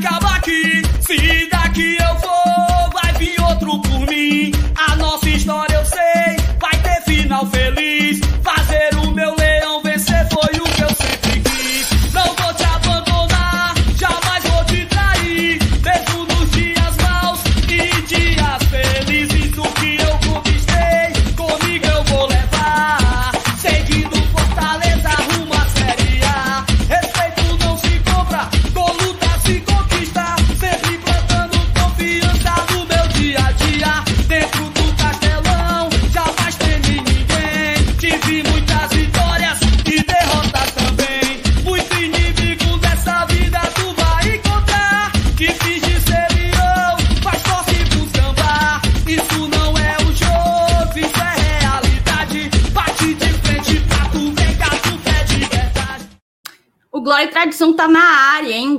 acaba 0.00 0.36
aqui. 0.36 0.79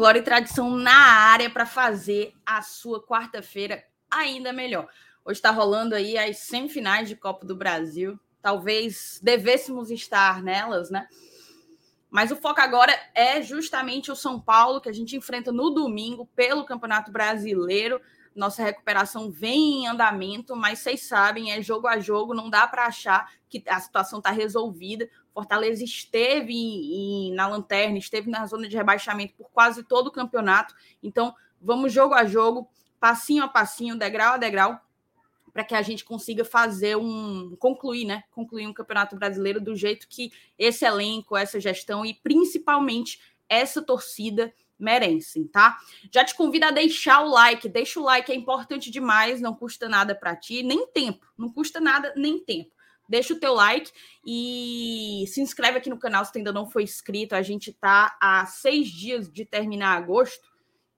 Glória 0.02 0.18
e 0.18 0.24
Tradição 0.24 0.72
na 0.72 0.98
área 0.98 1.48
para 1.48 1.64
fazer 1.64 2.34
a 2.44 2.64
sua 2.64 3.06
quarta-feira 3.06 3.84
ainda 4.10 4.52
melhor. 4.52 4.88
Hoje 5.24 5.38
está 5.38 5.52
rolando 5.52 5.94
aí 5.94 6.18
as 6.18 6.40
semifinais 6.40 7.08
de 7.08 7.16
Copa 7.16 7.46
do 7.46 7.56
Brasil. 7.56 8.20
Talvez 8.42 9.20
devêssemos 9.22 9.92
estar 9.92 10.42
nelas, 10.42 10.90
né? 10.90 11.08
Mas 12.10 12.32
o 12.32 12.36
foco 12.36 12.60
agora 12.60 12.92
é 13.14 13.44
justamente 13.44 14.12
o 14.12 14.16
São 14.16 14.40
Paulo, 14.40 14.82
que 14.82 14.90
a 14.90 14.92
gente 14.92 15.16
enfrenta 15.16 15.52
no 15.52 15.70
domingo 15.70 16.28
pelo 16.36 16.66
Campeonato 16.66 17.12
Brasileiro. 17.12 18.02
Nossa 18.36 18.64
recuperação 18.64 19.30
vem 19.30 19.84
em 19.84 19.88
andamento, 19.88 20.56
mas 20.56 20.80
vocês 20.80 21.04
sabem, 21.04 21.52
é 21.52 21.62
jogo 21.62 21.88
a 21.88 22.00
jogo, 22.00 22.34
não 22.34 22.50
dá 22.50 22.66
para 22.66 22.88
achar 22.88 23.32
que 23.48 23.64
a 23.68 23.80
situação 23.80 24.18
está 24.18 24.32
resolvida. 24.32 25.08
Fortaleza 25.34 25.84
esteve 25.84 26.54
em- 26.54 27.30
em- 27.30 27.34
na 27.34 27.48
lanterna, 27.48 27.98
esteve 27.98 28.30
na 28.30 28.46
zona 28.46 28.68
de 28.68 28.76
rebaixamento 28.76 29.34
por 29.36 29.50
quase 29.52 29.84
todo 29.84 30.08
o 30.08 30.12
campeonato. 30.12 30.76
Então, 31.02 31.34
vamos 31.62 31.94
jogo 31.94 32.14
a 32.14 32.26
jogo, 32.26 32.70
passinho 33.00 33.44
a 33.44 33.48
passinho, 33.48 33.98
degrau 33.98 34.34
a 34.34 34.38
degrau, 34.38 34.80
para 35.54 35.64
que 35.64 35.76
a 35.76 35.82
gente 35.82 36.06
consiga 36.06 36.46
fazer 36.46 36.96
um 36.98 37.56
concluir, 37.58 38.06
né? 38.06 38.24
Concluir 38.32 38.68
um 38.68 38.74
campeonato 38.74 39.16
brasileiro 39.16 39.60
do 39.60 39.76
jeito 39.76 40.08
que 40.08 40.32
esse 40.58 40.86
elenco, 40.86 41.36
essa 41.36 41.60
gestão 41.60 42.06
e 42.06 42.14
principalmente 42.14 43.20
essa 43.50 43.82
torcida 43.82 44.54
merecem, 44.80 45.46
tá? 45.48 45.78
Já 46.12 46.24
te 46.26 46.34
convido 46.36 46.66
a 46.66 46.72
deixar 46.72 47.22
o 47.22 47.30
like, 47.30 47.68
deixa 47.70 48.00
o 48.00 48.04
like, 48.04 48.32
é 48.32 48.36
importante 48.36 48.90
demais, 48.90 49.42
não 49.42 49.54
custa 49.54 49.88
nada 49.88 50.16
para 50.16 50.36
ti, 50.36 50.64
nem 50.64 50.88
tempo, 50.88 51.26
não 51.38 51.52
custa 51.52 51.80
nada 51.80 52.14
nem 52.16 52.40
tempo. 52.44 52.72
Deixa 53.12 53.34
o 53.34 53.40
teu 53.40 53.54
like 53.54 53.92
e 54.26 55.26
se 55.28 55.42
inscreve 55.42 55.80
aqui 55.80 55.90
no 55.90 56.00
canal 56.00 56.24
se 56.24 56.32
ainda 56.34 56.54
não 56.54 56.66
foi 56.66 56.84
inscrito. 56.84 57.36
A 57.36 57.42
gente 57.42 57.74
tá 57.74 58.18
há 58.22 58.46
seis 58.46 58.88
dias 58.88 59.30
de 59.30 59.44
terminar 59.44 59.98
agosto 59.98 60.50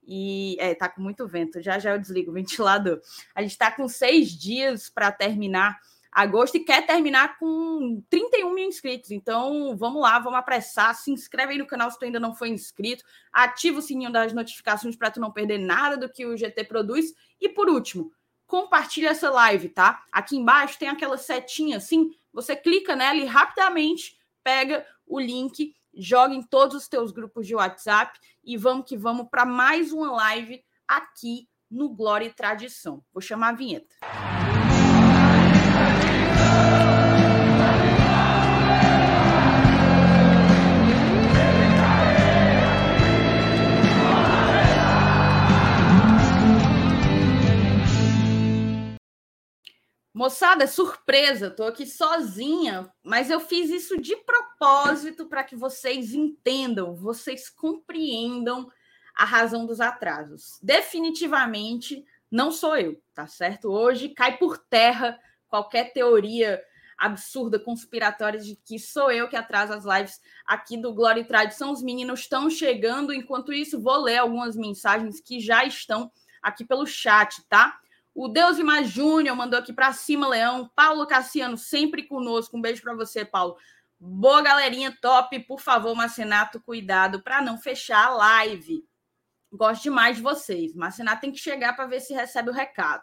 e 0.06 0.56
é, 0.60 0.76
tá 0.76 0.88
com 0.88 1.02
muito 1.02 1.26
vento. 1.26 1.60
Já 1.60 1.76
já 1.80 1.90
eu 1.90 1.98
desligo 1.98 2.30
o 2.30 2.34
ventilador. 2.34 3.00
A 3.34 3.42
gente 3.42 3.58
tá 3.58 3.68
com 3.68 3.88
seis 3.88 4.30
dias 4.30 4.88
para 4.88 5.10
terminar 5.10 5.76
agosto 6.12 6.54
e 6.54 6.60
quer 6.60 6.86
terminar 6.86 7.36
com 7.36 8.00
31 8.08 8.54
mil 8.54 8.68
inscritos. 8.68 9.10
Então, 9.10 9.76
vamos 9.76 10.00
lá, 10.00 10.16
vamos 10.20 10.38
apressar. 10.38 10.94
Se 10.94 11.10
inscreve 11.10 11.54
aí 11.54 11.58
no 11.58 11.66
canal 11.66 11.90
se 11.90 11.98
tu 11.98 12.04
ainda 12.04 12.20
não 12.20 12.32
foi 12.32 12.50
inscrito. 12.50 13.02
Ativa 13.32 13.80
o 13.80 13.82
sininho 13.82 14.12
das 14.12 14.32
notificações 14.32 14.94
para 14.94 15.10
tu 15.10 15.18
não 15.18 15.32
perder 15.32 15.58
nada 15.58 15.96
do 15.96 16.08
que 16.08 16.24
o 16.24 16.36
GT 16.36 16.62
produz. 16.62 17.12
E 17.40 17.48
por 17.48 17.68
último, 17.68 18.12
compartilha 18.46 19.10
essa 19.10 19.30
live, 19.30 19.68
tá? 19.68 20.02
Aqui 20.12 20.36
embaixo 20.36 20.78
tem 20.78 20.88
aquela 20.88 21.16
setinha 21.16 21.78
assim, 21.78 22.10
você 22.32 22.54
clica 22.56 22.96
nela 22.96 23.18
e 23.18 23.24
rapidamente 23.24 24.18
pega 24.42 24.86
o 25.06 25.18
link, 25.20 25.74
joga 25.96 26.34
em 26.34 26.42
todos 26.42 26.76
os 26.76 26.88
teus 26.88 27.12
grupos 27.12 27.46
de 27.46 27.54
WhatsApp 27.54 28.18
e 28.42 28.56
vamos 28.56 28.86
que 28.88 28.96
vamos 28.96 29.28
para 29.30 29.44
mais 29.44 29.92
uma 29.92 30.12
live 30.12 30.62
aqui 30.86 31.48
no 31.70 31.88
Glória 31.88 32.26
e 32.26 32.32
Tradição. 32.32 33.02
Vou 33.12 33.20
chamar 33.20 33.50
a 33.50 33.52
vinheta. 33.52 33.94
Moçada, 50.14 50.62
é 50.62 50.66
surpresa, 50.68 51.50
tô 51.50 51.64
aqui 51.64 51.84
sozinha, 51.84 52.88
mas 53.02 53.30
eu 53.30 53.40
fiz 53.40 53.68
isso 53.68 54.00
de 54.00 54.14
propósito 54.14 55.26
para 55.26 55.42
que 55.42 55.56
vocês 55.56 56.14
entendam, 56.14 56.94
vocês 56.94 57.50
compreendam 57.50 58.70
a 59.12 59.24
razão 59.24 59.66
dos 59.66 59.80
atrasos. 59.80 60.56
Definitivamente 60.62 62.04
não 62.30 62.52
sou 62.52 62.76
eu, 62.76 63.02
tá 63.12 63.26
certo? 63.26 63.68
Hoje 63.72 64.08
cai 64.08 64.38
por 64.38 64.56
terra 64.56 65.18
qualquer 65.48 65.92
teoria 65.92 66.62
absurda, 66.96 67.58
conspiratória 67.58 68.38
de 68.38 68.54
que 68.54 68.78
sou 68.78 69.10
eu 69.10 69.28
que 69.28 69.34
atraso 69.34 69.72
as 69.72 69.84
lives 69.84 70.20
aqui 70.46 70.76
do 70.76 70.94
Glória 70.94 71.22
e 71.22 71.26
Tradição. 71.26 71.72
Os 71.72 71.82
meninos 71.82 72.20
estão 72.20 72.48
chegando, 72.48 73.12
enquanto 73.12 73.52
isso, 73.52 73.82
vou 73.82 73.96
ler 74.02 74.18
algumas 74.18 74.54
mensagens 74.54 75.20
que 75.20 75.40
já 75.40 75.64
estão 75.64 76.08
aqui 76.40 76.64
pelo 76.64 76.86
chat, 76.86 77.42
tá? 77.48 77.80
O 78.14 78.28
Deus 78.28 78.58
Mais 78.60 78.88
Júnior 78.88 79.34
mandou 79.34 79.58
aqui 79.58 79.72
para 79.72 79.92
cima, 79.92 80.28
Leão. 80.28 80.70
Paulo 80.76 81.04
Cassiano, 81.06 81.58
sempre 81.58 82.04
conosco. 82.04 82.56
Um 82.56 82.60
beijo 82.60 82.80
para 82.80 82.94
você, 82.94 83.24
Paulo. 83.24 83.56
Boa 83.98 84.40
galerinha, 84.40 84.96
top. 85.00 85.38
Por 85.40 85.60
favor, 85.60 85.96
Marcenato, 85.96 86.60
cuidado 86.60 87.22
para 87.22 87.42
não 87.42 87.58
fechar 87.58 88.06
a 88.06 88.10
live. 88.10 88.86
Gosto 89.52 89.82
demais 89.82 90.16
de 90.16 90.22
vocês. 90.22 90.74
Marcenato 90.74 91.22
tem 91.22 91.32
que 91.32 91.38
chegar 91.38 91.74
para 91.74 91.86
ver 91.86 92.00
se 92.00 92.14
recebe 92.14 92.50
o 92.50 92.52
recado. 92.52 93.02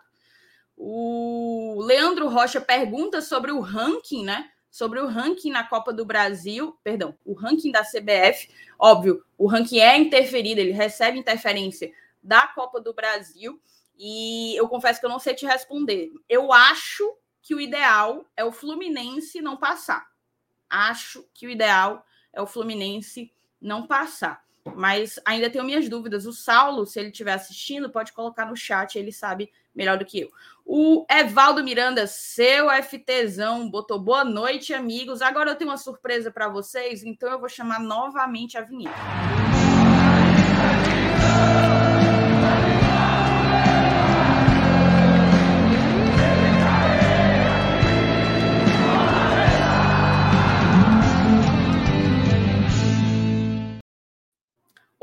O 0.78 1.82
Leandro 1.84 2.30
Rocha 2.30 2.62
pergunta 2.62 3.22
sobre 3.22 3.52
o 3.52 3.60
ranking, 3.60 4.24
né? 4.24 4.50
Sobre 4.70 5.00
o 5.00 5.08
ranking 5.08 5.52
na 5.52 5.66
Copa 5.66 5.92
do 5.92 6.06
Brasil, 6.06 6.80
perdão, 6.84 7.18
o 7.26 7.34
ranking 7.34 7.72
da 7.72 7.84
CBF. 7.84 8.50
Óbvio, 8.80 9.24
o 9.38 9.46
ranking 9.46 9.80
é 9.80 9.98
interferido, 9.98 10.62
ele 10.62 10.72
recebe 10.72 11.20
interferência 11.20 11.92
da 12.24 12.48
Copa 12.48 12.80
do 12.80 12.94
Brasil. 12.94 13.62
E 13.98 14.56
eu 14.56 14.68
confesso 14.68 15.00
que 15.00 15.06
eu 15.06 15.10
não 15.10 15.20
sei 15.20 15.34
te 15.34 15.46
responder. 15.46 16.12
Eu 16.28 16.52
acho 16.52 17.18
que 17.42 17.56
o 17.56 17.60
ideal 17.60 18.26
é 18.36 18.44
o 18.44 18.52
Fluminense 18.52 19.42
não 19.42 19.58
passar. 19.58 20.08
Acho 20.70 21.26
que 21.34 21.48
o 21.48 21.50
ideal 21.50 22.06
é 22.32 22.42
o 22.42 22.48
Fluminense 22.48 23.32
não 23.60 23.86
passar. 23.86 24.44
Mas 24.76 25.20
ainda 25.26 25.50
tenho 25.50 25.64
minhas 25.64 25.90
dúvidas. 25.90 26.26
O 26.26 26.34
Saulo, 26.34 26.86
se 26.86 27.00
ele 27.00 27.10
estiver 27.10 27.34
assistindo, 27.34 27.90
pode 27.90 28.14
colocar 28.14 28.46
no 28.46 28.56
chat, 28.56 28.98
ele 28.98 29.12
sabe 29.12 29.52
melhor 29.74 29.98
do 29.98 30.06
que 30.06 30.22
eu. 30.22 30.32
O 30.66 31.06
Evaldo 31.10 31.64
Miranda, 31.64 32.06
seu 32.06 32.68
FTzão, 32.84 33.70
botou 33.70 34.00
boa 34.00 34.24
noite, 34.24 34.74
amigos. 34.74 35.22
Agora 35.22 35.52
eu 35.52 35.56
tenho 35.56 35.72
uma 35.72 35.78
surpresa 35.78 36.32
para 36.32 36.48
vocês, 36.48 37.04
então 37.04 37.32
eu 37.32 37.40
vou 37.40 37.50
chamar 37.50 37.80
novamente 37.80 38.58
a 38.58 38.62
vinheta. 38.62 38.96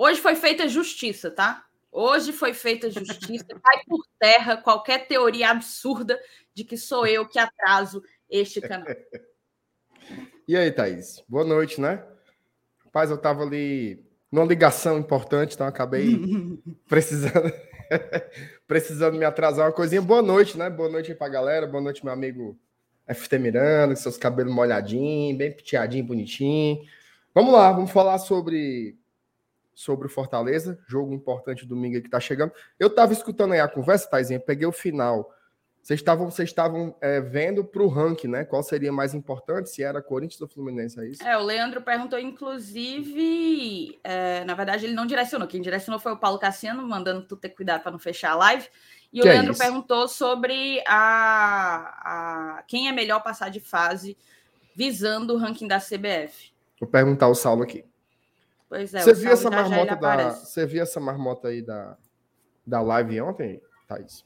Hoje 0.00 0.20
foi 0.20 0.36
feita 0.36 0.68
justiça, 0.68 1.28
tá? 1.28 1.66
Hoje 1.90 2.32
foi 2.32 2.54
feita 2.54 2.88
justiça. 2.88 3.46
Cai 3.60 3.82
por 3.88 4.06
terra 4.16 4.56
qualquer 4.56 5.08
teoria 5.08 5.50
absurda 5.50 6.16
de 6.54 6.62
que 6.62 6.76
sou 6.76 7.04
eu 7.04 7.26
que 7.26 7.36
atraso 7.36 8.00
este 8.30 8.60
canal. 8.60 8.86
E 10.46 10.56
aí, 10.56 10.72
Thaís? 10.72 11.22
Boa 11.28 11.44
noite, 11.44 11.78
né? 11.78 12.02
Rapaz, 12.82 13.10
eu 13.10 13.18
tava 13.18 13.42
ali 13.42 14.02
numa 14.32 14.46
ligação 14.46 14.98
importante, 14.98 15.54
então 15.54 15.66
acabei 15.66 16.18
precisando 16.88 17.52
precisando 18.66 19.18
me 19.18 19.26
atrasar 19.26 19.66
uma 19.66 19.72
coisinha. 19.72 20.00
Boa 20.00 20.22
noite, 20.22 20.56
né? 20.56 20.70
Boa 20.70 20.88
noite 20.88 21.10
aí 21.10 21.18
pra 21.18 21.28
galera. 21.28 21.66
Boa 21.66 21.82
noite, 21.82 22.02
meu 22.02 22.14
amigo 22.14 22.58
FT 23.06 23.38
Miranda, 23.38 23.94
com 23.94 24.00
seus 24.00 24.16
cabelos 24.16 24.54
molhadinhos, 24.54 25.36
bem 25.36 25.52
penteadinho, 25.52 26.06
bonitinho. 26.06 26.80
Vamos 27.34 27.52
lá, 27.52 27.70
vamos 27.70 27.90
falar 27.90 28.16
sobre 28.16 28.96
sobre 29.78 30.08
o 30.08 30.10
Fortaleza, 30.10 30.76
jogo 30.88 31.14
importante 31.14 31.64
domingo 31.64 32.02
que 32.02 32.10
tá 32.10 32.18
chegando. 32.18 32.52
Eu 32.80 32.90
tava 32.90 33.12
escutando 33.12 33.52
aí 33.52 33.60
a 33.60 33.68
conversa, 33.68 34.10
Taizinha, 34.10 34.40
peguei 34.40 34.66
o 34.66 34.72
final. 34.72 35.32
Vocês 35.80 36.00
estavam 36.00 36.28
vocês 36.28 36.48
estavam 36.48 36.96
é, 37.00 37.20
vendo 37.20 37.64
para 37.64 37.80
o 37.84 37.86
ranking, 37.86 38.26
né? 38.26 38.44
Qual 38.44 38.60
seria 38.60 38.90
mais 38.90 39.14
importante, 39.14 39.70
se 39.70 39.80
era 39.80 40.02
Corinthians 40.02 40.40
ou 40.40 40.48
Fluminense, 40.48 40.98
é 40.98 41.06
isso? 41.06 41.22
É, 41.22 41.38
o 41.38 41.44
Leandro 41.44 41.80
perguntou, 41.80 42.18
inclusive, 42.18 44.00
é, 44.02 44.44
na 44.44 44.54
verdade 44.54 44.84
ele 44.84 44.94
não 44.94 45.06
direcionou, 45.06 45.46
quem 45.46 45.62
direcionou 45.62 46.00
foi 46.00 46.10
o 46.10 46.18
Paulo 46.18 46.40
Cassiano, 46.40 46.82
mandando 46.82 47.22
tu 47.22 47.36
ter 47.36 47.50
cuidado 47.50 47.80
para 47.80 47.92
não 47.92 48.00
fechar 48.00 48.32
a 48.32 48.36
live. 48.36 48.68
E 49.12 49.20
que 49.20 49.28
o 49.28 49.30
é 49.30 49.32
Leandro 49.34 49.54
é 49.54 49.58
perguntou 49.58 50.08
sobre 50.08 50.82
a, 50.88 52.56
a 52.58 52.62
quem 52.66 52.88
é 52.88 52.92
melhor 52.92 53.22
passar 53.22 53.48
de 53.48 53.60
fase 53.60 54.18
visando 54.74 55.34
o 55.34 55.38
ranking 55.38 55.68
da 55.68 55.78
CBF. 55.78 56.50
Vou 56.80 56.90
perguntar 56.90 57.26
ao 57.26 57.34
Saulo 57.36 57.62
aqui. 57.62 57.84
Pois 58.68 58.92
é, 58.92 59.00
você 59.00 59.14
viu 59.14 59.30
essa 59.30 59.50
marmota 59.50 59.96
da, 59.96 60.30
Você 60.30 60.66
viu 60.66 60.82
essa 60.82 61.00
marmota 61.00 61.48
aí 61.48 61.62
da, 61.62 61.96
da 62.66 62.80
live 62.82 63.20
ontem, 63.22 63.62
Thaís? 63.86 64.24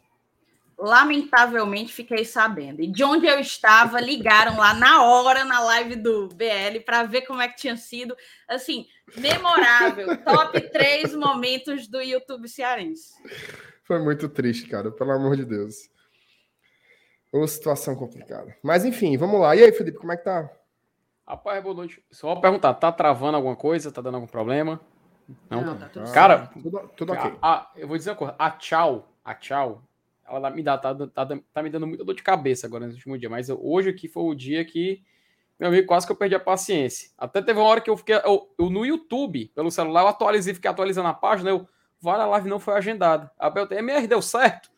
Lamentavelmente 0.77 1.93
fiquei 1.93 2.25
sabendo. 2.25 2.83
E 2.83 2.89
de 2.89 3.05
onde 3.05 3.27
eu 3.27 3.39
estava, 3.39 4.01
ligaram 4.01 4.59
lá 4.59 4.75
na 4.75 5.05
hora 5.05 5.45
na 5.45 5.61
live 5.61 5.95
do 5.95 6.29
BL 6.29 6.81
para 6.85 7.05
ver 7.05 7.23
como 7.23 7.41
é 7.41 7.47
que 7.47 7.57
tinha 7.57 7.77
sido. 7.77 8.17
Assim, 8.49 8.87
memorável. 9.17 10.17
top 10.25 10.61
3 10.61 11.15
momentos 11.15 11.87
do 11.87 12.01
YouTube 12.01 12.49
cearense. 12.49 13.13
Foi 13.85 14.01
muito 14.01 14.29
triste, 14.29 14.69
cara, 14.69 14.91
pelo 14.91 15.13
amor 15.13 15.37
de 15.37 15.45
Deus. 15.45 15.89
Ô, 17.31 17.47
situação 17.47 17.95
complicada. 17.95 18.57
Mas 18.61 18.85
enfim, 18.85 19.17
vamos 19.17 19.41
lá. 19.41 19.55
E 19.55 19.63
aí, 19.63 19.73
Felipe, 19.73 19.99
como 19.99 20.13
é 20.13 20.17
que 20.17 20.25
tá? 20.25 20.51
Rapaz, 21.27 21.63
boa 21.63 21.75
noite. 21.75 22.05
Só 22.11 22.33
vou 22.33 22.41
perguntar, 22.41 22.75
tá 22.75 22.91
travando 22.91 23.37
alguma 23.37 23.55
coisa? 23.55 23.93
Tá 23.93 24.03
dando 24.03 24.17
algum 24.17 24.27
problema? 24.27 24.81
Não, 25.49 25.65
Não 25.65 25.79
tá 25.79 25.89
tudo 25.89 26.13
Cara, 26.13 26.47
tudo, 26.47 26.91
tudo 26.97 27.13
ok. 27.13 27.39
A, 27.41 27.55
a, 27.55 27.71
eu 27.77 27.87
vou 27.87 27.97
dizer 27.97 28.11
uma 28.11 28.17
coisa. 28.17 28.35
A 28.39 28.51
tchau, 28.51 29.09
a 29.25 29.35
tchau, 29.35 29.83
ela 30.29 30.51
me 30.51 30.63
dá, 30.63 30.77
tá, 30.77 30.95
tá, 30.95 31.27
tá 31.27 31.63
me 31.63 31.71
dando 31.71 31.87
muita 31.87 32.05
dor 32.05 32.15
de 32.15 32.23
cabeça 32.23 32.67
agora 32.67 32.87
nesse 32.87 32.99
último 32.99 33.17
dia. 33.17 33.31
Mas 33.31 33.49
hoje 33.49 33.91
aqui 33.91 34.09
foi 34.09 34.25
o 34.25 34.35
dia 34.35 34.65
que, 34.65 35.03
meu 35.59 35.69
amigo, 35.69 35.87
quase 35.87 36.07
que 36.07 36.13
eu 36.13 36.17
perdi 36.17 36.35
a 36.35 36.41
paciência. 36.41 37.11
Até 37.17 37.41
teve 37.41 37.59
uma 37.59 37.69
hora 37.69 37.81
que 37.81 37.89
eu 37.89 37.97
fiquei. 37.97 38.17
Eu, 38.17 38.53
eu 38.59 38.69
no 38.69 38.85
YouTube, 38.85 39.51
pelo 39.55 39.71
celular, 39.71 40.03
eu 40.03 40.09
atualizei, 40.09 40.55
fiquei 40.55 40.71
atualizando 40.71 41.09
a 41.09 41.15
página, 41.15 41.51
eu. 41.51 41.69
Vale, 42.01 42.23
a 42.23 42.27
live 42.27 42.49
não 42.49 42.59
foi 42.59 42.75
agendada. 42.75 43.31
A 43.39 43.49
BLTMR 43.49 44.09
deu 44.09 44.21
certo. 44.21 44.71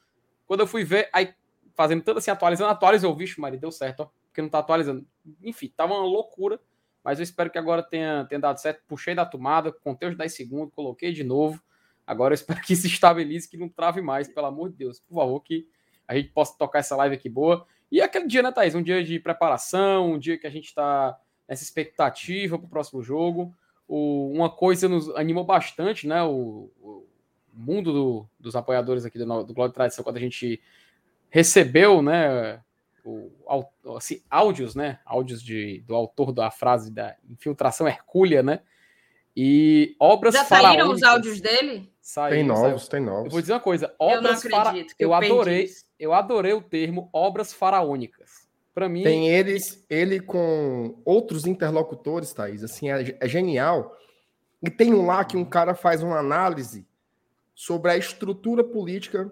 Quando 0.46 0.60
eu 0.60 0.66
fui 0.66 0.84
ver, 0.84 1.08
aí 1.10 1.32
fazendo 1.74 2.02
tanto 2.02 2.18
assim, 2.18 2.30
atualizando, 2.30 2.70
atualizou, 2.70 3.16
vixe, 3.16 3.40
Maria, 3.40 3.58
deu 3.58 3.72
certo, 3.72 4.00
ó 4.00 4.24
porque 4.34 4.42
não 4.42 4.48
tá 4.48 4.58
atualizando. 4.58 5.06
Enfim, 5.42 5.72
tá 5.74 5.84
uma 5.84 5.98
loucura, 5.98 6.60
mas 7.02 7.18
eu 7.18 7.22
espero 7.22 7.50
que 7.50 7.58
agora 7.58 7.82
tenha, 7.82 8.24
tenha 8.24 8.40
dado 8.40 8.58
certo. 8.58 8.82
Puxei 8.86 9.14
da 9.14 9.26
tomada, 9.26 9.72
contei 9.72 10.08
os 10.08 10.16
10 10.16 10.34
segundos, 10.34 10.74
coloquei 10.74 11.12
de 11.12 11.24
novo. 11.24 11.62
Agora 12.06 12.32
eu 12.32 12.36
espero 12.36 12.60
que 12.62 12.74
se 12.74 12.86
estabilize, 12.86 13.48
que 13.48 13.56
não 13.56 13.68
trave 13.68 14.00
mais, 14.00 14.28
pelo 14.28 14.46
amor 14.46 14.70
de 14.70 14.76
Deus. 14.76 15.00
Por 15.00 15.14
favor, 15.14 15.40
que 15.40 15.68
a 16.06 16.14
gente 16.14 16.30
possa 16.30 16.56
tocar 16.58 16.80
essa 16.80 16.96
live 16.96 17.14
aqui 17.14 17.28
boa. 17.28 17.66
E 17.90 18.00
aquele 18.00 18.26
dia, 18.26 18.42
né, 18.42 18.50
Thaís? 18.50 18.74
Um 18.74 18.82
dia 18.82 19.02
de 19.04 19.18
preparação, 19.18 20.12
um 20.12 20.18
dia 20.18 20.38
que 20.38 20.46
a 20.46 20.50
gente 20.50 20.66
está 20.66 21.18
nessa 21.48 21.62
expectativa 21.62 22.58
para 22.58 22.66
o 22.66 22.70
próximo 22.70 23.02
jogo. 23.02 23.54
O, 23.86 24.30
uma 24.32 24.50
coisa 24.50 24.88
nos 24.88 25.08
animou 25.10 25.44
bastante, 25.44 26.06
né? 26.06 26.22
O, 26.22 26.70
o 26.80 27.06
mundo 27.52 27.92
do, 27.92 28.28
dos 28.40 28.56
apoiadores 28.56 29.04
aqui 29.04 29.18
do, 29.18 29.44
do 29.44 29.54
Glória 29.54 29.72
Tradição, 29.72 30.02
quando 30.02 30.16
a 30.16 30.20
gente 30.20 30.60
recebeu, 31.30 32.02
né? 32.02 32.60
O, 33.04 33.30
assim, 33.96 34.22
áudios, 34.30 34.74
né? 34.74 34.98
Áudios 35.04 35.42
de, 35.42 35.84
do 35.86 35.94
autor 35.94 36.32
da 36.32 36.50
frase 36.50 36.90
da 36.90 37.14
infiltração 37.28 37.86
hercúlea, 37.86 38.42
né? 38.42 38.60
E 39.36 39.94
obras 40.00 40.34
Já 40.34 40.44
saíram 40.44 40.90
os 40.90 41.02
áudios 41.02 41.40
dele? 41.40 41.92
Saíram, 42.00 42.36
tem 42.36 42.46
novos, 42.46 42.82
saiu. 42.82 42.90
tem 42.90 43.00
novos. 43.00 43.24
Eu 43.26 43.30
vou 43.30 43.40
dizer 43.40 43.52
uma 43.52 43.60
coisa, 43.60 43.94
obras 43.98 44.44
eu 44.44 44.50
não 44.50 44.58
acredito, 44.58 44.94
eu, 44.98 45.08
eu 45.08 45.14
adorei, 45.14 45.68
eu 45.98 46.14
adorei 46.14 46.52
o 46.52 46.62
termo 46.62 47.10
obras 47.12 47.52
faraônicas. 47.52 48.44
Para 48.74 48.88
mim, 48.88 49.02
tem 49.02 49.28
eles, 49.28 49.84
ele 49.88 50.18
com 50.18 51.00
outros 51.04 51.46
interlocutores, 51.46 52.32
Thaís, 52.32 52.64
assim, 52.64 52.90
é, 52.90 53.16
é 53.20 53.28
genial. 53.28 53.96
E 54.62 54.70
tem 54.70 54.92
um 54.94 55.06
lá 55.06 55.24
que 55.24 55.36
um 55.36 55.44
cara 55.44 55.74
faz 55.74 56.02
uma 56.02 56.18
análise 56.18 56.86
sobre 57.54 57.90
a 57.90 57.96
estrutura 57.96 58.64
política 58.64 59.30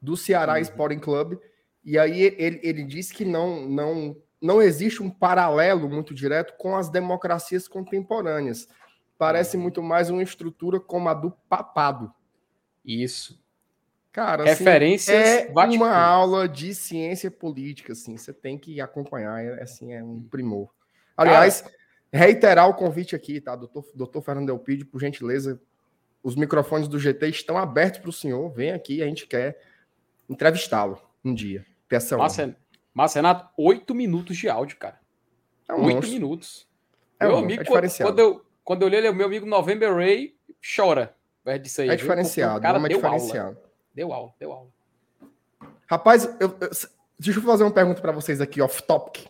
do 0.00 0.16
Ceará 0.16 0.54
uhum. 0.54 0.60
Sporting 0.60 0.98
Club 0.98 1.38
e 1.84 1.98
aí 1.98 2.22
ele, 2.22 2.60
ele 2.62 2.84
diz 2.84 3.10
que 3.10 3.24
não, 3.24 3.66
não, 3.66 4.16
não 4.40 4.62
existe 4.62 5.02
um 5.02 5.10
paralelo 5.10 5.88
muito 5.88 6.14
direto 6.14 6.54
com 6.58 6.76
as 6.76 6.88
democracias 6.88 7.66
contemporâneas. 7.66 8.68
Parece 9.16 9.56
uhum. 9.56 9.64
muito 9.64 9.82
mais 9.82 10.10
uma 10.10 10.22
estrutura 10.22 10.80
como 10.80 11.08
a 11.08 11.14
do 11.14 11.30
papado. 11.48 12.12
Isso. 12.84 13.42
Cara, 14.12 14.42
assim, 14.42 14.64
Referências 14.64 15.16
é 15.16 15.52
uma 15.52 15.94
aula 15.94 16.48
de 16.48 16.74
ciência 16.74 17.30
política, 17.30 17.92
assim, 17.92 18.16
você 18.16 18.32
tem 18.32 18.58
que 18.58 18.80
acompanhar, 18.80 19.44
é, 19.44 19.62
assim, 19.62 19.92
é 19.92 20.02
um 20.02 20.20
primor. 20.20 20.68
Aliás, 21.16 21.60
Cara, 21.60 21.74
reiterar 22.12 22.68
o 22.68 22.74
convite 22.74 23.14
aqui, 23.14 23.40
tá? 23.40 23.54
Doutor, 23.54 23.84
doutor 23.94 24.20
Fernando 24.22 24.48
Elpidio, 24.48 24.86
por 24.86 25.00
gentileza, 25.00 25.60
os 26.24 26.34
microfones 26.34 26.88
do 26.88 26.98
GT 26.98 27.28
estão 27.28 27.56
abertos 27.56 28.00
para 28.00 28.10
o 28.10 28.12
senhor, 28.12 28.50
vem 28.50 28.72
aqui, 28.72 29.00
a 29.00 29.06
gente 29.06 29.26
quer 29.28 29.60
entrevistá-lo 30.28 31.00
um 31.24 31.32
dia. 31.32 31.64
Peça 31.90 32.16
Márcio, 32.16 32.54
Márcio 32.94 33.16
Renato, 33.16 33.48
oito 33.58 33.96
minutos 33.96 34.36
de 34.36 34.48
áudio, 34.48 34.76
cara. 34.76 35.00
É 35.68 35.74
um 35.74 35.84
oito 35.86 36.06
minutos. 36.06 36.68
É 37.18 37.26
meu 37.26 37.34
um 37.34 37.38
amigo, 37.40 37.62
é 37.62 37.88
quando, 37.98 38.18
eu, 38.20 38.46
quando 38.62 38.82
eu 38.82 38.88
li 38.88 38.96
ele, 38.96 39.10
meu 39.10 39.26
amigo 39.26 39.44
November 39.44 39.92
Ray 39.92 40.36
chora. 40.76 41.14
Disso 41.60 41.80
aí, 41.80 41.88
é 41.88 41.96
diferenciado, 41.96 42.60
cara 42.60 42.78
é 42.78 42.82
deu 42.82 42.96
diferenciado. 42.96 43.56
Aula. 43.56 43.70
Deu 43.92 44.12
aula, 44.12 44.32
deu 44.38 44.52
aula. 44.52 44.68
Rapaz, 45.86 46.24
eu, 46.38 46.56
eu, 46.60 46.70
deixa 47.18 47.40
eu 47.40 47.42
fazer 47.42 47.64
uma 47.64 47.72
pergunta 47.72 48.00
para 48.00 48.12
vocês 48.12 48.40
aqui, 48.40 48.62
off 48.62 48.84
topic. 48.84 49.26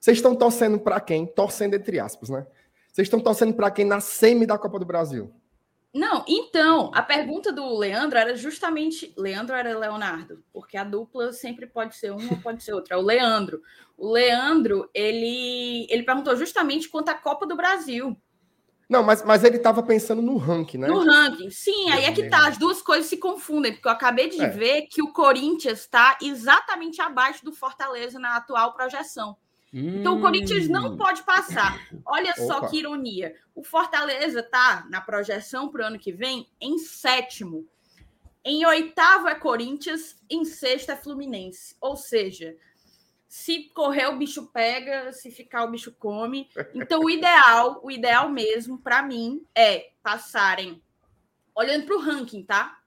Vocês 0.00 0.16
estão 0.16 0.34
torcendo 0.34 0.78
para 0.78 0.98
quem? 1.00 1.26
Torcendo 1.26 1.74
entre 1.74 2.00
aspas, 2.00 2.30
né? 2.30 2.46
Vocês 2.90 3.04
estão 3.06 3.20
torcendo 3.20 3.52
para 3.52 3.70
quem 3.70 3.84
na 3.84 4.00
semi 4.00 4.46
da 4.46 4.56
Copa 4.56 4.78
do 4.78 4.86
Brasil? 4.86 5.30
Não, 5.94 6.24
então, 6.26 6.90
a 6.92 7.00
pergunta 7.00 7.52
do 7.52 7.78
Leandro 7.78 8.18
era 8.18 8.36
justamente. 8.36 9.14
Leandro 9.16 9.54
era 9.54 9.78
Leonardo, 9.78 10.42
porque 10.52 10.76
a 10.76 10.82
dupla 10.82 11.32
sempre 11.32 11.68
pode 11.68 11.94
ser 11.94 12.10
um 12.10 12.30
ou 12.30 12.36
pode 12.42 12.64
ser 12.64 12.72
outro. 12.72 12.92
É 12.92 12.96
o 12.96 13.00
Leandro. 13.00 13.62
O 13.96 14.10
Leandro, 14.10 14.90
ele, 14.92 15.86
ele 15.88 16.02
perguntou 16.02 16.34
justamente 16.34 16.88
quanto 16.88 17.10
à 17.10 17.14
Copa 17.14 17.46
do 17.46 17.54
Brasil. 17.54 18.16
Não, 18.88 19.04
mas, 19.04 19.24
mas 19.24 19.44
ele 19.44 19.56
estava 19.56 19.84
pensando 19.84 20.20
no 20.20 20.36
ranking, 20.36 20.78
né? 20.78 20.88
No 20.88 20.98
ranking, 20.98 21.48
sim, 21.50 21.88
aí 21.90 22.04
é 22.04 22.12
que 22.12 22.28
tá. 22.28 22.48
As 22.48 22.58
duas 22.58 22.82
coisas 22.82 23.06
se 23.06 23.16
confundem, 23.16 23.72
porque 23.72 23.86
eu 23.86 23.92
acabei 23.92 24.28
de 24.28 24.42
é. 24.42 24.48
ver 24.48 24.82
que 24.90 25.00
o 25.00 25.12
Corinthians 25.12 25.80
está 25.80 26.18
exatamente 26.20 27.00
abaixo 27.00 27.44
do 27.44 27.52
Fortaleza 27.52 28.18
na 28.18 28.36
atual 28.36 28.74
projeção. 28.74 29.36
Então 29.76 30.18
o 30.18 30.20
Corinthians 30.20 30.68
não 30.68 30.92
hum. 30.92 30.96
pode 30.96 31.24
passar. 31.24 31.84
Olha 32.06 32.30
Opa. 32.30 32.42
só 32.42 32.68
que 32.68 32.78
ironia. 32.78 33.34
O 33.54 33.64
Fortaleza 33.64 34.40
tá 34.40 34.86
na 34.88 35.00
projeção 35.00 35.68
para 35.68 35.82
o 35.82 35.86
ano 35.86 35.98
que 35.98 36.12
vem 36.12 36.48
em 36.60 36.78
sétimo. 36.78 37.66
Em 38.44 38.64
oitavo 38.64 39.26
é 39.26 39.34
Corinthians, 39.34 40.16
em 40.30 40.44
sexto 40.44 40.90
é 40.90 40.96
Fluminense. 40.96 41.74
Ou 41.80 41.96
seja, 41.96 42.56
se 43.26 43.64
correr 43.70 44.06
o 44.06 44.16
bicho 44.16 44.46
pega, 44.52 45.12
se 45.12 45.28
ficar 45.30 45.64
o 45.64 45.70
bicho 45.70 45.90
come. 45.98 46.48
Então 46.72 47.00
o 47.00 47.10
ideal, 47.10 47.80
o 47.82 47.90
ideal 47.90 48.28
mesmo 48.28 48.78
para 48.78 49.02
mim 49.02 49.44
é 49.56 49.90
passarem 50.04 50.80
olhando 51.52 51.84
para 51.84 51.96
o 51.96 52.00
ranking, 52.00 52.44
tá? 52.44 52.78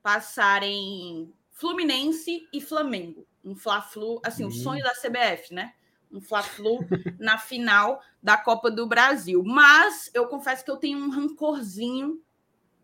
Passarem 0.00 1.32
Fluminense 1.50 2.46
e 2.52 2.60
Flamengo. 2.60 3.26
Um 3.44 3.56
Fla-Flu, 3.56 4.20
assim, 4.24 4.44
o 4.44 4.50
sonho 4.50 4.84
da 4.84 4.92
CBF, 4.92 5.52
né? 5.52 5.74
Um 6.10 6.20
Fla-Flu 6.20 6.80
na 7.18 7.38
final 7.38 8.00
da 8.22 8.36
Copa 8.36 8.70
do 8.70 8.86
Brasil. 8.86 9.42
Mas 9.44 10.10
eu 10.14 10.26
confesso 10.28 10.64
que 10.64 10.70
eu 10.70 10.76
tenho 10.76 10.98
um 10.98 11.10
rancorzinho 11.10 12.20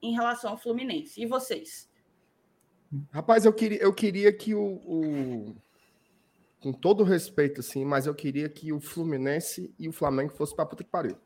em 0.01 0.13
relação 0.13 0.51
ao 0.51 0.59
Fluminense. 0.59 1.23
E 1.23 1.27
vocês? 1.27 1.89
Rapaz, 3.11 3.45
eu 3.45 3.53
queria, 3.53 3.79
eu 3.79 3.95
queria 3.95 4.33
que 4.33 4.55
o, 4.55 4.75
o, 4.85 5.57
Com 6.61 6.73
todo 6.73 7.05
respeito, 7.05 7.61
assim, 7.61 7.85
mas 7.85 8.07
eu 8.07 8.15
queria 8.15 8.49
que 8.49 8.73
o 8.73 8.81
Fluminense 8.81 9.75
e 9.79 9.89
o 9.89 9.93
Flamengo 9.93 10.35
fossem 10.35 10.57
para 10.57 10.67
puta 10.67 10.85
que 10.85 10.91
pariu. 10.91 11.17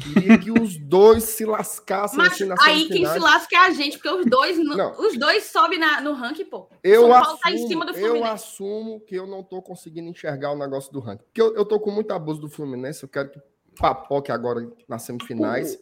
Queria 0.00 0.38
que 0.38 0.50
os 0.50 0.76
dois 0.76 1.22
se 1.24 1.44
lascassem 1.44 2.18
Mas 2.18 2.40
assim, 2.40 2.52
aí 2.60 2.88
quem 2.88 3.06
se 3.06 3.18
lasca 3.18 3.54
é 3.54 3.58
a 3.58 3.70
gente, 3.70 3.98
porque 3.98 4.08
os 4.08 4.26
dois, 4.26 4.58
não, 4.58 4.92
os 4.98 5.16
dois 5.18 5.44
sobem 5.44 5.78
na, 5.78 6.00
no 6.00 6.12
ranking, 6.12 6.44
pô. 6.44 6.68
Eu 6.82 7.14
assumo, 7.14 7.38
tá 7.38 7.50
em 7.52 7.68
cima 7.68 7.86
do 7.86 7.94
Fluminense. 7.94 8.18
Eu 8.18 8.24
assumo 8.24 9.00
que 9.00 9.14
eu 9.14 9.26
não 9.26 9.42
tô 9.42 9.62
conseguindo 9.62 10.08
enxergar 10.08 10.50
o 10.50 10.58
negócio 10.58 10.92
do 10.92 11.00
ranking. 11.00 11.24
Porque 11.24 11.40
eu, 11.40 11.54
eu 11.54 11.64
tô 11.64 11.78
com 11.78 11.90
muito 11.90 12.12
abuso 12.12 12.40
do 12.40 12.48
Fluminense, 12.48 13.02
eu 13.02 13.08
quero 13.08 13.30
que 13.30 13.40
papoque 13.78 14.32
agora 14.32 14.68
nas 14.88 15.02
semifinais. 15.02 15.78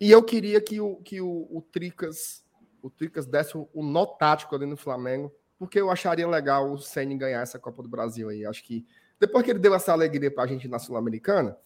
E 0.00 0.10
eu 0.10 0.22
queria 0.22 0.60
que 0.60 0.80
o, 0.80 0.96
que 0.96 1.20
o, 1.20 1.46
o 1.50 1.62
Tricas 1.62 2.42
o 2.82 2.90
Tricas 2.90 3.26
desse 3.26 3.56
o, 3.56 3.68
o 3.72 3.82
nó 3.82 4.04
tático 4.04 4.54
ali 4.56 4.66
no 4.66 4.76
Flamengo, 4.76 5.32
porque 5.56 5.80
eu 5.80 5.90
acharia 5.90 6.26
legal 6.26 6.72
o 6.72 6.78
Ceni 6.78 7.16
ganhar 7.16 7.40
essa 7.40 7.58
Copa 7.58 7.82
do 7.82 7.88
Brasil 7.88 8.28
aí. 8.28 8.44
Acho 8.44 8.64
que 8.64 8.84
depois 9.20 9.44
que 9.44 9.52
ele 9.52 9.60
deu 9.60 9.72
essa 9.72 9.92
alegria 9.92 10.30
pra 10.34 10.46
gente 10.46 10.66
na 10.66 10.80
Sul-Americana, 10.80 11.56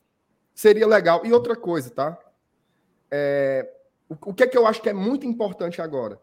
seria 0.57 0.87
legal. 0.87 1.25
E 1.25 1.33
outra 1.33 1.55
coisa, 1.55 1.91
tá? 1.91 2.19
É, 3.11 3.71
O, 4.09 4.31
o 4.31 4.35
que 4.35 4.43
é 4.43 4.47
que 4.47 4.57
eu 4.57 4.67
acho 4.67 4.81
que 4.81 4.89
é 4.89 4.93
muito 4.93 5.27
importante 5.27 5.83
agora? 5.83 6.19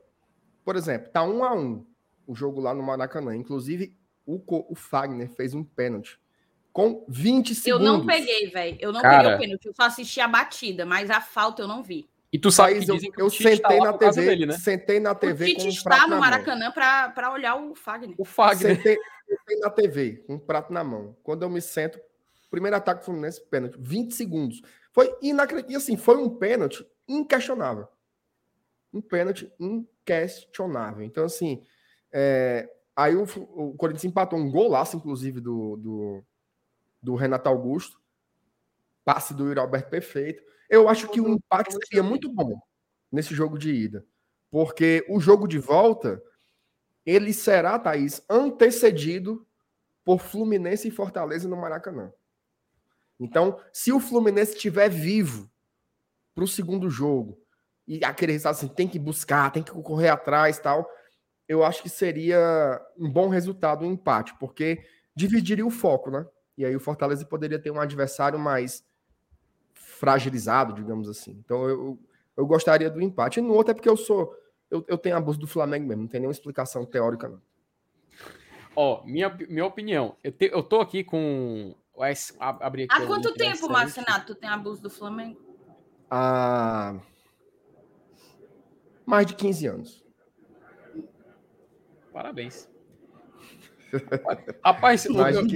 Por 0.66 0.75
exemplo, 0.75 1.12
tá 1.12 1.24
um 1.24 1.44
a 1.44 1.54
um 1.54 1.86
o 2.25 2.36
jogo 2.36 2.60
lá 2.60 2.74
no 2.74 2.82
Maracanã. 2.82 3.36
Inclusive, 3.36 3.96
o, 4.25 4.42
o 4.48 4.75
Fagner 4.75 5.30
fez 5.30 5.54
um 5.54 5.63
pênalti 5.63 6.20
com 6.72 7.06
20 7.08 7.54
segundos. 7.54 7.88
Eu 7.88 7.94
não 7.94 8.06
peguei, 8.06 8.50
velho. 8.50 8.78
Eu 8.80 8.92
não 8.92 9.02
Cara... 9.02 9.18
peguei 9.18 9.36
o 9.36 9.40
pênalti. 9.40 9.66
Eu 9.66 9.74
só 9.75 9.84
assisti 9.84 10.20
a 10.20 10.28
batida, 10.28 10.86
mas 10.86 11.10
a 11.12 11.22
falta 11.22 11.62
eu 11.62 11.68
não 11.68 11.84
vi. 11.84 12.10
E 12.32 12.40
tu 12.40 12.50
sabe 12.50 12.84
que 12.84 12.90
eu, 12.90 12.98
eu 13.18 13.30
sentei 13.30 13.80
na 13.80 13.94
TV, 13.94 14.25
dele, 14.25 14.46
né? 14.48 14.58
sentei 14.58 15.00
na 15.00 15.13
TV 15.13 15.54
com 15.54 15.66
um 15.66 15.68
está 15.68 16.08
no 16.08 16.20
Maracanã 16.20 16.72
para 16.72 17.32
olhar 17.32 17.56
o 17.56 17.75
Fagner. 17.75 18.16
O 18.18 18.25
Fagner. 18.25 18.75
Sentei, 18.75 18.98
sentei, 19.28 19.60
na 19.60 19.70
TV 19.70 20.24
com 20.25 20.34
um 20.34 20.40
prato 20.40 20.74
na 20.74 20.84
mão. 20.84 21.16
Quando 21.22 21.44
eu 21.44 21.50
me 21.50 21.62
sento, 21.62 22.00
primeiro 22.53 22.77
ataque 22.77 23.01
do 23.01 23.05
Fluminense, 23.05 23.41
pênalti, 23.50 23.75
20 23.79 24.13
segundos. 24.13 24.62
Foi 24.91 25.12
inacreditável. 25.24 25.74
E 25.74 25.75
assim, 25.75 25.98
foi 25.98 26.17
um 26.17 26.29
pênalti 26.29 26.86
inquestionável. 27.07 27.88
Um 28.93 29.01
pênalti 29.01 29.51
inquestionável. 29.60 31.03
Então, 31.03 31.25
assim, 31.25 31.63
é, 32.12 32.69
aí 32.95 33.15
o, 33.15 33.24
o 33.24 33.74
Corinthians 33.74 34.05
empatou 34.05 34.38
um 34.38 34.51
golaço, 34.51 34.95
inclusive, 34.95 35.41
do, 35.41 35.77
do, 35.77 36.24
do 37.01 37.15
Renato 37.15 37.50
Augusto. 37.50 38.00
Passe 39.03 39.33
do 39.33 39.48
Yuri 39.48 39.60
Alberto 39.60 39.89
perfeito. 39.89 40.43
Eu 40.69 40.88
acho 40.88 41.10
que 41.10 41.19
o 41.19 41.27
empate 41.27 41.74
seria 41.74 42.03
muito 42.03 42.31
bom 42.31 42.62
nesse 43.12 43.33
jogo 43.33 43.57
de 43.57 43.74
ida. 43.74 44.05
Porque 44.51 45.03
o 45.10 45.19
jogo 45.19 45.48
de 45.48 45.57
volta, 45.57 46.22
ele 47.03 47.33
será, 47.33 47.79
Thaís, 47.79 48.24
antecedido 48.29 49.43
por 50.05 50.19
Fluminense 50.19 50.88
e 50.88 50.91
Fortaleza 50.91 51.50
no 51.50 51.57
Maracanã. 51.57 52.13
Então, 53.25 53.60
se 53.72 53.92
o 53.92 54.00
Fluminense 54.00 54.53
estiver 54.53 54.89
vivo 54.89 55.50
para 56.34 56.44
o 56.44 56.48
segundo 56.48 56.89
jogo 56.89 57.39
e 57.88 58.03
aquele 58.03 58.32
resultado 58.32 58.56
assim, 58.56 58.68
tem 58.68 58.88
que 58.88 59.00
buscar, 59.00 59.51
tem 59.51 59.63
que 59.63 59.72
correr 59.72 60.10
atrás 60.10 60.60
tal, 60.60 60.89
eu 61.48 61.63
acho 61.63 61.84
que 61.84 61.89
seria 61.89 62.82
um 62.98 63.10
bom 63.10 63.27
resultado 63.27 63.86
um 63.86 63.92
empate, 63.92 64.34
porque 64.39 64.84
dividiria 65.15 65.65
o 65.65 65.70
foco, 65.70 66.10
né? 66.10 66.25
E 66.58 66.65
aí 66.65 66.75
o 66.75 66.80
Fortaleza 66.80 67.25
poderia 67.25 67.60
ter 67.60 67.72
um 67.72 67.80
adversário 67.80 68.39
mais 68.39 68.86
fragilizado, 69.74 70.74
digamos 70.74 71.10
assim. 71.10 71.32
Então 71.44 71.68
eu, 71.68 72.00
eu 72.38 72.46
gostaria 72.46 72.89
do 72.89 73.01
empate. 73.01 73.39
E 73.39 73.44
no 73.44 73.53
outro 73.53 73.72
é 73.72 73.74
porque 73.74 73.89
eu 73.89 73.98
sou. 73.98 74.36
Eu, 74.70 74.84
eu 74.88 74.98
tenho 74.98 75.15
abuso 75.15 75.39
do 75.39 75.48
Flamengo 75.48 75.88
mesmo, 75.88 76.03
não 76.03 76.10
tem 76.10 76.20
nenhuma 76.20 76.34
explicação 76.34 76.86
teórica, 76.86 77.27
não. 77.27 77.42
Ó, 78.75 79.03
minha, 79.06 79.30
minha 79.50 79.65
opinião. 79.65 80.15
Eu, 80.24 80.32
te, 80.32 80.50
eu 80.51 80.63
tô 80.63 80.80
aqui 80.80 81.03
com. 81.03 81.75
Abri 82.40 82.84
aqui 82.84 82.96
Há 82.96 83.06
quanto 83.06 83.34
tempo, 83.34 83.70
Marcinato, 83.70 84.34
tu 84.34 84.36
tem 84.36 84.50
abuso 84.50 84.82
do 84.82 84.90
Flamengo? 84.90 85.40
Há 86.10 87.00
mais 89.06 89.28
de 89.28 89.36
15 89.36 89.68
anos. 89.68 90.04
Parabéns. 92.12 92.70
Rapaz, 94.66 95.06
eu, 95.06 95.16
eu, 95.16 95.48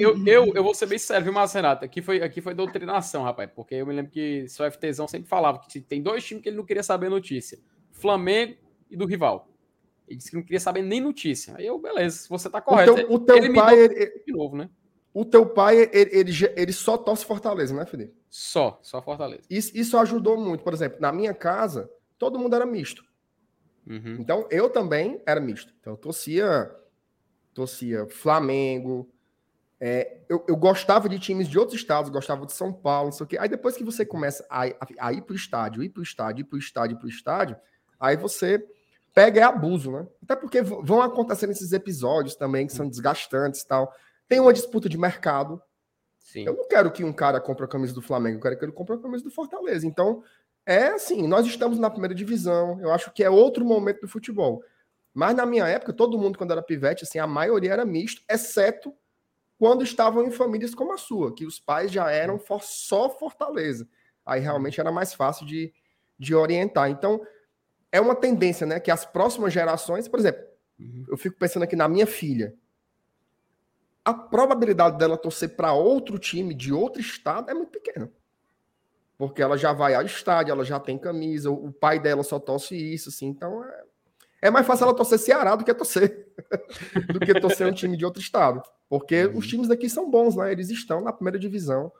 eu, 0.00 0.26
eu, 0.26 0.54
eu, 0.54 0.64
vou 0.64 0.74
ser 0.74 0.86
bem 0.86 0.98
sério, 0.98 1.24
viu, 1.24 1.32
Marcenato? 1.32 1.84
Aqui 1.84 2.02
foi, 2.02 2.20
aqui 2.20 2.40
foi 2.40 2.54
doutrinação, 2.54 3.22
rapaz, 3.22 3.48
porque 3.54 3.76
eu 3.76 3.86
me 3.86 3.94
lembro 3.94 4.10
que 4.10 4.46
o 4.48 4.70
FTzão 4.70 5.06
sempre 5.06 5.28
falava 5.28 5.60
que 5.60 5.80
tem 5.80 6.02
dois 6.02 6.24
times 6.24 6.42
que 6.42 6.48
ele 6.48 6.56
não 6.56 6.64
queria 6.64 6.82
saber 6.82 7.08
notícia: 7.08 7.58
Flamengo 7.92 8.56
e 8.90 8.96
do 8.96 9.06
rival. 9.06 9.48
Ele 10.08 10.16
disse 10.16 10.30
que 10.30 10.36
não 10.36 10.42
queria 10.42 10.60
saber 10.60 10.82
nem 10.82 11.00
notícia. 11.00 11.54
Aí 11.56 11.66
eu, 11.66 11.78
beleza, 11.78 12.18
se 12.18 12.28
você 12.28 12.50
tá 12.50 12.60
correto. 12.60 12.92
O 12.92 12.94
teu, 12.96 13.12
o 13.12 13.18
teu 13.20 13.54
pai. 13.54 13.78
Ele, 13.78 14.22
de 14.26 14.32
novo, 14.32 14.56
né? 14.56 14.68
O 15.18 15.24
teu 15.24 15.46
pai, 15.46 15.88
ele, 15.94 16.10
ele, 16.12 16.32
ele, 16.54 16.72
só 16.74 16.98
torce 16.98 17.24
Fortaleza, 17.24 17.74
né, 17.74 17.86
Felipe? 17.86 18.14
Só, 18.28 18.78
só 18.82 19.00
Fortaleza. 19.00 19.44
Isso, 19.48 19.72
isso 19.74 19.96
ajudou 19.96 20.36
muito. 20.36 20.62
Por 20.62 20.74
exemplo, 20.74 20.98
na 21.00 21.10
minha 21.10 21.32
casa, 21.32 21.90
todo 22.18 22.38
mundo 22.38 22.54
era 22.54 22.66
misto. 22.66 23.02
Uhum. 23.86 24.18
Então, 24.20 24.46
eu 24.50 24.68
também 24.68 25.18
era 25.24 25.40
misto. 25.40 25.72
Então, 25.80 25.94
eu 25.94 25.96
torcia 25.96 26.70
torcia 27.54 28.06
Flamengo. 28.10 29.10
É, 29.80 30.18
eu, 30.28 30.44
eu, 30.46 30.54
gostava 30.54 31.08
de 31.08 31.18
times 31.18 31.48
de 31.48 31.58
outros 31.58 31.80
estados, 31.80 32.10
gostava 32.10 32.44
de 32.44 32.52
São 32.52 32.70
Paulo, 32.70 33.06
não 33.06 33.12
sei 33.12 33.24
o 33.24 33.26
quê. 33.26 33.38
Aí 33.38 33.48
depois 33.48 33.74
que 33.74 33.84
você 33.84 34.04
começa 34.04 34.46
a, 34.50 34.66
a, 34.66 34.86
a 35.00 35.12
ir 35.14 35.22
para 35.22 35.32
o 35.32 35.36
estádio, 35.36 35.82
ir 35.82 35.88
para 35.88 36.00
o 36.00 36.02
estádio, 36.02 36.42
ir 36.42 36.44
para 36.44 36.56
o 36.56 36.58
estádio, 36.58 36.94
ir 36.94 36.98
para 36.98 37.06
o 37.06 37.08
estádio, 37.08 37.56
aí 37.98 38.18
você 38.18 38.62
pega 39.14 39.40
é 39.40 39.44
abuso, 39.44 39.90
né? 39.92 40.06
Até 40.22 40.36
porque 40.36 40.60
vão 40.60 41.00
acontecendo 41.00 41.52
esses 41.52 41.72
episódios 41.72 42.34
também 42.34 42.66
que 42.66 42.74
são 42.74 42.86
desgastantes 42.86 43.62
e 43.62 43.66
tal. 43.66 43.90
Tem 44.28 44.40
uma 44.40 44.52
disputa 44.52 44.88
de 44.88 44.98
mercado. 44.98 45.60
Sim. 46.18 46.44
Eu 46.44 46.56
não 46.56 46.66
quero 46.68 46.90
que 46.90 47.04
um 47.04 47.12
cara 47.12 47.40
compre 47.40 47.64
a 47.64 47.68
camisa 47.68 47.94
do 47.94 48.02
Flamengo, 48.02 48.38
eu 48.38 48.42
quero 48.42 48.58
que 48.58 48.64
ele 48.64 48.72
compre 48.72 48.96
a 48.96 48.98
camisa 48.98 49.22
do 49.22 49.30
Fortaleza. 49.30 49.86
Então, 49.86 50.22
é 50.64 50.88
assim, 50.88 51.26
nós 51.26 51.46
estamos 51.46 51.78
na 51.78 51.88
primeira 51.88 52.14
divisão, 52.14 52.80
eu 52.80 52.90
acho 52.92 53.12
que 53.12 53.22
é 53.22 53.30
outro 53.30 53.64
momento 53.64 54.00
do 54.00 54.08
futebol. 54.08 54.62
Mas 55.14 55.34
na 55.34 55.46
minha 55.46 55.66
época, 55.66 55.92
todo 55.92 56.18
mundo, 56.18 56.36
quando 56.36 56.50
era 56.50 56.60
pivete, 56.60 57.04
assim, 57.04 57.18
a 57.18 57.26
maioria 57.26 57.72
era 57.72 57.84
misto, 57.84 58.22
exceto 58.28 58.92
quando 59.58 59.82
estavam 59.82 60.24
em 60.24 60.30
famílias 60.30 60.74
como 60.74 60.92
a 60.92 60.98
sua, 60.98 61.34
que 61.34 61.46
os 61.46 61.58
pais 61.58 61.90
já 61.90 62.10
eram 62.10 62.38
for, 62.38 62.62
só 62.62 63.08
Fortaleza. 63.08 63.88
Aí 64.24 64.40
realmente 64.40 64.80
era 64.80 64.92
mais 64.92 65.14
fácil 65.14 65.46
de, 65.46 65.72
de 66.18 66.34
orientar. 66.34 66.90
Então, 66.90 67.24
é 67.90 68.00
uma 68.00 68.14
tendência, 68.14 68.66
né? 68.66 68.80
Que 68.80 68.90
as 68.90 69.06
próximas 69.06 69.52
gerações, 69.52 70.08
por 70.08 70.18
exemplo, 70.18 70.44
uhum. 70.78 71.06
eu 71.08 71.16
fico 71.16 71.38
pensando 71.38 71.62
aqui 71.62 71.76
na 71.76 71.88
minha 71.88 72.06
filha. 72.06 72.54
A 74.06 74.14
probabilidade 74.14 74.98
dela 74.98 75.16
torcer 75.16 75.56
para 75.56 75.72
outro 75.72 76.16
time 76.16 76.54
de 76.54 76.72
outro 76.72 77.00
estado 77.00 77.50
é 77.50 77.54
muito 77.54 77.72
pequena. 77.72 78.08
Porque 79.18 79.42
ela 79.42 79.58
já 79.58 79.72
vai 79.72 79.96
ao 79.96 80.06
estádio, 80.06 80.52
ela 80.52 80.64
já 80.64 80.78
tem 80.78 80.96
camisa, 80.96 81.50
o 81.50 81.72
pai 81.72 81.98
dela 81.98 82.22
só 82.22 82.38
torce 82.38 82.76
isso, 82.76 83.08
assim. 83.08 83.26
Então, 83.26 83.64
é, 83.64 83.82
é 84.42 84.48
mais 84.48 84.64
fácil 84.64 84.84
ela 84.84 84.94
torcer 84.94 85.18
Ceará 85.18 85.56
do 85.56 85.64
que 85.64 85.74
torcer 85.74 86.28
do 87.12 87.18
que 87.18 87.40
torcer 87.40 87.66
um 87.66 87.72
time 87.72 87.96
de 87.96 88.04
outro 88.04 88.22
estado. 88.22 88.62
Porque 88.88 89.26
uhum. 89.26 89.38
os 89.38 89.48
times 89.48 89.66
daqui 89.66 89.90
são 89.90 90.08
bons, 90.08 90.36
né? 90.36 90.52
Eles 90.52 90.70
estão 90.70 91.00
na 91.00 91.12
primeira 91.12 91.36
divisão. 91.36 91.90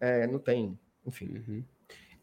É, 0.00 0.26
não 0.26 0.40
tem, 0.40 0.76
enfim. 1.06 1.44
Uhum. 1.46 1.64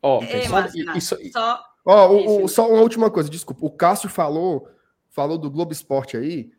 Ó, 0.02 0.20
oh, 0.20 0.24
é, 0.26 1.00
só, 1.00 1.16
só... 1.32 1.66
Oh, 1.86 1.92
o, 1.92 2.44
o, 2.44 2.48
só 2.50 2.70
uma 2.70 2.82
última 2.82 3.10
coisa, 3.10 3.30
desculpa. 3.30 3.66
O 3.66 3.72
Cássio 3.72 4.10
falou, 4.10 4.68
falou 5.08 5.38
do 5.38 5.50
Globo 5.50 5.72
Esporte 5.72 6.18
aí 6.18 6.52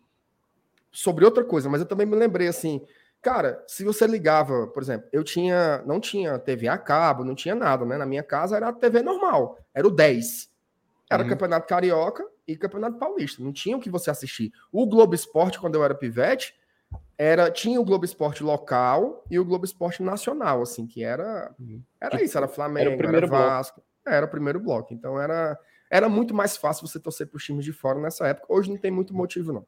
sobre 0.95 1.25
outra 1.25 1.45
coisa, 1.45 1.69
mas 1.69 1.81
eu 1.81 1.87
também 1.87 2.07
me 2.07 2.15
lembrei 2.15 2.47
assim, 2.47 2.81
cara, 3.21 3.63
se 3.67 3.85
você 3.85 4.07
ligava, 4.07 4.69
por 4.69 4.81
exemplo, 4.81 5.09
eu 5.13 5.25
tinha, 5.25 5.83
não 5.85 5.99
tinha 5.99 6.39
TV 6.39 6.69
a 6.69 6.79
cabo, 6.79 7.25
não 7.25 7.35
tinha 7.35 7.55
nada, 7.55 7.85
né? 7.85 7.99
Na 7.99 8.07
minha 8.07 8.23
casa 8.23 8.57
era 8.57 8.69
a 8.69 8.73
TV 8.73 9.03
normal, 9.03 9.59
era 9.75 9.87
o 9.87 9.91
10. 9.91 10.49
Era 11.11 11.23
uhum. 11.25 11.29
Campeonato 11.29 11.67
Carioca 11.67 12.25
e 12.47 12.57
Campeonato 12.57 12.97
Paulista. 12.97 13.43
Não 13.43 13.53
tinha 13.53 13.77
o 13.77 13.81
que 13.81 13.91
você 13.91 14.11
assistir. 14.11 14.53
O 14.73 14.87
Globo 14.87 15.15
Esporte, 15.15 15.59
quando 15.59 15.75
eu 15.75 15.85
era 15.85 15.95
pivete, 15.95 16.55
era 17.19 17.51
tinha 17.51 17.81
o 17.81 17.85
Globo 17.85 18.05
Esporte 18.05 18.43
local 18.43 19.25
e 19.31 19.39
o 19.39 19.45
Globo 19.45 19.65
Esporte 19.65 20.03
nacional, 20.03 20.63
assim, 20.63 20.87
que 20.87 21.03
era 21.03 21.53
uhum. 21.59 21.83
era 22.01 22.23
isso, 22.23 22.39
era 22.39 22.49
Flamengo, 22.49 22.87
era, 22.87 22.95
o 22.95 22.99
primeiro 22.99 23.27
era 23.27 23.37
Vasco, 23.37 23.81
bloco. 23.81 24.17
era 24.17 24.27
o 24.27 24.31
primeiro 24.31 24.61
bloco. 24.61 24.95
Então 24.95 25.21
era 25.21 25.59
era 25.91 26.09
muito 26.09 26.33
mais 26.35 26.57
fácil 26.57 26.87
você 26.87 26.99
torcer 27.01 27.27
para 27.27 27.37
os 27.37 27.45
times 27.45 27.65
de 27.65 27.73
fora 27.73 28.01
nessa 28.01 28.27
época. 28.29 28.47
Hoje 28.49 28.71
não 28.71 28.79
tem 28.79 28.91
muito 28.91 29.15
motivo 29.15 29.53
não. 29.53 29.67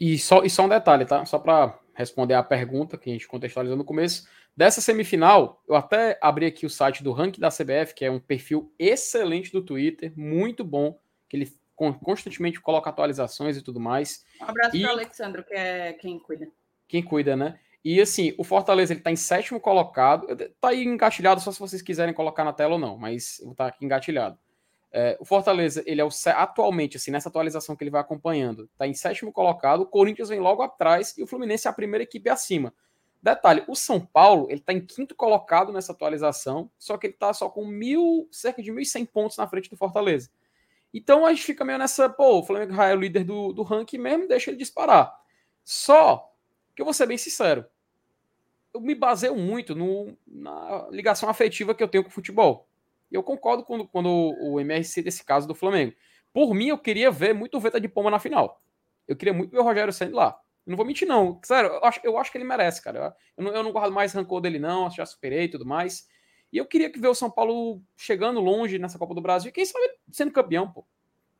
E 0.00 0.18
só, 0.18 0.42
e 0.42 0.48
só 0.48 0.64
um 0.64 0.68
detalhe, 0.68 1.04
tá? 1.04 1.26
Só 1.26 1.38
para 1.38 1.78
responder 1.92 2.32
a 2.32 2.42
pergunta 2.42 2.96
que 2.96 3.10
a 3.10 3.12
gente 3.12 3.28
contextualizou 3.28 3.76
no 3.76 3.84
começo. 3.84 4.26
Dessa 4.56 4.80
semifinal, 4.80 5.62
eu 5.68 5.76
até 5.76 6.18
abri 6.22 6.46
aqui 6.46 6.64
o 6.64 6.70
site 6.70 7.04
do 7.04 7.12
ranking 7.12 7.40
da 7.40 7.50
CBF, 7.50 7.94
que 7.94 8.04
é 8.04 8.10
um 8.10 8.18
perfil 8.18 8.72
excelente 8.78 9.52
do 9.52 9.62
Twitter, 9.62 10.12
muito 10.16 10.64
bom, 10.64 10.98
que 11.28 11.36
ele 11.36 11.52
constantemente 11.76 12.60
coloca 12.60 12.90
atualizações 12.90 13.56
e 13.56 13.62
tudo 13.62 13.78
mais. 13.78 14.24
Um 14.40 14.44
abraço 14.44 14.78
para 14.78 14.88
o 14.88 14.90
Alexandre, 14.90 15.44
que 15.44 15.54
é 15.54 15.92
quem 15.94 16.18
cuida. 16.18 16.48
Quem 16.88 17.02
cuida, 17.02 17.36
né? 17.36 17.58
E 17.82 18.00
assim, 18.00 18.34
o 18.36 18.44
Fortaleza 18.44 18.92
ele 18.92 19.00
tá 19.00 19.10
em 19.10 19.16
sétimo 19.16 19.58
colocado. 19.60 20.26
Tá 20.60 20.68
aí 20.68 20.84
engatilhado, 20.84 21.40
só 21.40 21.50
se 21.50 21.58
vocês 21.58 21.80
quiserem 21.80 22.12
colocar 22.12 22.44
na 22.44 22.52
tela 22.52 22.74
ou 22.74 22.78
não, 22.78 22.98
mas 22.98 23.40
tá 23.56 23.66
aqui 23.68 23.84
engatilhado. 23.84 24.38
É, 24.92 25.16
o 25.20 25.24
Fortaleza, 25.24 25.82
ele 25.86 26.00
é 26.00 26.04
o 26.04 26.08
atualmente, 26.34 26.96
assim, 26.96 27.10
nessa 27.10 27.28
atualização 27.28 27.76
que 27.76 27.84
ele 27.84 27.90
vai 27.90 28.00
acompanhando, 28.00 28.68
tá 28.76 28.86
em 28.86 28.94
sétimo 28.94 29.32
colocado. 29.32 29.82
O 29.82 29.86
Corinthians 29.86 30.28
vem 30.28 30.40
logo 30.40 30.62
atrás 30.62 31.16
e 31.16 31.22
o 31.22 31.26
Fluminense 31.26 31.68
é 31.68 31.70
a 31.70 31.74
primeira 31.74 32.02
equipe 32.02 32.28
acima. 32.28 32.74
Detalhe, 33.22 33.62
o 33.68 33.76
São 33.76 34.00
Paulo, 34.00 34.46
ele 34.50 34.60
tá 34.60 34.72
em 34.72 34.80
quinto 34.80 35.14
colocado 35.14 35.72
nessa 35.72 35.92
atualização, 35.92 36.70
só 36.78 36.96
que 36.96 37.06
ele 37.06 37.14
tá 37.14 37.32
só 37.34 37.50
com 37.50 37.66
mil, 37.66 38.26
cerca 38.32 38.62
de 38.62 38.72
1.100 38.72 39.06
pontos 39.06 39.36
na 39.36 39.46
frente 39.46 39.68
do 39.68 39.76
Fortaleza. 39.76 40.30
Então 40.92 41.24
a 41.24 41.30
gente 41.30 41.44
fica 41.44 41.64
meio 41.64 41.78
nessa, 41.78 42.08
pô, 42.08 42.38
o 42.38 42.42
Flamengo 42.42 42.80
é 42.80 42.94
o 42.94 42.98
líder 42.98 43.24
do, 43.24 43.52
do 43.52 43.62
ranking 43.62 43.98
mesmo, 43.98 44.26
deixa 44.26 44.50
ele 44.50 44.56
disparar. 44.56 45.14
Só 45.62 46.32
que 46.74 46.80
eu 46.80 46.86
vou 46.86 46.94
ser 46.94 47.06
bem 47.06 47.18
sincero, 47.18 47.66
eu 48.72 48.80
me 48.80 48.94
baseio 48.94 49.36
muito 49.36 49.74
no, 49.74 50.16
na 50.26 50.88
ligação 50.90 51.28
afetiva 51.28 51.74
que 51.74 51.82
eu 51.82 51.88
tenho 51.88 52.02
com 52.02 52.10
o 52.10 52.12
futebol. 52.12 52.69
E 53.10 53.14
eu 53.14 53.22
concordo 53.22 53.64
quando, 53.64 53.86
quando 53.86 54.08
o 54.08 54.60
MRC 54.60 55.02
desse 55.02 55.24
caso 55.24 55.48
do 55.48 55.54
Flamengo. 55.54 55.94
Por 56.32 56.54
mim, 56.54 56.68
eu 56.68 56.78
queria 56.78 57.10
ver 57.10 57.34
muito 57.34 57.56
o 57.56 57.60
Veta 57.60 57.80
de 57.80 57.88
Poma 57.88 58.10
na 58.10 58.18
final. 58.18 58.62
Eu 59.08 59.16
queria 59.16 59.34
muito 59.34 59.50
ver 59.50 59.58
o 59.58 59.64
Rogério 59.64 59.92
Senna 59.92 60.14
lá. 60.14 60.40
Não 60.64 60.76
vou 60.76 60.86
mentir, 60.86 61.08
não. 61.08 61.40
Sério, 61.42 61.70
eu 61.70 61.84
acho, 61.84 62.00
eu 62.04 62.18
acho 62.18 62.30
que 62.30 62.38
ele 62.38 62.44
merece, 62.44 62.80
cara. 62.80 63.16
Eu 63.36 63.44
não, 63.44 63.52
eu 63.52 63.62
não 63.62 63.72
guardo 63.72 63.92
mais 63.92 64.12
rancor 64.12 64.40
dele, 64.40 64.58
não. 64.58 64.88
Já 64.90 65.04
superei 65.04 65.44
e 65.44 65.48
tudo 65.48 65.66
mais. 65.66 66.08
E 66.52 66.58
eu 66.58 66.66
queria 66.66 66.90
que 66.90 67.00
ver 67.00 67.08
o 67.08 67.14
São 67.14 67.30
Paulo 67.30 67.82
chegando 67.96 68.40
longe 68.40 68.78
nessa 68.78 68.98
Copa 68.98 69.14
do 69.14 69.20
Brasil, 69.20 69.50
e 69.50 69.52
quem 69.52 69.64
sabe 69.64 69.98
sendo 70.10 70.32
campeão, 70.32 70.70
pô. 70.70 70.84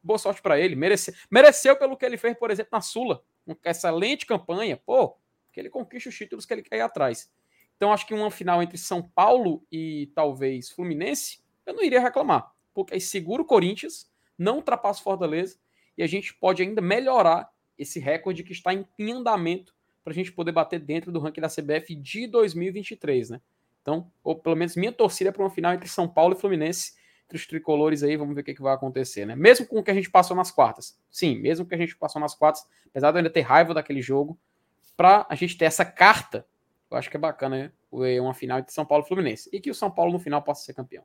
Boa 0.02 0.18
sorte 0.18 0.40
para 0.40 0.58
ele. 0.58 0.74
Merece, 0.74 1.14
mereceu 1.30 1.76
pelo 1.76 1.96
que 1.96 2.06
ele 2.06 2.16
fez, 2.16 2.36
por 2.38 2.50
exemplo, 2.50 2.70
na 2.72 2.80
Sula. 2.80 3.22
Uma 3.46 3.56
excelente 3.64 4.24
campanha, 4.24 4.76
pô, 4.76 5.16
que 5.52 5.60
ele 5.60 5.68
conquista 5.68 6.08
os 6.08 6.16
títulos 6.16 6.46
que 6.46 6.54
ele 6.54 6.62
quer 6.62 6.76
ir 6.76 6.80
atrás. 6.80 7.30
Então, 7.76 7.92
acho 7.92 8.06
que 8.06 8.14
uma 8.14 8.30
final 8.30 8.62
entre 8.62 8.78
São 8.78 9.02
Paulo 9.02 9.62
e 9.70 10.10
talvez 10.14 10.70
Fluminense, 10.70 11.39
eu 11.66 11.74
não 11.74 11.82
iria 11.82 12.00
reclamar, 12.00 12.52
porque 12.74 12.94
aí 12.94 13.00
segura 13.00 13.42
o 13.42 13.44
Corinthians, 13.44 14.10
não 14.38 14.56
ultrapassa 14.56 15.00
o 15.00 15.04
Fortaleza, 15.04 15.56
e 15.96 16.02
a 16.02 16.06
gente 16.06 16.34
pode 16.34 16.62
ainda 16.62 16.80
melhorar 16.80 17.50
esse 17.76 17.98
recorde 17.98 18.42
que 18.42 18.52
está 18.52 18.72
em, 18.74 18.86
andamento 19.12 19.74
para 20.02 20.12
a 20.12 20.14
gente 20.14 20.32
poder 20.32 20.52
bater 20.52 20.80
dentro 20.80 21.12
do 21.12 21.18
ranking 21.18 21.40
da 21.40 21.48
CBF 21.48 21.94
de 21.94 22.26
2023, 22.26 23.30
né? 23.30 23.40
Então, 23.82 24.10
ou 24.22 24.36
pelo 24.36 24.56
menos 24.56 24.76
minha 24.76 24.92
torcida 24.92 25.30
é 25.30 25.32
para 25.32 25.42
uma 25.42 25.50
final 25.50 25.72
entre 25.72 25.88
São 25.88 26.08
Paulo 26.08 26.34
e 26.34 26.40
Fluminense, 26.40 26.92
entre 27.24 27.36
os 27.36 27.46
tricolores 27.46 28.02
aí, 28.02 28.16
vamos 28.16 28.34
ver 28.34 28.40
o 28.40 28.44
que, 28.44 28.54
que 28.54 28.62
vai 28.62 28.74
acontecer, 28.74 29.24
né? 29.24 29.36
Mesmo 29.36 29.66
com 29.66 29.78
o 29.78 29.82
que 29.82 29.90
a 29.90 29.94
gente 29.94 30.10
passou 30.10 30.36
nas 30.36 30.50
quartas. 30.50 30.98
Sim, 31.10 31.38
mesmo 31.38 31.64
que 31.64 31.74
a 31.74 31.78
gente 31.78 31.96
passou 31.96 32.20
nas 32.20 32.34
quartas, 32.34 32.66
apesar 32.88 33.10
de 33.10 33.16
eu 33.16 33.18
ainda 33.18 33.30
ter 33.30 33.42
raiva 33.42 33.72
daquele 33.72 34.02
jogo, 34.02 34.38
para 34.96 35.26
a 35.28 35.34
gente 35.34 35.56
ter 35.56 35.64
essa 35.64 35.84
carta, 35.84 36.46
eu 36.90 36.96
acho 36.96 37.08
que 37.08 37.16
é 37.16 37.20
bacana, 37.20 37.56
né? 37.56 37.72
Uma 38.20 38.34
final 38.34 38.58
entre 38.58 38.72
São 38.72 38.84
Paulo 38.84 39.04
e 39.04 39.08
Fluminense. 39.08 39.48
E 39.52 39.60
que 39.60 39.70
o 39.70 39.74
São 39.74 39.90
Paulo 39.90 40.12
no 40.12 40.18
final 40.18 40.42
possa 40.42 40.64
ser 40.64 40.74
campeão. 40.74 41.04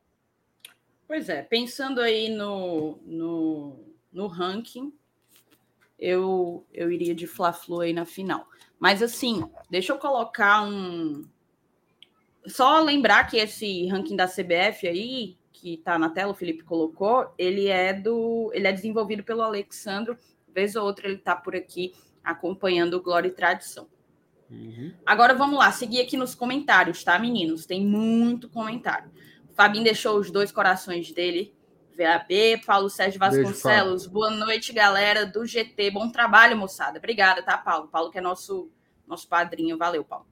Pois 1.07 1.29
é, 1.29 1.41
pensando 1.43 2.01
aí 2.01 2.29
no, 2.29 2.99
no, 3.05 3.79
no 4.11 4.27
ranking, 4.27 4.91
eu, 5.99 6.65
eu 6.73 6.91
iria 6.91 7.13
de 7.13 7.27
Fla-Flu 7.27 7.81
aí 7.81 7.93
na 7.93 8.05
final. 8.05 8.47
Mas 8.79 9.01
assim, 9.01 9.43
deixa 9.69 9.93
eu 9.93 9.97
colocar 9.97 10.63
um. 10.63 11.27
Só 12.45 12.79
lembrar 12.81 13.25
que 13.25 13.37
esse 13.37 13.87
ranking 13.87 14.15
da 14.15 14.27
CBF 14.27 14.87
aí, 14.87 15.37
que 15.51 15.75
está 15.75 15.97
na 15.97 16.09
tela, 16.09 16.31
o 16.31 16.35
Felipe 16.35 16.63
colocou, 16.63 17.33
ele 17.37 17.67
é 17.67 17.93
do. 17.93 18.51
ele 18.53 18.67
é 18.67 18.71
desenvolvido 18.71 19.23
pelo 19.23 19.41
Alexandro. 19.41 20.17
Vez 20.53 20.75
ou 20.75 20.85
outra 20.85 21.07
ele 21.07 21.17
está 21.17 21.35
por 21.35 21.55
aqui 21.55 21.93
acompanhando 22.23 23.01
Glória 23.01 23.27
e 23.27 23.31
Tradição. 23.31 23.87
Uhum. 24.49 24.93
Agora 25.05 25.33
vamos 25.33 25.57
lá, 25.57 25.71
seguir 25.71 26.01
aqui 26.01 26.15
nos 26.17 26.35
comentários, 26.35 27.03
tá, 27.03 27.17
meninos? 27.17 27.65
Tem 27.65 27.85
muito 27.85 28.49
comentário. 28.49 29.11
Fabinho 29.55 29.85
deixou 29.85 30.19
os 30.19 30.29
dois 30.29 30.51
corações 30.51 31.11
dele. 31.13 31.55
VAB, 31.97 32.61
Paulo 32.65 32.89
Sérgio 32.89 33.17
Vasconcelos. 33.17 34.01
Beijo, 34.01 34.13
Boa 34.13 34.29
noite, 34.29 34.73
galera 34.73 35.25
do 35.25 35.45
GT. 35.45 35.91
Bom 35.91 36.11
trabalho, 36.11 36.57
moçada. 36.57 36.97
Obrigada, 36.97 37.41
tá, 37.41 37.57
Paulo? 37.57 37.87
Paulo 37.87 38.11
que 38.11 38.17
é 38.17 38.21
nosso, 38.21 38.69
nosso 39.07 39.25
padrinho. 39.29 39.77
Valeu, 39.77 40.03
Paulo. 40.03 40.27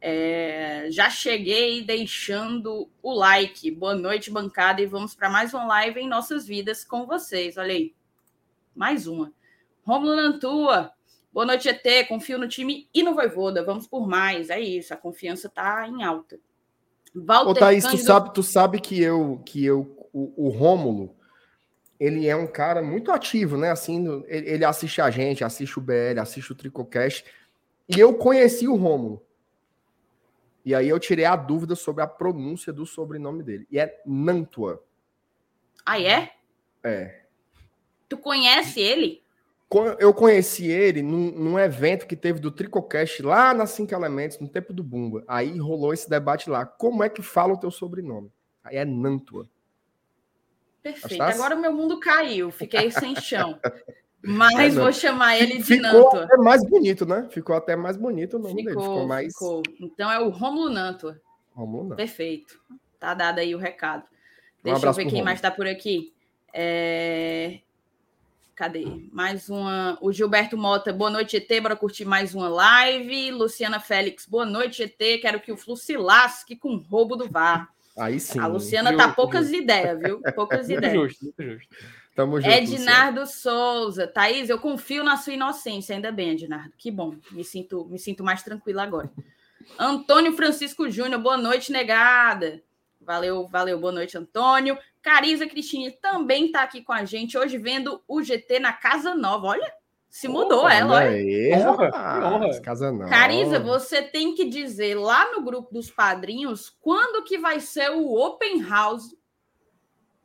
É, 0.00 0.86
já 0.90 1.10
cheguei 1.10 1.84
deixando 1.84 2.88
o 3.02 3.12
like. 3.12 3.70
Boa 3.70 3.94
noite, 3.94 4.30
bancada, 4.30 4.80
e 4.80 4.86
vamos 4.86 5.14
para 5.14 5.28
mais 5.28 5.52
uma 5.52 5.66
live 5.66 6.00
em 6.00 6.08
nossas 6.08 6.46
vidas 6.46 6.84
com 6.84 7.06
vocês. 7.06 7.58
Olha 7.58 7.74
aí, 7.74 7.94
mais 8.74 9.06
uma. 9.06 9.30
Romulo 9.82 10.16
Nantua, 10.16 10.90
boa 11.30 11.44
noite, 11.44 11.68
ET. 11.68 12.08
Confio 12.08 12.38
no 12.38 12.48
time 12.48 12.88
e 12.94 13.02
no 13.02 13.14
Voivoda. 13.14 13.62
Vamos 13.62 13.86
por 13.86 14.08
mais. 14.08 14.48
É 14.48 14.58
isso, 14.58 14.94
a 14.94 14.96
confiança 14.96 15.48
está 15.48 15.86
em 15.86 16.02
alta. 16.02 16.40
Walter 17.14 17.50
Ô, 17.50 17.54
Thaís, 17.54 17.84
Cândido... 17.84 18.02
tu 18.02 18.06
sabe, 18.06 18.34
tu 18.34 18.42
sabe 18.42 18.80
que 18.80 19.00
eu, 19.00 19.40
que 19.44 19.64
eu 19.64 20.08
o, 20.12 20.46
o 20.46 20.48
Rômulo, 20.48 21.14
ele 21.98 22.26
é 22.26 22.36
um 22.36 22.46
cara 22.46 22.82
muito 22.82 23.10
ativo, 23.10 23.56
né? 23.56 23.70
Assim, 23.70 24.22
ele, 24.26 24.48
ele 24.48 24.64
assiste 24.64 25.00
a 25.00 25.10
gente, 25.10 25.44
assiste 25.44 25.78
o 25.78 25.82
BL, 25.82 26.20
assiste 26.20 26.52
o 26.52 26.54
Tricocast. 26.54 27.24
E 27.88 27.98
eu 27.98 28.14
conheci 28.14 28.68
o 28.68 28.76
Rômulo. 28.76 29.24
E 30.64 30.74
aí 30.74 30.88
eu 30.88 30.98
tirei 30.98 31.24
a 31.24 31.36
dúvida 31.36 31.74
sobre 31.74 32.02
a 32.02 32.06
pronúncia 32.06 32.72
do 32.72 32.86
sobrenome 32.86 33.42
dele. 33.42 33.66
E 33.70 33.78
é 33.78 34.00
Nantua. 34.06 34.82
Ah, 35.84 36.00
é? 36.00 36.32
É. 36.82 37.22
Tu 38.08 38.16
conhece 38.16 38.80
ele? 38.80 39.23
Eu 39.98 40.14
conheci 40.14 40.66
ele 40.66 41.02
num, 41.02 41.30
num, 41.32 41.58
evento 41.58 42.06
que 42.06 42.14
teve 42.14 42.38
do 42.38 42.50
Tricocast 42.50 43.22
lá 43.22 43.52
na 43.52 43.66
Cinco 43.66 43.94
Elementos, 43.94 44.38
no 44.38 44.48
tempo 44.48 44.72
do 44.72 44.84
Bumba. 44.84 45.24
Aí 45.26 45.58
rolou 45.58 45.92
esse 45.92 46.08
debate 46.08 46.48
lá. 46.48 46.64
Como 46.64 47.02
é 47.02 47.08
que 47.08 47.22
fala 47.22 47.54
o 47.54 47.58
teu 47.58 47.70
sobrenome? 47.70 48.30
Aí 48.62 48.76
é 48.76 48.84
Nantua. 48.84 49.48
Perfeito. 50.82 51.22
Agora 51.22 51.56
o 51.56 51.60
meu 51.60 51.72
mundo 51.72 51.98
caiu, 51.98 52.50
fiquei 52.50 52.90
sem 52.90 53.16
chão. 53.16 53.58
Mas 54.26 54.76
é, 54.76 54.80
vou 54.80 54.92
chamar 54.92 55.38
ele 55.38 55.58
de 55.62 55.78
Nantua. 55.78 56.10
Ficou 56.10 56.20
até 56.22 56.36
mais 56.38 56.64
bonito, 56.64 57.06
né? 57.06 57.28
Ficou 57.30 57.56
até 57.56 57.76
mais 57.76 57.96
bonito 57.96 58.36
o 58.36 58.38
nome 58.38 58.62
ficou, 58.62 58.74
dele. 58.74 58.80
Ficou 58.80 59.06
mais. 59.06 59.32
Ficou. 59.32 59.62
Então 59.80 60.10
é 60.10 60.18
o 60.18 60.30
Romulo 60.30 60.70
Nantua. 60.70 61.20
Romulo 61.52 61.82
Nantua. 61.84 61.96
Perfeito. 61.96 62.58
Tá 62.98 63.12
dado 63.12 63.38
aí 63.38 63.54
o 63.54 63.58
recado. 63.58 64.04
Deixa 64.62 64.86
um 64.86 64.88
eu 64.88 64.94
ver 64.94 65.06
quem 65.06 65.22
mais 65.22 65.38
está 65.38 65.50
por 65.50 65.66
aqui. 65.66 66.14
É... 66.54 67.60
Cadê? 68.54 68.84
Mais 69.10 69.50
uma. 69.50 69.98
O 70.00 70.12
Gilberto 70.12 70.56
Mota, 70.56 70.92
boa 70.92 71.10
noite, 71.10 71.36
ET. 71.36 71.60
Bora 71.60 71.74
curtir 71.74 72.04
mais 72.04 72.34
uma 72.34 72.48
live. 72.48 73.32
Luciana 73.32 73.80
Félix, 73.80 74.26
boa 74.26 74.46
noite, 74.46 74.84
ET. 74.84 75.20
Quero 75.20 75.40
que 75.40 75.50
o 75.50 75.56
Flu 75.56 75.76
se 75.76 75.96
lasque 75.96 76.54
com 76.54 76.74
o 76.74 76.78
roubo 76.78 77.16
do 77.16 77.28
VAR. 77.28 77.68
Aí 77.98 78.20
sim. 78.20 78.38
A 78.38 78.46
Luciana 78.46 78.92
justo, 78.92 79.04
tá 79.04 79.12
poucas 79.12 79.46
justo. 79.48 79.60
ideias, 79.60 79.98
viu? 80.00 80.20
Poucas 80.34 80.66
muito 80.68 80.78
ideias. 80.78 80.94
Justo, 80.94 81.24
muito 81.24 81.42
justo. 81.42 81.74
Tamo 82.14 82.40
junto, 82.40 82.52
Ednardo 82.52 83.20
Luciana. 83.20 83.26
Souza. 83.26 84.06
Thaís, 84.06 84.48
eu 84.48 84.58
confio 84.60 85.02
na 85.02 85.16
sua 85.16 85.32
inocência. 85.32 85.96
Ainda 85.96 86.12
bem, 86.12 86.30
Ednardo. 86.30 86.72
Que 86.78 86.92
bom. 86.92 87.16
Me 87.32 87.42
sinto, 87.42 87.86
me 87.86 87.98
sinto 87.98 88.22
mais 88.22 88.42
tranquila 88.44 88.84
agora. 88.84 89.10
Antônio 89.76 90.32
Francisco 90.36 90.88
Júnior, 90.88 91.20
boa 91.20 91.36
noite, 91.36 91.72
negada. 91.72 92.62
Valeu, 93.00 93.48
valeu, 93.48 93.80
boa 93.80 93.92
noite, 93.92 94.16
Antônio. 94.16 94.78
Cariza 95.04 95.46
Cristine 95.46 95.90
também 95.90 96.46
está 96.46 96.62
aqui 96.62 96.82
com 96.82 96.92
a 96.92 97.04
gente 97.04 97.36
hoje 97.36 97.58
vendo 97.58 98.02
o 98.08 98.22
GT 98.22 98.58
na 98.58 98.72
Casa 98.72 99.14
Nova. 99.14 99.48
Olha, 99.48 99.70
se 100.08 100.26
mudou 100.26 100.66
ela, 100.66 100.94
olha. 100.94 101.10
Aí, 101.10 101.52
honra, 101.52 101.90
honra. 102.26 102.60
Casa 102.62 102.90
não. 102.90 103.06
Cariza, 103.06 103.60
você 103.60 104.00
tem 104.00 104.34
que 104.34 104.46
dizer 104.46 104.94
lá 104.94 105.30
no 105.32 105.42
grupo 105.42 105.74
dos 105.74 105.90
padrinhos 105.90 106.74
quando 106.80 107.22
que 107.22 107.36
vai 107.36 107.60
ser 107.60 107.90
o 107.90 108.14
open 108.14 108.62
house 108.62 109.14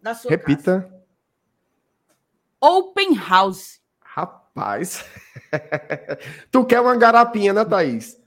da 0.02 0.14
sua 0.14 0.32
Repita. 0.32 0.82
Casa. 0.82 1.04
Open 2.62 3.16
house. 3.16 3.82
Rapaz. 4.00 5.04
tu 6.50 6.66
quer 6.66 6.80
uma 6.80 6.96
garapinha, 6.96 7.52
né, 7.52 7.66
Thaís? 7.66 8.19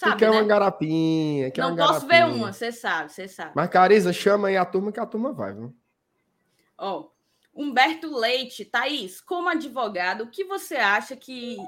Sabe, 0.00 0.16
quer 0.16 0.30
né? 0.30 0.38
uma 0.38 0.48
garapinha. 0.48 1.50
Quer 1.50 1.60
não 1.60 1.74
uma 1.74 1.76
posso 1.76 2.06
garapinha. 2.06 2.26
ver 2.26 2.34
uma, 2.34 2.52
você 2.54 2.72
sabe, 2.72 3.12
você 3.12 3.28
sabe. 3.28 3.52
Mas, 3.54 3.68
Cariza, 3.68 4.14
chama 4.14 4.48
aí 4.48 4.56
a 4.56 4.64
turma 4.64 4.90
que 4.90 4.98
a 4.98 5.04
turma 5.04 5.30
vai, 5.30 5.52
viu? 5.52 5.76
Ó, 6.78 7.00
oh, 7.00 7.10
Humberto 7.54 8.10
Leite, 8.10 8.64
Thaís, 8.64 9.20
como 9.20 9.50
advogado, 9.50 10.24
o 10.24 10.30
que 10.30 10.42
você 10.42 10.76
acha 10.76 11.14
que 11.14 11.58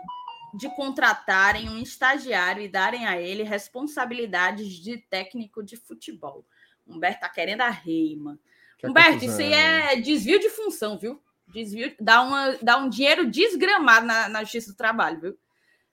de 0.55 0.75
contratarem 0.75 1.69
um 1.69 1.79
estagiário 1.79 2.63
e 2.63 2.69
darem 2.69 3.07
a 3.07 3.21
ele 3.21 3.43
responsabilidades 3.43 4.71
de 4.71 4.97
técnico 4.97 5.63
de 5.63 5.77
futebol? 5.77 6.47
Humberto 6.87 7.21
tá 7.21 7.29
querendo 7.29 7.61
a 7.61 7.69
reima. 7.69 8.39
Que 8.79 8.87
Humberto, 8.87 9.27
isso 9.27 9.43
aí 9.43 9.53
é 9.53 9.97
desvio 9.97 10.41
de 10.41 10.49
função, 10.49 10.99
viu? 10.99 11.23
Desvio, 11.49 11.95
dá, 12.01 12.23
uma, 12.23 12.57
dá 12.63 12.79
um 12.79 12.89
dinheiro 12.89 13.31
desgramado 13.31 14.07
na, 14.07 14.27
na 14.27 14.43
Justiça 14.43 14.73
do 14.73 14.77
Trabalho, 14.79 15.21
viu? 15.21 15.39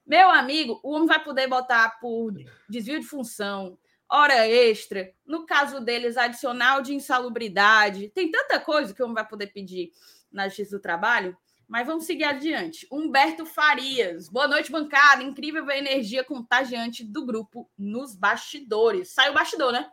Meu 0.09 0.31
amigo, 0.31 0.79
o 0.81 0.93
homem 0.93 1.07
vai 1.07 1.23
poder 1.23 1.45
botar 1.45 1.99
por 1.99 2.33
desvio 2.67 2.99
de 2.99 3.05
função, 3.05 3.77
hora 4.09 4.47
extra, 4.47 5.13
no 5.23 5.45
caso 5.45 5.79
deles, 5.79 6.17
adicional 6.17 6.81
de 6.81 6.95
insalubridade. 6.95 8.09
Tem 8.09 8.31
tanta 8.31 8.59
coisa 8.59 8.91
que 8.91 9.03
o 9.03 9.05
homem 9.05 9.13
vai 9.13 9.27
poder 9.27 9.53
pedir 9.53 9.91
na 10.31 10.47
Justiça 10.47 10.77
do 10.77 10.81
Trabalho. 10.81 11.37
Mas 11.67 11.85
vamos 11.85 12.05
seguir 12.05 12.23
adiante. 12.23 12.87
Humberto 12.91 13.45
Farias. 13.45 14.27
Boa 14.27 14.47
noite, 14.47 14.71
bancada. 14.71 15.21
Incrível 15.21 15.63
ver 15.63 15.73
a 15.73 15.77
energia 15.77 16.23
contagiante 16.23 17.03
do 17.03 17.23
grupo 17.23 17.69
nos 17.77 18.15
bastidores. 18.15 19.13
Saiu 19.13 19.29
o 19.29 19.35
bastidor, 19.35 19.71
né? 19.71 19.91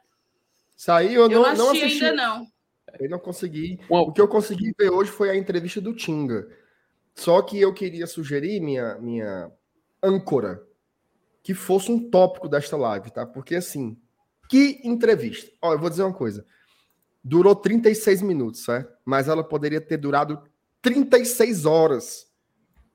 Saiu, 0.75 1.25
eu, 1.25 1.31
eu 1.31 1.43
não, 1.43 1.55
não 1.55 1.71
assisti 1.73 2.03
ainda 2.07 2.13
não. 2.13 2.47
Eu 2.99 3.11
não 3.11 3.19
consegui. 3.19 3.79
O 3.91 4.11
que 4.11 4.21
eu 4.23 4.29
consegui 4.29 4.73
ver 4.79 4.89
hoje 4.89 5.11
foi 5.11 5.29
a 5.29 5.37
entrevista 5.37 5.79
do 5.79 5.95
Tinga. 5.95 6.49
Só 7.15 7.43
que 7.43 7.61
eu 7.61 7.75
queria 7.75 8.07
sugerir, 8.07 8.61
minha, 8.61 8.95
minha 8.95 9.53
âncora, 10.07 10.63
que 11.43 11.55
fosse 11.55 11.91
um 11.91 12.11
tópico 12.11 12.49
desta 12.49 12.77
live, 12.77 13.11
tá? 13.11 13.27
Porque 13.27 13.57
assim, 13.57 14.01
que 14.49 14.81
entrevista! 14.85 15.51
Ó, 15.61 15.73
eu 15.73 15.79
vou 15.79 15.91
dizer 15.91 16.03
uma 16.03 16.13
coisa. 16.13 16.47
Durou 17.23 17.55
36 17.57 18.23
minutos, 18.23 18.65
certo? 18.65 18.97
Mas 19.05 19.29
ela 19.29 19.43
poderia 19.43 19.81
ter 19.81 19.97
durado 19.97 20.43
36 20.81 21.67
horas 21.67 22.27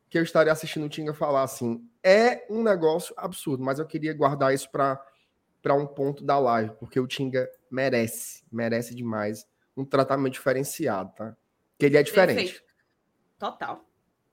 que 0.10 0.18
eu 0.18 0.24
estaria 0.24 0.52
assistindo 0.52 0.86
o 0.86 0.90
Tinga 0.90 1.14
falar 1.14 1.44
assim. 1.44 1.86
É 2.04 2.46
um 2.50 2.64
negócio 2.64 3.14
absurdo, 3.18 3.64
mas 3.64 3.80
eu 3.80 3.86
queria 3.86 4.14
guardar 4.14 4.54
isso 4.54 4.70
para 4.72 5.74
um 5.74 5.86
ponto 5.86 6.24
da 6.24 6.40
live, 6.40 6.74
porque 6.80 7.00
o 7.00 7.08
Tinga 7.08 7.50
merece, 7.70 8.44
merece 8.52 8.96
demais 8.96 9.46
um 9.76 9.86
tratamento 9.86 10.34
diferenciado, 10.34 11.14
tá? 11.16 11.36
Que 11.78 11.86
ele 11.86 11.98
é 11.98 12.04
diferente. 12.04 12.36
Perfeito. 12.36 12.64
Total. 13.38 13.86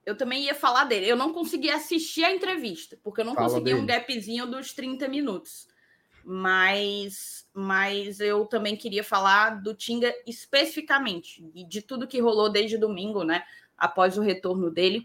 Eu 0.08 0.16
também 0.16 0.44
ia 0.44 0.54
falar 0.54 0.84
dele. 0.84 1.06
Eu 1.06 1.16
não 1.16 1.32
consegui 1.34 1.70
assistir 1.70 2.24
a 2.24 2.32
entrevista, 2.34 2.98
porque 3.04 3.20
eu 3.20 3.24
não 3.26 3.34
Fala 3.34 3.46
consegui 3.48 3.64
dele. 3.66 3.80
um 3.80 3.86
gapzinho 3.86 4.46
dos 4.46 4.72
30 4.72 5.06
minutos. 5.06 5.68
mas, 6.24 7.46
mas 7.54 8.20
eu 8.20 8.44
também 8.46 8.76
queria 8.76 9.02
falar 9.04 9.62
do 9.62 9.74
Tinga 9.74 10.12
especificamente, 10.26 11.44
e 11.54 11.64
de 11.64 11.80
tudo 11.82 12.06
que 12.06 12.20
rolou 12.20 12.50
desde 12.50 12.76
domingo, 12.76 13.22
né? 13.24 13.42
Após 13.76 14.16
o 14.18 14.22
retorno 14.22 14.70
dele. 14.70 15.04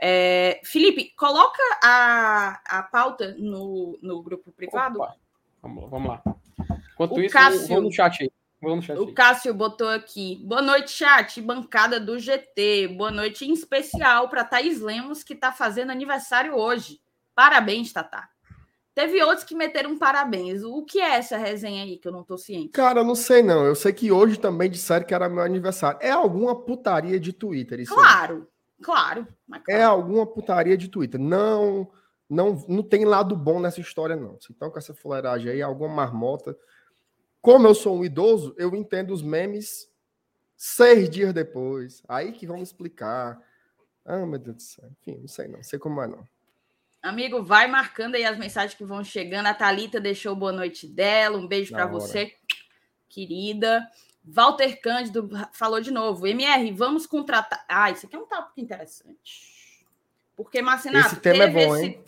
É, 0.00 0.60
Felipe, 0.64 1.12
coloca 1.16 1.62
a, 1.82 2.60
a 2.78 2.82
pauta 2.82 3.34
no, 3.38 3.98
no 4.02 4.22
grupo 4.22 4.50
privado. 4.52 5.00
Opa. 5.00 5.14
Vamos, 5.62 5.90
vamos 5.90 6.08
lá. 6.08 6.22
Enquanto 6.94 7.14
O 7.16 7.20
isso, 7.20 7.32
Cássio- 7.32 7.68
vamos 7.68 7.84
no 7.84 7.92
chat 7.92 8.22
aí. 8.22 8.30
Vamos 8.62 8.76
no 8.76 8.82
chat 8.82 8.98
O. 8.98 9.12
Cássio 9.12 9.52
botou 9.52 9.88
aqui. 9.88 10.40
Boa 10.44 10.62
noite, 10.62 10.92
chat. 10.92 11.42
Bancada 11.42 11.98
do 11.98 12.16
GT. 12.16 12.94
Boa 12.96 13.10
noite 13.10 13.44
em 13.44 13.52
especial 13.52 14.28
para 14.28 14.44
Thaís 14.44 14.80
Lemos, 14.80 15.24
que 15.24 15.32
está 15.32 15.50
fazendo 15.50 15.90
aniversário 15.90 16.54
hoje. 16.54 17.00
Parabéns, 17.34 17.92
Tatá. 17.92 18.28
Teve 18.94 19.20
outros 19.20 19.44
que 19.44 19.56
meteram 19.56 19.98
parabéns. 19.98 20.62
O 20.62 20.84
que 20.84 21.00
é 21.00 21.16
essa 21.16 21.36
resenha 21.36 21.82
aí 21.82 21.96
que 21.96 22.06
eu 22.06 22.12
não 22.12 22.22
tô 22.22 22.38
ciente? 22.38 22.68
Cara, 22.68 23.00
eu 23.00 23.04
não 23.04 23.16
sei 23.16 23.42
não. 23.42 23.66
Eu 23.66 23.74
sei 23.74 23.92
que 23.92 24.12
hoje 24.12 24.38
também 24.38 24.70
disseram 24.70 25.04
que 25.04 25.14
era 25.14 25.28
meu 25.28 25.42
aniversário. 25.42 25.98
É 26.00 26.10
alguma 26.10 26.54
putaria 26.54 27.18
de 27.18 27.32
Twitter 27.32 27.80
isso 27.80 27.92
aí. 27.92 27.98
Claro, 28.00 28.48
claro. 28.80 29.26
mas 29.44 29.62
É 29.62 29.78
claro. 29.78 29.90
alguma 29.90 30.24
putaria 30.24 30.76
de 30.76 30.86
Twitter. 30.86 31.18
Não, 31.18 31.90
não, 32.30 32.64
não 32.68 32.82
tem 32.84 33.04
lado 33.04 33.34
bom 33.34 33.58
nessa 33.58 33.80
história, 33.80 34.14
não. 34.14 34.38
Se 34.40 34.52
então 34.52 34.70
com 34.70 34.78
essa 34.78 34.94
fuleiragem 34.94 35.50
aí, 35.50 35.62
alguma 35.62 35.92
marmota. 35.92 36.56
Como 37.42 37.66
eu 37.66 37.74
sou 37.74 37.98
um 37.98 38.04
idoso, 38.04 38.54
eu 38.56 38.74
entendo 38.74 39.12
os 39.12 39.20
memes 39.20 39.90
seis 40.56 41.10
dias 41.10 41.34
depois. 41.34 42.02
Aí 42.08 42.32
que 42.32 42.46
vão 42.46 42.62
explicar. 42.62 43.38
Ah, 44.04 44.24
meu 44.24 44.38
Deus 44.38 44.56
do 44.56 44.62
céu. 44.62 44.88
Enfim, 45.00 45.18
não 45.20 45.28
sei 45.28 45.48
não. 45.48 45.56
Não 45.56 45.62
sei 45.64 45.78
como 45.78 46.00
é, 46.00 46.06
não. 46.06 46.26
Amigo, 47.02 47.42
vai 47.42 47.66
marcando 47.66 48.14
aí 48.14 48.24
as 48.24 48.38
mensagens 48.38 48.74
que 48.74 48.84
vão 48.84 49.02
chegando. 49.02 49.46
A 49.46 49.54
Thalita 49.54 50.00
deixou 50.00 50.36
boa 50.36 50.52
noite 50.52 50.86
dela. 50.86 51.36
Um 51.36 51.48
beijo 51.48 51.72
para 51.72 51.84
você, 51.86 52.32
querida. 53.08 53.90
Walter 54.24 54.80
Cândido 54.80 55.28
falou 55.52 55.80
de 55.80 55.90
novo. 55.90 56.28
MR, 56.28 56.70
vamos 56.70 57.06
contratar. 57.06 57.64
Ah, 57.68 57.90
isso 57.90 58.06
aqui 58.06 58.14
é 58.14 58.18
um 58.20 58.26
tópico 58.26 58.60
interessante. 58.60 59.84
Porque, 60.36 60.62
Marcinato, 60.62 61.08
Esse 61.08 61.16
tema 61.20 61.42
é 61.42 61.50
bom, 61.50 61.74
esse- 61.76 61.86
hein? 61.86 62.04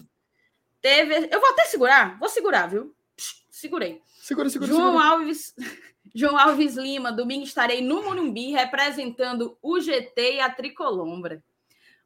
Teve... 0.81 1.29
Eu 1.35 1.41
vou 1.41 1.51
até 1.51 1.65
segurar. 1.65 2.17
Vou 2.21 2.29
segurar, 2.29 2.69
viu? 2.69 2.94
Segurei. 3.65 4.03
Segura, 4.21 4.51
segura, 4.51 4.71
João 4.71 4.89
segura. 4.89 5.05
Alves, 5.07 5.55
João 6.15 6.39
Alves 6.39 6.77
Lima, 6.77 7.11
domingo 7.11 7.45
estarei 7.45 7.81
no 7.81 8.03
Morumbi 8.03 8.53
representando 8.53 9.57
o 9.63 9.81
GT 9.81 10.35
e 10.35 10.41
a 10.41 10.51
Tricolombra. 10.51 11.43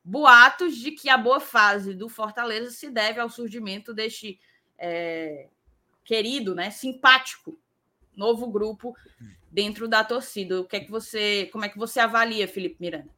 Boatos 0.04 0.76
de 0.76 0.92
que 0.92 1.10
a 1.10 1.18
boa 1.18 1.40
fase 1.40 1.94
do 1.94 2.08
Fortaleza 2.08 2.70
se 2.70 2.88
deve 2.90 3.18
ao 3.18 3.28
surgimento 3.28 3.92
deste 3.92 4.38
é, 4.78 5.48
querido, 6.04 6.54
né, 6.54 6.70
simpático 6.70 7.58
novo 8.16 8.46
grupo 8.46 8.94
dentro 9.50 9.88
da 9.88 10.04
torcida. 10.04 10.60
O 10.60 10.64
que 10.64 10.76
é 10.76 10.80
que 10.80 10.90
você, 10.92 11.48
como 11.50 11.64
é 11.64 11.68
que 11.68 11.78
você 11.78 11.98
avalia, 11.98 12.46
Felipe 12.46 12.76
Miranda? 12.78 13.08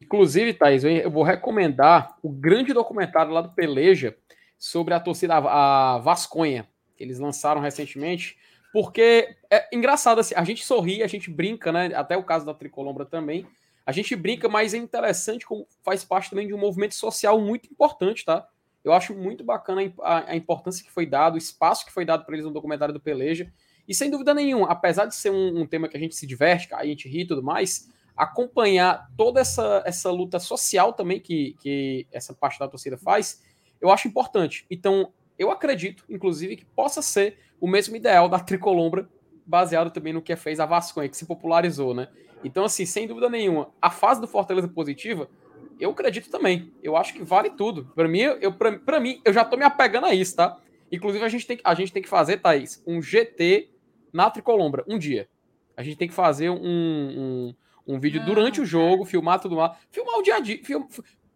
Inclusive, 0.00 0.54
Thaís, 0.54 0.84
eu 0.84 0.90
eu 0.90 1.10
vou 1.10 1.22
recomendar 1.22 2.16
o 2.22 2.30
grande 2.30 2.72
documentário 2.72 3.30
lá 3.30 3.42
do 3.42 3.52
Peleja 3.52 4.16
sobre 4.58 4.94
a 4.94 5.00
torcida 5.00 5.36
a 5.36 5.98
Vasconha, 5.98 6.66
que 7.00 7.04
eles 7.04 7.18
lançaram 7.18 7.62
recentemente, 7.62 8.36
porque 8.74 9.34
é 9.50 9.74
engraçado 9.74 10.20
assim, 10.20 10.34
a 10.36 10.44
gente 10.44 10.64
sorri, 10.64 11.02
a 11.02 11.06
gente 11.06 11.30
brinca, 11.30 11.72
né? 11.72 11.90
Até 11.94 12.14
o 12.14 12.22
caso 12.22 12.44
da 12.44 12.52
Tricolombra 12.52 13.06
também. 13.06 13.46
A 13.86 13.90
gente 13.90 14.14
brinca, 14.14 14.50
mas 14.50 14.74
é 14.74 14.76
interessante 14.76 15.46
como 15.46 15.66
faz 15.82 16.04
parte 16.04 16.28
também 16.28 16.46
de 16.46 16.52
um 16.52 16.58
movimento 16.58 16.94
social 16.94 17.40
muito 17.40 17.70
importante, 17.72 18.22
tá? 18.22 18.46
Eu 18.84 18.92
acho 18.92 19.14
muito 19.14 19.42
bacana 19.42 19.80
a 20.02 20.32
a 20.32 20.36
importância 20.36 20.84
que 20.84 20.90
foi 20.90 21.06
dado, 21.06 21.36
o 21.36 21.38
espaço 21.38 21.86
que 21.86 21.92
foi 21.92 22.04
dado 22.04 22.26
para 22.26 22.34
eles 22.34 22.44
no 22.44 22.52
documentário 22.52 22.92
do 22.92 23.00
Peleja. 23.00 23.50
E 23.88 23.94
sem 23.94 24.10
dúvida 24.10 24.34
nenhuma, 24.34 24.70
apesar 24.70 25.06
de 25.06 25.14
ser 25.14 25.30
um, 25.30 25.62
um 25.62 25.66
tema 25.66 25.88
que 25.88 25.96
a 25.96 26.00
gente 26.00 26.14
se 26.14 26.26
diverte, 26.26 26.68
que 26.68 26.74
a 26.74 26.84
gente 26.84 27.08
ri 27.08 27.22
e 27.22 27.26
tudo 27.26 27.42
mais, 27.42 27.88
acompanhar 28.14 29.10
toda 29.16 29.40
essa, 29.40 29.82
essa 29.86 30.10
luta 30.10 30.38
social 30.38 30.92
também 30.92 31.18
que, 31.18 31.56
que 31.60 32.06
essa 32.12 32.34
parte 32.34 32.58
da 32.58 32.68
torcida 32.68 32.98
faz, 32.98 33.42
eu 33.80 33.90
acho 33.90 34.06
importante. 34.06 34.66
Então, 34.70 35.10
eu 35.40 35.50
acredito, 35.50 36.04
inclusive, 36.06 36.54
que 36.54 36.64
possa 36.66 37.00
ser 37.00 37.38
o 37.58 37.66
mesmo 37.66 37.96
ideal 37.96 38.28
da 38.28 38.38
Tricolombra, 38.38 39.08
baseado 39.46 39.90
também 39.90 40.12
no 40.12 40.20
que 40.20 40.36
fez 40.36 40.60
a 40.60 40.66
Vasconha, 40.66 41.08
que 41.08 41.16
se 41.16 41.24
popularizou, 41.24 41.94
né? 41.94 42.08
Então, 42.44 42.62
assim, 42.64 42.84
sem 42.84 43.06
dúvida 43.06 43.28
nenhuma, 43.30 43.70
a 43.80 43.90
fase 43.90 44.20
do 44.20 44.28
Fortaleza 44.28 44.68
positiva, 44.68 45.28
eu 45.80 45.90
acredito 45.90 46.30
também. 46.30 46.70
Eu 46.82 46.94
acho 46.94 47.14
que 47.14 47.22
vale 47.22 47.48
tudo. 47.50 47.86
Para 47.94 48.06
mim, 48.06 48.20
eu, 48.20 48.52
pra, 48.52 48.78
pra 48.78 49.00
mim, 49.00 49.20
eu 49.24 49.32
já 49.32 49.42
tô 49.42 49.56
me 49.56 49.64
apegando 49.64 50.06
a 50.06 50.14
isso, 50.14 50.36
tá? 50.36 50.58
Inclusive, 50.92 51.24
a 51.24 51.28
gente 51.28 51.46
tem, 51.46 51.56
que- 51.56 51.62
a 51.64 51.74
gente 51.74 51.90
tem 51.92 52.02
que 52.02 52.08
fazer, 52.08 52.36
Thaís, 52.36 52.82
um 52.86 53.00
GT 53.00 53.70
na 54.12 54.30
Tricolombra, 54.30 54.84
um 54.86 54.98
dia. 54.98 55.26
A 55.74 55.82
gente 55.82 55.96
tem 55.96 56.08
que 56.08 56.14
fazer 56.14 56.50
um, 56.50 56.60
um, 56.62 57.54
um 57.86 57.98
vídeo 57.98 58.20
Ah, 58.20 58.24
durante 58.26 58.60
o 58.60 58.66
jogo, 58.66 59.06
filmar 59.06 59.40
tudo 59.40 59.54
lá, 59.54 59.74
filmar 59.90 60.18
o 60.18 60.22
dia 60.22 60.36
a 60.36 60.40
dia, 60.40 60.62
film- 60.62 60.86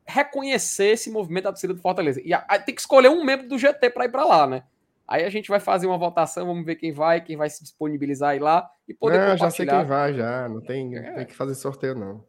reconhecer 0.06 0.86
esse 0.88 1.10
movimento 1.10 1.44
da 1.44 1.50
torcida 1.52 1.74
do 1.74 1.80
Fortaleza. 1.80 2.20
E 2.24 2.32
a- 2.34 2.44
a- 2.48 2.58
tem 2.58 2.74
que 2.74 2.80
escolher 2.80 3.08
um 3.08 3.24
membro 3.24 3.48
do 3.48 3.58
GT 3.58 3.90
para 3.90 4.04
ir 4.04 4.10
para 4.10 4.24
lá, 4.24 4.46
né? 4.46 4.62
Aí 5.06 5.24
a 5.24 5.28
gente 5.30 5.48
vai 5.48 5.60
fazer 5.60 5.86
uma 5.86 5.98
votação, 5.98 6.46
vamos 6.46 6.64
ver 6.64 6.76
quem 6.76 6.92
vai, 6.92 7.20
quem 7.20 7.36
vai 7.36 7.50
se 7.50 7.62
disponibilizar 7.62 8.30
aí 8.30 8.38
lá 8.38 8.68
e 8.88 8.94
poder 8.94 9.18
Não, 9.18 9.36
já 9.36 9.50
sei 9.50 9.66
quem 9.66 9.84
vai, 9.84 10.14
já. 10.14 10.48
Não 10.48 10.60
tem, 10.62 10.96
É. 10.96 11.12
tem 11.12 11.26
que 11.26 11.34
fazer 11.34 11.54
sorteio, 11.54 11.94
não. 11.94 12.24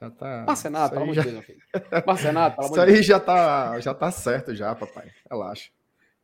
Já 0.00 0.10
tá. 0.10 0.44
Marcenato, 0.46 0.90
pelo 0.90 1.02
amor 1.04 1.12
aí, 1.12 1.14
de 1.14 1.16
já, 1.16 1.22
Deus, 1.22 1.34
meu 1.34 1.42
filho. 1.42 2.04
Marcenato, 2.06 2.56
pelo 2.56 2.66
isso 2.68 2.74
amor 2.74 2.86
de 2.86 2.92
Deus. 2.92 2.98
aí 2.98 3.02
já, 3.02 3.18
tá, 3.20 3.80
já 3.80 3.94
tá 3.94 4.10
certo, 4.10 4.54
já, 4.54 4.74
papai. 4.74 5.08
Relaxa. 5.30 5.70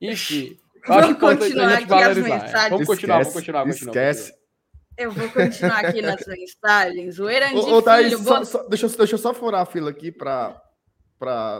Enfim. 0.01 0.57
Vamos 0.87 1.19
continuar 1.19 1.73
aqui 1.75 1.93
as 1.93 2.17
mensagens. 2.19 2.71
Vamos 2.71 2.87
continuar, 2.87 3.19
vamos 3.19 3.33
continuar, 3.33 3.61
vamos 3.63 3.81
continuar. 3.81 4.11
Esquece. 4.11 4.39
Eu 4.99 5.13
vou 5.13 5.29
continuar 5.31 5.85
aqui 5.85 6.03
nas 6.03 6.21
mensagens. 6.27 7.19
O 7.21 7.29
Erandi 7.31 7.55
Ô, 7.57 7.77
ô 7.77 7.83
Thaís, 7.83 8.09
Filho, 8.13 8.25
só- 8.25 8.45
só- 8.45 8.63
deixa, 8.69 8.87
eu- 8.87 8.91
deixa 8.91 9.15
eu 9.15 9.19
só 9.19 9.33
furar 9.33 9.63
a 9.63 9.67
fila 9.67 9.91
aqui 9.91 10.11
para 10.11 10.61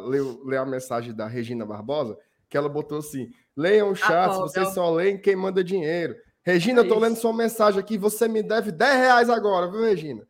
ler, 0.05 0.23
ler 0.45 0.57
a 0.59 0.67
mensagem 0.67 1.15
da 1.15 1.27
Regina 1.27 1.65
Barbosa, 1.65 2.19
que 2.49 2.57
ela 2.57 2.69
botou 2.69 2.99
assim: 2.99 3.31
leiam 3.57 3.91
o 3.91 3.95
chat, 3.95 4.29
pobre, 4.35 4.41
vocês 4.51 4.69
só 4.75 4.91
leem 4.91 5.17
quem 5.21 5.37
manda 5.37 5.63
dinheiro. 5.63 6.17
Regina, 6.43 6.81
eu 6.81 6.89
tô 6.89 6.99
lendo 6.99 7.17
sua 7.17 7.33
mensagem 7.33 7.79
aqui, 7.79 7.97
você 7.99 8.27
me 8.27 8.43
deve 8.43 8.73
10 8.73 8.95
reais 8.97 9.31
agora, 9.31 9.71
viu, 9.71 9.83
Regina? 9.83 10.27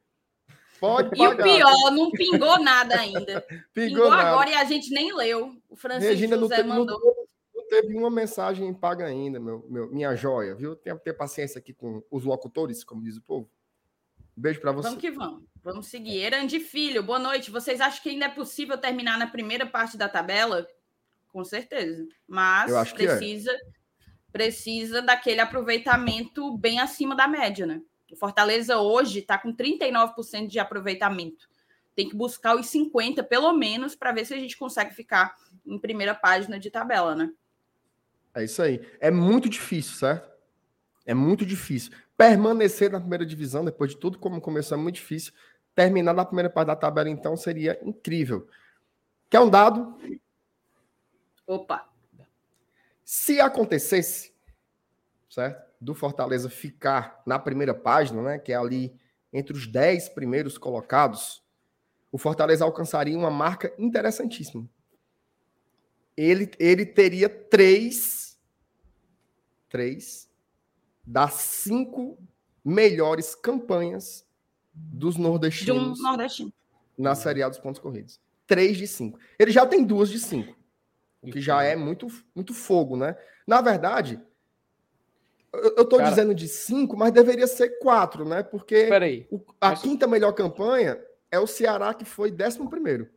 Pode 0.80 1.08
E 1.20 1.26
o 1.26 1.30
pagar. 1.30 1.42
pior, 1.44 1.90
não 1.92 2.10
pingou 2.12 2.58
nada 2.60 2.94
ainda. 3.00 3.40
Pingou 3.74 3.96
Pingou 4.04 4.10
nada. 4.10 4.28
agora 4.30 4.50
e 4.50 4.54
a 4.54 4.64
gente 4.64 4.92
nem 4.92 5.12
leu. 5.16 5.50
O 5.68 5.74
Francisco 5.76 6.10
Regina, 6.12 6.36
José 6.38 6.62
não, 6.62 6.68
mandou. 6.76 6.98
não 7.00 7.14
teve 7.68 7.96
uma 7.96 8.10
mensagem 8.10 8.72
paga 8.74 9.06
ainda, 9.06 9.38
meu, 9.38 9.66
meu- 9.68 9.90
minha 9.90 10.14
joia, 10.16 10.54
viu? 10.54 10.74
Tem 10.74 10.96
que 10.96 11.04
ter 11.04 11.12
paciência 11.12 11.58
aqui 11.58 11.72
com 11.72 12.02
os 12.10 12.24
locutores, 12.24 12.82
como 12.82 13.02
diz 13.02 13.16
o 13.16 13.22
povo. 13.22 13.50
Beijo 14.36 14.60
para 14.60 14.72
você. 14.72 14.88
Vamos 14.88 15.00
que 15.00 15.10
vamos. 15.10 15.44
Vamos 15.62 15.86
seguir. 15.88 16.18
Erandi 16.18 16.60
Filho, 16.60 17.02
boa 17.02 17.18
noite. 17.18 17.50
Vocês 17.50 17.80
acham 17.80 18.02
que 18.02 18.08
ainda 18.08 18.26
é 18.26 18.28
possível 18.28 18.78
terminar 18.78 19.18
na 19.18 19.26
primeira 19.26 19.66
parte 19.66 19.96
da 19.96 20.08
tabela? 20.08 20.66
Com 21.32 21.44
certeza. 21.44 22.06
Mas 22.26 22.72
é. 22.72 22.94
precisa, 22.94 23.56
precisa 24.32 25.02
daquele 25.02 25.40
aproveitamento 25.40 26.56
bem 26.56 26.78
acima 26.78 27.16
da 27.16 27.26
média, 27.26 27.66
né? 27.66 27.82
O 28.10 28.16
Fortaleza 28.16 28.78
hoje 28.78 29.18
está 29.18 29.36
com 29.36 29.52
39% 29.54 30.46
de 30.46 30.58
aproveitamento. 30.58 31.48
Tem 31.94 32.08
que 32.08 32.16
buscar 32.16 32.54
os 32.54 32.68
50, 32.68 33.24
pelo 33.24 33.52
menos, 33.52 33.94
para 33.96 34.12
ver 34.12 34.24
se 34.24 34.32
a 34.32 34.38
gente 34.38 34.56
consegue 34.56 34.94
ficar 34.94 35.34
em 35.66 35.78
primeira 35.78 36.14
página 36.14 36.58
de 36.58 36.70
tabela, 36.70 37.14
né? 37.14 37.30
É 38.38 38.44
isso 38.44 38.62
aí. 38.62 38.80
É 39.00 39.10
muito 39.10 39.48
difícil, 39.48 39.96
certo? 39.96 40.30
É 41.04 41.14
muito 41.14 41.44
difícil. 41.44 41.92
Permanecer 42.16 42.90
na 42.90 43.00
primeira 43.00 43.24
divisão, 43.24 43.64
depois 43.64 43.90
de 43.90 43.96
tudo 43.96 44.18
como 44.18 44.40
começou, 44.40 44.76
é 44.76 44.80
muito 44.80 44.96
difícil. 44.96 45.32
Terminar 45.74 46.14
na 46.14 46.24
primeira 46.24 46.50
parte 46.50 46.68
da 46.68 46.76
tabela, 46.76 47.08
então, 47.08 47.36
seria 47.36 47.78
incrível. 47.82 48.48
Quer 49.30 49.40
um 49.40 49.50
dado? 49.50 49.98
Opa, 51.46 51.88
Se 53.04 53.40
acontecesse, 53.40 54.32
certo? 55.30 55.66
Do 55.80 55.94
Fortaleza 55.94 56.50
ficar 56.50 57.22
na 57.24 57.38
primeira 57.38 57.72
página, 57.74 58.22
né? 58.22 58.38
Que 58.38 58.52
é 58.52 58.56
ali 58.56 58.94
entre 59.32 59.56
os 59.56 59.66
10 59.66 60.10
primeiros 60.10 60.58
colocados, 60.58 61.42
o 62.10 62.18
Fortaleza 62.18 62.64
alcançaria 62.64 63.16
uma 63.16 63.30
marca 63.30 63.72
interessantíssima. 63.78 64.68
Ele, 66.16 66.50
ele 66.58 66.84
teria 66.84 67.28
três, 67.28 68.27
três 69.68 70.28
das 71.04 71.32
cinco 71.34 72.18
melhores 72.64 73.34
campanhas 73.34 74.26
dos 74.74 75.14
de 75.14 75.20
um 75.20 75.24
nordestinos 75.24 76.02
nordestino. 76.02 76.52
na 76.96 77.14
Série 77.14 77.42
A 77.42 77.48
dos 77.48 77.58
pontos 77.58 77.80
corridos. 77.80 78.20
Três 78.46 78.76
de 78.76 78.86
cinco. 78.86 79.18
Ele 79.38 79.50
já 79.50 79.66
tem 79.66 79.84
duas 79.84 80.08
de 80.10 80.18
cinco. 80.18 80.56
O 81.20 81.30
que 81.30 81.40
já 81.40 81.62
é 81.62 81.74
muito, 81.74 82.06
muito 82.34 82.54
fogo, 82.54 82.96
né? 82.96 83.16
Na 83.46 83.60
verdade, 83.60 84.20
eu, 85.52 85.74
eu 85.78 85.84
tô 85.84 85.96
Cara- 85.96 86.10
dizendo 86.10 86.34
de 86.34 86.46
cinco, 86.46 86.96
mas 86.96 87.12
deveria 87.12 87.46
ser 87.46 87.78
quatro, 87.80 88.24
né? 88.24 88.42
Porque 88.42 88.86
Peraí, 88.86 89.26
o- 89.30 89.40
a 89.60 89.70
mas- 89.70 89.82
quinta 89.82 90.06
melhor 90.06 90.32
campanha 90.32 91.02
é 91.30 91.38
o 91.38 91.46
Ceará, 91.46 91.92
que 91.94 92.04
foi 92.04 92.30
décimo 92.30 92.68
primeiro. 92.70 93.08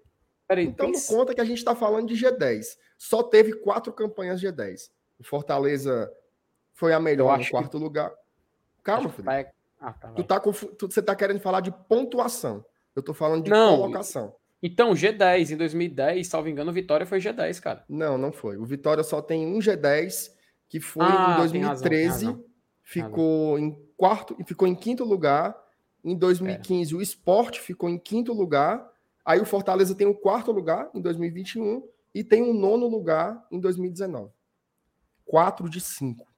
peraí. 0.47 0.65
Então 0.65 0.87
não 0.87 0.93
pensa- 0.93 1.13
conta 1.15 1.33
que 1.35 1.39
a 1.41 1.45
gente 1.45 1.59
está 1.59 1.73
falando 1.75 2.07
de 2.07 2.15
G10. 2.15 2.77
Só 2.97 3.23
teve 3.23 3.53
quatro 3.53 3.93
campanhas 3.93 4.41
G10. 4.41 4.89
O 5.19 5.23
Fortaleza 5.23 6.11
foi 6.81 6.93
a 6.93 6.99
melhor 6.99 7.37
no 7.37 7.47
quarto 7.47 7.77
que... 7.77 7.83
lugar. 7.83 8.11
Calma, 8.83 9.07
filho. 9.09 9.23
Vai... 9.23 9.47
Ah, 9.79 9.93
tá, 9.93 10.09
tu 10.09 10.23
tá 10.23 10.39
conf... 10.39 10.63
tu, 10.79 10.91
você 10.91 10.99
tá 10.99 11.15
querendo 11.15 11.39
falar 11.39 11.61
de 11.61 11.71
pontuação. 11.71 12.65
Eu 12.95 13.03
tô 13.03 13.13
falando 13.13 13.43
de 13.43 13.51
não, 13.51 13.77
colocação. 13.77 14.33
Então, 14.63 14.91
G10 14.93 15.51
em 15.51 15.57
2010, 15.57 16.27
salvo 16.27 16.49
engano, 16.49 16.71
o 16.71 16.73
Vitória 16.73 17.05
foi 17.05 17.19
G10, 17.19 17.59
cara. 17.59 17.85
Não, 17.87 18.17
não 18.17 18.31
foi. 18.31 18.57
O 18.57 18.65
Vitória 18.65 19.03
só 19.03 19.21
tem 19.21 19.45
um 19.45 19.59
G10 19.59 20.31
que 20.67 20.79
foi 20.79 21.05
ah, 21.05 21.33
em 21.33 21.37
2013, 21.37 21.49
tem 21.51 21.61
razão, 21.61 21.89
tem 21.89 22.07
razão. 22.07 22.45
ficou 22.81 23.59
em 23.59 23.77
quarto 23.95 24.35
e 24.39 24.43
ficou 24.43 24.67
em 24.67 24.73
quinto 24.73 25.03
lugar. 25.03 25.55
Em 26.03 26.17
2015, 26.17 26.95
é. 26.95 26.97
o 26.97 27.01
Sport 27.01 27.59
ficou 27.59 27.89
em 27.89 27.99
quinto 27.99 28.33
lugar. 28.33 28.89
Aí 29.23 29.39
o 29.39 29.45
Fortaleza 29.45 29.93
tem 29.93 30.07
o 30.07 30.15
quarto 30.15 30.51
lugar 30.51 30.89
em 30.95 31.01
2021 31.01 31.87
e 32.15 32.23
tem 32.23 32.41
um 32.41 32.53
nono 32.53 32.87
lugar 32.87 33.45
em 33.51 33.59
2019. 33.59 34.31
Quatro 35.23 35.69
de 35.69 35.79
cinco. 35.79 36.30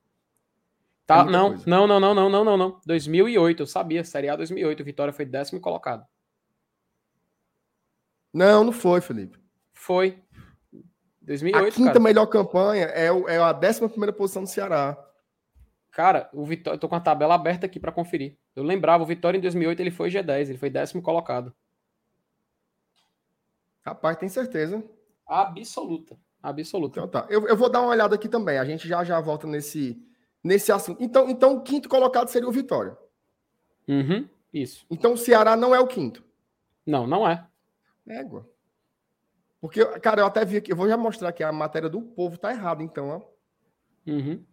Tá, 1.17 1.25
não, 1.25 1.57
não, 1.65 1.87
não, 1.87 1.99
não, 1.99 2.13
não, 2.15 2.29
não, 2.29 2.43
não, 2.43 2.57
não. 2.57 2.81
2008, 2.85 3.63
eu 3.63 3.67
sabia. 3.67 4.03
Série 4.03 4.29
A 4.29 4.35
2008, 4.35 4.81
o 4.81 4.85
Vitória 4.85 5.13
foi 5.13 5.25
décimo 5.25 5.59
colocado. 5.59 6.05
Não, 8.33 8.63
não 8.63 8.71
foi, 8.71 9.01
Felipe. 9.01 9.37
Foi. 9.73 10.17
2008, 11.21 11.67
A 11.67 11.71
quinta 11.71 11.89
cara. 11.91 11.99
melhor 11.99 12.25
campanha 12.27 12.85
é, 12.85 13.07
é 13.07 13.37
a 13.37 13.53
décima 13.53 13.87
primeira 13.87 14.11
posição 14.11 14.43
do 14.43 14.49
Ceará. 14.49 14.97
Cara, 15.91 16.29
o 16.33 16.43
Vitória, 16.43 16.75
eu 16.75 16.79
tô 16.79 16.89
com 16.89 16.95
a 16.95 16.99
tabela 16.99 17.35
aberta 17.35 17.65
aqui 17.65 17.79
para 17.79 17.91
conferir. 17.91 18.37
Eu 18.55 18.63
lembrava, 18.63 19.03
o 19.03 19.05
Vitória 19.05 19.37
em 19.37 19.41
2008 19.41 19.79
ele 19.79 19.91
foi 19.91 20.09
G10, 20.09 20.49
ele 20.49 20.57
foi 20.57 20.69
décimo 20.69 21.01
colocado. 21.01 21.53
Rapaz, 23.85 24.17
tem 24.17 24.27
certeza? 24.27 24.83
Absoluta. 25.27 26.17
Absoluta. 26.41 26.99
Então 26.99 27.07
tá. 27.07 27.27
Eu, 27.29 27.47
eu 27.47 27.55
vou 27.55 27.69
dar 27.69 27.81
uma 27.81 27.91
olhada 27.91 28.15
aqui 28.15 28.27
também. 28.27 28.57
A 28.57 28.65
gente 28.65 28.87
já 28.87 29.03
já 29.03 29.19
volta 29.21 29.45
nesse, 29.45 30.01
nesse 30.43 30.71
assunto. 30.71 31.01
Então, 31.01 31.29
então 31.29 31.55
o 31.55 31.61
quinto 31.61 31.87
colocado 31.87 32.27
seria 32.27 32.49
o 32.49 32.51
Vitória. 32.51 32.97
Uhum, 33.87 34.27
isso. 34.53 34.85
Então 34.89 35.13
o 35.13 35.17
Ceará 35.17 35.55
não 35.55 35.73
é 35.73 35.79
o 35.79 35.87
quinto. 35.87 36.23
Não, 36.85 37.07
não 37.07 37.27
é. 37.27 37.45
Égua. 38.07 38.47
Porque, 39.61 39.85
cara, 39.99 40.21
eu 40.21 40.25
até 40.25 40.43
vi 40.43 40.57
aqui, 40.57 40.71
eu 40.71 40.75
vou 40.75 40.89
já 40.89 40.97
mostrar 40.97 41.31
que 41.31 41.41
a 41.41 41.51
matéria 41.51 41.89
do 41.89 42.01
povo 42.01 42.37
tá 42.37 42.51
errada, 42.51 42.83
então, 42.83 43.09
ó. 43.09 43.21
Uhum. 44.11 44.43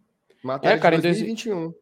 Matéria 0.41 0.75
é, 0.75 0.79
cara, 0.79 0.95
de 0.95 1.03
2021. 1.03 1.73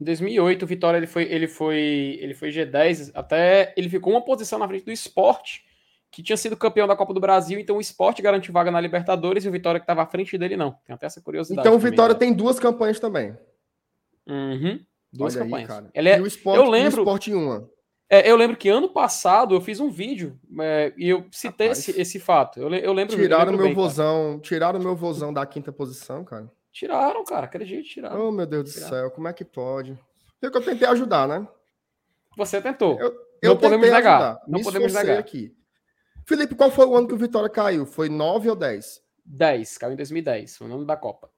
Em 0.00 0.04
2008, 0.04 0.62
o 0.62 0.66
Vitória 0.66 0.96
ele 0.96 1.06
foi, 1.06 1.24
ele 1.24 1.46
foi, 1.46 2.18
ele 2.20 2.32
foi 2.32 2.48
G10, 2.48 3.10
até 3.12 3.74
ele 3.76 3.90
ficou 3.90 4.14
uma 4.14 4.24
posição 4.24 4.58
na 4.58 4.66
frente 4.66 4.86
do 4.86 4.90
esporte, 4.90 5.62
que 6.10 6.22
tinha 6.22 6.38
sido 6.38 6.56
campeão 6.56 6.88
da 6.88 6.96
Copa 6.96 7.12
do 7.12 7.20
Brasil, 7.20 7.60
então 7.60 7.76
o 7.76 7.80
esporte 7.80 8.22
garantiu 8.22 8.52
vaga 8.52 8.70
na 8.70 8.80
Libertadores 8.80 9.44
e 9.44 9.48
o 9.48 9.52
Vitória 9.52 9.78
que 9.78 9.84
estava 9.84 10.02
à 10.02 10.06
frente 10.06 10.38
dele 10.38 10.56
não. 10.56 10.72
Tem 10.86 10.94
até 10.94 11.04
essa 11.04 11.20
curiosidade. 11.20 11.68
Então 11.68 11.76
o 11.76 11.78
Vitória 11.78 12.14
também, 12.14 12.30
né? 12.30 12.34
tem 12.34 12.44
duas 12.44 12.58
campanhas 12.58 12.98
também. 12.98 13.36
Uhum. 14.30 14.80
Duas 15.12 15.34
Olha 15.34 15.44
campanhas. 15.44 15.70
Aí, 15.70 16.08
é... 16.08 16.18
E 16.18 16.20
o 16.20 16.26
esporte, 16.26 16.58
eu 16.58 16.70
lembro... 16.70 17.00
o 17.00 17.02
esporte 17.02 17.30
em 17.30 17.34
uma. 17.34 17.68
É, 18.12 18.28
eu 18.28 18.36
lembro 18.36 18.56
que 18.56 18.68
ano 18.68 18.88
passado 18.88 19.54
eu 19.54 19.60
fiz 19.60 19.78
um 19.78 19.88
vídeo 19.88 20.36
é, 20.60 20.92
e 20.96 21.08
eu 21.08 21.26
citei 21.30 21.68
esse, 21.68 22.00
esse, 22.00 22.18
fato. 22.18 22.58
Eu, 22.58 22.68
eu 22.74 22.92
lembro. 22.92 23.14
Tiraram 23.14 23.52
eu 23.52 23.56
meu 23.56 23.66
bem, 23.66 23.74
vozão, 23.74 24.30
cara. 24.32 24.40
tiraram 24.40 24.80
meu 24.80 24.96
vozão 24.96 25.32
da 25.32 25.46
quinta 25.46 25.70
posição, 25.70 26.24
cara. 26.24 26.50
Tiraram, 26.72 27.24
cara, 27.24 27.46
acredito, 27.46 27.88
tiraram. 27.88 28.28
Oh, 28.28 28.32
meu 28.32 28.46
Deus 28.46 28.72
tiraram. 28.72 28.90
do 28.90 28.96
céu, 28.96 29.10
como 29.12 29.28
é 29.28 29.32
que 29.32 29.44
pode? 29.44 29.96
Eu 30.42 30.50
que 30.50 30.56
eu 30.56 30.64
tentei 30.64 30.88
ajudar, 30.88 31.28
né? 31.28 31.46
Você 32.36 32.60
tentou. 32.60 32.98
Eu, 32.98 33.14
eu 33.42 33.50
não 33.50 33.56
podemos 33.56 33.88
negar. 33.88 34.20
Ajudar. 34.20 34.42
Não 34.48 34.58
Me 34.58 34.64
podemos 34.64 34.92
negar. 34.92 35.18
aqui. 35.18 35.54
Felipe, 36.26 36.56
qual 36.56 36.70
foi 36.70 36.86
o 36.86 36.96
ano 36.96 37.06
que 37.06 37.14
o 37.14 37.18
Vitória 37.18 37.48
caiu? 37.48 37.86
Foi 37.86 38.08
9 38.08 38.50
ou 38.50 38.56
10? 38.56 39.02
10, 39.24 39.78
caiu 39.78 39.92
em 39.92 39.96
2010, 39.96 40.56
foi 40.56 40.68
o 40.68 40.74
ano 40.74 40.84
da 40.84 40.96
Copa. 40.96 41.30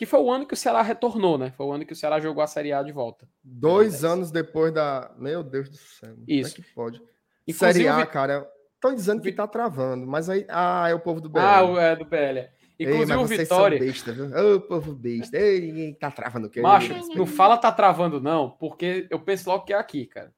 Que 0.00 0.06
foi 0.06 0.18
o 0.18 0.30
ano 0.30 0.46
que 0.46 0.54
o 0.54 0.56
Ceará 0.56 0.80
retornou, 0.80 1.36
né? 1.36 1.52
Foi 1.54 1.66
o 1.66 1.72
ano 1.72 1.84
que 1.84 1.92
o 1.92 1.96
Ceará 1.96 2.18
jogou 2.18 2.42
a 2.42 2.46
Série 2.46 2.72
A 2.72 2.82
de 2.82 2.90
volta. 2.90 3.28
Dois 3.44 4.02
anos 4.02 4.30
depois 4.30 4.72
da. 4.72 5.14
Meu 5.18 5.42
Deus 5.42 5.68
do 5.68 5.76
céu. 5.76 6.16
Isso. 6.26 6.54
Como 6.54 6.64
é 6.64 6.66
que 6.66 6.74
pode? 6.74 7.02
Inclusive, 7.46 7.84
Série 7.84 7.88
A, 7.88 8.06
cara. 8.06 8.50
Estão 8.76 8.94
dizendo 8.94 9.20
que 9.20 9.30
tá 9.30 9.46
travando, 9.46 10.06
mas 10.06 10.30
aí. 10.30 10.46
Ah, 10.48 10.88
é 10.88 10.94
o 10.94 11.00
povo 11.00 11.20
do 11.20 11.28
BL. 11.28 11.38
Ah, 11.38 11.60
é 11.82 11.96
do 11.96 12.06
BL. 12.06 12.48
Inclusive 12.78 13.12
Ei, 13.12 13.18
o 13.18 13.26
Vitória. 13.26 13.78
Besta, 13.78 14.10
viu? 14.10 14.30
Ô, 14.54 14.60
povo 14.62 14.94
besta. 14.94 15.36
Ei, 15.36 15.60
ninguém 15.60 15.92
tá 15.92 16.10
travando 16.10 16.46
o 16.46 16.50
que? 16.50 16.62
Macho, 16.62 16.94
não 17.14 17.26
fala 17.26 17.58
tá 17.58 17.70
travando, 17.70 18.22
não, 18.22 18.52
porque 18.52 19.06
eu 19.10 19.20
penso 19.20 19.50
logo 19.50 19.66
que 19.66 19.74
é 19.74 19.76
aqui, 19.76 20.06
cara. 20.06 20.28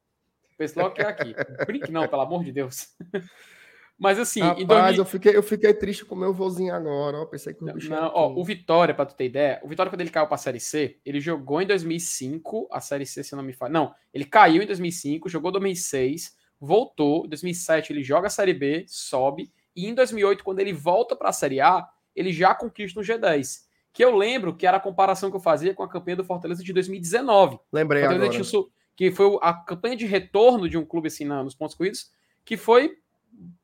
Eu 0.50 0.56
penso 0.58 0.76
logo 0.76 0.92
que 0.92 1.02
é 1.02 1.06
aqui. 1.06 1.36
Brinque, 1.64 1.92
não, 1.92 2.08
pelo 2.08 2.22
amor 2.22 2.42
de 2.42 2.50
Deus. 2.50 2.88
Mas 3.98 4.18
assim, 4.18 4.40
Rapaz, 4.40 4.66
2000... 4.66 4.96
eu, 4.96 5.04
fiquei, 5.04 5.36
eu 5.36 5.42
fiquei 5.42 5.72
triste 5.74 6.04
com 6.04 6.14
o 6.14 6.18
meu 6.18 6.32
vozinho 6.32 6.74
agora, 6.74 7.18
ó. 7.18 7.26
Pensei 7.26 7.54
que 7.54 7.62
o 7.62 7.72
bicho. 7.72 7.88
Não, 7.88 8.10
ó, 8.12 8.32
o 8.32 8.44
Vitória, 8.44 8.94
pra 8.94 9.06
tu 9.06 9.14
ter 9.14 9.26
ideia, 9.26 9.60
o 9.62 9.68
Vitória, 9.68 9.90
quando 9.90 10.00
ele 10.00 10.10
caiu 10.10 10.26
pra 10.26 10.36
Série 10.36 10.58
C, 10.58 10.98
ele 11.04 11.20
jogou 11.20 11.62
em 11.62 11.66
2005, 11.66 12.68
a 12.70 12.80
Série 12.80 13.06
C, 13.06 13.22
se 13.22 13.36
não 13.36 13.42
me 13.42 13.52
fala. 13.52 13.70
Não, 13.70 13.94
ele 14.12 14.24
caiu 14.24 14.62
em 14.62 14.66
2005, 14.66 15.28
jogou 15.28 15.50
em 15.50 15.52
2006, 15.52 16.36
voltou. 16.60 17.26
Em 17.26 17.28
2007 17.28 17.92
ele 17.92 18.02
joga 18.02 18.26
a 18.26 18.30
Série 18.30 18.54
B, 18.54 18.84
sobe. 18.88 19.52
E 19.74 19.86
em 19.86 19.94
2008, 19.94 20.44
quando 20.44 20.60
ele 20.60 20.72
volta 20.72 21.16
pra 21.16 21.32
Série 21.32 21.60
A, 21.60 21.86
ele 22.14 22.32
já 22.32 22.54
conquista 22.54 22.98
um 22.98 23.02
G10. 23.02 23.62
Que 23.92 24.04
eu 24.04 24.16
lembro 24.16 24.56
que 24.56 24.66
era 24.66 24.78
a 24.78 24.80
comparação 24.80 25.30
que 25.30 25.36
eu 25.36 25.40
fazia 25.40 25.74
com 25.74 25.82
a 25.82 25.88
campanha 25.88 26.16
do 26.16 26.24
Fortaleza 26.24 26.62
de 26.62 26.72
2019. 26.72 27.58
Lembrei 27.72 28.04
agora. 28.04 28.30
que 28.96 29.10
foi 29.10 29.38
a 29.42 29.52
campanha 29.52 29.96
de 29.96 30.06
retorno 30.06 30.68
de 30.68 30.78
um 30.78 30.84
clube 30.84 31.08
assim 31.08 31.24
nos 31.24 31.54
pontos 31.54 31.74
corridos, 31.74 32.10
que 32.44 32.56
foi 32.56 32.96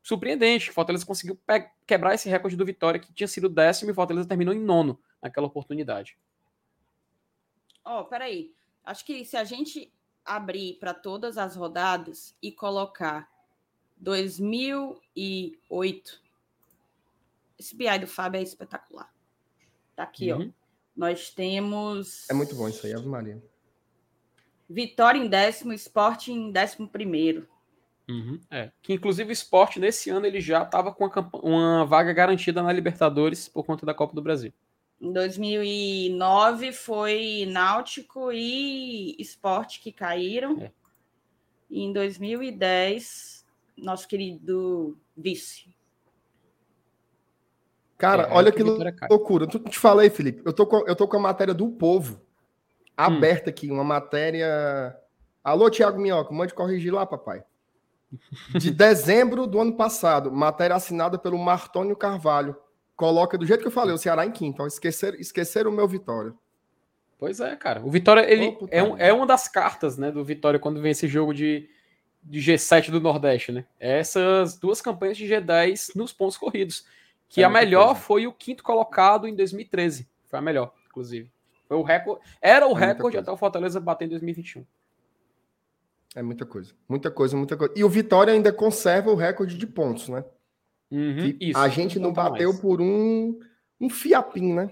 surpreendente. 0.02 0.72
Fortaleza 0.72 1.06
conseguiu 1.06 1.38
quebrar 1.86 2.14
esse 2.14 2.28
recorde 2.28 2.56
do 2.56 2.64
Vitória, 2.64 3.00
que 3.00 3.12
tinha 3.12 3.28
sido 3.28 3.48
décimo, 3.48 3.90
e 3.90 3.94
Fortaleza 3.94 4.28
terminou 4.28 4.54
em 4.54 4.60
nono 4.60 5.00
naquela 5.20 5.46
oportunidade. 5.46 6.16
Ó, 7.84 8.00
oh, 8.00 8.04
peraí. 8.04 8.54
Acho 8.84 9.04
que 9.04 9.24
se 9.24 9.36
a 9.36 9.44
gente 9.44 9.92
abrir 10.24 10.78
para 10.78 10.94
todas 10.94 11.36
as 11.38 11.56
rodadas 11.56 12.36
e 12.42 12.52
colocar 12.52 13.28
2008, 13.96 16.22
esse 17.58 17.74
BI 17.74 17.98
do 17.98 18.06
Fábio 18.06 18.38
é 18.38 18.42
espetacular. 18.42 19.12
Tá 19.96 20.04
aqui, 20.04 20.32
uhum. 20.32 20.48
ó. 20.48 20.52
Nós 20.96 21.30
temos. 21.30 22.28
É 22.28 22.34
muito 22.34 22.54
bom 22.54 22.68
isso 22.68 22.86
aí, 22.86 22.92
Ave 22.92 23.06
Maria. 23.06 23.42
Vitória 24.68 25.18
em 25.18 25.28
décimo, 25.28 25.72
esporte 25.72 26.32
em 26.32 26.52
décimo 26.52 26.88
primeiro. 26.88 27.48
Uhum, 28.08 28.40
é. 28.50 28.70
Que 28.80 28.94
inclusive 28.94 29.30
o 29.30 29.32
esporte 29.32 29.78
nesse 29.78 30.08
ano 30.08 30.24
ele 30.24 30.40
já 30.40 30.62
estava 30.62 30.92
com 30.92 31.10
uma, 31.42 31.84
vaga 31.84 32.12
garantida 32.12 32.62
na 32.62 32.72
Libertadores 32.72 33.48
por 33.48 33.64
conta 33.64 33.84
da 33.84 33.92
Copa 33.92 34.14
do 34.14 34.22
Brasil. 34.22 34.52
Em 35.00 35.12
2009 35.12 36.72
foi 36.72 37.46
Náutico 37.46 38.32
e 38.32 39.14
Esporte 39.18 39.80
que 39.80 39.92
caíram. 39.92 40.60
É. 40.62 40.72
E 41.70 41.82
em 41.82 41.92
2010, 41.92 43.44
nosso 43.76 44.08
querido 44.08 44.98
vice. 45.14 45.76
Cara, 47.98 48.22
é, 48.22 48.32
olha 48.32 48.50
que 48.50 48.62
loucura. 48.62 49.46
Eu 49.52 49.60
te 49.64 49.78
falei, 49.78 50.08
Felipe. 50.08 50.40
Eu 50.46 50.52
tô, 50.52 50.66
com, 50.66 50.78
eu 50.88 50.96
tô 50.96 51.06
com 51.06 51.18
a 51.18 51.20
matéria 51.20 51.52
do 51.52 51.68
povo 51.68 52.14
hum. 52.14 52.20
aberta 52.96 53.50
hum. 53.50 53.52
aqui, 53.52 53.70
uma 53.70 53.84
matéria. 53.84 54.96
Alô, 55.44 55.70
Thiago 55.70 56.00
Minhoca, 56.00 56.32
mande 56.32 56.54
corrigir 56.54 56.92
lá, 56.92 57.04
papai 57.04 57.44
de 58.58 58.70
dezembro 58.70 59.46
do 59.46 59.60
ano 59.60 59.74
passado, 59.74 60.32
matéria 60.32 60.76
assinada 60.76 61.18
pelo 61.18 61.38
Martônio 61.38 61.96
Carvalho. 61.96 62.56
Coloca 62.96 63.38
do 63.38 63.46
jeito 63.46 63.60
que 63.60 63.66
eu 63.68 63.72
falei, 63.72 63.94
o 63.94 63.98
Ceará 63.98 64.26
em 64.26 64.32
quinto. 64.32 64.66
Esquecer, 64.66 65.14
esquecer 65.20 65.66
o 65.66 65.72
meu 65.72 65.86
Vitória. 65.86 66.34
Pois 67.18 67.40
é, 67.40 67.54
cara. 67.56 67.84
O 67.84 67.90
Vitória 67.90 68.28
ele 68.30 68.56
oh, 68.60 68.68
é, 68.70 68.82
um, 68.82 68.96
é 68.96 69.12
uma 69.12 69.26
das 69.26 69.48
cartas 69.48 69.98
né, 69.98 70.10
do 70.10 70.24
Vitória 70.24 70.58
quando 70.58 70.80
vem 70.80 70.92
esse 70.92 71.06
jogo 71.06 71.34
de, 71.34 71.68
de 72.22 72.40
G7 72.40 72.90
do 72.90 73.00
Nordeste, 73.00 73.52
né? 73.52 73.64
Essas 73.78 74.56
duas 74.56 74.80
campanhas 74.80 75.16
de 75.16 75.26
G10 75.26 75.96
nos 75.96 76.12
pontos 76.12 76.36
corridos. 76.36 76.84
Que 77.28 77.42
é 77.42 77.44
a 77.44 77.50
melhor 77.50 77.88
coisa. 77.88 78.00
foi 78.00 78.26
o 78.26 78.32
quinto 78.32 78.62
colocado 78.62 79.28
em 79.28 79.34
2013. 79.34 80.08
Foi 80.26 80.38
a 80.38 80.42
melhor, 80.42 80.72
inclusive. 80.86 81.30
Foi 81.66 81.76
o 81.76 81.82
recorde. 81.82 82.22
Era 82.40 82.66
o 82.66 82.76
é 82.78 82.86
recorde 82.86 83.18
até 83.18 83.30
o 83.30 83.36
Fortaleza 83.36 83.78
bater 83.78 84.06
em 84.06 84.08
2021. 84.08 84.64
É 86.18 86.22
muita 86.22 86.44
coisa. 86.44 86.74
Muita 86.88 87.12
coisa, 87.12 87.36
muita 87.36 87.56
coisa. 87.56 87.72
E 87.76 87.84
o 87.84 87.88
Vitória 87.88 88.32
ainda 88.32 88.52
conserva 88.52 89.08
o 89.08 89.14
recorde 89.14 89.56
de 89.56 89.68
pontos, 89.68 90.08
né? 90.08 90.24
Uhum, 90.90 91.36
isso, 91.40 91.56
a 91.56 91.68
gente 91.68 91.96
não 91.96 92.12
bateu 92.12 92.48
mais. 92.48 92.60
por 92.60 92.80
um, 92.80 93.38
um 93.80 93.88
fiapim, 93.88 94.52
né? 94.52 94.68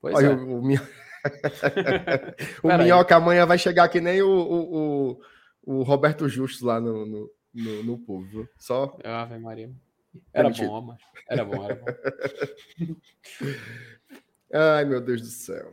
Pois 0.00 0.14
Olha, 0.14 0.28
é. 0.28 0.34
o, 0.34 0.60
o, 0.60 0.62
o 2.64 2.78
Minhoca 2.78 3.16
amanhã 3.16 3.44
vai 3.44 3.58
chegar 3.58 3.90
que 3.90 4.00
nem 4.00 4.22
o, 4.22 4.30
o, 4.30 5.20
o, 5.62 5.82
Roberto 5.82 6.26
Justus 6.26 6.62
lá 6.62 6.80
no, 6.80 7.04
no, 7.04 7.30
no, 7.52 7.82
no 7.82 7.98
povo. 7.98 8.48
Só. 8.56 8.96
Ave 9.04 9.38
Maria. 9.38 9.70
Era 10.32 10.48
bom, 10.48 10.80
mas 10.80 10.98
era 11.28 11.44
bom, 11.44 11.62
era 11.62 11.74
bom. 11.74 11.84
Ai, 14.54 14.86
meu 14.86 15.02
Deus 15.02 15.20
do 15.20 15.28
céu. 15.28 15.70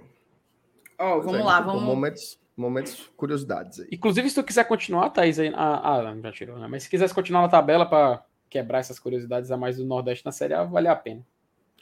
Oh, 0.99 1.21
vamos 1.21 1.39
é, 1.39 1.43
lá, 1.43 1.61
vamos. 1.61 1.83
Momentos 1.83 2.37
momentos, 2.57 3.09
curiosidades 3.15 3.79
aí. 3.79 3.87
Inclusive, 3.91 4.29
se 4.29 4.35
tu 4.35 4.43
quiser 4.43 4.63
continuar, 4.65 5.11
Thaís, 5.11 5.37
aí. 5.39 5.53
Ah, 5.55 5.99
ah 5.99 6.17
já 6.21 6.31
tirou, 6.31 6.57
né? 6.57 6.67
Mas 6.67 6.83
se 6.83 6.89
quiser 6.89 7.13
continuar 7.13 7.43
na 7.43 7.47
tabela 7.47 7.85
para 7.85 8.23
quebrar 8.49 8.79
essas 8.79 8.97
curiosidades 8.97 9.51
a 9.51 9.57
mais 9.57 9.77
do 9.77 9.85
Nordeste 9.85 10.25
na 10.25 10.31
Série 10.31 10.55
A, 10.55 10.63
vale 10.63 10.87
a 10.87 10.95
pena. 10.95 11.23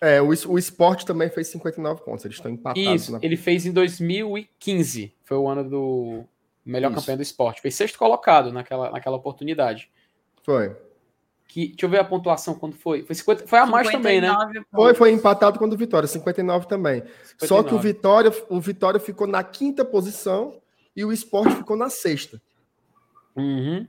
É, 0.01 0.21
o, 0.21 0.27
o 0.27 0.59
esporte 0.59 1.05
também 1.05 1.29
fez 1.29 1.47
59 1.47 2.03
pontos, 2.03 2.25
eles 2.25 2.35
estão 2.35 2.51
empatados. 2.51 3.01
Isso, 3.01 3.11
na... 3.13 3.19
ele 3.21 3.37
fez 3.37 3.65
em 3.65 3.71
2015, 3.71 5.13
foi 5.23 5.37
o 5.37 5.47
ano 5.47 5.67
do 5.67 6.25
melhor 6.65 6.91
Isso. 6.91 6.99
campeão 6.99 7.15
do 7.15 7.23
esporte. 7.23 7.61
Fez 7.61 7.75
sexto 7.75 7.97
colocado 7.97 8.51
naquela, 8.51 8.91
naquela 8.91 9.15
oportunidade. 9.15 9.89
Foi. 10.43 10.75
Que, 11.47 11.69
deixa 11.69 11.85
eu 11.85 11.89
ver 11.89 11.99
a 11.99 12.03
pontuação 12.03 12.55
quando 12.55 12.75
foi. 12.75 13.03
Foi, 13.03 13.15
50, 13.15 13.47
foi 13.47 13.59
a 13.59 13.65
mais 13.65 13.89
também, 13.89 14.19
né? 14.19 14.33
Pontos. 14.33 14.63
Foi, 14.71 14.93
foi 14.93 15.11
empatado 15.11 15.57
com 15.57 15.65
o 15.65 15.77
Vitória, 15.77 16.07
59 16.07 16.67
também. 16.67 17.03
59. 17.37 17.47
Só 17.47 17.63
que 17.63 17.73
o 17.73 17.79
Vitória, 17.79 18.31
o 18.49 18.59
Vitória 18.59 18.99
ficou 18.99 19.27
na 19.27 19.43
quinta 19.43 19.85
posição 19.85 20.59
e 20.95 21.03
o 21.03 21.11
esporte 21.11 21.55
ficou 21.55 21.75
na 21.75 21.89
sexta. 21.89 22.41
Uhum. 23.35 23.87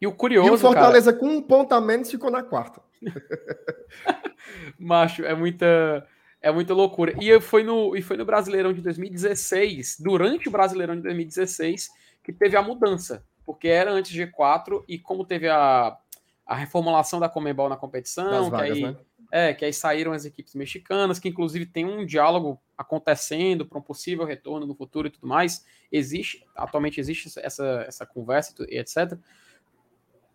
E 0.00 0.06
o 0.06 0.12
curioso. 0.12 0.48
E 0.48 0.50
o 0.52 0.58
Fortaleza, 0.58 1.12
cara... 1.12 1.20
com 1.20 1.28
um 1.28 1.42
ponto 1.42 1.72
a 1.72 1.80
menos, 1.80 2.10
ficou 2.10 2.30
na 2.30 2.42
quarta. 2.42 2.80
Macho, 4.78 5.24
é 5.24 5.34
muita. 5.34 6.06
É 6.40 6.52
muita 6.52 6.72
loucura. 6.72 7.12
E 7.20 7.40
foi, 7.40 7.64
no, 7.64 7.96
e 7.96 8.00
foi 8.00 8.16
no 8.16 8.24
Brasileirão 8.24 8.72
de 8.72 8.80
2016, 8.80 9.96
durante 9.98 10.48
o 10.48 10.52
Brasileirão 10.52 10.94
de 10.94 11.02
2016, 11.02 11.88
que 12.22 12.32
teve 12.32 12.56
a 12.56 12.62
mudança. 12.62 13.24
Porque 13.44 13.66
era 13.66 13.90
antes 13.90 14.16
G4, 14.16 14.84
e 14.86 15.00
como 15.00 15.24
teve 15.24 15.48
a, 15.48 15.98
a 16.46 16.54
reformulação 16.54 17.18
da 17.18 17.28
Comembol 17.28 17.68
na 17.68 17.76
competição, 17.76 18.50
vagas, 18.50 18.72
que, 18.72 18.84
aí, 18.84 18.92
né? 18.92 18.96
é, 19.32 19.52
que 19.52 19.64
aí 19.64 19.72
saíram 19.72 20.12
as 20.12 20.24
equipes 20.24 20.54
mexicanas, 20.54 21.18
que 21.18 21.28
inclusive 21.28 21.66
tem 21.66 21.84
um 21.84 22.06
diálogo 22.06 22.60
acontecendo 22.78 23.66
para 23.66 23.78
um 23.78 23.82
possível 23.82 24.24
retorno 24.24 24.64
no 24.64 24.74
futuro 24.74 25.08
e 25.08 25.10
tudo 25.10 25.26
mais. 25.26 25.66
Existe, 25.92 26.46
atualmente 26.54 27.00
existe 27.00 27.28
essa, 27.40 27.84
essa 27.86 28.06
conversa 28.06 28.54
e 28.68 28.78
etc 28.78 29.18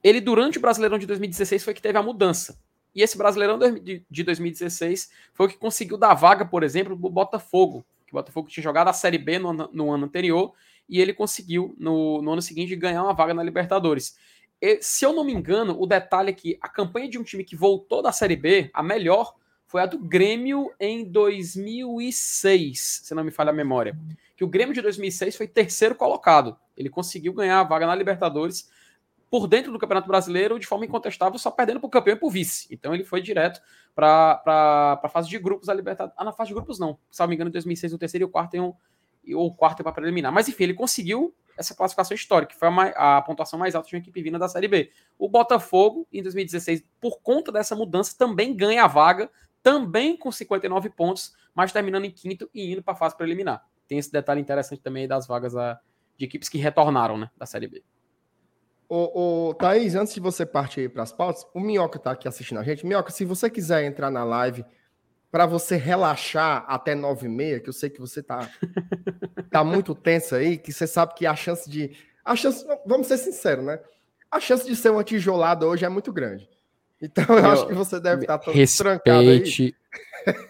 ele, 0.03 0.19
durante 0.19 0.58
o 0.58 0.62
Brasileirão 0.62 0.99
de 0.99 1.08
2016, 1.08 1.63
foi 1.63 1.73
que 1.73 1.82
teve 1.82 1.97
a 1.97 2.03
mudança. 2.03 2.60
E 2.93 3.01
esse 3.01 3.17
Brasileirão 3.17 3.58
de 3.58 4.23
2016 4.23 5.10
foi 5.34 5.45
o 5.47 5.49
que 5.49 5.58
conseguiu 5.58 5.97
dar 5.97 6.13
vaga, 6.13 6.45
por 6.45 6.62
exemplo, 6.62 6.97
para 6.97 7.08
o 7.08 7.10
Botafogo. 7.10 7.86
Que 8.06 8.12
o 8.12 8.19
Botafogo 8.19 8.49
tinha 8.49 8.63
jogado 8.63 8.89
a 8.89 8.93
Série 8.93 9.17
B 9.17 9.39
no, 9.39 9.53
no 9.53 9.91
ano 9.91 10.06
anterior 10.06 10.53
e 10.88 10.99
ele 10.99 11.13
conseguiu, 11.13 11.73
no, 11.79 12.21
no, 12.21 12.34
ano 12.34 12.41
seguinte, 12.41 12.75
ganhar 12.75 13.01
uma 13.01 13.13
vaga 13.13 13.34
na 13.34 13.41
Libertadores. 13.41 14.15
E, 14.62 14.79
se 14.82 15.06
eu 15.06 15.13
não 15.13 15.23
me 15.23 15.34
engano, 15.34 15.82
o 15.82 15.88
detalhe 15.88 16.29
é 16.29 16.34
que 16.34 16.58
a 16.62 16.67
campanha 16.67 17.10
de 17.10 17.17
um 17.17 17.23
time 17.23 17.43
que 17.43 17.56
voltou 17.56 18.01
da 18.01 18.12
Série 18.12 18.36
B, 18.36 18.69
a 18.73 18.84
melhor, 18.84 19.34
foi 19.73 19.81
a 19.81 19.88
do 19.88 19.97
Grêmio 19.97 20.71
em 20.79 21.03
2006, 21.03 23.01
se 23.05 23.15
não 23.15 23.23
me 23.23 23.31
falha 23.31 23.49
a 23.49 23.53
memória. 23.53 23.97
Que 24.38 24.43
o 24.43 24.47
Grêmio 24.47 24.71
de 24.71 24.83
2006 24.83 25.36
foi 25.36 25.47
terceiro 25.47 25.95
colocado. 25.95 26.55
Ele 26.77 26.91
conseguiu 26.91 27.33
ganhar 27.33 27.59
a 27.59 27.63
vaga 27.63 27.88
na 27.88 27.95
Libertadores 27.95 28.69
por 29.31 29.47
dentro 29.47 29.71
do 29.71 29.79
Campeonato 29.79 30.07
Brasileiro 30.07 30.59
de 30.59 30.67
forma 30.67 30.86
incontestável, 30.86 31.39
só 31.39 31.49
perdendo 31.49 31.79
para 31.79 31.88
o 31.88 31.89
campeão 31.89 32.15
e 32.15 32.19
para 32.19 32.27
o 32.27 32.29
vice. 32.29 32.67
Então 32.69 32.93
ele 32.93 33.03
foi 33.03 33.19
direto 33.19 33.59
para 33.95 34.99
a 35.01 35.09
fase 35.09 35.27
de 35.27 35.39
grupos 35.39 35.65
da 35.65 35.73
Libertadores. 35.73 36.15
Ah, 36.19 36.23
na 36.23 36.31
fase 36.31 36.49
de 36.49 36.53
grupos 36.53 36.77
não. 36.77 36.99
Se 37.09 37.19
não 37.19 37.27
me 37.27 37.33
engano, 37.33 37.49
em 37.49 37.53
2006 37.53 37.93
o 37.93 37.97
terceiro 37.97 38.25
e 38.25 38.27
o 38.27 38.29
quarto 38.29 38.55
iam, 38.55 38.77
ou 39.33 39.47
o 39.47 39.55
quarto 39.55 39.81
para 39.81 39.91
preliminar. 39.91 40.31
Mas 40.31 40.47
enfim, 40.47 40.65
ele 40.65 40.75
conseguiu 40.75 41.33
essa 41.57 41.73
classificação 41.73 42.13
histórica, 42.13 42.53
que 42.53 42.59
foi 42.59 42.67
a, 42.67 43.17
a, 43.17 43.21
pontuação 43.23 43.57
mais 43.57 43.73
alta 43.73 43.89
de 43.89 43.95
uma 43.95 44.01
equipe 44.01 44.21
vinda 44.21 44.38
da 44.38 44.47
Série 44.47 44.67
B. 44.67 44.91
O 45.17 45.27
Botafogo, 45.27 46.07
em 46.13 46.21
2016, 46.21 46.83
por 47.01 47.21
conta 47.21 47.51
dessa 47.51 47.75
mudança, 47.75 48.15
também 48.15 48.55
ganha 48.55 48.83
a 48.83 48.88
vaga, 48.88 49.31
também 49.63 50.15
com 50.17 50.32
59 50.32 50.89
pontos, 50.89 51.34
mas 51.56 51.71
terminando 51.71 52.06
em 52.06 52.12
quinto 52.12 52.49
e 52.54 52.73
indo 52.73 52.84
para 52.84 52.93
a 52.93 52.97
fase 52.97 53.15
preliminar. 53.15 53.65
Tem 53.88 53.97
esse 53.97 54.12
detalhe 54.12 54.41
interessante 54.41 54.82
também 54.82 55.08
das 55.08 55.26
vagas 55.26 55.54
da, 55.54 55.80
de 56.17 56.26
equipes 56.26 56.49
que 56.49 56.58
retornaram 56.58 57.17
né, 57.17 57.32
da 57.38 57.45
Série 57.45 57.67
B. 57.67 57.84
Ô, 58.89 59.47
ô, 59.49 59.54
Thaís, 59.56 59.95
antes 59.95 60.13
de 60.13 60.19
você 60.19 60.45
partir 60.45 60.91
para 60.91 61.02
as 61.02 61.12
pautas, 61.12 61.47
o 61.54 61.60
Minhoca 61.60 61.97
está 61.97 62.12
aqui 62.12 62.28
assistindo 62.28 62.60
a 62.60 62.63
gente. 62.63 62.86
Minhoca, 62.86 63.12
se 63.12 63.26
você 63.26 63.49
quiser 63.49 63.84
entrar 63.86 64.12
na 64.12 64.23
live 64.23 64.63
para 65.32 65.45
você 65.45 65.78
relaxar 65.78 66.63
até 66.67 66.93
nove 66.93 67.26
e 67.26 67.30
meia, 67.30 67.60
que 67.60 67.69
eu 67.69 67.73
sei 67.73 67.89
que 67.89 67.99
você 67.99 68.21
tá, 68.21 68.47
tá 69.49 69.63
muito 69.63 69.95
tenso 69.95 70.36
aí, 70.36 70.58
que 70.58 70.71
você 70.71 70.86
sabe 70.86 71.15
que 71.15 71.26
a 71.26 71.36
chance 71.36 71.67
de. 71.67 71.95
A 72.23 72.36
chance, 72.36 72.63
vamos 72.86 73.08
ser 73.08 73.17
sinceros, 73.17 73.65
né? 73.65 73.80
A 74.30 74.39
chance 74.39 74.65
de 74.65 74.76
ser 74.76 74.89
uma 74.89 75.04
tijolada 75.04 75.65
hoje 75.65 75.86
é 75.86 75.89
muito 75.89 76.13
grande. 76.13 76.47
Então 77.03 77.25
eu, 77.27 77.37
eu 77.37 77.45
acho 77.51 77.67
que 77.67 77.73
você 77.73 77.99
deve 77.99 78.21
estar 78.21 78.37
todo 78.37 78.55
respeite, 78.55 78.77
trancado 78.77 79.29
aí. 79.29 79.75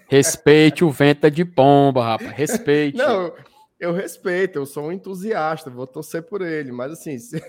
Respeite 0.07 0.83
o 0.85 0.91
vento 0.91 1.31
de 1.31 1.43
pomba, 1.43 2.03
rapaz. 2.05 2.31
Respeite. 2.31 2.95
Não, 2.95 3.33
eu 3.79 3.91
respeito, 3.91 4.59
eu 4.59 4.65
sou 4.67 4.85
um 4.85 4.91
entusiasta, 4.91 5.71
vou 5.71 5.87
torcer 5.87 6.21
por 6.21 6.43
ele. 6.43 6.71
Mas 6.71 6.91
assim, 6.91 7.17
se, 7.19 7.41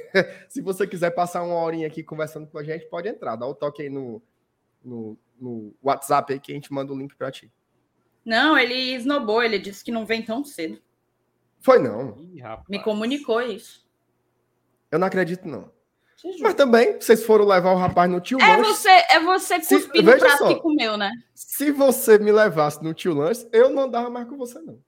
se, 0.48 0.62
você 0.62 0.86
quiser 0.86 1.10
passar 1.10 1.42
uma 1.42 1.56
horinha 1.56 1.86
aqui 1.86 2.02
conversando 2.02 2.46
com 2.46 2.56
a 2.56 2.64
gente, 2.64 2.86
pode 2.86 3.06
entrar. 3.06 3.36
Dá 3.36 3.46
o 3.46 3.50
um 3.50 3.54
toque 3.54 3.82
aí 3.82 3.90
no, 3.90 4.22
no, 4.82 5.18
no, 5.38 5.74
WhatsApp 5.82 6.32
aí 6.32 6.40
que 6.40 6.50
a 6.50 6.54
gente 6.54 6.72
manda 6.72 6.90
o 6.90 6.98
link 6.98 7.14
para 7.14 7.30
ti. 7.30 7.52
Não, 8.24 8.56
ele 8.56 8.94
esnobou, 8.94 9.42
ele 9.42 9.58
disse 9.58 9.84
que 9.84 9.92
não 9.92 10.06
vem 10.06 10.22
tão 10.22 10.42
cedo. 10.42 10.80
Foi 11.60 11.78
não. 11.78 12.16
Ih, 12.18 12.40
Me 12.70 12.82
comunicou 12.82 13.42
isso. 13.42 13.86
Eu 14.90 14.98
não 14.98 15.06
acredito, 15.06 15.46
não. 15.46 15.70
Mas 16.40 16.54
também, 16.54 17.00
vocês 17.00 17.24
foram 17.24 17.44
levar 17.44 17.72
o 17.72 17.76
rapaz 17.76 18.10
no 18.10 18.20
tio 18.20 18.40
é 18.40 18.56
Você, 18.62 18.88
é 18.88 19.20
você 19.20 19.58
cuspir 19.58 20.02
no 20.02 20.18
prato 20.18 20.38
só, 20.38 20.48
que 20.48 20.60
comeu, 20.60 20.96
né? 20.96 21.10
Se 21.34 21.70
você 21.70 22.18
me 22.18 22.32
levasse 22.32 22.82
no 22.82 22.94
tio 22.94 23.14
Lanche, 23.14 23.46
eu 23.52 23.70
não 23.70 23.84
andava 23.84 24.08
mais 24.08 24.28
com 24.28 24.36
você, 24.36 24.58
não. 24.60 24.74
Não 24.74 24.80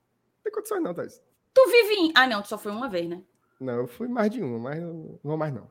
tem 0.43 0.53
condições, 0.53 0.83
não, 0.83 0.95
Thais. 0.95 1.21
Tu 1.53 1.71
vive 1.71 1.95
em. 1.95 2.13
Ah, 2.15 2.27
não, 2.27 2.43
tu 2.43 2.49
só 2.49 2.59
foi 2.59 2.73
uma 2.73 2.89
vez, 2.89 3.09
né? 3.09 3.23
Não, 3.61 3.75
eu 3.75 3.87
fui 3.87 4.09
mais 4.09 4.31
de 4.31 4.43
uma, 4.43 4.59
mas 4.59 4.81
não 4.81 5.19
vou 5.23 5.37
mais, 5.37 5.53
não. 5.53 5.71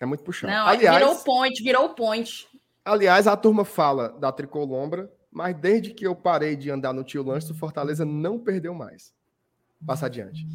É 0.00 0.06
muito 0.06 0.22
puxado. 0.22 0.52
Não, 0.52 0.66
aliás, 0.66 0.98
virou 0.98 1.16
point, 1.16 1.62
virou 1.62 1.88
point. 1.90 2.48
Aliás, 2.84 3.26
a 3.26 3.36
turma 3.36 3.64
fala 3.64 4.10
da 4.10 4.30
Tricolombra, 4.30 5.12
mas 5.30 5.54
desde 5.56 5.92
que 5.92 6.06
eu 6.06 6.14
parei 6.14 6.56
de 6.56 6.70
andar 6.70 6.92
no 6.92 7.04
Tio 7.04 7.22
Lanche, 7.22 7.50
o 7.50 7.54
Fortaleza 7.54 8.04
não 8.04 8.38
perdeu 8.38 8.72
mais. 8.74 9.12
Passa 9.84 10.06
adiante. 10.06 10.46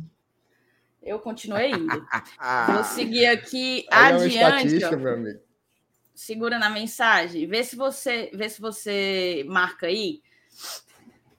Eu 1.04 1.20
continuei 1.20 1.72
indo. 1.72 2.08
Vou 2.74 2.84
seguir 2.84 3.26
aqui 3.28 3.86
Olha 3.92 4.16
adiante. 4.16 4.84
Amigo. 4.86 5.39
Segura 6.16 6.58
na 6.58 6.70
mensagem. 6.70 7.46
Vê 7.46 7.63
se 7.63 7.76
você, 7.76 8.30
vê 8.34 8.48
se 8.48 8.62
você 8.62 9.44
marca 9.48 9.88
aí 9.88 10.22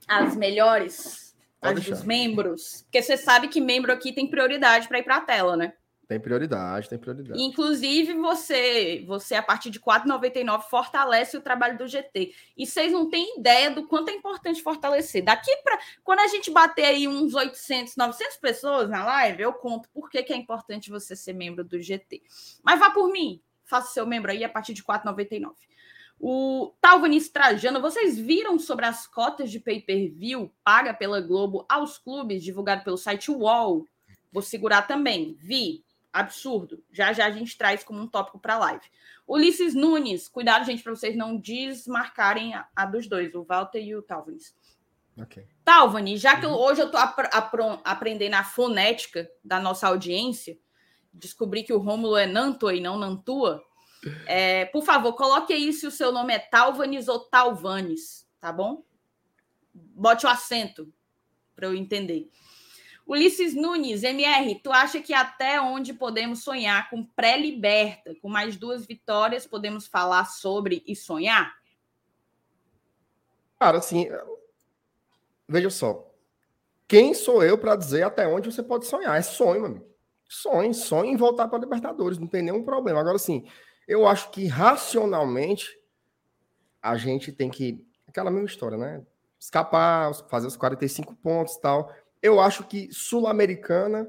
as 0.07 0.37
melhores 0.37 1.35
as 1.63 1.83
dos 1.83 2.05
membros. 2.05 2.83
Porque 2.83 3.03
você 3.03 3.17
sabe 3.17 3.49
que 3.49 3.61
membro 3.61 3.93
aqui 3.93 4.13
tem 4.13 4.29
prioridade 4.29 4.87
para 4.87 4.99
ir 4.99 5.03
para 5.03 5.17
a 5.17 5.21
tela, 5.21 5.57
né? 5.57 5.73
Tem 6.07 6.21
prioridade, 6.21 6.89
tem 6.89 6.99
prioridade. 6.99 7.41
Inclusive, 7.41 8.15
você, 8.15 9.05
você 9.07 9.35
a 9.35 9.43
partir 9.43 9.71
de 9.71 9.79
R$ 9.79 9.85
4,99, 9.85 10.63
fortalece 10.69 11.37
o 11.37 11.41
trabalho 11.41 11.79
do 11.79 11.89
GT. 11.89 12.35
E 12.57 12.67
vocês 12.67 12.93
não 12.93 13.09
têm 13.09 13.39
ideia 13.39 13.71
do 13.71 13.87
quanto 13.87 14.11
é 14.11 14.13
importante 14.13 14.63
fortalecer. 14.63 15.25
Daqui 15.25 15.51
para. 15.63 15.79
Quando 16.03 16.21
a 16.21 16.29
gente 16.29 16.51
bater 16.51 16.85
aí 16.85 17.09
uns 17.09 17.35
800, 17.35 17.97
900 17.97 18.37
pessoas 18.37 18.91
na 18.91 19.05
live, 19.05 19.43
eu 19.43 19.53
conto 19.55 19.89
por 19.91 20.11
que, 20.11 20.23
que 20.23 20.33
é 20.33 20.37
importante 20.37 20.91
você 20.91 21.17
ser 21.17 21.33
membro 21.33 21.65
do 21.65 21.81
GT. 21.81 22.23
Mas 22.63 22.79
vá 22.79 22.91
por 22.91 23.11
mim, 23.11 23.41
faça 23.65 23.93
seu 23.93 24.07
membro 24.07 24.31
aí 24.31 24.45
a 24.45 24.49
partir 24.49 24.75
de 24.75 24.83
R$ 24.83 24.87
4,99. 24.87 25.53
O 26.21 26.73
Talvanis 26.81 27.29
Trajano, 27.29 27.81
vocês 27.81 28.19
viram 28.19 28.59
sobre 28.59 28.87
as 28.87 29.07
cotas 29.07 29.51
de 29.51 29.59
pay-per-view 29.59 30.53
paga 30.63 30.95
pela 30.95 31.21
Globo 31.21 31.67
aos 31.69 31.99
clubes, 31.99 32.43
divulgado 32.43 32.85
pelo 32.85 32.97
site 32.97 33.31
UOL? 33.31 33.87
Vou 34.33 34.43
segurar 34.43 34.83
também. 34.83 35.37
Vi. 35.41 35.85
Absurdo. 36.15 36.81
Já 36.93 37.13
já 37.13 37.27
a 37.27 37.31
gente 37.33 37.59
traz 37.59 37.83
como 37.83 38.01
um 38.01 38.07
tópico 38.07 38.39
para 38.39 38.55
a 38.55 38.59
live. 38.59 38.85
Ulisses 39.27 39.75
Nunes, 39.75 40.29
cuidado, 40.29 40.65
gente, 40.65 40.83
para 40.83 40.95
vocês 40.95 41.17
não 41.17 41.37
desmarcarem 41.37 42.55
a, 42.55 42.69
a, 42.77 42.87
dos 42.87 43.09
dois, 43.09 43.35
o 43.35 43.43
Walter 43.43 43.81
e 43.81 43.97
o 43.97 44.03
Talvanis. 44.03 44.55
Ok. 45.19 45.45
Talvani, 45.65 46.17
já 46.17 46.39
que 46.39 46.47
eu, 46.47 46.51
hoje 46.51 46.83
eu 46.83 46.87
estou 46.87 47.01
ap 47.01 47.19
aprendendo 47.85 48.35
a 48.35 48.45
fonética 48.45 49.29
da 49.43 49.59
nossa 49.59 49.89
audiência, 49.89 50.57
descobri 51.13 51.65
que 51.65 51.73
o 51.73 51.79
Rômulo 51.79 52.17
é 52.17 52.27
Nantua 52.27 52.75
e 52.75 52.81
não 52.81 52.97
Nantua, 52.97 53.61
é, 54.27 54.67
por 54.67 54.85
favor, 54.85 55.15
coloque 55.15 55.53
aí 55.53 55.73
se 55.73 55.87
o 55.87 55.91
seu 55.91 56.13
nome 56.13 56.33
é 56.33 56.39
Talvanes 56.39 57.09
ou 57.09 57.19
Talvanes, 57.19 58.29
tá 58.41 58.53
bom? 58.53 58.85
Bote 59.73 60.27
o 60.27 60.29
acento 60.29 60.93
para 61.57 61.67
eu 61.67 61.75
entender. 61.75 62.31
Ulisses 63.07 63.55
Nunes, 63.55 64.03
MR, 64.03 64.61
tu 64.63 64.73
acha 64.73 65.01
que 65.01 65.13
até 65.13 65.61
onde 65.61 65.93
podemos 65.93 66.43
sonhar 66.43 66.89
com 66.89 67.05
pré-liberta, 67.05 68.15
com 68.23 68.29
mais 68.29 68.57
duas 68.57 68.87
vitórias, 68.87 69.47
podemos 69.47 69.87
falar 69.87 70.25
sobre 70.25 70.83
e 70.87 70.97
sonhar? 70.97 71.55
Cara, 73.59 73.79
assim, 73.79 74.09
veja 75.47 75.69
só. 75.69 76.11
Quem 76.89 77.13
sou 77.13 77.43
eu 77.43 77.59
para 77.59 77.77
dizer 77.77 78.03
até 78.03 78.27
onde 78.27 78.51
você 78.51 78.63
pode 78.63 78.87
sonhar? 78.87 79.19
É 79.19 79.23
sonho, 79.23 79.61
meu 79.61 79.71
amigo. 79.71 79.95
Sonho, 80.27 80.73
sonho 80.73 81.13
em 81.13 81.17
voltar 81.17 81.49
para 81.49 81.59
Libertadores, 81.59 82.19
não 82.19 82.27
tem 82.27 82.43
nenhum 82.43 82.65
problema. 82.65 83.01
Agora, 83.01 83.17
assim, 83.17 83.47
eu 83.87 84.07
acho 84.07 84.31
que 84.31 84.47
racionalmente 84.47 85.79
a 86.83 86.97
gente 86.97 87.33
tem 87.33 87.51
que. 87.51 87.87
Aquela 88.07 88.31
mesma 88.31 88.47
história, 88.47 88.79
né? 88.79 89.05
Escapar, 89.39 90.15
fazer 90.29 90.47
os 90.47 90.57
45 90.57 91.15
pontos 91.17 91.55
e 91.55 91.61
tal. 91.61 91.93
Eu 92.25 92.41
acho 92.41 92.65
que 92.65 92.89
Sul-Americana 92.91 94.09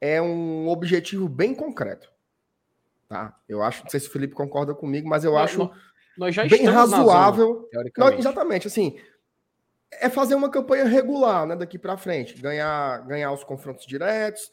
é 0.00 0.18
um 0.22 0.66
objetivo 0.66 1.28
bem 1.28 1.54
concreto. 1.54 2.10
Tá? 3.06 3.38
Eu 3.46 3.62
acho, 3.62 3.82
não 3.82 3.90
sei 3.90 4.00
se 4.00 4.08
o 4.08 4.10
Felipe 4.10 4.32
concorda 4.34 4.74
comigo, 4.74 5.06
mas 5.06 5.24
eu 5.24 5.32
não, 5.32 5.38
acho. 5.38 5.70
Nós 6.16 6.34
bem 6.34 6.64
razoável. 6.64 7.68
Zona, 7.70 7.90
nós, 7.98 8.18
exatamente, 8.18 8.66
assim, 8.66 8.98
é 9.92 10.08
fazer 10.08 10.34
uma 10.34 10.48
campanha 10.48 10.86
regular, 10.86 11.46
né, 11.46 11.54
daqui 11.54 11.78
para 11.78 11.98
frente, 11.98 12.40
ganhar, 12.40 13.06
ganhar 13.06 13.30
os 13.30 13.44
confrontos 13.44 13.84
diretos, 13.84 14.50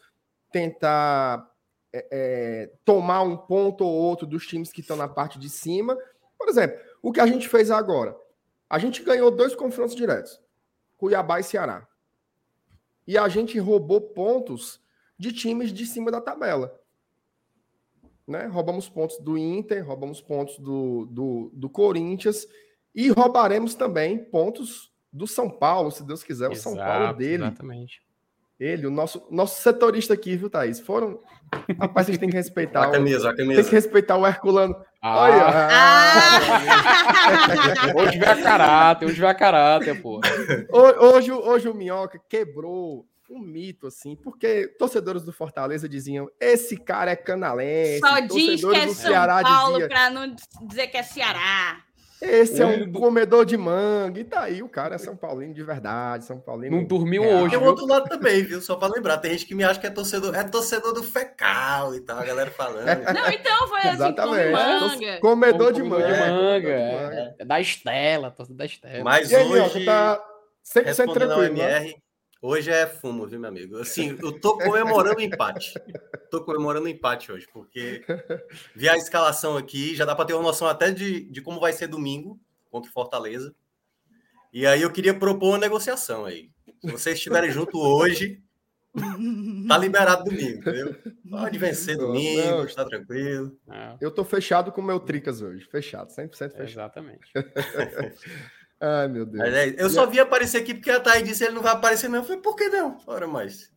tentar 0.51 1.49
é, 1.93 2.07
é, 2.11 2.71
tomar 2.83 3.21
um 3.21 3.37
ponto 3.37 3.85
ou 3.85 3.93
outro 3.93 4.27
dos 4.27 4.45
times 4.45 4.69
que 4.69 4.81
estão 4.81 4.97
na 4.97 5.07
parte 5.07 5.39
de 5.39 5.49
cima. 5.49 5.97
Por 6.37 6.49
exemplo, 6.49 6.77
o 7.01 7.09
que 7.09 7.21
a 7.21 7.25
gente 7.25 7.47
fez 7.47 7.71
agora, 7.71 8.13
a 8.69 8.77
gente 8.77 9.01
ganhou 9.01 9.31
dois 9.31 9.55
confrontos 9.55 9.95
diretos, 9.95 10.41
Cuiabá 10.97 11.39
e 11.39 11.43
Ceará, 11.43 11.87
e 13.07 13.17
a 13.17 13.27
gente 13.27 13.57
roubou 13.59 14.01
pontos 14.01 14.79
de 15.17 15.31
times 15.31 15.71
de 15.71 15.85
cima 15.85 16.11
da 16.11 16.21
tabela. 16.21 16.79
Né? 18.27 18.45
Roubamos 18.45 18.87
pontos 18.87 19.19
do 19.19 19.37
Inter, 19.37 19.85
roubamos 19.85 20.21
pontos 20.21 20.57
do, 20.57 21.05
do, 21.07 21.51
do 21.53 21.69
Corinthians 21.69 22.47
e 22.93 23.09
roubaremos 23.09 23.75
também 23.75 24.17
pontos 24.17 24.91
do 25.11 25.27
São 25.27 25.49
Paulo, 25.49 25.91
se 25.91 26.03
Deus 26.03 26.23
quiser, 26.23 26.49
o 26.49 26.55
São 26.55 26.75
Paulo 26.75 27.13
dele. 27.13 27.43
Exatamente. 27.43 28.01
Ele, 28.62 28.86
o 28.86 28.91
nosso, 28.91 29.26
nosso 29.32 29.59
setorista 29.59 30.14
aqui, 30.14 30.36
viu, 30.36 30.47
Thaís? 30.47 30.80
Foram. 30.80 31.20
Rapaz, 31.80 32.05
vocês 32.05 32.20
têm 32.20 32.30
que 32.30 32.36
respeitar. 32.36 32.84
a 32.84 32.91
camisa, 32.91 33.32
a 33.32 33.36
camisa. 33.36 33.59
Tem 33.59 33.68
que 33.68 33.76
respeitar 33.76 34.18
o 34.18 34.28
Herculano. 34.28 34.76
Ah. 35.01 35.18
Olha. 35.18 35.47
Ah. 35.47 36.30
hoje 37.97 38.20
vai 38.20 38.39
caráter, 38.39 39.05
hoje 39.07 39.20
vai 39.20 39.36
caráter, 39.36 39.99
pô. 39.99 40.22
Hoje, 40.72 41.32
hoje 41.32 41.70
o 41.70 41.74
Minhoca 41.74 42.22
quebrou 42.30 43.03
um 43.28 43.39
mito, 43.39 43.88
assim, 43.88 44.16
porque 44.16 44.68
torcedores 44.78 45.24
do 45.24 45.34
Fortaleza 45.34 45.89
diziam: 45.89 46.30
esse 46.39 46.78
cara 46.78 47.09
é 47.09 47.16
canalense. 47.16 47.99
Só 47.99 48.20
diz 48.20 48.62
que 48.62 48.76
é 48.76 48.82
São 48.82 48.93
Ceará 48.93 49.41
Paulo 49.41 49.74
dizia, 49.74 49.89
pra 49.89 50.12
não 50.12 50.36
dizer 50.68 50.86
que 50.86 50.97
é 50.97 51.03
Ceará. 51.03 51.84
Esse 52.22 52.61
é 52.61 52.65
um 52.65 52.91
comedor 52.91 53.45
de 53.45 53.57
manga. 53.57 54.19
E 54.19 54.24
tá 54.24 54.41
aí, 54.43 54.61
o 54.61 54.69
cara 54.69 54.93
é 54.93 54.97
São 54.99 55.15
Paulino 55.15 55.55
de 55.55 55.63
verdade. 55.63 56.26
São 56.26 56.39
Paulino. 56.39 56.78
Não 56.78 56.84
dormiu 56.84 57.24
hoje. 57.24 57.57
Tem 57.57 57.59
o 57.59 57.67
outro 57.67 57.88
lado 57.88 58.07
também, 58.07 58.43
viu? 58.43 58.61
Só 58.61 58.76
para 58.76 58.93
lembrar. 58.93 59.17
Tem 59.17 59.32
gente 59.32 59.47
que 59.47 59.55
me 59.55 59.63
acha 59.63 59.80
que 59.80 59.88
é 59.88 59.89
torcedor, 59.89 60.36
é 60.36 60.43
torcedor 60.43 60.93
do 60.93 61.01
fecal 61.01 61.95
e 61.95 62.01
tal, 62.01 62.19
a 62.19 62.24
galera 62.24 62.51
falando. 62.51 62.86
Não, 63.11 63.30
então 63.32 63.67
foi 63.67 63.80
assim, 63.80 63.89
Exatamente. 63.89 64.51
manga. 64.51 65.19
Comedor, 65.19 65.74
de 65.74 65.82
manga. 65.82 66.13
De 66.13 66.19
manga. 66.19 66.69
É. 66.69 67.36
é. 67.39 67.45
Da 67.45 67.59
Estela, 67.59 68.30
torcedor 68.30 68.57
da 68.57 68.65
Estela. 68.65 69.03
Mas 69.03 69.32
e 69.32 69.36
aí, 69.36 69.47
hoje. 69.47 69.86
Tá 69.86 70.24
100% 70.63 71.13
tranquilo. 71.13 71.43
MR, 71.43 71.88
né? 71.88 71.93
Hoje 72.39 72.69
é 72.72 72.86
fumo, 72.86 73.26
viu, 73.26 73.39
meu 73.39 73.49
amigo? 73.49 73.78
Assim, 73.78 74.17
eu 74.22 74.39
tô 74.39 74.57
comemorando 74.57 75.17
o 75.17 75.22
empate. 75.22 75.74
Tô 76.32 76.41
comemorando 76.41 76.86
o 76.86 76.89
empate 76.89 77.29
hoje, 77.29 77.45
porque 77.51 78.03
vi 78.73 78.88
a 78.88 78.95
escalação 78.95 79.57
aqui, 79.57 79.93
já 79.93 80.05
dá 80.05 80.15
para 80.15 80.23
ter 80.23 80.34
uma 80.34 80.41
noção 80.41 80.65
até 80.65 80.89
de, 80.89 81.29
de 81.29 81.41
como 81.41 81.59
vai 81.59 81.73
ser 81.73 81.88
domingo 81.88 82.39
contra 82.71 82.89
o 82.89 82.93
Fortaleza. 82.93 83.53
E 84.53 84.65
aí 84.65 84.82
eu 84.82 84.91
queria 84.93 85.13
propor 85.13 85.49
uma 85.49 85.57
negociação 85.57 86.23
aí. 86.23 86.49
Se 86.79 86.89
vocês 86.89 87.17
estiverem 87.17 87.51
junto 87.51 87.77
hoje, 87.77 88.41
tá 89.67 89.77
liberado 89.77 90.23
domingo, 90.23 90.59
entendeu? 90.59 90.95
Pode 91.29 91.57
vencer 91.59 91.97
domingo, 91.97 92.47
não, 92.47 92.65
está 92.65 92.86
tranquilo. 92.86 93.57
É. 93.69 93.97
Eu 93.99 94.09
tô 94.09 94.23
fechado 94.23 94.71
com 94.71 94.79
o 94.79 94.86
meu 94.86 95.01
Tricas 95.01 95.41
hoje, 95.41 95.65
fechado, 95.65 96.11
100% 96.11 96.32
fechado. 96.32 96.63
Exatamente. 96.63 97.29
Ai, 98.79 99.09
meu 99.09 99.25
Deus. 99.25 99.43
É, 99.43 99.75
eu 99.77 99.89
só 99.89 100.05
vi 100.05 100.17
aparecer 100.17 100.61
aqui 100.61 100.73
porque 100.73 100.89
a 100.89 100.99
Thay 101.01 101.23
disse 101.23 101.39
que 101.39 101.45
ele 101.45 101.55
não 101.55 101.61
vai 101.61 101.73
aparecer 101.73 102.09
mesmo. 102.09 102.23
Eu 102.23 102.27
falei, 102.27 102.41
por 102.41 102.55
que 102.55 102.69
não? 102.69 102.97
Ora 103.05 103.27
mais. 103.27 103.69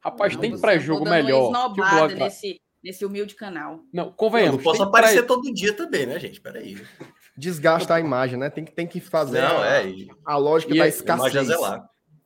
Rapaz, 0.00 0.34
não, 0.34 0.40
tem 0.40 0.58
pré-jogo 0.58 1.04
melhor. 1.04 1.50
Que 1.74 1.80
o 1.80 1.84
Blood 1.84 2.14
nesse, 2.14 2.60
nesse 2.82 3.04
humilde 3.04 3.34
canal. 3.34 3.80
Não, 3.92 4.12
convenhamos. 4.12 4.54
Eu 4.54 4.56
não 4.58 4.64
posso 4.64 4.82
aparecer 4.82 5.18
pré... 5.18 5.26
todo 5.26 5.52
dia 5.52 5.72
também, 5.72 6.06
né, 6.06 6.18
gente? 6.18 6.40
Peraí. 6.40 6.80
Desgasta 7.36 7.94
a 7.94 8.00
imagem, 8.00 8.38
né? 8.38 8.50
Tem 8.50 8.64
que, 8.64 8.72
tem 8.72 8.86
que 8.86 9.00
fazer 9.00 9.40
não, 9.40 9.60
a, 9.60 9.66
é, 9.66 9.94
a 10.24 10.36
lógica 10.36 10.74
e 10.74 10.78
da 10.78 10.88
escassez. 10.88 11.48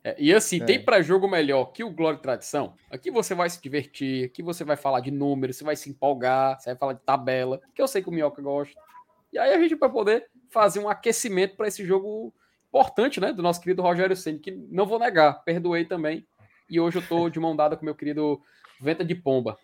É, 0.03 0.15
e 0.19 0.33
assim, 0.33 0.61
é. 0.61 0.65
tem 0.65 0.83
pré-jogo 0.83 1.29
melhor 1.29 1.65
que 1.65 1.83
o 1.83 1.89
Glória 1.89 2.17
e 2.17 2.21
Tradição? 2.21 2.73
Aqui 2.91 3.09
você 3.09 3.33
vai 3.33 3.49
se 3.49 3.61
divertir, 3.61 4.25
aqui 4.25 4.43
você 4.43 4.63
vai 4.63 4.75
falar 4.75 4.99
de 4.99 5.09
números, 5.09 5.55
você 5.55 5.63
vai 5.63 5.77
se 5.77 5.89
empolgar, 5.89 6.59
você 6.59 6.71
vai 6.71 6.77
falar 6.77 6.93
de 6.93 7.01
tabela, 7.01 7.61
que 7.73 7.81
eu 7.81 7.87
sei 7.87 8.01
que 8.01 8.09
o 8.09 8.11
Minhoca 8.11 8.41
gosta. 8.41 8.77
E 9.31 9.39
aí 9.39 9.53
a 9.53 9.59
gente 9.59 9.75
vai 9.75 9.89
poder 9.89 10.27
fazer 10.49 10.79
um 10.79 10.89
aquecimento 10.89 11.55
para 11.55 11.67
esse 11.67 11.85
jogo 11.85 12.33
importante, 12.67 13.21
né? 13.21 13.31
Do 13.31 13.41
nosso 13.41 13.61
querido 13.61 13.81
Rogério 13.81 14.15
Senna, 14.15 14.39
que 14.39 14.51
não 14.51 14.85
vou 14.85 14.99
negar, 14.99 15.43
perdoei 15.43 15.85
também. 15.85 16.27
E 16.73 16.79
hoje 16.79 16.97
eu 16.97 17.03
estou 17.03 17.29
de 17.29 17.39
mão 17.39 17.55
dada 17.55 17.77
com 17.77 17.85
meu 17.85 17.93
querido 17.93 18.41
Venta 18.81 19.05
de 19.05 19.13
Pomba. 19.13 19.55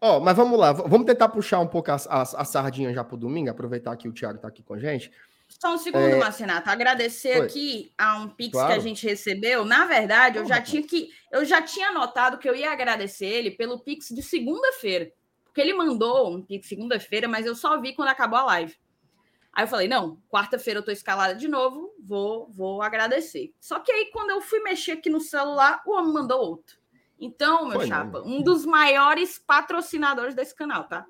Ó, 0.00 0.16
oh, 0.16 0.20
mas 0.20 0.36
vamos 0.36 0.58
lá, 0.58 0.72
vamos 0.72 1.06
tentar 1.06 1.28
puxar 1.28 1.60
um 1.60 1.68
pouco 1.68 1.92
a, 1.92 1.94
a, 1.94 2.22
a 2.22 2.44
sardinha 2.44 2.92
já 2.92 3.04
para 3.04 3.14
o 3.14 3.18
domingo, 3.18 3.48
aproveitar 3.48 3.96
que 3.96 4.08
o 4.08 4.12
Thiago 4.12 4.34
está 4.34 4.48
aqui 4.48 4.60
com 4.60 4.74
a 4.74 4.78
gente. 4.80 5.12
Só 5.46 5.72
um 5.72 5.78
segundo, 5.78 6.04
é... 6.04 6.16
Marcenato. 6.16 6.68
Agradecer 6.68 7.36
Foi. 7.36 7.46
aqui 7.46 7.92
a 7.96 8.18
um 8.18 8.28
Pix 8.28 8.50
claro. 8.50 8.72
que 8.72 8.78
a 8.80 8.82
gente 8.82 9.06
recebeu. 9.06 9.64
Na 9.64 9.84
verdade, 9.84 10.38
eu 10.38 10.44
já 10.44 10.60
tinha 10.60 10.82
que. 10.82 11.10
Eu 11.30 11.44
já 11.44 11.62
tinha 11.62 11.90
anotado 11.90 12.38
que 12.38 12.48
eu 12.48 12.56
ia 12.56 12.72
agradecer 12.72 13.26
ele 13.26 13.52
pelo 13.52 13.78
Pix 13.78 14.08
de 14.08 14.22
segunda-feira. 14.22 15.12
Porque 15.44 15.60
ele 15.60 15.74
mandou 15.74 16.34
um 16.34 16.42
Pix 16.42 16.66
segunda-feira, 16.66 17.28
mas 17.28 17.46
eu 17.46 17.54
só 17.54 17.80
vi 17.80 17.94
quando 17.94 18.08
acabou 18.08 18.40
a 18.40 18.44
live. 18.46 18.74
Aí 19.52 19.64
eu 19.64 19.68
falei, 19.68 19.86
não, 19.86 20.18
quarta-feira 20.30 20.80
eu 20.80 20.84
tô 20.84 20.90
escalada 20.90 21.34
de 21.34 21.46
novo, 21.46 21.94
vou, 22.00 22.48
vou 22.50 22.80
agradecer. 22.80 23.52
Só 23.60 23.78
que 23.80 23.92
aí, 23.92 24.10
quando 24.10 24.30
eu 24.30 24.40
fui 24.40 24.60
mexer 24.60 24.92
aqui 24.92 25.10
no 25.10 25.20
celular, 25.20 25.82
o 25.86 25.92
homem 25.92 26.12
mandou 26.12 26.40
outro. 26.40 26.78
Então, 27.20 27.66
meu 27.66 27.78
Foi 27.78 27.86
chapa, 27.86 28.20
não. 28.20 28.26
um 28.26 28.42
dos 28.42 28.64
maiores 28.64 29.38
patrocinadores 29.38 30.34
desse 30.34 30.54
canal, 30.54 30.84
tá? 30.84 31.06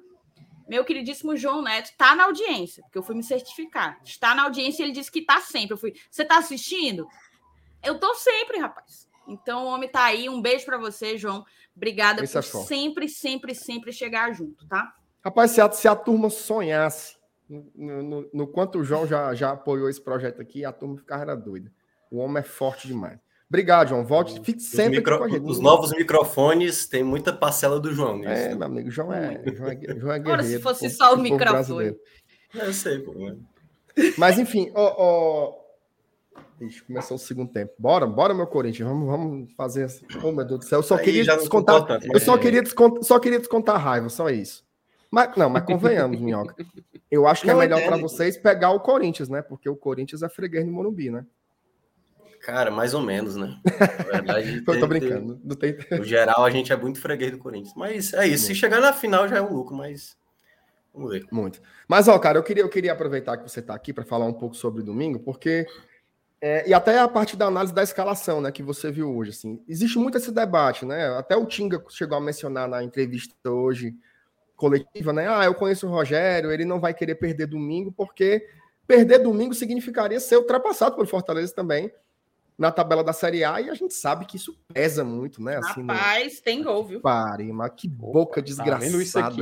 Meu 0.69 0.85
queridíssimo 0.85 1.37
João 1.37 1.63
Neto 1.63 1.93
tá 1.97 2.15
na 2.17 2.25
audiência, 2.25 2.83
porque 2.83 2.99
eu 2.99 3.03
fui 3.03 3.15
me 3.15 3.23
certificar. 3.23 4.01
Está 4.05 4.35
na 4.35 4.43
audiência 4.43 4.83
e 4.83 4.87
ele 4.87 4.93
disse 4.93 5.11
que 5.11 5.23
tá 5.23 5.41
sempre. 5.41 5.75
Eu 5.75 5.79
fui, 5.79 5.95
você 6.11 6.25
tá 6.25 6.39
assistindo? 6.39 7.07
Eu 7.83 7.99
tô 7.99 8.15
sempre, 8.15 8.59
rapaz. 8.59 9.09
Então, 9.27 9.65
o 9.65 9.69
homem 9.69 9.89
tá 9.89 10.05
aí. 10.05 10.29
Um 10.29 10.43
beijo 10.43 10.65
para 10.65 10.79
você, 10.79 11.17
João. 11.17 11.45
Obrigada 11.77 12.23
Esse 12.23 12.33
por 12.33 12.41
é 12.41 12.65
sempre, 12.65 13.09
sempre, 13.09 13.55
sempre 13.55 13.93
chegar 13.93 14.33
junto, 14.35 14.67
tá? 14.67 14.95
Rapaz, 15.25 15.53
se 15.53 15.61
a, 15.61 15.71
se 15.71 15.87
a 15.87 15.95
turma 15.95 16.29
sonhasse 16.29 17.22
no, 17.49 18.03
no, 18.03 18.31
no, 18.33 18.47
quanto 18.47 18.79
o 18.79 18.85
João 18.85 19.07
já, 19.07 19.35
já 19.35 19.51
apoiou 19.51 19.89
esse 19.89 20.01
projeto 20.01 20.41
aqui, 20.41 20.65
a 20.65 20.73
turma 20.73 20.97
ficava 20.97 21.37
doida. 21.37 21.71
O 22.11 22.19
homem 22.19 22.39
é 22.39 22.43
forte 22.43 22.87
demais. 22.87 23.19
Obrigado, 23.49 23.89
João. 23.89 24.03
Volte, 24.03 24.41
fique 24.43 24.63
sempre 24.63 24.97
micro, 24.97 25.19
com 25.19 25.25
a 25.25 25.29
gente. 25.29 25.45
Os 25.45 25.59
novos 25.59 25.91
microfones 25.91 26.87
tem 26.87 27.05
muita 27.05 27.35
parcela 27.35 27.79
do 27.79 27.93
João 27.93 28.17
nisso. 28.17 28.31
É, 28.31 28.55
meu 28.55 28.67
amigo, 28.67 28.91
João 28.91 29.13
é, 29.13 29.43
João 29.45 29.45
é, 29.45 29.55
João 29.55 29.69
é 29.69 29.75
guerreiro. 29.75 30.11
Agora, 30.11 30.43
se 30.43 30.59
fosse 30.59 30.89
só 30.89 31.15
o 31.15 31.19
microfone. 31.19 31.95
É, 32.55 32.67
eu 32.67 32.73
sei, 32.73 32.99
pô. 33.01 33.13
Mas, 34.17 34.39
enfim, 34.39 34.73
ó, 34.75 34.95
ó... 34.97 35.63
Ixi, 36.63 36.83
começou 36.85 37.17
o 37.17 37.21
segundo 37.21 37.53
tempo. 37.53 37.73
Bora, 37.79 38.07
bora, 38.07 38.33
meu 38.33 38.47
Corinthians. 38.47 38.89
Vamos, 38.89 39.07
vamos 39.07 39.53
fazer 39.53 39.85
assim. 39.85 40.07
Oh, 40.23 40.33
meu 40.33 40.47
Deus 40.47 40.61
do 40.61 40.65
céu. 40.65 40.79
Eu 40.79 40.83
só 40.83 40.97
Aí 40.97 41.05
queria 41.05 41.25
descontar. 41.37 42.01
Eu 42.11 42.21
só, 42.21 42.37
é. 42.37 42.39
queria 42.39 42.63
descontar, 42.63 43.03
só 43.03 43.19
queria 43.19 43.39
descontar 43.39 43.75
a 43.75 43.79
raiva, 43.79 44.09
só 44.09 44.31
isso. 44.31 44.65
Mas, 45.13 45.37
não, 45.37 45.51
mas 45.51 45.63
convenhamos, 45.65 46.19
Minhoca. 46.19 46.57
Eu 47.11 47.27
acho 47.27 47.43
que 47.43 47.51
é 47.51 47.53
não 47.53 47.61
é 47.61 47.69
melhor 47.69 47.87
para 47.87 47.99
vocês 47.99 48.35
pegar 48.39 48.71
o 48.71 48.81
Corinthians, 48.81 49.29
né? 49.29 49.43
Porque 49.43 49.69
o 49.69 49.77
Corinthians 49.77 50.23
é 50.23 50.29
freguês 50.31 50.65
no 50.65 50.73
Morumbi, 50.73 51.11
né? 51.11 51.27
Cara, 52.41 52.71
mais 52.71 52.95
ou 52.95 53.03
menos, 53.03 53.37
né? 53.37 53.61
Na 53.79 54.05
verdade, 54.11 54.65
eu 54.67 54.81
tô 54.81 54.87
brincando. 54.87 55.39
Não 55.45 55.55
tem... 55.55 55.77
No 55.91 56.03
geral, 56.03 56.43
a 56.43 56.49
gente 56.49 56.73
é 56.73 56.77
muito 56.77 56.99
freguês 56.99 57.31
do 57.31 57.37
Corinthians. 57.37 57.75
Mas 57.77 58.15
é 58.15 58.27
isso. 58.27 58.47
Se 58.47 58.55
chegar 58.55 58.81
na 58.81 58.95
final 58.95 59.29
já 59.29 59.37
é 59.37 59.43
um 59.43 59.53
lucro, 59.53 59.77
mas. 59.77 60.17
Vamos 60.95 61.11
ver. 61.11 61.27
Muito. 61.31 61.61
Mas, 61.87 62.09
ó, 62.09 62.19
cara, 62.19 62.39
eu 62.39 62.43
queria, 62.43 62.63
eu 62.63 62.71
queria 62.71 62.95
aproveitar 62.95 63.37
que 63.37 63.43
você 63.51 63.61
está 63.61 63.75
aqui 63.75 63.93
para 63.93 64.07
falar 64.07 64.25
um 64.25 64.33
pouco 64.33 64.57
sobre 64.57 64.83
domingo, 64.83 65.21
porque. 65.21 65.67
É, 66.41 66.67
e 66.67 66.73
até 66.73 66.99
a 66.99 67.07
parte 67.07 67.37
da 67.37 67.47
análise 67.47 67.75
da 67.75 67.83
escalação, 67.83 68.41
né, 68.41 68.51
que 68.51 68.63
você 68.63 68.91
viu 68.91 69.15
hoje, 69.15 69.31
assim. 69.31 69.63
Existe 69.69 69.99
muito 69.99 70.17
esse 70.17 70.33
debate, 70.33 70.87
né? 70.87 71.09
Até 71.19 71.37
o 71.37 71.45
Tinga 71.45 71.85
chegou 71.91 72.17
a 72.17 72.21
mencionar 72.21 72.67
na 72.67 72.83
entrevista 72.83 73.35
hoje 73.51 73.95
coletiva, 74.63 75.13
né? 75.13 75.27
Ah, 75.29 75.45
eu 75.45 75.55
conheço 75.55 75.89
o 75.89 75.91
Rogério, 75.91 76.53
ele 76.53 76.65
não 76.65 76.79
vai 76.79 76.95
querer 76.95 77.17
perder 77.17 77.47
domingo, 77.49 77.91
porque 77.91 78.47
perder 78.87 79.19
domingo 79.19 79.53
significaria 79.55 80.21
ser 80.21 80.37
ultrapassado 80.37 80.95
pelo 80.95 81.09
Fortaleza 81.09 81.53
também 81.53 81.93
na 82.57 82.71
tabela 82.71 83.03
da 83.03 83.13
Série 83.13 83.43
A, 83.43 83.61
e 83.61 83.69
a 83.69 83.75
gente 83.75 83.93
sabe 83.93 84.25
que 84.25 84.37
isso 84.37 84.57
pesa 84.73 85.03
muito, 85.03 85.43
né? 85.43 85.57
Assim, 85.57 85.85
Rapaz, 85.85 86.37
no... 86.37 86.43
tem 86.43 86.63
gol, 86.63 86.85
viu? 86.85 87.01
Pare, 87.01 87.53
mas 87.53 87.73
que 87.77 87.89
boca 87.89 88.39
Opa, 88.39 88.43
desgraçada. 88.43 88.93
Tá 88.93 88.99
isso 89.03 89.19
aqui. 89.19 89.41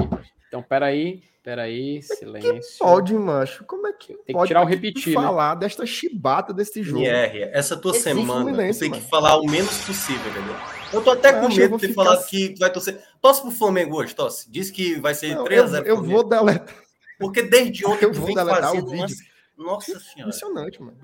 Então, 0.48 0.62
peraí, 0.62 1.22
peraí, 1.42 2.00
silêncio. 2.02 2.54
Que 2.54 2.78
pode, 2.78 3.14
macho? 3.14 3.64
Como 3.64 3.86
é 3.86 3.92
que 3.92 4.14
tem 4.14 4.34
pode 4.34 4.44
que 4.44 4.48
tirar 4.48 4.62
o 4.62 4.64
repetir, 4.64 5.14
né? 5.14 5.22
falar 5.22 5.54
desta 5.56 5.84
chibata 5.84 6.54
desse 6.54 6.82
jogo? 6.82 7.04
NR, 7.04 7.42
essa 7.52 7.76
tua 7.76 7.92
Esse 7.92 8.04
semana, 8.04 8.72
tem 8.72 8.90
que 8.90 9.02
falar 9.02 9.38
o 9.38 9.44
menos 9.44 9.84
possível, 9.84 10.30
entendeu? 10.30 10.79
Eu 10.92 11.02
tô 11.02 11.10
até 11.10 11.32
com 11.32 11.48
medo 11.48 11.76
de 11.76 11.88
ter 11.88 11.94
falado 11.94 12.18
assim. 12.18 12.52
que 12.52 12.58
vai 12.58 12.72
torcer. 12.72 13.00
Torce 13.20 13.42
pro 13.42 13.50
Flamengo 13.50 13.96
hoje, 13.96 14.14
Tosse. 14.14 14.50
Diz 14.50 14.70
que 14.70 14.98
vai 15.00 15.14
ser 15.14 15.36
3x0. 15.36 15.78
Eu, 15.78 15.84
eu 15.84 16.02
vou 16.02 16.28
deletar. 16.28 16.74
Porque 17.18 17.42
desde 17.42 17.86
ontem 17.86 18.06
eu 18.06 18.12
vou 18.12 18.34
deletar 18.34 18.74
o 18.74 18.86
vídeo. 18.86 19.16
Nossa 19.56 19.98
senhora. 20.00 20.20
Impressionante, 20.20 20.82
mano. 20.82 20.98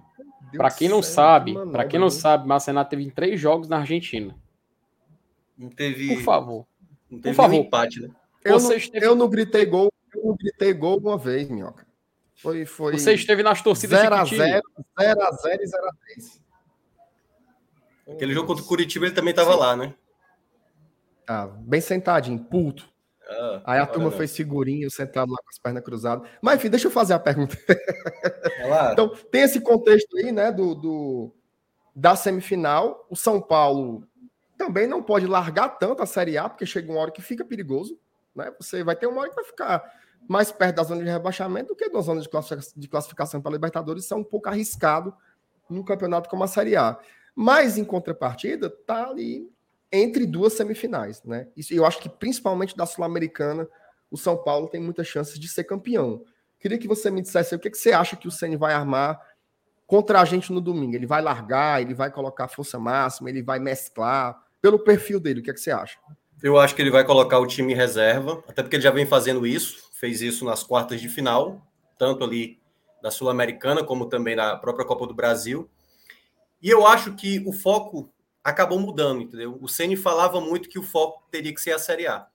Para 0.57 0.71
quem 0.71 0.89
não 0.89 1.03
sabe, 1.03 1.55
para 1.71 1.85
quem 1.85 2.01
não 2.01 2.09
sabe, 2.09 2.49
Marcenato 2.49 2.91
teve 2.91 3.11
três 3.11 3.39
jogos 3.39 3.69
na 3.69 3.79
Argentina. 3.79 4.35
Não 5.57 5.69
teve. 5.69 6.15
Por 6.15 6.23
favor. 6.23 6.67
Não 7.11 7.21
teve 7.21 7.35
Por 7.35 7.43
favor. 7.43 7.57
empate, 7.57 8.01
né? 8.01 8.09
Eu, 8.45 8.59
não, 8.59 8.71
eu 8.95 9.15
não 9.15 9.29
gritei 9.29 9.67
gol, 9.67 9.93
eu 10.15 10.25
não 10.25 10.37
gritei 10.37 10.73
gol 10.73 10.99
uma 10.99 11.19
vez, 11.19 11.49
minhoca. 11.49 11.87
Foi, 12.37 12.65
foi. 12.65 12.93
Você 12.93 13.15
esteve 13.15 13.43
nas 13.43 13.61
torcidas 13.63 13.99
0 13.99 14.15
x 14.17 14.31
0 14.37 14.63
0 15.01 15.21
x 15.21 15.43
0 15.43 15.63
e 15.63 15.67
0 15.67 15.87
x 15.87 16.27
3 16.27 16.46
Aquele 18.09 18.33
jogo 18.33 18.47
contra 18.47 18.63
o 18.63 18.67
Curitiba 18.67 19.07
ele 19.07 19.15
também 19.15 19.31
estava 19.31 19.55
lá, 19.55 19.77
né? 19.77 19.95
Ah, 21.27 21.47
bem 21.47 21.81
sentadinho, 21.81 22.39
puto. 22.39 22.89
Ah, 23.29 23.63
Aí 23.65 23.81
a 23.81 23.87
turma 23.87 24.13
fez 24.13 24.37
figurinho, 24.37 24.89
sentado 24.91 25.33
lá 25.33 25.39
com 25.39 25.51
as 25.51 25.59
pernas 25.59 25.83
cruzadas. 25.83 26.29
Mas 26.41 26.57
enfim, 26.57 26.71
deixa 26.71 26.87
eu 26.87 26.93
fazer 26.93 27.15
a 27.15 27.19
pergunta. 27.19 27.57
então, 28.93 29.09
tem 29.31 29.43
esse 29.43 29.61
contexto 29.61 30.17
aí, 30.17 30.31
né, 30.31 30.53
do, 30.53 30.75
do, 30.75 31.33
da 31.95 32.15
semifinal. 32.15 33.05
O 33.11 33.17
São 33.17 33.41
Paulo 33.41 34.07
também 34.57 34.87
não 34.87 35.03
pode 35.03 35.27
largar 35.27 35.71
tanto 35.71 36.03
a 36.03 36.07
Série 36.07 36.39
A, 36.39 36.49
porque 36.49 36.65
chega 36.65 36.91
uma 36.91 37.01
hora 37.01 37.11
que 37.11 37.21
fica 37.21 37.45
perigoso. 37.45 37.99
Né? 38.35 38.53
Você 38.61 38.85
vai 38.85 38.95
ter 38.95 39.09
uma 39.09 39.21
hora 39.21 39.31
que 39.31 39.37
vai 39.37 39.45
ficar 39.45 39.83
mais 40.29 40.53
perto 40.53 40.77
da 40.77 40.85
zona 40.85 41.03
de 41.03 41.11
rebaixamento 41.11 41.69
do 41.69 41.77
que 41.77 41.89
da 41.89 42.01
zona 42.01 42.21
de 42.21 42.89
classificação 42.89 43.41
para 43.41 43.53
Libertadores. 43.53 44.05
Isso 44.05 44.15
é 44.15 44.17
um 44.17 44.25
pouco 44.25 44.49
arriscado 44.49 45.13
num 45.69 45.83
campeonato 45.83 46.29
como 46.29 46.45
a 46.45 46.49
Série 46.49 46.77
A. 46.77 46.99
Mas, 47.39 47.77
em 47.77 47.85
contrapartida, 47.85 48.71
tá 48.71 49.11
ali 49.11 49.47
entre 49.93 50.25
duas 50.25 50.55
semifinais, 50.55 51.23
né? 51.23 51.49
Isso, 51.55 51.75
eu 51.75 51.85
acho 51.85 52.01
que 52.01 52.09
principalmente 52.09 52.75
da 52.75 52.87
Sul-Americana, 52.87 53.69
o 54.11 54.17
São 54.17 54.37
Paulo 54.37 54.69
tem 54.69 54.81
muitas 54.81 55.07
chances 55.07 55.39
de 55.39 55.47
ser 55.47 55.65
campeão. 55.65 56.25
Queria 56.59 56.79
que 56.79 56.89
você 56.89 57.11
me 57.11 57.21
dissesse 57.21 57.55
o 57.55 57.59
que, 57.59 57.71
que 57.71 57.77
você 57.77 57.93
acha 57.93 58.17
que 58.17 58.27
o 58.27 58.31
Ceni 58.31 58.57
vai 58.57 58.73
armar 58.73 59.21
contra 59.87 60.21
a 60.21 60.25
gente 60.25 60.53
no 60.53 60.61
domingo. 60.61 60.97
Ele 60.97 61.07
vai 61.07 61.21
largar, 61.21 61.83
ele 61.83 61.95
vai 61.95 62.11
colocar 62.11 62.49
força 62.49 62.79
máxima, 62.79 63.29
ele 63.29 63.43
vai 63.43 63.59
mesclar. 63.59 64.43
Pelo 64.61 64.79
perfil 64.79 65.21
dele, 65.21 65.41
o 65.41 65.43
que, 65.43 65.53
que 65.53 65.61
você 65.61 65.71
acha? 65.71 65.99
Eu 66.43 66.59
acho 66.59 66.75
que 66.75 66.83
ele 66.83 66.91
vai 66.91 67.05
colocar 67.05 67.39
o 67.39 67.47
time 67.47 67.75
reserva, 67.75 68.43
até 68.49 68.63
porque 68.63 68.77
ele 68.77 68.83
já 68.83 68.91
vem 68.91 69.07
fazendo 69.07 69.47
isso, 69.47 69.91
fez 69.93 70.21
isso 70.21 70.45
nas 70.45 70.63
quartas 70.63 71.01
de 71.01 71.09
final, 71.09 71.63
tanto 71.99 72.25
ali 72.25 72.59
da 73.03 73.11
Sul-Americana 73.11 73.85
como 73.85 74.07
também 74.07 74.35
na 74.35 74.57
própria 74.57 74.87
Copa 74.87 75.07
do 75.07 75.15
Brasil. 75.15 75.69
E 76.63 76.71
eu 76.71 76.87
acho 76.87 77.15
que 77.15 77.43
o 77.47 77.53
foco 77.53 78.13
acabou 78.43 78.79
mudando, 78.79 79.23
entendeu? 79.23 79.59
O 79.61 79.69
Ceni 79.69 79.97
falava 79.97 80.41
muito 80.41 80.69
que 80.69 80.79
o 80.79 80.83
foco 80.83 81.25
teria 81.31 81.53
que 81.53 81.61
ser 81.61 81.73
a 81.73 81.79
Série 81.79 82.07
A. 82.07 82.27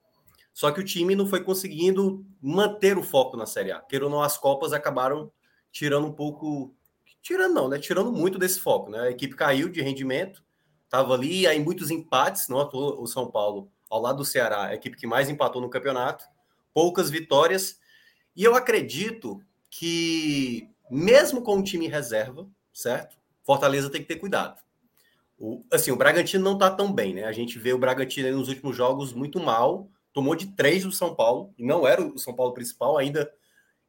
Só 0.52 0.70
que 0.70 0.80
o 0.80 0.84
time 0.84 1.14
não 1.14 1.26
foi 1.26 1.42
conseguindo 1.42 2.24
manter 2.40 2.98
o 2.98 3.02
foco 3.02 3.36
na 3.36 3.46
Série 3.46 3.72
A. 3.72 3.80
Queira 3.80 4.04
ou 4.04 4.10
não, 4.10 4.22
as 4.22 4.36
Copas 4.36 4.72
acabaram 4.72 5.32
tirando 5.70 6.06
um 6.06 6.12
pouco. 6.12 6.74
Tirando 7.22 7.54
não, 7.54 7.68
né? 7.68 7.78
Tirando 7.78 8.12
muito 8.12 8.38
desse 8.38 8.60
foco, 8.60 8.90
né? 8.90 9.00
A 9.00 9.10
equipe 9.10 9.34
caiu 9.34 9.68
de 9.68 9.80
rendimento, 9.80 10.44
estava 10.84 11.14
ali, 11.14 11.46
aí 11.46 11.58
muitos 11.58 11.90
empates, 11.90 12.48
não 12.48 12.58
o 12.58 13.06
São 13.06 13.30
Paulo, 13.30 13.70
ao 13.88 14.00
lado 14.00 14.18
do 14.18 14.24
Ceará, 14.24 14.66
a 14.66 14.74
equipe 14.74 14.96
que 14.96 15.06
mais 15.06 15.30
empatou 15.30 15.62
no 15.62 15.70
campeonato, 15.70 16.24
poucas 16.74 17.08
vitórias. 17.08 17.78
E 18.36 18.44
eu 18.44 18.54
acredito 18.54 19.42
que, 19.70 20.68
mesmo 20.90 21.42
com 21.42 21.58
o 21.58 21.62
time 21.62 21.88
reserva, 21.88 22.46
certo? 22.72 23.21
Fortaleza 23.44 23.90
tem 23.90 24.00
que 24.00 24.08
ter 24.08 24.16
cuidado. 24.16 24.60
O, 25.38 25.64
assim, 25.72 25.90
o 25.90 25.96
Bragantino 25.96 26.44
não 26.44 26.54
está 26.54 26.70
tão 26.70 26.92
bem, 26.92 27.14
né? 27.14 27.24
A 27.24 27.32
gente 27.32 27.58
vê 27.58 27.72
o 27.72 27.78
Bragantino 27.78 28.30
nos 28.36 28.48
últimos 28.48 28.76
jogos 28.76 29.12
muito 29.12 29.40
mal, 29.40 29.88
tomou 30.12 30.36
de 30.36 30.46
três 30.46 30.84
do 30.84 30.92
São 30.92 31.14
Paulo, 31.14 31.52
e 31.58 31.64
não 31.64 31.86
era 31.86 32.00
o 32.00 32.18
São 32.18 32.34
Paulo 32.34 32.54
principal 32.54 32.96
ainda. 32.96 33.32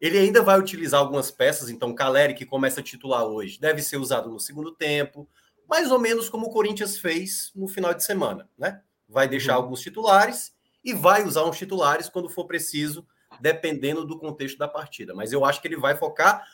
Ele 0.02 0.18
ainda 0.18 0.42
vai 0.42 0.60
utilizar 0.60 1.00
algumas 1.00 1.30
peças, 1.32 1.70
então 1.70 1.92
o 1.92 1.96
Caleri, 1.96 2.34
que 2.34 2.46
começa 2.46 2.80
a 2.80 2.84
titular 2.84 3.24
hoje, 3.24 3.60
deve 3.60 3.82
ser 3.82 3.98
usado 3.98 4.30
no 4.30 4.40
segundo 4.40 4.72
tempo, 4.72 5.30
mais 5.70 5.92
ou 5.92 6.00
menos 6.00 6.30
como 6.30 6.48
o 6.48 6.50
Corinthians 6.50 6.98
fez 6.98 7.52
no 7.56 7.68
final 7.68 7.94
de 7.94 8.04
semana, 8.04 8.50
né? 8.58 8.82
Vai 9.08 9.28
deixar 9.28 9.58
uhum. 9.58 9.64
alguns 9.64 9.82
titulares 9.82 10.54
e 10.84 10.94
vai 10.94 11.24
usar 11.24 11.46
uns 11.46 11.58
titulares 11.58 12.10
quando 12.10 12.30
for 12.30 12.46
preciso, 12.46 13.08
dependendo 13.40 14.06
do 14.06 14.18
contexto 14.18 14.58
da 14.58 14.68
partida. 14.68 15.14
Mas 15.14 15.32
eu 15.32 15.46
acho 15.46 15.62
que 15.62 15.68
ele 15.68 15.78
vai 15.78 15.96
focar 15.96 16.46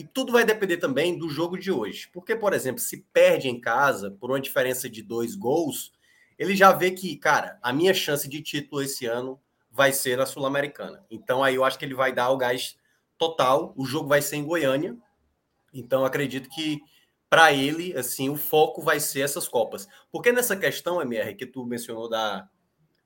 e 0.00 0.04
tudo 0.04 0.32
vai 0.32 0.46
depender 0.46 0.78
também 0.78 1.18
do 1.18 1.28
jogo 1.28 1.58
de 1.58 1.70
hoje. 1.70 2.08
Porque, 2.10 2.34
por 2.34 2.54
exemplo, 2.54 2.80
se 2.80 3.04
perde 3.12 3.50
em 3.50 3.60
casa 3.60 4.10
por 4.18 4.30
uma 4.30 4.40
diferença 4.40 4.88
de 4.88 5.02
dois 5.02 5.34
gols, 5.34 5.92
ele 6.38 6.56
já 6.56 6.72
vê 6.72 6.90
que, 6.90 7.14
cara, 7.16 7.58
a 7.60 7.70
minha 7.70 7.92
chance 7.92 8.26
de 8.26 8.40
título 8.40 8.82
esse 8.82 9.04
ano 9.04 9.38
vai 9.70 9.92
ser 9.92 10.16
na 10.16 10.24
Sul-Americana. 10.24 11.04
Então 11.10 11.44
aí 11.44 11.56
eu 11.56 11.64
acho 11.64 11.78
que 11.78 11.84
ele 11.84 11.92
vai 11.92 12.14
dar 12.14 12.30
o 12.30 12.38
gás 12.38 12.78
total. 13.18 13.74
O 13.76 13.84
jogo 13.84 14.08
vai 14.08 14.22
ser 14.22 14.36
em 14.36 14.44
Goiânia. 14.46 14.96
Então 15.70 16.02
acredito 16.02 16.48
que 16.48 16.80
para 17.28 17.52
ele, 17.52 17.94
assim, 17.94 18.30
o 18.30 18.36
foco 18.36 18.80
vai 18.80 19.00
ser 19.00 19.20
essas 19.20 19.46
copas. 19.46 19.86
Porque 20.10 20.32
nessa 20.32 20.56
questão, 20.56 21.02
MR, 21.02 21.34
que 21.34 21.44
tu 21.44 21.66
mencionou 21.66 22.08
da 22.08 22.48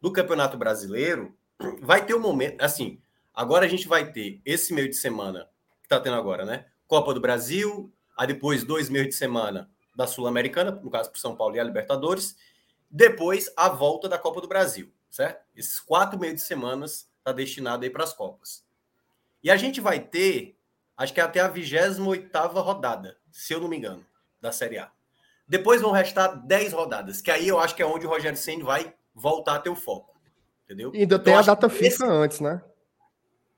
do 0.00 0.12
Campeonato 0.12 0.56
Brasileiro, 0.56 1.36
vai 1.82 2.06
ter 2.06 2.14
um 2.14 2.20
momento, 2.20 2.62
assim, 2.62 3.00
agora 3.34 3.66
a 3.66 3.68
gente 3.68 3.88
vai 3.88 4.12
ter 4.12 4.40
esse 4.44 4.72
meio 4.72 4.88
de 4.88 4.94
semana 4.94 5.48
que 5.82 5.88
tá 5.88 5.98
tendo 5.98 6.14
agora, 6.14 6.44
né? 6.44 6.66
Copa 6.86 7.14
do 7.14 7.20
Brasil, 7.20 7.92
aí 8.16 8.26
depois 8.26 8.64
dois 8.64 8.88
meses 8.88 9.08
de 9.08 9.14
semana 9.14 9.70
da 9.94 10.06
Sul-Americana, 10.06 10.70
no 10.70 10.90
caso 10.90 11.10
para 11.10 11.20
São 11.20 11.36
Paulo 11.36 11.56
e 11.56 11.60
a 11.60 11.64
Libertadores, 11.64 12.36
depois 12.90 13.52
a 13.56 13.68
volta 13.68 14.08
da 14.08 14.18
Copa 14.18 14.40
do 14.40 14.48
Brasil, 14.48 14.92
certo? 15.10 15.44
Esses 15.54 15.80
quatro 15.80 16.18
meios 16.18 16.36
de 16.36 16.42
semanas 16.42 17.08
está 17.18 17.32
destinado 17.32 17.84
aí 17.84 17.90
para 17.90 18.04
as 18.04 18.12
Copas. 18.12 18.64
E 19.42 19.50
a 19.50 19.56
gente 19.56 19.80
vai 19.80 20.00
ter, 20.00 20.58
acho 20.96 21.12
que 21.12 21.20
é 21.20 21.24
até 21.24 21.40
a 21.40 21.48
28 21.48 22.30
rodada, 22.60 23.16
se 23.30 23.52
eu 23.52 23.60
não 23.60 23.68
me 23.68 23.76
engano, 23.76 24.04
da 24.40 24.52
Série 24.52 24.78
A. 24.78 24.90
Depois 25.46 25.82
vão 25.82 25.92
restar 25.92 26.34
10 26.46 26.72
rodadas, 26.72 27.20
que 27.20 27.30
aí 27.30 27.46
eu 27.46 27.58
acho 27.58 27.74
que 27.74 27.82
é 27.82 27.86
onde 27.86 28.06
o 28.06 28.08
Rogério 28.08 28.38
Senna 28.38 28.64
vai 28.64 28.94
voltar 29.14 29.56
a 29.56 29.58
ter 29.58 29.70
o 29.70 29.76
foco. 29.76 30.14
Entendeu? 30.64 30.90
E 30.94 31.00
ainda 31.00 31.18
tem 31.18 31.34
a 31.34 31.42
data 31.42 31.68
FIFA 31.68 31.86
esse... 31.86 32.04
antes, 32.04 32.40
né? 32.40 32.62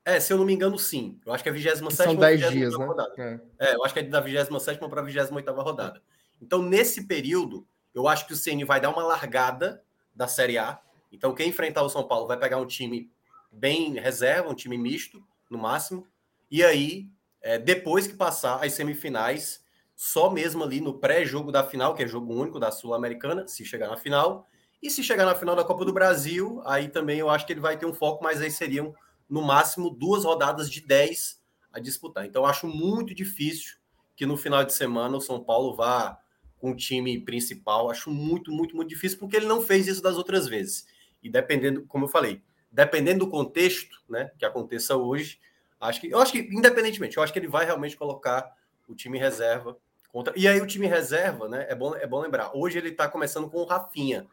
É, 0.07 0.21
se 0.21 0.31
eu 0.31 0.37
não 0.37 0.45
me 0.45 0.53
engano, 0.53 0.79
sim. 0.79 1.19
Eu 1.25 1.33
acho 1.33 1.43
que 1.43 1.49
é 1.49 1.51
a 1.51 1.55
27 1.55 1.93
São 1.93 2.15
10 2.15 2.49
dias, 2.49 2.79
né? 2.79 2.85
Rodada. 2.85 3.13
É. 3.17 3.39
é. 3.59 3.75
eu 3.75 3.83
acho 3.83 3.93
que 3.93 3.99
é 3.99 4.03
da 4.03 4.21
27 4.21 4.79
para 4.87 5.01
a 5.01 5.03
28 5.03 5.51
rodada. 5.51 6.01
Então, 6.41 6.61
nesse 6.61 7.05
período, 7.05 7.67
eu 7.93 8.07
acho 8.07 8.25
que 8.25 8.31
o 8.31 8.35
CN 8.37 8.63
vai 8.63 8.79
dar 8.79 8.89
uma 8.89 9.03
largada 9.03 9.83
da 10.15 10.25
Série 10.25 10.57
A. 10.57 10.79
Então, 11.11 11.35
quem 11.35 11.49
enfrentar 11.49 11.83
o 11.83 11.89
São 11.89 12.07
Paulo 12.07 12.25
vai 12.25 12.37
pegar 12.37 12.55
um 12.55 12.65
time 12.65 13.11
bem 13.51 13.99
reserva, 13.99 14.49
um 14.49 14.55
time 14.55 14.77
misto, 14.77 15.21
no 15.49 15.57
máximo. 15.57 16.07
E 16.49 16.63
aí, 16.63 17.09
é, 17.41 17.59
depois 17.59 18.07
que 18.07 18.15
passar 18.15 18.63
as 18.63 18.71
semifinais, 18.71 19.61
só 19.93 20.29
mesmo 20.29 20.63
ali 20.63 20.79
no 20.79 20.99
pré-jogo 20.99 21.51
da 21.51 21.65
final, 21.65 21.93
que 21.93 22.03
é 22.03 22.07
jogo 22.07 22.33
único 22.33 22.61
da 22.61 22.71
Sul-Americana, 22.71 23.45
se 23.45 23.65
chegar 23.65 23.89
na 23.89 23.97
final. 23.97 24.47
E 24.81 24.89
se 24.89 25.03
chegar 25.03 25.25
na 25.25 25.35
final 25.35 25.53
da 25.53 25.65
Copa 25.65 25.83
do 25.83 25.91
Brasil, 25.91 26.61
aí 26.63 26.87
também 26.87 27.19
eu 27.19 27.29
acho 27.29 27.45
que 27.45 27.51
ele 27.51 27.59
vai 27.59 27.77
ter 27.77 27.85
um 27.85 27.93
foco, 27.93 28.23
mas 28.23 28.41
aí 28.41 28.49
seriam 28.49 28.95
no 29.29 29.41
máximo 29.41 29.89
duas 29.89 30.23
rodadas 30.23 30.69
de 30.69 30.81
10 30.81 31.41
a 31.71 31.79
disputar. 31.79 32.25
Então, 32.25 32.45
acho 32.45 32.67
muito 32.67 33.13
difícil 33.13 33.77
que 34.15 34.25
no 34.25 34.37
final 34.37 34.63
de 34.63 34.73
semana 34.73 35.17
o 35.17 35.21
São 35.21 35.43
Paulo 35.43 35.75
vá 35.75 36.19
com 36.59 36.71
o 36.71 36.75
time 36.75 37.19
principal. 37.19 37.89
Acho 37.89 38.09
muito, 38.09 38.51
muito, 38.51 38.75
muito 38.75 38.89
difícil, 38.89 39.19
porque 39.19 39.37
ele 39.37 39.45
não 39.45 39.61
fez 39.61 39.87
isso 39.87 40.01
das 40.01 40.17
outras 40.17 40.47
vezes. 40.47 40.87
E 41.21 41.29
dependendo, 41.29 41.83
como 41.85 42.05
eu 42.05 42.09
falei, 42.09 42.41
dependendo 42.71 43.25
do 43.25 43.31
contexto 43.31 44.01
né, 44.09 44.31
que 44.37 44.45
aconteça 44.45 44.95
hoje, 44.95 45.39
acho 45.79 46.01
que 46.01 46.09
eu 46.09 46.19
acho 46.19 46.31
que, 46.31 46.39
independentemente, 46.39 47.17
eu 47.17 47.23
acho 47.23 47.31
que 47.31 47.39
ele 47.39 47.47
vai 47.47 47.65
realmente 47.65 47.95
colocar 47.95 48.51
o 48.87 48.95
time 48.95 49.17
reserva 49.17 49.77
contra. 50.11 50.33
E 50.35 50.47
aí, 50.47 50.59
o 50.59 50.67
time 50.67 50.87
reserva, 50.87 51.47
né? 51.47 51.65
É 51.69 51.75
bom, 51.75 51.95
é 51.95 52.07
bom 52.07 52.19
lembrar. 52.19 52.51
Hoje 52.55 52.77
ele 52.77 52.89
está 52.89 53.07
começando 53.07 53.49
com 53.49 53.57
o 53.57 53.65
Rafinha. 53.65 54.27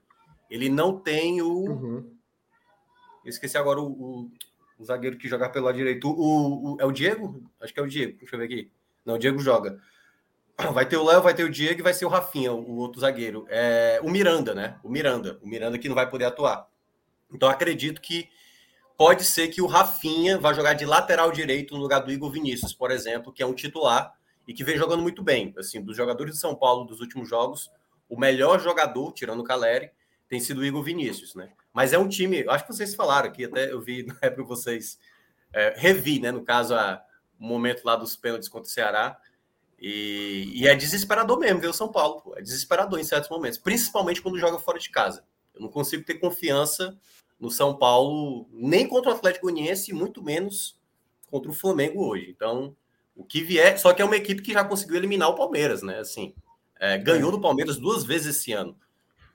Ele 0.48 0.68
não 0.68 0.98
tem 0.98 1.42
o. 1.42 1.48
Uhum. 1.48 2.14
Eu 3.24 3.30
esqueci 3.30 3.56
agora 3.56 3.80
o, 3.80 3.86
o, 3.86 4.30
o 4.78 4.84
zagueiro 4.84 5.16
que 5.16 5.28
joga 5.28 5.48
pelo 5.48 5.66
lado 5.66 5.76
direito. 5.76 6.08
O, 6.08 6.74
o, 6.74 6.76
é 6.80 6.84
o 6.84 6.92
Diego? 6.92 7.42
Acho 7.60 7.72
que 7.72 7.80
é 7.80 7.82
o 7.82 7.88
Diego. 7.88 8.18
Deixa 8.18 8.34
eu 8.34 8.38
ver 8.38 8.44
aqui. 8.46 8.70
Não, 9.04 9.14
o 9.14 9.18
Diego 9.18 9.38
joga. 9.38 9.78
Vai 10.72 10.86
ter 10.86 10.96
o 10.96 11.04
Léo, 11.04 11.20
vai 11.20 11.34
ter 11.34 11.42
o 11.42 11.50
Diego 11.50 11.80
e 11.80 11.82
vai 11.82 11.92
ser 11.92 12.04
o 12.04 12.08
Rafinha, 12.08 12.52
o 12.52 12.76
outro 12.76 13.00
zagueiro. 13.00 13.44
É, 13.48 13.98
o 14.02 14.08
Miranda, 14.08 14.54
né? 14.54 14.78
O 14.84 14.88
Miranda. 14.88 15.38
O 15.42 15.48
Miranda 15.48 15.76
que 15.78 15.88
não 15.88 15.96
vai 15.96 16.08
poder 16.08 16.26
atuar. 16.26 16.68
Então 17.32 17.48
acredito 17.48 18.00
que 18.00 18.28
pode 18.96 19.24
ser 19.24 19.48
que 19.48 19.60
o 19.60 19.66
Rafinha 19.66 20.38
vá 20.38 20.52
jogar 20.52 20.74
de 20.74 20.86
lateral 20.86 21.32
direito 21.32 21.74
no 21.74 21.80
lugar 21.80 22.00
do 22.00 22.12
Igor 22.12 22.30
Vinícius, 22.30 22.72
por 22.72 22.92
exemplo, 22.92 23.32
que 23.32 23.42
é 23.42 23.46
um 23.46 23.52
titular 23.52 24.14
e 24.46 24.54
que 24.54 24.62
vem 24.62 24.76
jogando 24.76 25.02
muito 25.02 25.22
bem. 25.22 25.52
Assim, 25.58 25.82
dos 25.82 25.96
jogadores 25.96 26.34
de 26.34 26.40
São 26.40 26.54
Paulo 26.54 26.84
dos 26.84 27.00
últimos 27.00 27.28
jogos, 27.28 27.70
o 28.08 28.18
melhor 28.18 28.60
jogador, 28.60 29.12
tirando 29.12 29.40
o 29.40 29.44
Caleri, 29.44 29.90
tem 30.28 30.40
sido 30.40 30.60
o 30.60 30.64
Igor 30.64 30.82
Vinícius, 30.82 31.34
né? 31.34 31.50
Mas 31.72 31.92
é 31.92 31.98
um 31.98 32.08
time, 32.08 32.44
acho 32.48 32.66
que 32.66 32.72
vocês 32.72 32.94
falaram 32.94 33.28
aqui, 33.28 33.44
até 33.44 33.72
eu 33.72 33.80
vi 33.80 34.04
na 34.06 34.16
época 34.22 34.44
vocês 34.44 34.98
é, 35.52 35.74
revi, 35.76 36.20
né? 36.20 36.30
No 36.30 36.42
caso, 36.42 36.74
o 36.74 37.44
momento 37.44 37.84
lá 37.84 37.96
dos 37.96 38.16
pênaltis 38.16 38.48
contra 38.48 38.68
o 38.68 38.72
Ceará. 38.72 39.18
E, 39.78 40.50
e, 40.54 40.66
é 40.66 40.74
desesperador 40.74 41.38
mesmo 41.38 41.60
ver 41.60 41.68
o 41.68 41.72
São 41.72 41.90
Paulo. 41.90 42.34
É 42.36 42.42
desesperador 42.42 42.98
em 42.98 43.04
certos 43.04 43.28
momentos, 43.28 43.58
principalmente 43.58 44.22
quando 44.22 44.38
joga 44.38 44.58
fora 44.58 44.78
de 44.78 44.90
casa. 44.90 45.24
Eu 45.54 45.60
não 45.60 45.68
consigo 45.68 46.04
ter 46.04 46.14
confiança 46.14 46.96
no 47.38 47.50
São 47.50 47.76
Paulo, 47.76 48.48
nem 48.52 48.88
contra 48.88 49.10
o 49.10 49.14
Atlético 49.14 49.46
Goianiense, 49.46 49.92
muito 49.92 50.22
menos 50.22 50.78
contra 51.30 51.50
o 51.50 51.54
Flamengo 51.54 52.06
hoje. 52.06 52.30
Então, 52.30 52.74
o 53.14 53.24
que 53.24 53.42
vier. 53.42 53.78
Só 53.78 53.92
que 53.92 54.00
é 54.00 54.04
uma 54.04 54.16
equipe 54.16 54.42
que 54.42 54.52
já 54.52 54.64
conseguiu 54.64 54.96
eliminar 54.96 55.28
o 55.28 55.34
Palmeiras, 55.34 55.82
né? 55.82 55.98
Assim, 55.98 56.34
é, 56.80 56.96
ganhou 56.96 57.30
do 57.30 57.40
Palmeiras 57.40 57.76
duas 57.76 58.04
vezes 58.04 58.36
esse 58.36 58.52
ano 58.52 58.76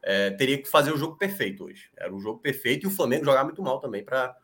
é, 0.02 0.32
teria 0.32 0.62
que 0.62 0.70
fazer 0.70 0.94
o 0.94 0.98
jogo 0.98 1.18
perfeito 1.18 1.66
hoje. 1.66 1.90
Era 1.98 2.14
o 2.14 2.20
jogo 2.20 2.40
perfeito 2.40 2.86
e 2.86 2.88
o 2.88 2.92
Flamengo 2.92 3.26
jogar 3.26 3.44
muito 3.44 3.62
mal 3.62 3.80
também 3.80 4.04
para 4.04 4.36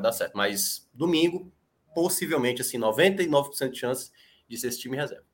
dar 0.00 0.12
certo. 0.12 0.36
Mas 0.36 0.88
domingo, 0.92 1.52
possivelmente, 1.94 2.60
assim, 2.60 2.78
99% 2.78 3.70
de 3.70 3.78
chance 3.78 4.10
de 4.48 4.58
ser 4.58 4.68
esse 4.68 4.80
time 4.80 4.96
reserva. 4.96 5.24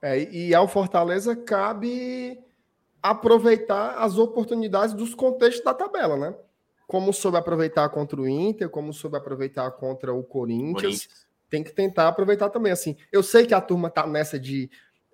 É, 0.00 0.18
e 0.30 0.54
ao 0.54 0.68
Fortaleza 0.68 1.34
cabe 1.34 2.38
aproveitar 3.02 3.98
as 3.98 4.18
oportunidades 4.18 4.94
dos 4.94 5.14
contextos 5.14 5.64
da 5.64 5.74
tabela, 5.74 6.16
né? 6.16 6.34
Como 6.86 7.12
soube 7.12 7.36
aproveitar 7.36 7.88
contra 7.90 8.20
o 8.20 8.28
Inter, 8.28 8.68
como 8.70 8.92
soube 8.92 9.16
aproveitar 9.16 9.70
contra 9.72 10.12
o 10.12 10.22
Corinthians, 10.22 10.74
Corinthians. 10.82 11.26
tem 11.50 11.62
que 11.62 11.72
tentar 11.72 12.08
aproveitar 12.08 12.48
também. 12.50 12.72
Assim, 12.72 12.96
eu 13.12 13.22
sei 13.22 13.46
que 13.46 13.54
a 13.54 13.60
turma 13.60 13.90
tá 13.90 14.06
nessa 14.06 14.38
de. 14.38 14.70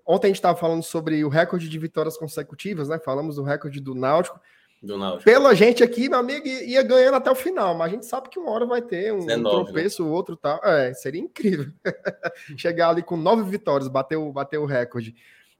Ontem 0.07 0.27
a 0.27 0.29
gente 0.29 0.37
estava 0.37 0.59
falando 0.59 0.83
sobre 0.83 1.25
o 1.25 1.29
recorde 1.29 1.69
de 1.69 1.79
vitórias 1.79 2.17
consecutivas, 2.17 2.89
né? 2.89 2.99
Falamos 2.99 3.37
do 3.37 3.43
recorde 3.43 3.81
do 3.81 3.95
Náutico. 3.95 4.39
Do 4.83 4.99
Náutico. 4.99 5.25
Pela 5.25 5.55
gente 5.55 5.83
aqui, 5.83 6.11
meu 6.11 6.19
amigo, 6.19 6.47
ia 6.47 6.83
ganhando 6.83 7.15
até 7.15 7.31
o 7.31 7.35
final, 7.35 7.75
mas 7.75 7.89
a 7.89 7.95
gente 7.95 8.07
sabe 8.07 8.29
que 8.29 8.39
uma 8.39 8.51
hora 8.51 8.67
vai 8.67 8.83
ter 8.83 9.15
um, 9.15 9.25
19, 9.25 9.39
um 9.39 9.65
tropeço, 9.65 10.05
né? 10.05 10.11
outro 10.11 10.37
tal. 10.37 10.61
É, 10.63 10.93
seria 10.93 11.21
incrível. 11.21 11.73
Chegar 12.57 12.91
ali 12.91 13.03
com 13.03 13.17
nove 13.17 13.49
vitórias, 13.51 13.89
bater 13.89 14.17
o, 14.17 14.31
bater 14.31 14.59
o 14.59 14.67
recorde. 14.67 15.15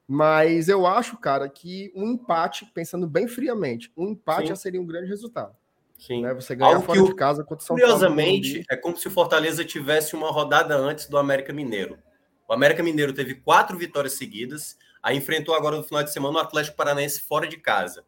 Mas 0.07 0.69
eu 0.69 0.87
acho, 0.87 1.17
cara, 1.17 1.49
que 1.49 1.91
um 1.97 2.13
empate, 2.13 2.67
pensando 2.75 3.07
bem 3.07 3.27
friamente, 3.27 3.91
um 3.97 4.09
empate 4.09 4.43
Sim. 4.43 4.49
já 4.49 4.57
seria 4.57 4.81
um 4.81 4.87
grande 4.87 5.09
resultado. 5.09 5.57
Sim. 5.99 6.23
Né? 6.23 6.35
Você 6.35 6.55
ganhar 6.55 6.75
Algo 6.75 6.85
fora 6.85 7.03
de 7.03 7.15
casa 7.15 7.43
contra 7.43 7.65
São 7.65 7.77
Curiosamente, 7.77 8.53
Paulo, 8.53 8.67
é 8.71 8.77
como 8.77 8.97
se 8.99 9.09
o 9.09 9.11
Fortaleza 9.11 9.65
tivesse 9.65 10.15
uma 10.15 10.31
rodada 10.31 10.77
antes 10.77 11.07
do 11.07 11.17
América 11.17 11.53
Mineiro. 11.53 11.97
O 12.49 12.53
América 12.53 12.83
Mineiro 12.83 13.13
teve 13.13 13.35
quatro 13.37 13.77
vitórias 13.79 14.15
seguidas, 14.15 14.77
aí 15.03 15.17
enfrentou 15.17 15.55
agora 15.55 15.77
no 15.77 15.83
final 15.83 16.03
de 16.03 16.13
semana 16.13 16.39
o 16.39 16.41
Atlético 16.41 16.77
Paranaense 16.77 17.21
fora 17.21 17.47
de 17.47 17.57
casa. 17.57 18.05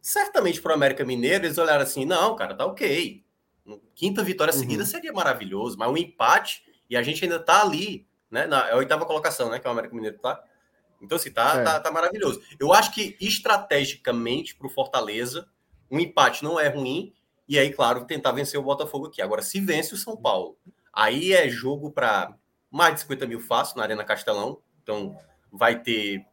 Certamente 0.00 0.60
para 0.60 0.72
o 0.72 0.74
América 0.74 1.04
Mineiro, 1.04 1.46
eles 1.46 1.58
olharam 1.58 1.82
assim: 1.82 2.04
não, 2.04 2.34
cara, 2.36 2.54
tá 2.54 2.66
ok. 2.66 3.24
Quinta 3.94 4.22
vitória 4.24 4.52
uhum. 4.52 4.58
seguida 4.58 4.84
seria 4.84 5.12
maravilhoso, 5.12 5.78
mas 5.78 5.88
um 5.88 5.96
empate, 5.96 6.64
e 6.90 6.96
a 6.96 7.02
gente 7.02 7.24
ainda 7.24 7.38
tá 7.38 7.62
ali, 7.62 8.06
né? 8.30 8.46
Na 8.46 8.68
é 8.68 8.74
oitava 8.74 9.06
colocação, 9.06 9.48
né? 9.50 9.58
Que 9.58 9.66
é 9.66 9.70
o 9.70 9.72
América 9.72 9.94
Mineiro 9.94 10.18
tá. 10.18 10.42
Então, 11.00 11.16
assim, 11.16 11.30
tá, 11.30 11.60
é. 11.60 11.64
tá, 11.64 11.80
tá 11.80 11.90
maravilhoso. 11.90 12.40
Eu 12.58 12.72
acho 12.72 12.92
que 12.94 13.16
estrategicamente 13.20 14.54
para 14.54 14.66
o 14.68 14.70
Fortaleza, 14.70 15.48
um 15.90 15.98
empate 15.98 16.44
não 16.44 16.58
é 16.58 16.68
ruim. 16.68 17.12
E 17.48 17.58
aí, 17.58 17.72
claro, 17.72 18.04
tentar 18.04 18.32
vencer 18.32 18.58
o 18.58 18.62
Botafogo 18.62 19.06
aqui. 19.06 19.20
Agora, 19.20 19.42
se 19.42 19.60
vence 19.60 19.92
o 19.94 19.96
São 19.96 20.16
Paulo, 20.16 20.56
aí 20.92 21.32
é 21.32 21.48
jogo 21.48 21.90
para 21.90 22.34
mais 22.72 22.94
de 22.94 23.00
50 23.02 23.26
mil 23.26 23.38
fácil 23.38 23.76
na 23.76 23.82
Arena 23.82 24.02
Castelão. 24.02 24.60
Então, 24.82 25.16
vai 25.52 25.80
ter, 25.80 26.24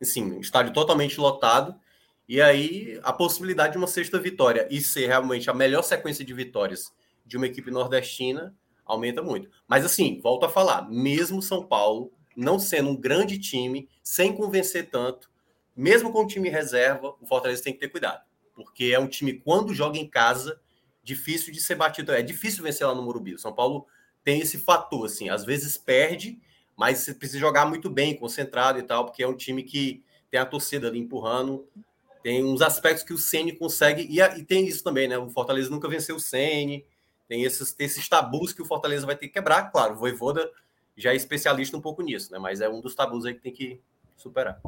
assim, 0.00 0.40
estádio 0.40 0.72
totalmente 0.72 1.20
lotado. 1.20 1.78
E 2.26 2.40
aí, 2.40 2.98
a 3.04 3.12
possibilidade 3.12 3.72
de 3.72 3.78
uma 3.78 3.86
sexta 3.86 4.18
vitória 4.18 4.66
e 4.70 4.80
ser 4.80 5.06
realmente 5.06 5.50
a 5.50 5.54
melhor 5.54 5.82
sequência 5.82 6.24
de 6.24 6.32
vitórias 6.32 6.92
de 7.26 7.36
uma 7.36 7.46
equipe 7.46 7.70
nordestina 7.70 8.54
aumenta 8.84 9.22
muito. 9.22 9.50
Mas, 9.68 9.84
assim, 9.84 10.18
volto 10.20 10.46
a 10.46 10.48
falar, 10.48 10.90
mesmo 10.90 11.42
São 11.42 11.64
Paulo 11.64 12.10
não 12.34 12.58
sendo 12.58 12.88
um 12.88 12.96
grande 12.96 13.38
time, 13.38 13.86
sem 14.02 14.34
convencer 14.34 14.88
tanto, 14.88 15.30
mesmo 15.76 16.10
com 16.10 16.24
o 16.24 16.26
time 16.26 16.48
reserva, 16.48 17.14
o 17.20 17.26
Fortaleza 17.26 17.62
tem 17.62 17.74
que 17.74 17.78
ter 17.78 17.88
cuidado. 17.88 18.22
Porque 18.54 18.86
é 18.86 18.98
um 18.98 19.06
time, 19.06 19.34
quando 19.34 19.74
joga 19.74 19.98
em 19.98 20.08
casa, 20.08 20.58
difícil 21.02 21.52
de 21.52 21.60
ser 21.60 21.74
batido. 21.74 22.12
É 22.12 22.22
difícil 22.22 22.62
vencer 22.62 22.86
lá 22.86 22.94
no 22.94 23.02
Morumbi. 23.02 23.38
São 23.38 23.52
Paulo 23.52 23.86
tem 24.24 24.40
esse 24.40 24.58
fator, 24.58 25.06
assim, 25.06 25.28
às 25.28 25.44
vezes 25.44 25.76
perde, 25.76 26.38
mas 26.76 26.98
você 26.98 27.14
precisa 27.14 27.38
jogar 27.38 27.66
muito 27.66 27.90
bem, 27.90 28.16
concentrado 28.16 28.78
e 28.78 28.82
tal, 28.82 29.04
porque 29.04 29.22
é 29.22 29.28
um 29.28 29.36
time 29.36 29.62
que 29.62 30.02
tem 30.30 30.40
a 30.40 30.46
torcida 30.46 30.88
ali 30.88 30.98
empurrando. 30.98 31.66
Tem 32.22 32.44
uns 32.44 32.62
aspectos 32.62 33.04
que 33.04 33.12
o 33.12 33.18
Ceni 33.18 33.52
consegue, 33.52 34.06
e, 34.08 34.20
e, 34.20 34.44
tem 34.44 34.66
isso 34.66 34.82
também, 34.84 35.08
né? 35.08 35.18
O 35.18 35.28
Fortaleza 35.28 35.68
nunca 35.68 35.88
venceu 35.88 36.16
o 36.16 36.20
Ceni, 36.20 36.84
tem 37.28 37.44
esses, 37.44 37.72
tem 37.72 37.86
esses 37.86 38.08
tabus 38.08 38.52
que 38.52 38.62
o 38.62 38.64
Fortaleza 38.64 39.04
vai 39.04 39.16
ter 39.16 39.26
que 39.26 39.34
quebrar. 39.34 39.70
Claro, 39.70 39.94
o 39.94 39.98
Voivoda 39.98 40.50
já 40.96 41.12
é 41.12 41.16
especialista 41.16 41.76
um 41.76 41.80
pouco 41.80 42.02
nisso, 42.02 42.30
né? 42.32 42.38
Mas 42.38 42.60
é 42.60 42.68
um 42.68 42.80
dos 42.80 42.94
tabus 42.94 43.26
aí 43.26 43.34
que 43.34 43.40
tem 43.40 43.52
que 43.52 43.80
superar. 44.16 44.60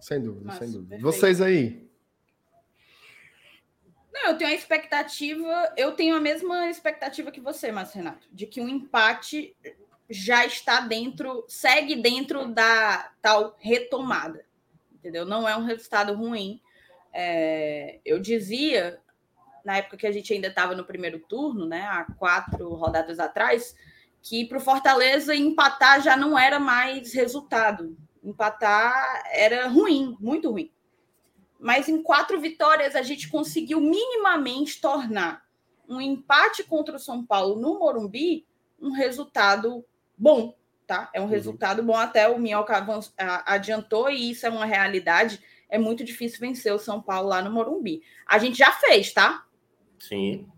Sem 0.00 0.20
dúvida, 0.20 0.46
Nossa, 0.46 0.58
sem 0.58 0.70
dúvida. 0.70 0.96
Perfeito. 0.96 1.02
Vocês 1.02 1.40
aí? 1.40 1.89
Não, 4.12 4.30
eu 4.30 4.38
tenho 4.38 4.50
a 4.50 4.54
expectativa, 4.54 5.72
eu 5.76 5.92
tenho 5.92 6.16
a 6.16 6.20
mesma 6.20 6.68
expectativa 6.68 7.30
que 7.30 7.40
você, 7.40 7.70
Márcio 7.70 7.98
Renato, 7.98 8.26
de 8.32 8.46
que 8.46 8.60
um 8.60 8.68
empate 8.68 9.56
já 10.08 10.44
está 10.44 10.80
dentro, 10.80 11.44
segue 11.46 11.94
dentro 11.94 12.48
da 12.48 13.12
tal 13.22 13.56
retomada, 13.60 14.44
entendeu? 14.92 15.24
Não 15.24 15.48
é 15.48 15.56
um 15.56 15.64
resultado 15.64 16.12
ruim. 16.14 16.60
É, 17.12 18.00
eu 18.04 18.18
dizia, 18.18 19.00
na 19.64 19.76
época 19.76 19.96
que 19.96 20.06
a 20.06 20.12
gente 20.12 20.32
ainda 20.32 20.48
estava 20.48 20.74
no 20.74 20.84
primeiro 20.84 21.20
turno, 21.20 21.64
né, 21.66 21.82
há 21.82 22.04
quatro 22.18 22.74
rodadas 22.74 23.20
atrás, 23.20 23.76
que 24.20 24.44
para 24.46 24.58
o 24.58 24.60
Fortaleza 24.60 25.34
empatar 25.34 26.02
já 26.02 26.16
não 26.16 26.36
era 26.36 26.58
mais 26.58 27.14
resultado. 27.14 27.96
Empatar 28.22 29.22
era 29.30 29.68
ruim, 29.68 30.16
muito 30.20 30.50
ruim. 30.50 30.70
Mas 31.60 31.88
em 31.88 32.02
quatro 32.02 32.40
vitórias 32.40 32.96
a 32.96 33.02
gente 33.02 33.28
conseguiu 33.28 33.80
minimamente 33.80 34.80
tornar 34.80 35.42
um 35.88 36.00
empate 36.00 36.64
contra 36.64 36.96
o 36.96 36.98
São 36.98 37.24
Paulo 37.24 37.60
no 37.60 37.78
Morumbi 37.78 38.46
um 38.80 38.92
resultado 38.92 39.84
bom, 40.16 40.56
tá? 40.86 41.10
É 41.12 41.20
um 41.20 41.24
uhum. 41.24 41.30
resultado 41.30 41.82
bom. 41.82 41.94
Até 41.94 42.28
o 42.28 42.38
Minhoca 42.38 42.86
adiantou 43.44 44.08
e 44.08 44.30
isso 44.30 44.46
é 44.46 44.50
uma 44.50 44.64
realidade. 44.64 45.40
É 45.68 45.78
muito 45.78 46.02
difícil 46.02 46.40
vencer 46.40 46.72
o 46.72 46.78
São 46.78 47.00
Paulo 47.02 47.28
lá 47.28 47.42
no 47.42 47.50
Morumbi. 47.50 48.02
A 48.26 48.38
gente 48.38 48.56
já 48.56 48.72
fez, 48.72 49.12
tá? 49.12 49.44
Sim. 49.98 50.48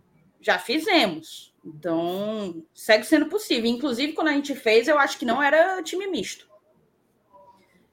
Já 0.41 0.59
fizemos. 0.59 1.53
Então, 1.65 2.65
segue 2.75 3.05
sendo 3.05 3.27
possível. 3.27 3.71
Inclusive, 3.71 4.13
quando 4.13 4.29
a 4.29 4.33
gente 4.33 4.55
fez, 4.55 4.89
eu 4.89 4.99
acho 4.99 5.19
que 5.19 5.25
não 5.25 5.43
era 5.43 5.83
time 5.83 6.07
misto. 6.07 6.49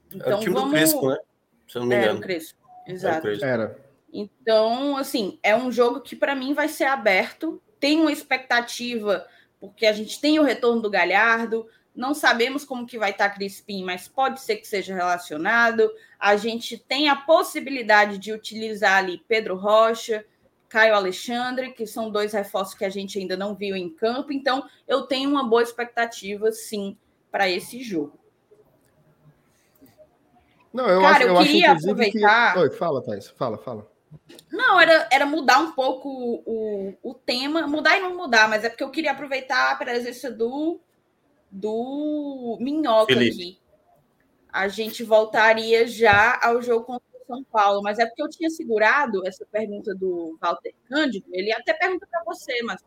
Então, 0.07 0.27
era 0.27 0.37
o 0.37 0.39
time 0.39 0.53
vamos... 0.53 0.69
do 0.69 0.75
Crespo, 0.75 1.09
né? 1.09 1.17
Se 1.67 1.77
eu 1.77 1.81
não 1.81 1.87
me 1.87 1.95
engano. 1.95 2.09
Era 2.11 2.17
o 2.17 2.21
Crespo, 2.21 2.58
exato. 2.91 3.27
Era. 3.27 3.77
Então, 4.11 4.97
assim, 4.97 5.39
é 5.43 5.55
um 5.55 5.71
jogo 5.71 6.01
que 6.01 6.15
para 6.15 6.35
mim 6.35 6.53
vai 6.53 6.67
ser 6.67 6.85
aberto. 6.85 7.61
Tem 7.79 7.99
uma 7.99 8.11
expectativa, 8.11 9.25
porque 9.59 9.85
a 9.85 9.93
gente 9.93 10.19
tem 10.19 10.39
o 10.39 10.43
retorno 10.43 10.81
do 10.81 10.89
Galhardo, 10.89 11.67
não 11.95 12.13
sabemos 12.13 12.63
como 12.63 12.85
que 12.85 12.97
vai 12.97 13.11
estar 13.11 13.29
Crispim, 13.29 13.83
mas 13.83 14.07
pode 14.07 14.41
ser 14.41 14.57
que 14.57 14.67
seja 14.67 14.95
relacionado. 14.95 15.91
A 16.19 16.35
gente 16.37 16.77
tem 16.77 17.09
a 17.09 17.15
possibilidade 17.15 18.17
de 18.17 18.31
utilizar 18.31 18.97
ali 18.97 19.23
Pedro 19.27 19.55
Rocha, 19.55 20.25
Caio 20.67 20.95
Alexandre, 20.95 21.73
que 21.73 21.87
são 21.87 22.11
dois 22.11 22.33
reforços 22.33 22.75
que 22.75 22.85
a 22.85 22.89
gente 22.89 23.17
ainda 23.17 23.35
não 23.35 23.55
viu 23.55 23.75
em 23.75 23.89
campo. 23.89 24.31
Então, 24.31 24.67
eu 24.87 25.03
tenho 25.03 25.29
uma 25.29 25.43
boa 25.43 25.63
expectativa, 25.63 26.51
sim, 26.51 26.95
para 27.31 27.49
esse 27.49 27.81
jogo. 27.81 28.18
Não, 30.73 30.87
eu 30.87 31.01
Cara, 31.01 31.15
acho, 31.15 31.23
eu, 31.23 31.35
eu 31.35 31.41
queria 31.41 31.71
aproveitar. 31.71 32.53
Que... 32.53 32.59
Oi, 32.59 32.69
fala, 32.71 33.03
Thais, 33.03 33.29
fala, 33.29 33.57
fala. 33.57 33.91
Não, 34.51 34.79
era, 34.79 35.07
era 35.11 35.25
mudar 35.25 35.59
um 35.59 35.71
pouco 35.71 36.09
o, 36.45 36.93
o 37.03 37.13
tema, 37.13 37.67
mudar 37.67 37.97
e 37.97 38.01
não 38.01 38.15
mudar, 38.15 38.49
mas 38.49 38.63
é 38.63 38.69
porque 38.69 38.83
eu 38.83 38.91
queria 38.91 39.11
aproveitar 39.11 39.71
a 39.71 39.75
presença 39.75 40.31
do, 40.31 40.79
do 41.51 42.57
Minhoca 42.59 43.13
Felipe. 43.13 43.35
aqui. 43.35 43.59
A 44.51 44.67
gente 44.67 45.03
voltaria 45.03 45.87
já 45.87 46.39
ao 46.41 46.59
jogo 46.61 46.85
contra 46.85 47.09
são 47.29 47.43
Paulo, 47.43 47.83
mas 47.83 47.99
é 47.99 48.07
porque 48.07 48.23
eu 48.23 48.29
tinha 48.29 48.49
segurado 48.49 49.25
essa 49.25 49.45
pergunta 49.45 49.93
do 49.93 50.35
Walter 50.41 50.73
Cândido. 50.89 51.27
Ele 51.31 51.53
até 51.53 51.73
pergunta 51.73 52.07
para 52.09 52.23
você, 52.23 52.63
mas 52.63 52.83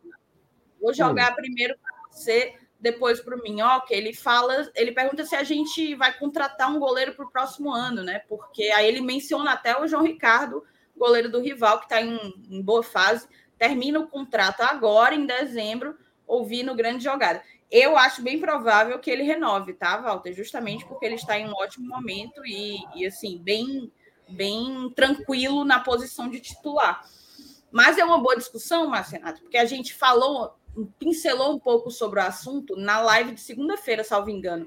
vou 0.81 0.93
jogar 0.93 1.33
hum. 1.33 1.37
primeiro 1.37 1.79
para 1.79 2.11
você, 2.11 2.55
depois 2.83 3.21
para 3.21 3.37
o 3.37 3.43
Minhoca. 3.43 3.95
Ele 3.95 4.13
fala, 4.13 4.69
ele 4.75 4.91
pergunta 4.91 5.25
se 5.25 5.37
a 5.37 5.45
gente 5.45 5.95
vai 5.95 6.13
contratar 6.19 6.69
um 6.69 6.81
goleiro 6.81 7.15
para 7.15 7.25
o 7.25 7.31
próximo 7.31 7.73
ano, 7.73 8.03
né? 8.03 8.19
Porque 8.29 8.65
aí 8.65 8.87
ele 8.87 9.01
menciona 9.01 9.53
até 9.53 9.81
o 9.81 9.87
João 9.87 10.03
Ricardo, 10.03 10.65
goleiro 10.97 11.31
do 11.31 11.41
rival, 11.41 11.79
que 11.79 11.85
está 11.85 12.03
em, 12.03 12.19
em 12.51 12.61
boa 12.61 12.83
fase, 12.83 13.29
termina 13.57 14.01
o 14.01 14.09
contrato 14.09 14.63
agora, 14.63 15.15
em 15.15 15.25
dezembro, 15.25 15.97
ouvindo 16.27 16.75
grande 16.75 17.05
jogada. 17.05 17.41
Eu 17.71 17.97
acho 17.97 18.21
bem 18.21 18.39
provável 18.39 18.99
que 18.99 19.11
ele 19.11 19.23
renove, 19.23 19.73
tá, 19.73 19.97
Walter? 19.99 20.35
Justamente 20.35 20.85
porque 20.85 21.07
ele 21.07 21.15
está 21.15 21.39
em 21.39 21.49
um 21.49 21.55
ótimo 21.55 21.87
momento 21.87 22.45
e, 22.45 22.79
e 22.97 23.07
assim, 23.07 23.39
bem 23.39 23.91
bem 24.29 24.91
tranquilo 24.97 25.65
na 25.65 25.79
posição 25.81 26.29
de 26.29 26.41
titular. 26.41 27.05
Mas 27.71 27.99
é 27.99 28.05
uma 28.05 28.19
boa 28.19 28.37
discussão, 28.37 28.87
Márcio 28.87 29.19
Renato, 29.19 29.43
porque 29.43 29.59
a 29.59 29.65
gente 29.67 29.95
falou, 29.95 30.55
pincelou 30.99 31.55
um 31.55 31.59
pouco 31.59 31.91
sobre 31.91 32.21
o 32.21 32.23
assunto 32.23 32.77
na 32.77 33.01
live 33.01 33.33
de 33.33 33.41
segunda-feira, 33.41 34.03
salvo 34.05 34.31
engano, 34.31 34.67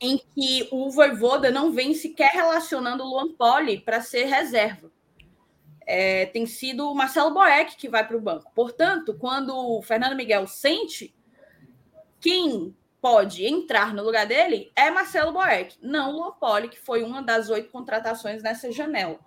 em 0.00 0.18
que 0.18 0.68
o 0.70 0.90
Voivoda 0.90 1.50
não 1.50 1.72
vem 1.72 1.94
sequer 1.94 2.32
relacionando 2.32 3.04
o 3.04 3.08
Luan 3.08 3.32
Poli 3.32 3.80
para 3.80 4.00
ser 4.00 4.24
reserva. 4.24 4.90
É, 5.86 6.26
tem 6.26 6.46
sido 6.46 6.90
o 6.90 6.94
Marcelo 6.94 7.34
Boeck 7.34 7.76
que 7.76 7.88
vai 7.88 8.06
para 8.06 8.16
o 8.16 8.20
banco. 8.20 8.50
Portanto, 8.54 9.14
quando 9.18 9.54
o 9.54 9.82
Fernando 9.82 10.16
Miguel 10.16 10.46
sente, 10.46 11.14
quem 12.20 12.74
pode 13.02 13.44
entrar 13.44 13.92
no 13.92 14.02
lugar 14.02 14.26
dele 14.26 14.72
é 14.74 14.90
Marcelo 14.90 15.32
Boeck, 15.32 15.76
não 15.82 16.14
o 16.14 16.24
Lopoli, 16.24 16.70
que 16.70 16.80
foi 16.80 17.02
uma 17.02 17.22
das 17.22 17.50
oito 17.50 17.70
contratações 17.70 18.42
nessa 18.42 18.72
janela. 18.72 19.20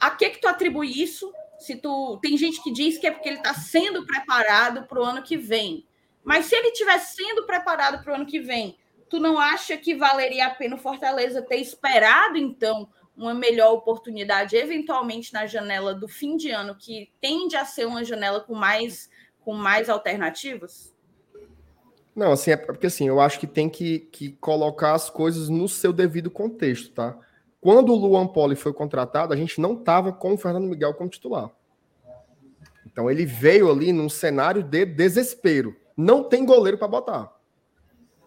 A 0.00 0.10
que 0.10 0.30
que 0.30 0.40
tu 0.40 0.48
atribui 0.48 1.00
isso? 1.00 1.32
Se 1.58 1.76
tu 1.76 2.18
tem 2.22 2.36
gente 2.36 2.62
que 2.62 2.72
diz 2.72 2.98
que 2.98 3.06
é 3.06 3.10
porque 3.10 3.28
ele 3.28 3.38
está 3.38 3.54
sendo 3.54 4.06
preparado 4.06 4.86
para 4.86 5.00
o 5.00 5.04
ano 5.04 5.22
que 5.22 5.36
vem. 5.36 5.86
Mas 6.24 6.46
se 6.46 6.54
ele 6.54 6.68
estiver 6.68 6.98
sendo 6.98 7.46
preparado 7.46 8.02
para 8.02 8.12
o 8.12 8.16
ano 8.16 8.26
que 8.26 8.38
vem, 8.38 8.76
tu 9.08 9.18
não 9.18 9.38
acha 9.38 9.76
que 9.76 9.94
valeria 9.94 10.46
a 10.46 10.54
pena 10.54 10.76
o 10.76 10.78
Fortaleza 10.78 11.42
ter 11.42 11.56
esperado, 11.56 12.36
então, 12.36 12.88
uma 13.16 13.34
melhor 13.34 13.72
oportunidade, 13.72 14.56
eventualmente 14.56 15.32
na 15.32 15.46
janela 15.46 15.94
do 15.94 16.06
fim 16.06 16.36
de 16.36 16.50
ano, 16.50 16.76
que 16.76 17.10
tende 17.20 17.56
a 17.56 17.64
ser 17.64 17.86
uma 17.86 18.04
janela 18.04 18.40
com 18.40 18.54
mais, 18.54 19.10
com 19.40 19.54
mais 19.54 19.88
alternativas? 19.88 20.94
Não, 22.14 22.32
assim, 22.32 22.50
é 22.50 22.56
porque 22.56 22.86
assim, 22.86 23.08
eu 23.08 23.20
acho 23.20 23.38
que 23.38 23.46
tem 23.46 23.68
que, 23.68 24.00
que 24.00 24.32
colocar 24.32 24.92
as 24.92 25.08
coisas 25.08 25.48
no 25.48 25.68
seu 25.68 25.92
devido 25.92 26.30
contexto, 26.30 26.90
tá? 26.92 27.18
Quando 27.60 27.92
o 27.92 27.96
Luan 27.96 28.26
Poli 28.26 28.54
foi 28.54 28.72
contratado, 28.72 29.34
a 29.34 29.36
gente 29.36 29.60
não 29.60 29.74
estava 29.74 30.12
com 30.12 30.34
o 30.34 30.38
Fernando 30.38 30.68
Miguel 30.68 30.94
como 30.94 31.10
titular. 31.10 31.50
Então 32.86 33.10
ele 33.10 33.26
veio 33.26 33.70
ali 33.70 33.92
num 33.92 34.08
cenário 34.08 34.62
de 34.62 34.84
desespero. 34.84 35.76
Não 35.96 36.22
tem 36.22 36.44
goleiro 36.44 36.78
para 36.78 36.88
botar. 36.88 37.32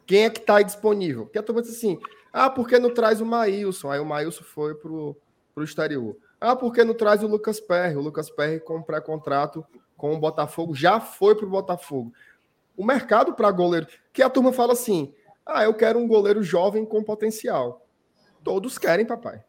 Quem 0.06 0.26
é 0.26 0.30
que 0.30 0.40
está 0.40 0.62
disponível? 0.62 1.26
Porque 1.26 1.40
a 1.40 1.44
turma 1.44 1.62
diz 1.62 1.72
assim: 1.72 2.00
ah, 2.34 2.50
por 2.50 2.68
que 2.68 2.78
não 2.78 2.94
traz 2.94 3.22
o 3.22 3.26
Maílson? 3.26 3.90
Aí 3.90 4.00
o 4.00 4.06
Maílson 4.06 4.44
foi 4.44 4.76
para 4.76 4.92
o 4.92 5.16
exterior. 5.58 6.18
Ah, 6.40 6.56
por 6.56 6.74
que 6.74 6.84
não 6.84 6.94
traz 6.94 7.24
o 7.24 7.28
Lucas 7.28 7.60
Perry? 7.60 7.96
O 7.96 8.02
Lucas 8.02 8.30
Perry 8.30 8.60
com 8.60 8.82
pré-contrato 8.82 9.66
com 9.96 10.14
o 10.14 10.20
Botafogo 10.20 10.74
já 10.74 11.00
foi 11.00 11.36
para 11.36 11.46
o 11.46 11.50
Botafogo. 11.50 12.12
O 12.76 12.84
mercado 12.84 13.34
para 13.34 13.52
goleiro, 13.52 13.88
que 14.12 14.24
a 14.24 14.30
turma 14.30 14.52
fala 14.52 14.74
assim: 14.74 15.14
ah, 15.46 15.64
eu 15.64 15.74
quero 15.74 16.00
um 16.00 16.08
goleiro 16.08 16.42
jovem 16.42 16.86
com 16.86 17.04
potencial. 17.04 17.86
Todos 18.44 18.78
querem, 18.78 19.06
papai. 19.06 19.44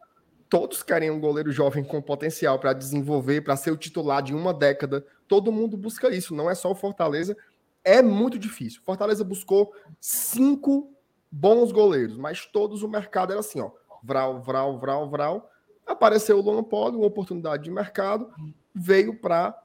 Todos 0.49 0.83
querem 0.83 1.11
um 1.11 1.19
goleiro 1.19 1.51
jovem 1.51 1.83
com 1.83 2.03
potencial 2.03 2.59
para 2.59 2.75
desenvolver, 2.75 3.41
para 3.41 3.57
ser 3.57 3.71
o 3.71 3.77
titular 3.77 4.23
de 4.23 4.35
uma 4.35 4.53
década. 4.53 5.05
Todo 5.27 5.51
mundo 5.51 5.77
busca 5.77 6.11
isso, 6.11 6.35
não 6.35 6.51
é 6.51 6.55
só 6.55 6.71
o 6.71 6.75
Fortaleza. 6.75 7.37
É 7.83 8.03
muito 8.03 8.39
difícil. 8.39 8.83
Fortaleza 8.85 9.25
buscou 9.25 9.73
cinco 9.99 10.93
bons 11.31 11.73
goleiros, 11.73 12.19
mas 12.19 12.45
todos 12.45 12.83
o 12.83 12.89
mercado 12.89 13.33
era 13.33 13.41
assim, 13.41 13.61
ó. 13.61 13.71
Vral, 14.03 14.43
vral, 14.43 14.79
vral, 14.79 15.09
vral. 15.09 15.51
Apareceu 15.87 16.39
o 16.39 16.43
Luan 16.43 16.63
Poli, 16.63 16.97
uma 16.97 17.07
oportunidade 17.07 17.65
de 17.65 17.71
mercado, 17.71 18.31
veio 18.75 19.19
para 19.19 19.59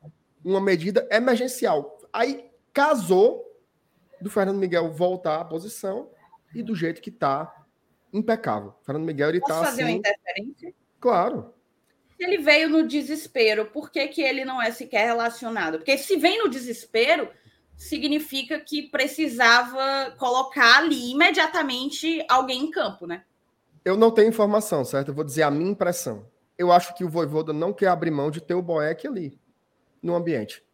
uma 0.44 0.62
medida 0.62 1.06
emergencial. 1.12 1.98
Aí 2.14 2.50
casou 2.72 3.44
do 4.22 4.30
Fernando 4.30 4.58
Miguel 4.58 4.92
voltar 4.92 5.42
à 5.42 5.46
posição 5.46 6.10
e 6.56 6.64
do 6.64 6.74
jeito 6.74 7.02
que 7.02 7.10
está 7.10 7.54
impecável. 8.14 8.74
Fernando 8.86 9.06
Miguel 9.06 9.30
ele 9.30 9.38
está 9.40 9.64
fazer 9.64 9.84
assim... 9.84 9.92
uma 9.92 10.00
interferência? 10.00 10.74
Claro. 11.00 11.54
Ele 12.20 12.40
veio 12.40 12.70
no 12.70 12.88
desespero, 12.88 13.68
por 13.68 13.92
que, 13.92 14.08
que 14.08 14.22
ele 14.22 14.44
não 14.44 14.62
é 14.62 14.72
sequer 14.72 15.06
relacionado? 15.06 15.78
Porque 15.78 15.98
se 15.98 16.18
vem 16.18 16.40
no 16.40 16.50
desespero, 16.50 17.30
significa 17.76 18.60
que 18.60 18.90
precisava 18.90 20.16
colocar 20.18 20.80
ali 20.80 21.12
imediatamente 21.12 22.26
alguém 22.28 22.64
em 22.64 22.72
campo, 22.72 23.06
né? 23.06 23.24
Eu 23.86 23.96
não 23.96 24.10
tenho 24.10 24.30
informação, 24.30 24.84
certo? 24.84 25.10
Eu 25.10 25.14
vou 25.14 25.24
dizer 25.24 25.44
a 25.44 25.52
minha 25.52 25.72
impressão. 25.72 26.28
Eu 26.58 26.72
acho 26.72 26.96
que 26.96 27.04
o 27.04 27.10
Voivoda 27.10 27.54
não 27.54 27.72
quer 27.72 27.88
abrir 27.88 28.10
mão 28.10 28.32
de 28.32 28.42
ter 28.42 28.56
o 28.56 28.64
Boeck 28.64 29.06
ali 29.06 29.40
no 30.02 30.16
ambiente. 30.16 30.66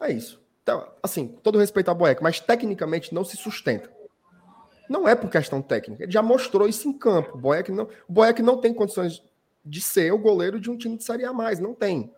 É 0.00 0.12
isso. 0.12 0.42
Então, 0.62 0.92
assim, 1.02 1.28
todo 1.42 1.58
respeito 1.58 1.88
ao 1.88 1.94
Boeck, 1.94 2.22
mas 2.22 2.38
tecnicamente 2.38 3.14
não 3.14 3.24
se 3.24 3.36
sustenta. 3.36 3.90
Não 4.88 5.08
é 5.08 5.14
por 5.14 5.30
questão 5.30 5.62
técnica. 5.62 6.02
Ele 6.02 6.12
já 6.12 6.22
mostrou 6.22 6.68
isso 6.68 6.88
em 6.88 6.92
campo. 6.92 7.36
O 7.36 7.40
Boeck 7.40 7.70
não, 7.70 7.88
o 8.08 8.12
Boeck 8.12 8.42
não 8.42 8.58
tem 8.58 8.74
condições 8.74 9.22
de 9.64 9.80
ser 9.80 10.12
o 10.12 10.18
goleiro 10.18 10.60
de 10.60 10.70
um 10.70 10.76
time 10.76 10.96
de 10.96 11.04
Série 11.04 11.24
A 11.24 11.32
mais. 11.32 11.58
Não 11.58 11.74
tem. 11.74 12.12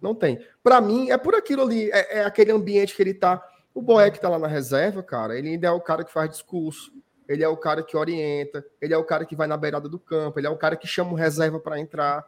Não 0.00 0.14
tem. 0.14 0.40
Para 0.62 0.80
mim, 0.80 1.10
é 1.10 1.16
por 1.16 1.34
aquilo 1.34 1.62
ali. 1.62 1.90
É, 1.90 2.18
é, 2.18 2.24
aquele 2.24 2.52
ambiente 2.52 2.94
que 2.94 3.02
ele 3.02 3.14
tá. 3.14 3.42
O 3.72 3.80
Boeck 3.80 4.20
tá 4.20 4.28
lá 4.28 4.38
na 4.38 4.48
reserva, 4.48 5.02
cara. 5.02 5.38
Ele 5.38 5.50
ainda 5.50 5.68
é 5.68 5.70
o 5.70 5.80
cara 5.80 6.04
que 6.04 6.12
faz 6.12 6.30
discurso. 6.30 6.92
Ele 7.28 7.44
é 7.44 7.48
o 7.48 7.56
cara 7.56 7.82
que 7.82 7.96
orienta. 7.96 8.64
Ele 8.80 8.92
é 8.92 8.96
o 8.96 9.04
cara 9.04 9.24
que 9.24 9.36
vai 9.36 9.46
na 9.46 9.56
beirada 9.56 9.88
do 9.88 9.98
campo. 9.98 10.38
Ele 10.38 10.46
é 10.46 10.50
o 10.50 10.56
cara 10.56 10.76
que 10.76 10.86
chama 10.86 11.12
o 11.12 11.16
reserva 11.16 11.60
para 11.60 11.78
entrar. 11.78 12.26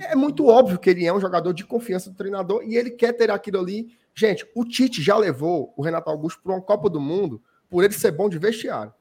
É 0.00 0.14
muito 0.14 0.46
óbvio 0.46 0.78
que 0.78 0.90
ele 0.90 1.06
é 1.06 1.12
um 1.12 1.20
jogador 1.20 1.54
de 1.54 1.64
confiança 1.64 2.10
do 2.10 2.16
treinador 2.16 2.62
e 2.62 2.76
ele 2.76 2.90
quer 2.90 3.12
ter 3.12 3.30
aquilo 3.30 3.58
ali. 3.58 3.96
Gente, 4.14 4.46
o 4.54 4.64
Tite 4.64 5.02
já 5.02 5.16
levou 5.16 5.72
o 5.76 5.82
Renato 5.82 6.10
Augusto 6.10 6.42
para 6.42 6.52
uma 6.52 6.60
Copa 6.60 6.90
do 6.90 7.00
Mundo 7.00 7.40
por 7.70 7.82
ele 7.82 7.94
ser 7.94 8.10
bom 8.10 8.28
de 8.28 8.38
vestiário 8.38 8.92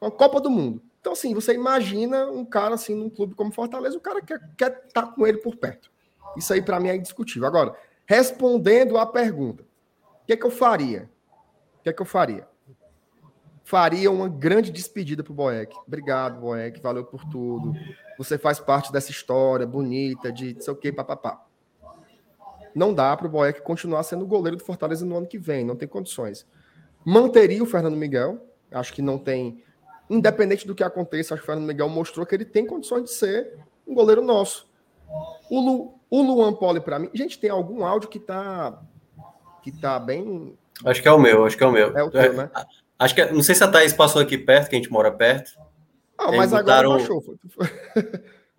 uma 0.00 0.10
Copa 0.10 0.40
do 0.40 0.50
Mundo. 0.50 0.82
Então, 1.00 1.12
assim, 1.12 1.34
você 1.34 1.54
imagina 1.54 2.26
um 2.26 2.44
cara 2.44 2.74
assim 2.74 2.94
num 2.94 3.08
clube 3.08 3.34
como 3.34 3.52
Fortaleza, 3.52 3.96
o 3.96 4.00
cara 4.00 4.20
quer 4.20 4.40
estar 4.58 4.82
tá 4.90 5.06
com 5.06 5.26
ele 5.26 5.38
por 5.38 5.56
perto. 5.56 5.90
Isso 6.36 6.52
aí, 6.52 6.60
para 6.60 6.80
mim, 6.80 6.88
é 6.88 6.96
indiscutível. 6.96 7.46
Agora, 7.46 7.74
respondendo 8.04 8.98
à 8.98 9.06
pergunta, 9.06 9.62
o 10.02 10.26
que 10.26 10.32
é 10.32 10.36
que 10.36 10.44
eu 10.44 10.50
faria? 10.50 11.08
O 11.78 11.82
que 11.84 11.88
é 11.88 11.92
que 11.92 12.02
eu 12.02 12.06
faria? 12.06 12.48
Faria 13.62 14.10
uma 14.10 14.28
grande 14.28 14.70
despedida 14.70 15.22
para 15.24 15.32
o 15.32 15.34
Boeck. 15.34 15.76
Obrigado, 15.86 16.40
Boeck, 16.40 16.80
valeu 16.80 17.04
por 17.04 17.24
tudo. 17.24 17.72
Você 18.18 18.38
faz 18.38 18.60
parte 18.60 18.92
dessa 18.92 19.10
história 19.10 19.66
bonita 19.66 20.30
de 20.32 20.54
não 20.54 20.60
sei 20.60 20.72
o 20.72 20.76
que, 20.76 20.92
papapá. 20.92 21.44
Não 22.74 22.92
dá 22.92 23.16
para 23.16 23.26
o 23.26 23.30
Boeck 23.30 23.62
continuar 23.62 24.02
sendo 24.02 24.26
goleiro 24.26 24.56
do 24.56 24.64
Fortaleza 24.64 25.06
no 25.06 25.16
ano 25.16 25.26
que 25.26 25.38
vem, 25.38 25.64
não 25.64 25.74
tem 25.74 25.88
condições. 25.88 26.46
Manteria 27.04 27.62
o 27.62 27.66
Fernando 27.66 27.96
Miguel, 27.96 28.44
acho 28.70 28.92
que 28.92 29.00
não 29.00 29.18
tem 29.18 29.64
independente 30.08 30.66
do 30.66 30.74
que 30.74 30.84
aconteça, 30.84 31.34
acho 31.34 31.42
que 31.42 31.48
o 31.48 31.52
Fernando 31.52 31.66
Miguel 31.66 31.88
mostrou 31.88 32.24
que 32.24 32.34
ele 32.34 32.44
tem 32.44 32.66
condições 32.66 33.04
de 33.04 33.10
ser 33.10 33.58
um 33.86 33.94
goleiro 33.94 34.22
nosso. 34.22 34.68
O, 35.50 35.60
Lu, 35.60 35.94
o 36.10 36.22
Luan 36.22 36.52
Poli, 36.52 36.80
para 36.80 36.98
mim, 36.98 37.10
gente, 37.14 37.38
tem 37.38 37.50
algum 37.50 37.84
áudio 37.84 38.08
que 38.08 38.18
tá 38.18 38.82
que 39.62 39.72
tá 39.72 39.98
bem. 39.98 40.56
Acho 40.84 41.02
que 41.02 41.08
é 41.08 41.12
o 41.12 41.18
meu, 41.18 41.44
acho 41.44 41.56
que 41.56 41.64
é 41.64 41.66
o 41.66 41.72
meu. 41.72 41.96
É 41.96 42.02
o 42.02 42.10
teu, 42.10 42.32
né? 42.32 42.50
Acho 42.98 43.14
que 43.14 43.20
é, 43.20 43.32
não 43.32 43.42
sei 43.42 43.54
se 43.54 43.64
a 43.64 43.68
Thaís 43.68 43.92
passou 43.92 44.22
aqui 44.22 44.38
perto, 44.38 44.70
que 44.70 44.76
a 44.76 44.78
gente 44.78 44.90
mora 44.90 45.10
perto. 45.10 45.52
Ah, 46.16 46.32
mas 46.32 46.52
agora 46.52 46.88
baixou. 46.88 47.22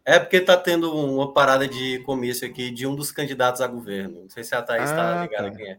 É 0.05 0.19
porque 0.19 0.39
tá 0.39 0.55
tendo 0.55 0.95
uma 0.95 1.33
parada 1.33 1.67
de 1.67 1.99
comício 1.99 2.47
aqui 2.47 2.71
de 2.71 2.87
um 2.87 2.95
dos 2.95 3.11
candidatos 3.11 3.59
a 3.59 3.67
governo. 3.67 4.21
Não 4.21 4.29
sei 4.29 4.41
se 4.41 4.55
a 4.55 4.61
Thaís 4.61 4.89
está 4.89 5.19
ah, 5.19 5.23
ligada 5.23 5.51
tá. 5.51 5.57
quem 5.57 5.69
é. 5.69 5.77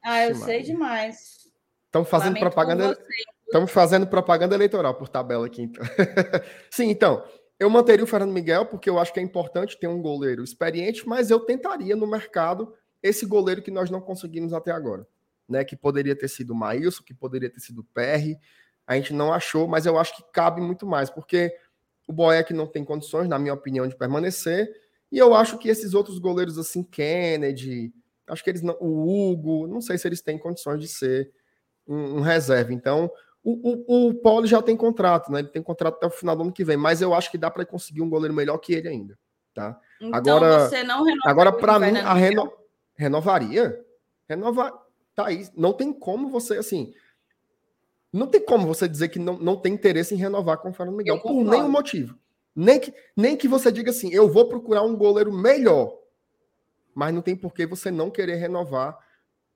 Ah, 0.00 0.26
eu 0.26 0.34
sei 0.36 0.62
demais. 0.62 1.50
Estão 1.86 2.04
fazendo 2.04 2.34
Lamento 2.34 2.40
propaganda. 2.42 2.98
Estamos 3.46 3.70
fazendo 3.70 4.06
propaganda 4.06 4.54
eleitoral 4.54 4.94
por 4.94 5.08
tabela 5.08 5.46
aqui, 5.46 5.62
então. 5.62 5.84
Sim, 6.70 6.90
então, 6.90 7.24
eu 7.58 7.70
manteria 7.70 8.04
o 8.04 8.06
Fernando 8.06 8.32
Miguel, 8.32 8.66
porque 8.66 8.90
eu 8.90 8.98
acho 8.98 9.12
que 9.12 9.20
é 9.20 9.22
importante 9.22 9.78
ter 9.78 9.86
um 9.86 10.02
goleiro 10.02 10.42
experiente, 10.42 11.06
mas 11.08 11.30
eu 11.30 11.40
tentaria 11.40 11.94
no 11.94 12.06
mercado 12.06 12.74
esse 13.02 13.26
goleiro 13.26 13.62
que 13.62 13.70
nós 13.70 13.90
não 13.90 14.00
conseguimos 14.00 14.52
até 14.52 14.70
agora. 14.70 15.06
Né, 15.46 15.62
que 15.62 15.76
poderia 15.76 16.16
ter 16.16 16.28
sido 16.28 16.54
o 16.54 16.56
Maílson, 16.56 17.02
que 17.02 17.12
poderia 17.12 17.50
ter 17.50 17.60
sido 17.60 17.82
o 17.82 17.84
Perry. 17.84 18.38
A 18.86 18.96
gente 18.96 19.12
não 19.12 19.30
achou, 19.30 19.68
mas 19.68 19.84
eu 19.84 19.98
acho 19.98 20.16
que 20.16 20.22
cabe 20.32 20.58
muito 20.58 20.86
mais, 20.86 21.10
porque 21.10 21.54
o 22.08 22.14
Boeck 22.14 22.52
não 22.54 22.66
tem 22.66 22.82
condições, 22.82 23.28
na 23.28 23.38
minha 23.38 23.52
opinião, 23.52 23.86
de 23.86 23.94
permanecer. 23.94 24.70
E 25.12 25.18
eu 25.18 25.34
acho 25.34 25.58
que 25.58 25.68
esses 25.68 25.92
outros 25.92 26.18
goleiros, 26.18 26.58
assim, 26.58 26.82
Kennedy, 26.82 27.92
acho 28.26 28.42
que 28.42 28.50
eles 28.50 28.62
não. 28.62 28.76
O 28.80 29.30
Hugo, 29.30 29.66
não 29.66 29.80
sei 29.80 29.98
se 29.98 30.08
eles 30.08 30.20
têm 30.20 30.38
condições 30.38 30.80
de 30.80 30.88
ser 30.88 31.30
um, 31.86 32.18
um 32.18 32.20
reserva. 32.20 32.72
Então, 32.72 33.10
o, 33.44 33.84
o, 33.86 34.08
o 34.08 34.14
Paulo 34.14 34.46
já 34.46 34.62
tem 34.62 34.74
contrato, 34.74 35.30
né? 35.30 35.40
Ele 35.40 35.48
tem 35.48 35.62
contrato 35.62 35.96
até 35.96 36.06
o 36.06 36.10
final 36.10 36.34
do 36.34 36.42
ano 36.42 36.52
que 36.52 36.64
vem, 36.64 36.78
mas 36.78 37.02
eu 37.02 37.12
acho 37.12 37.30
que 37.30 37.36
dá 37.36 37.50
para 37.50 37.66
conseguir 37.66 38.00
um 38.00 38.08
goleiro 38.08 38.34
melhor 38.34 38.56
que 38.56 38.72
ele 38.72 38.88
ainda, 38.88 39.18
tá? 39.52 39.78
Então 40.00 40.14
agora, 40.14 40.66
você 40.66 40.82
não 40.82 41.04
Agora, 41.24 41.52
para 41.52 41.78
mim, 41.78 41.98
a 41.98 42.14
reno, 42.14 42.50
renovaria. 42.94 43.84
Renovar. 44.26 44.72
Thaís, 45.14 45.52
não 45.54 45.74
tem 45.74 45.92
como 45.92 46.30
você, 46.30 46.56
assim. 46.56 46.92
Não 48.10 48.26
tem 48.26 48.40
como 48.40 48.66
você 48.66 48.88
dizer 48.88 49.08
que 49.08 49.18
não, 49.18 49.36
não 49.38 49.56
tem 49.56 49.74
interesse 49.74 50.14
em 50.14 50.18
renovar 50.18 50.58
com 50.58 50.70
o 50.70 50.72
Fernando 50.72 50.96
Miguel, 50.96 51.20
por 51.20 51.44
nenhum 51.44 51.68
motivo. 51.68 52.18
Nem 52.56 52.80
que, 52.80 52.94
nem 53.14 53.36
que 53.36 53.46
você 53.46 53.70
diga 53.70 53.90
assim, 53.90 54.08
eu 54.12 54.28
vou 54.28 54.48
procurar 54.48 54.82
um 54.82 54.96
goleiro 54.96 55.32
melhor. 55.32 55.98
Mas 56.94 57.12
não 57.12 57.20
tem 57.20 57.36
por 57.36 57.52
que 57.52 57.66
você 57.66 57.90
não 57.90 58.10
querer 58.10 58.36
renovar 58.36 58.96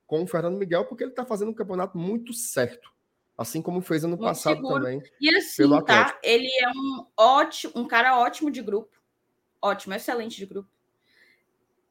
com 0.06 0.22
o 0.22 0.26
Fernando 0.26 0.58
Miguel, 0.58 0.84
porque 0.84 1.04
ele 1.04 1.12
está 1.12 1.24
fazendo 1.24 1.50
um 1.50 1.54
campeonato 1.54 1.96
muito 1.96 2.34
certo. 2.34 2.90
Assim 3.38 3.62
como 3.62 3.80
fez 3.80 4.02
ano 4.02 4.18
passado 4.18 4.56
seguro. 4.56 4.74
também. 4.74 5.00
E 5.20 5.32
assim, 5.36 5.62
tá? 5.86 6.18
Ele 6.24 6.48
é 6.60 6.68
um 6.70 7.06
ótimo, 7.16 7.72
um 7.76 7.86
cara 7.86 8.18
ótimo 8.18 8.50
de 8.50 8.60
grupo. 8.60 8.98
Ótimo, 9.62 9.94
excelente 9.94 10.36
de 10.36 10.44
grupo. 10.44 10.68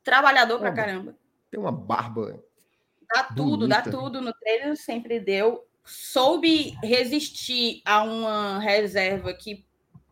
Trabalhador 0.03 0.59
pra 0.59 0.73
caramba. 0.73 1.17
Tem 1.49 1.57
uma 1.57 1.71
barba. 1.71 2.43
Dá 3.13 3.23
tudo, 3.23 3.59
bonita. 3.59 3.81
dá 3.81 3.91
tudo 3.91 4.19
no 4.19 4.33
treino, 4.33 4.75
sempre 4.75 5.21
deu. 5.21 5.65
Soube 5.85 6.77
resistir 6.83 7.81
a 7.85 8.03
uma 8.03 8.59
reserva 8.59 9.33
que 9.33 9.65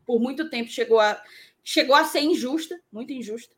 por 0.06 0.22
muito 0.22 0.50
tempo 0.50 0.70
chegou 0.70 1.02
a, 1.02 1.22
chegou 1.62 1.96
a 1.96 2.06
ser 2.06 2.22
injusta, 2.22 2.80
muito 2.90 3.12
injusta. 3.12 3.54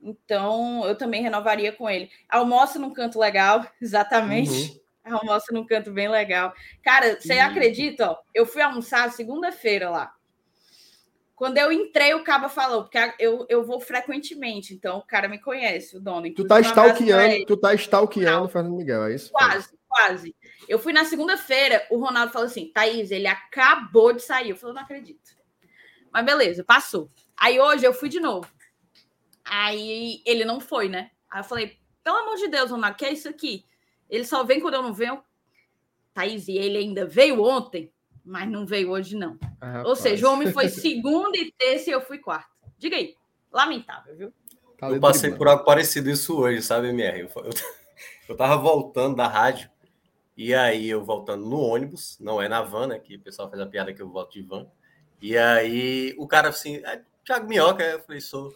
Então, 0.00 0.86
eu 0.86 0.96
também 0.96 1.22
renovaria 1.22 1.72
com 1.72 1.88
ele. 1.88 2.10
Almoça 2.30 2.78
num 2.78 2.94
canto 2.94 3.18
legal, 3.18 3.66
exatamente. 3.80 4.70
Uhum. 4.70 4.83
Almoça 5.04 5.52
num 5.52 5.66
canto 5.66 5.92
bem 5.92 6.08
legal. 6.08 6.52
Cara, 6.82 7.20
você 7.20 7.34
acredita? 7.34 8.10
Ó, 8.10 8.16
eu 8.34 8.46
fui 8.46 8.62
almoçar 8.62 9.12
segunda-feira 9.12 9.90
lá. 9.90 10.14
Quando 11.34 11.58
eu 11.58 11.72
entrei, 11.72 12.14
o 12.14 12.22
Caba 12.22 12.48
falou, 12.48 12.84
porque 12.84 12.98
eu, 13.18 13.44
eu 13.48 13.64
vou 13.64 13.80
frequentemente, 13.80 14.72
então 14.72 14.98
o 14.98 15.02
cara 15.02 15.28
me 15.28 15.38
conhece, 15.38 15.96
o 15.96 16.00
dono. 16.00 16.32
Tu 16.32 16.46
tá 16.46 16.60
stalkeando, 16.60 17.44
tu 17.44 17.56
tá 17.56 17.74
stalkeando 17.74 18.48
Fernando 18.48 18.76
Miguel, 18.76 19.04
é 19.04 19.14
isso? 19.14 19.32
Quase, 19.32 19.68
quase. 19.88 20.34
Eu 20.68 20.78
fui 20.78 20.92
na 20.92 21.04
segunda-feira, 21.04 21.84
o 21.90 21.98
Ronaldo 21.98 22.32
falou 22.32 22.46
assim: 22.46 22.70
Thaís, 22.72 23.10
ele 23.10 23.26
acabou 23.26 24.12
de 24.12 24.22
sair. 24.22 24.50
Eu 24.50 24.56
falei, 24.56 24.76
não 24.76 24.82
acredito. 24.82 25.32
Mas 26.12 26.24
beleza, 26.24 26.62
passou. 26.62 27.10
Aí 27.36 27.58
hoje 27.58 27.84
eu 27.84 27.92
fui 27.92 28.08
de 28.08 28.20
novo. 28.20 28.48
Aí 29.44 30.22
ele 30.24 30.44
não 30.44 30.60
foi, 30.60 30.88
né? 30.88 31.10
Aí 31.28 31.40
eu 31.40 31.44
falei, 31.44 31.76
pelo 32.04 32.18
amor 32.18 32.36
de 32.36 32.46
Deus, 32.46 32.70
Ronaldo, 32.70 32.96
que 32.96 33.04
é 33.04 33.12
isso 33.12 33.28
aqui? 33.28 33.66
Ele 34.08 34.24
só 34.24 34.44
vem 34.44 34.60
quando 34.60 34.74
eu 34.74 34.82
não 34.82 34.92
venho. 34.92 35.22
Thaís, 36.12 36.46
e 36.46 36.56
ele 36.56 36.78
ainda 36.78 37.04
veio 37.04 37.42
ontem, 37.42 37.92
mas 38.24 38.48
não 38.48 38.64
veio 38.64 38.90
hoje, 38.90 39.16
não. 39.16 39.36
Ah, 39.60 39.82
Ou 39.84 39.96
seja, 39.96 40.28
o 40.28 40.32
homem 40.32 40.52
foi 40.52 40.68
segunda 40.70 41.36
e 41.36 41.52
terça 41.52 41.90
e 41.90 41.92
eu 41.92 42.00
fui 42.00 42.18
quarta. 42.18 42.48
Diga 42.78 42.96
aí. 42.96 43.16
Lamentável, 43.52 44.16
viu? 44.16 44.32
Tá 44.78 44.90
eu 44.90 45.00
passei 45.00 45.32
por 45.32 45.48
algo 45.48 45.64
parecido 45.64 46.10
isso 46.10 46.38
hoje, 46.38 46.62
sabe, 46.62 46.88
MR? 46.88 47.20
Eu, 47.20 47.30
eu, 47.36 47.50
eu 48.28 48.36
tava 48.36 48.56
voltando 48.56 49.16
da 49.16 49.26
rádio, 49.26 49.70
e 50.36 50.52
aí 50.52 50.88
eu 50.88 51.04
voltando 51.04 51.46
no 51.46 51.60
ônibus, 51.60 52.18
não 52.20 52.42
é 52.42 52.48
na 52.48 52.62
van, 52.62 52.88
né? 52.88 52.98
Que 52.98 53.16
o 53.16 53.20
pessoal 53.20 53.48
faz 53.48 53.60
a 53.60 53.66
piada 53.66 53.94
que 53.94 54.02
eu 54.02 54.10
volto 54.10 54.32
de 54.32 54.42
van. 54.42 54.66
E 55.22 55.36
aí 55.38 56.14
o 56.18 56.26
cara 56.26 56.48
assim, 56.48 56.76
é, 56.84 57.02
Thiago 57.24 57.48
Minhoca, 57.48 57.84
eu 57.84 58.00
falei, 58.00 58.20
sou. 58.20 58.54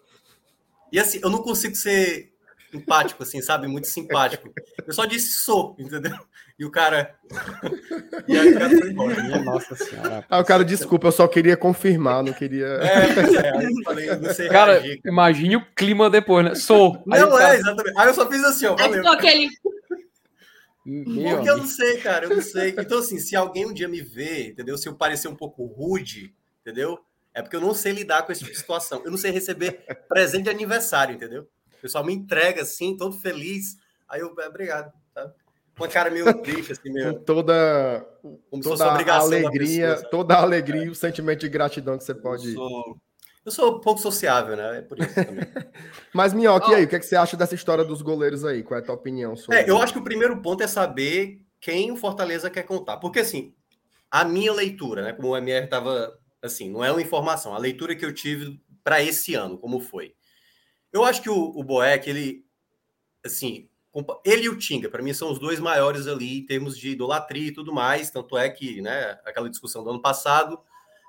E 0.93 0.99
assim, 0.99 1.21
eu 1.23 1.31
não 1.31 1.43
consigo 1.43 1.77
ser 1.77 2.33
empático, 2.73 3.23
assim, 3.23 3.41
sabe? 3.41 3.67
Muito 3.67 3.87
simpático. 3.87 4.53
Eu 4.87 4.93
só 4.93 5.05
disse 5.05 5.39
sou, 5.39 5.75
entendeu? 5.79 6.17
E 6.59 6.65
o 6.65 6.71
cara. 6.71 7.15
E 8.27 8.37
aí 8.37 8.53
o 8.53 8.59
cara 8.59 8.71
foi 8.71 8.91
embora. 8.91 9.39
Nossa 9.45 9.77
senhora. 9.77 10.25
Ah, 10.29 10.41
o 10.41 10.45
cara, 10.45 10.65
desculpa, 10.65 11.07
eu 11.07 11.13
só 11.13 11.29
queria 11.29 11.57
confirmar, 11.57 12.23
não 12.23 12.33
queria. 12.33 12.67
É, 12.67 13.47
é 13.47 13.57
aí 13.57 13.65
eu 13.65 13.83
falei, 13.85 14.17
não 14.17 14.35
sei 14.35 14.49
Cara, 14.49 14.81
reagir. 14.81 15.01
imagine 15.05 15.57
o 15.57 15.67
clima 15.75 16.11
depois, 16.11 16.45
né? 16.45 16.55
Sou. 16.55 17.03
Não, 17.07 17.39
é, 17.39 17.57
exatamente. 17.57 17.99
Aí 17.99 18.09
eu 18.09 18.15
só 18.15 18.29
fiz 18.29 18.45
assim, 18.45 18.67
ó. 18.67 18.77
Valeu. 18.77 19.07
Aí 19.07 19.15
aquele. 19.15 19.49
Porque 20.85 21.51
eu 21.51 21.59
não 21.59 21.67
sei, 21.67 21.99
cara, 21.99 22.25
eu 22.25 22.37
não 22.37 22.43
sei. 22.43 22.75
Então, 22.79 22.99
assim, 22.99 23.19
se 23.19 23.37
alguém 23.37 23.67
um 23.67 23.75
dia 23.75 23.87
me 23.87 24.01
vê, 24.01 24.49
entendeu? 24.49 24.79
Se 24.79 24.89
eu 24.89 24.95
parecer 24.95 25.29
um 25.29 25.37
pouco 25.37 25.65
rude, 25.67 26.35
entendeu? 26.63 26.99
É 27.35 27.43
porque 27.43 27.57
eu 27.57 27.61
não 27.61 27.75
sei 27.75 27.93
lidar 27.93 28.23
com 28.23 28.33
esse 28.33 28.41
tipo 28.41 28.53
de 28.53 28.59
situação. 28.59 29.03
Eu 29.05 29.11
não 29.11 29.19
sei 29.19 29.31
receber 29.31 29.85
presente 30.09 30.45
de 30.45 30.51
aniversário, 30.51 31.15
entendeu? 31.15 31.47
O 31.79 31.83
pessoal 31.83 32.05
me 32.05 32.13
entrega 32.13 32.63
assim, 32.63 32.97
todo 32.97 33.17
feliz. 33.17 33.77
Aí 34.09 34.21
eu, 34.21 34.35
é, 34.39 34.49
obrigado, 34.49 34.93
tá? 35.15 35.33
Uma 35.79 35.89
cara 35.89 36.11
meio 36.11 36.33
triste, 36.43 36.73
assim, 36.73 36.91
meio. 36.91 37.15
Com 37.15 37.21
toda, 37.21 38.07
como 38.51 38.63
toda 38.63 38.85
a 38.85 39.19
alegria, 39.19 40.03
toda 40.11 40.35
a 40.35 40.43
alegria 40.43 40.85
e 40.85 40.89
o 40.89 40.95
sentimento 40.95 41.41
de 41.41 41.49
gratidão 41.49 41.97
que 41.97 42.03
você 42.03 42.15
pode. 42.15 42.49
Eu 42.49 42.55
sou, 42.55 42.99
eu 43.47 43.53
sou 43.53 43.81
pouco 43.81 44.01
sociável, 44.01 44.57
né? 44.57 44.79
É 44.79 44.83
por 44.83 44.99
isso 44.99 45.15
também. 45.15 45.45
Mas, 46.13 46.35
Minhoca, 46.35 46.67
oh. 46.69 46.73
e 46.73 46.75
aí? 46.75 46.85
O 46.85 46.89
que, 46.89 46.97
é 46.97 46.99
que 46.99 47.07
você 47.07 47.15
acha 47.15 47.37
dessa 47.37 47.55
história 47.55 47.85
dos 47.85 48.03
goleiros 48.03 48.45
aí? 48.45 48.65
Qual 48.65 48.79
é 48.79 48.83
a 48.83 48.85
tua 48.85 48.97
opinião 48.97 49.37
sobre 49.37 49.57
é, 49.57 49.71
Eu 49.71 49.81
acho 49.81 49.93
que 49.93 49.99
o 50.01 50.05
primeiro 50.05 50.43
ponto 50.43 50.65
é 50.65 50.67
saber 50.67 51.41
quem 51.61 51.93
o 51.93 51.97
Fortaleza 51.97 52.51
quer 52.51 52.65
contar. 52.65 52.97
Porque, 52.97 53.21
assim, 53.21 53.55
a 54.11 54.25
minha 54.25 54.53
leitura, 54.53 55.03
né? 55.03 55.13
Como 55.13 55.29
o 55.29 55.37
MR 55.37 55.65
estava. 55.65 56.19
Assim, 56.43 56.71
não 56.71 56.85
é 56.85 56.91
uma 56.91 57.03
informação. 57.03 57.55
A 57.55 57.59
leitura 57.59 57.95
que 57.95 58.05
eu 58.05 58.13
tive 58.13 58.61
para 58.83 59.03
esse 59.03 59.35
ano, 59.35 59.57
como 59.57 59.79
foi. 59.79 60.15
Eu 60.93 61.05
acho 61.05 61.23
que 61.23 61.31
o, 61.31 61.37
o 61.37 61.63
Boeck, 61.63 62.09
ele. 62.09 62.45
Assim, 63.25 63.69
ele 64.25 64.45
e 64.45 64.49
o 64.49 64.59
Tinga, 64.59 64.89
para 64.89 65.03
mim, 65.03 65.13
são 65.13 65.31
os 65.31 65.39
dois 65.39 65.59
maiores 65.59 66.07
ali 66.07 66.39
em 66.39 66.47
termos 66.47 66.79
de 66.79 66.91
idolatria 66.91 67.49
e 67.49 67.53
tudo 67.53 67.73
mais. 67.73 68.11
Tanto 68.11 68.37
é 68.37 68.49
que, 68.49 68.81
né, 68.81 69.19
aquela 69.25 69.51
discussão 69.51 69.83
do 69.83 69.91
ano 69.91 70.01
passado, 70.01 70.61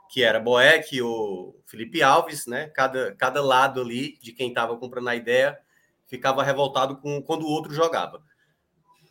que 0.10 0.24
era 0.24 0.40
Boeck 0.40 0.96
e 0.96 1.02
o 1.02 1.56
Felipe 1.66 2.02
Alves, 2.02 2.48
né? 2.48 2.68
Cada, 2.70 3.16
cada 3.16 3.42
lado 3.42 3.82
ali 3.82 4.18
de 4.20 4.34
quem 4.34 4.50
estava 4.50 4.76
comprando 4.78 5.10
a 5.10 5.16
ideia 5.16 5.60
ficava 6.08 6.44
revoltado 6.44 6.98
com 6.98 7.22
quando 7.22 7.44
o 7.44 7.50
outro 7.50 7.74
jogava. 7.74 8.24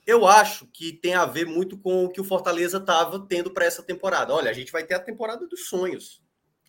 Eu 0.04 0.26
acho 0.26 0.66
que 0.66 0.92
tem 0.92 1.14
a 1.14 1.24
ver 1.24 1.46
muito 1.46 1.78
com 1.78 2.06
o 2.06 2.08
que 2.08 2.20
o 2.20 2.24
Fortaleza 2.24 2.78
estava 2.78 3.20
tendo 3.20 3.52
para 3.52 3.66
essa 3.66 3.82
temporada. 3.82 4.34
Olha, 4.34 4.50
a 4.50 4.54
gente 4.54 4.72
vai 4.72 4.82
ter 4.82 4.94
a 4.94 5.00
temporada 5.00 5.46
dos 5.46 5.68
sonhos. 5.68 6.20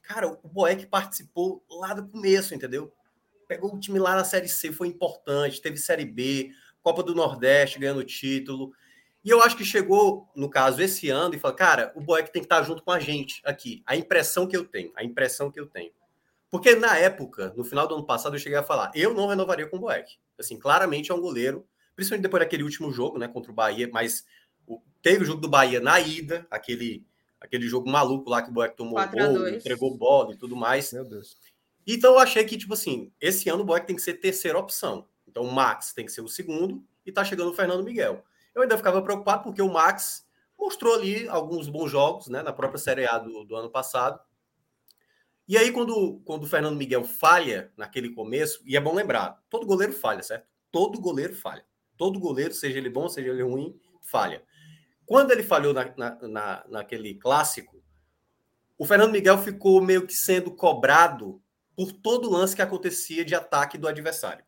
Cara, 0.04 0.28
o 0.28 0.48
Boeck 0.48 0.86
participou 0.86 1.64
lá 1.70 1.94
do 1.94 2.08
começo, 2.08 2.54
entendeu? 2.54 2.94
Pegou 3.50 3.74
o 3.74 3.80
time 3.80 3.98
lá 3.98 4.16
na 4.16 4.24
Série 4.24 4.48
C, 4.48 4.72
foi 4.72 4.88
importante, 4.88 5.60
teve 5.60 5.76
Série 5.76 6.06
B, 6.06 6.52
Copa 6.84 7.02
do 7.02 7.16
Nordeste 7.16 7.80
ganhando 7.80 8.04
título. 8.04 8.72
E 9.26 9.32
eu 9.32 9.42
acho 9.42 9.58
que 9.58 9.66
chegou, 9.66 10.30
no 10.36 10.48
caso, 10.48 10.80
esse 10.80 11.10
ano 11.10 11.34
e 11.34 11.40
falou, 11.40 11.58
cara, 11.58 11.92
o 11.96 12.00
Boeck 12.00 12.32
tem 12.32 12.44
que 12.44 12.46
estar 12.46 12.62
junto 12.62 12.84
com 12.84 12.92
a 12.92 13.00
gente 13.00 13.42
aqui. 13.44 13.82
A 13.88 13.96
impressão 13.96 14.46
que 14.46 14.56
eu 14.56 14.64
tenho, 14.64 14.92
a 14.96 15.04
impressão 15.04 15.50
que 15.50 15.60
eu 15.60 15.66
tenho. 15.66 15.92
Porque 16.48 16.76
na 16.76 16.96
época, 16.96 17.52
no 17.58 17.64
final 17.64 17.88
do 17.88 17.96
ano 17.96 18.06
passado, 18.06 18.36
eu 18.36 18.40
cheguei 18.40 18.58
a 18.60 18.62
falar, 18.62 18.92
eu 18.94 19.16
não 19.16 19.26
renovaria 19.26 19.66
com 19.66 19.78
o 19.78 19.80
Boeck. 19.80 20.20
Assim, 20.38 20.56
claramente 20.56 21.12
é 21.12 21.16
um 21.16 21.20
goleiro, 21.20 21.66
principalmente 21.96 22.22
depois 22.22 22.44
daquele 22.44 22.62
último 22.62 22.92
jogo, 22.92 23.18
né, 23.18 23.28
contra 23.28 23.52
o 23.52 23.56
Bahia, 23.56 23.90
mas 23.92 24.28
o, 24.68 24.80
teve 25.02 25.24
o 25.24 25.26
jogo 25.26 25.42
do 25.42 25.50
Bahia 25.50 25.80
na 25.80 26.00
ida, 26.00 26.46
aquele, 26.52 27.04
aquele 27.42 27.68
jogo 27.68 27.90
maluco 27.90 28.30
lá 28.30 28.44
que 28.44 28.52
o 28.52 28.54
Boeck 28.54 28.78
tomou 28.78 29.04
gol, 29.08 29.50
entregou 29.50 29.98
bola 29.98 30.36
e 30.36 30.38
tudo 30.38 30.56
mais. 30.56 30.94
Meu 30.94 31.04
Deus. 31.04 31.36
Então 31.86 32.14
eu 32.14 32.20
achei 32.20 32.44
que, 32.44 32.58
tipo 32.58 32.74
assim, 32.74 33.12
esse 33.20 33.50
ano 33.50 33.64
o 33.64 33.66
Boeck 33.66 33.88
tem 33.88 33.96
que 33.96 34.02
ser 34.02 34.16
terceira 34.16 34.58
opção. 34.58 35.08
Então 35.28 35.44
o 35.44 35.52
Max 35.52 35.94
tem 35.94 36.06
que 36.06 36.12
ser 36.12 36.22
o 36.22 36.28
segundo 36.28 36.84
e 37.06 37.12
tá 37.12 37.24
chegando 37.24 37.52
o 37.52 37.54
Fernando 37.54 37.84
Miguel. 37.84 38.24
Eu 38.54 38.62
ainda 38.62 38.78
ficava 38.78 39.02
preocupado 39.02 39.44
porque 39.44 39.62
o 39.62 39.72
Max 39.72 40.28
mostrou 40.58 40.94
ali 40.94 41.28
alguns 41.30 41.70
bons 41.70 41.90
jogos, 41.90 42.28
né, 42.28 42.42
na 42.42 42.52
própria 42.52 42.80
Série 42.80 43.08
A 43.08 43.18
do, 43.18 43.44
do 43.46 43.56
ano 43.56 43.70
passado. 43.70 44.20
E 45.48 45.58
aí, 45.58 45.72
quando, 45.72 46.22
quando 46.26 46.44
o 46.44 46.48
Fernando 46.48 46.78
Miguel 46.78 47.04
falha 47.04 47.72
naquele 47.76 48.10
começo, 48.12 48.62
e 48.66 48.78
é 48.78 48.80
bom 48.80 48.94
lembrar, 48.94 49.42
todo 49.50 49.66
goleiro 49.66 49.94
falha, 49.94 50.22
certo? 50.22 50.46
Todo 50.72 51.02
goleiro 51.02 51.34
falha. 51.34 51.66
Todo 51.98 52.20
goleiro, 52.20 52.54
seja 52.54 52.78
ele 52.78 52.90
bom, 52.90 53.10
seja 53.10 53.30
ele 53.30 53.42
ruim, 53.42 53.76
falha. 54.02 54.44
Quando 55.08 55.32
ele 55.32 55.42
falhou 55.42 55.74
na, 55.74 55.92
na, 55.98 56.28
na, 56.28 56.66
naquele 56.70 57.16
clássico, 57.16 57.82
o 58.78 58.86
Fernando 58.86 59.12
Miguel 59.12 59.40
ficou 59.40 59.82
meio 59.82 60.06
que 60.06 60.14
sendo 60.14 60.52
cobrado 60.52 61.42
por 61.80 61.94
todo 61.94 62.30
lance 62.30 62.54
que 62.54 62.62
acontecia 62.62 63.24
de 63.24 63.34
ataque 63.34 63.78
do 63.78 63.88
adversário. 63.88 64.44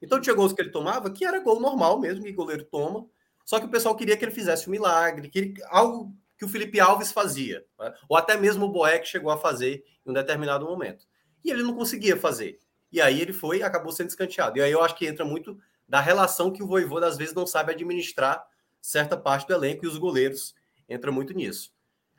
Então 0.00 0.20
tinha 0.20 0.36
gols 0.36 0.52
que 0.52 0.62
ele 0.62 0.70
tomava 0.70 1.10
que 1.10 1.24
era 1.24 1.40
gol 1.40 1.58
normal 1.58 1.98
mesmo, 1.98 2.22
que 2.22 2.30
o 2.30 2.34
goleiro 2.36 2.62
toma, 2.62 3.04
só 3.44 3.58
que 3.58 3.66
o 3.66 3.68
pessoal 3.68 3.96
queria 3.96 4.16
que 4.16 4.24
ele 4.24 4.30
fizesse 4.30 4.68
um 4.68 4.70
milagre, 4.70 5.28
que 5.28 5.36
ele, 5.36 5.54
algo 5.64 6.14
que 6.38 6.44
o 6.44 6.48
Felipe 6.48 6.78
Alves 6.78 7.10
fazia, 7.10 7.66
né? 7.76 7.92
ou 8.08 8.16
até 8.16 8.36
mesmo 8.36 8.66
o 8.66 8.68
Boeck 8.68 9.04
chegou 9.04 9.32
a 9.32 9.36
fazer 9.36 9.84
em 10.06 10.10
um 10.10 10.12
determinado 10.12 10.64
momento. 10.64 11.04
E 11.44 11.50
ele 11.50 11.64
não 11.64 11.74
conseguia 11.74 12.16
fazer. 12.16 12.60
E 12.92 13.00
aí 13.00 13.20
ele 13.20 13.32
foi 13.32 13.64
acabou 13.64 13.90
sendo 13.90 14.10
escanteado. 14.10 14.56
E 14.58 14.62
aí 14.62 14.70
eu 14.70 14.80
acho 14.80 14.94
que 14.94 15.08
entra 15.08 15.24
muito 15.24 15.58
da 15.88 16.00
relação 16.00 16.52
que 16.52 16.62
o 16.62 16.68
Voivoda 16.68 17.08
às 17.08 17.16
vezes 17.16 17.34
não 17.34 17.48
sabe 17.48 17.72
administrar 17.72 18.46
certa 18.80 19.16
parte 19.16 19.44
do 19.48 19.54
elenco 19.54 19.84
e 19.84 19.88
os 19.88 19.98
goleiros 19.98 20.54
entra 20.88 21.10
muito 21.10 21.34
nisso. 21.34 21.72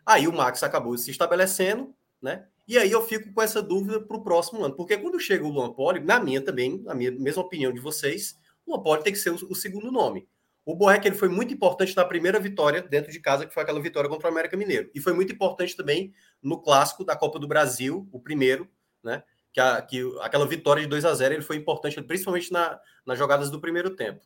Aí 0.06 0.28
o 0.28 0.34
Max 0.34 0.62
acabou 0.62 0.98
se 0.98 1.10
estabelecendo, 1.10 1.96
né? 2.22 2.48
E 2.68 2.78
aí 2.78 2.92
eu 2.92 3.02
fico 3.02 3.32
com 3.32 3.42
essa 3.42 3.62
dúvida 3.62 4.02
para 4.02 4.18
o 4.18 4.22
próximo 4.22 4.64
ano, 4.64 4.76
porque 4.76 4.98
quando 4.98 5.20
chega 5.20 5.46
o 5.46 5.50
Luan 5.50 5.72
Poli, 5.72 6.02
na 6.02 6.20
minha 6.20 6.42
também, 6.42 6.82
na 6.84 6.94
minha 6.94 7.12
mesma 7.12 7.42
opinião 7.42 7.72
de 7.72 7.80
vocês, 7.80 8.38
o 8.66 8.72
Luan 8.74 8.84
Poli 8.84 9.04
tem 9.04 9.14
que 9.14 9.20
ser 9.20 9.30
o, 9.32 9.36
o 9.50 9.56
segundo 9.56 9.92
nome. 9.92 10.28
O 10.68 10.76
Boeck 10.76 11.08
ele 11.08 11.16
foi 11.16 11.30
muito 11.30 11.54
importante 11.54 11.96
na 11.96 12.04
primeira 12.04 12.42
vitória 12.42 12.82
dentro 12.82 13.10
de 13.10 13.22
casa, 13.22 13.46
que 13.46 13.54
foi 13.54 13.64
aquela 13.64 13.82
vitória 13.82 14.10
contra 14.10 14.28
o 14.28 14.32
América 14.32 14.58
Mineiro. 14.58 14.92
E 14.94 15.00
foi 15.00 15.14
muito 15.14 15.32
importante 15.32 15.78
também 15.78 16.14
no 16.44 16.62
clássico 16.62 17.06
da 17.06 17.16
Copa 17.16 17.40
do 17.40 17.48
Brasil, 17.48 18.06
o 18.12 18.20
primeiro, 18.20 18.70
né? 19.02 19.24
Que, 19.54 19.62
a, 19.62 19.82
que 19.82 20.02
aquela 20.20 20.46
vitória 20.46 20.84
de 20.84 20.90
2 20.90 21.06
a 21.06 21.16
0 21.16 21.36
ele 21.36 21.42
foi 21.42 21.56
importante, 21.56 22.02
principalmente 22.02 22.52
na, 22.52 22.78
nas 23.06 23.18
jogadas 23.18 23.50
do 23.50 23.62
primeiro 23.62 23.96
tempo. 23.96 24.20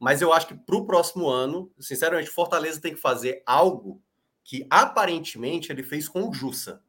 Mas 0.00 0.20
eu 0.20 0.32
acho 0.32 0.48
que 0.48 0.54
para 0.54 0.74
o 0.74 0.84
próximo 0.84 1.28
ano, 1.28 1.72
sinceramente, 1.78 2.28
Fortaleza 2.28 2.80
tem 2.80 2.92
que 2.92 3.00
fazer 3.00 3.44
algo 3.46 4.02
que 4.42 4.66
aparentemente 4.68 5.70
ele 5.70 5.84
fez 5.84 6.08
com 6.08 6.28
o 6.28 6.34
Jussa. 6.34 6.82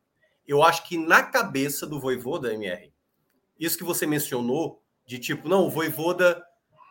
Eu 0.48 0.64
acho 0.64 0.88
que 0.88 0.98
na 0.98 1.24
cabeça 1.24 1.86
do 1.88 2.00
Voivoda, 2.00 2.54
MR, 2.54 2.92
isso 3.60 3.78
que 3.78 3.84
você 3.84 4.06
mencionou, 4.06 4.82
de 5.06 5.20
tipo, 5.20 5.48
não, 5.48 5.66
o 5.66 5.70
Voivoda 5.70 6.44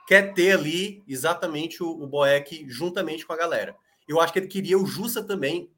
quer 0.06 0.34
ter 0.34 0.52
ali 0.52 1.02
exatamente 1.06 1.82
o, 1.82 1.88
o 1.88 2.06
Boeck 2.06 2.64
juntamente 2.68 3.26
com 3.26 3.32
a 3.32 3.36
galera. 3.36 3.76
Eu 4.06 4.20
acho 4.20 4.32
que 4.32 4.38
ele 4.38 4.48
queria 4.48 4.78
o 4.78 4.86
Jussa 4.86 5.22
também 5.22 5.70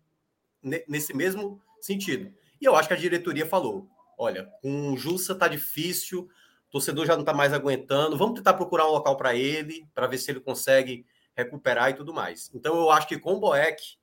nesse 0.89 1.15
mesmo 1.15 1.61
sentido. 1.81 2.33
E 2.61 2.65
eu 2.65 2.75
acho 2.75 2.89
que 2.89 2.95
a 2.95 2.99
diretoria 2.99 3.47
falou: 3.47 3.89
olha, 4.19 4.47
com 4.61 4.93
o 4.93 4.97
Jussa 4.97 5.35
tá 5.35 5.47
difícil, 5.47 6.29
o 6.69 6.71
torcedor 6.71 7.07
já 7.07 7.17
não 7.17 7.25
tá 7.25 7.33
mais 7.33 7.53
aguentando, 7.53 8.17
vamos 8.17 8.35
tentar 8.35 8.55
procurar 8.55 8.89
um 8.89 8.93
local 8.93 9.17
para 9.17 9.35
ele, 9.35 9.87
para 9.95 10.07
ver 10.07 10.19
se 10.19 10.31
ele 10.31 10.41
consegue 10.41 11.07
recuperar 11.37 11.91
e 11.91 11.95
tudo 11.95 12.13
mais. 12.13 12.51
Então 12.55 12.77
eu 12.77 12.91
acho 12.91 13.07
que 13.07 13.19
com 13.19 13.35
o 13.35 13.41
Boeck, 13.41 13.97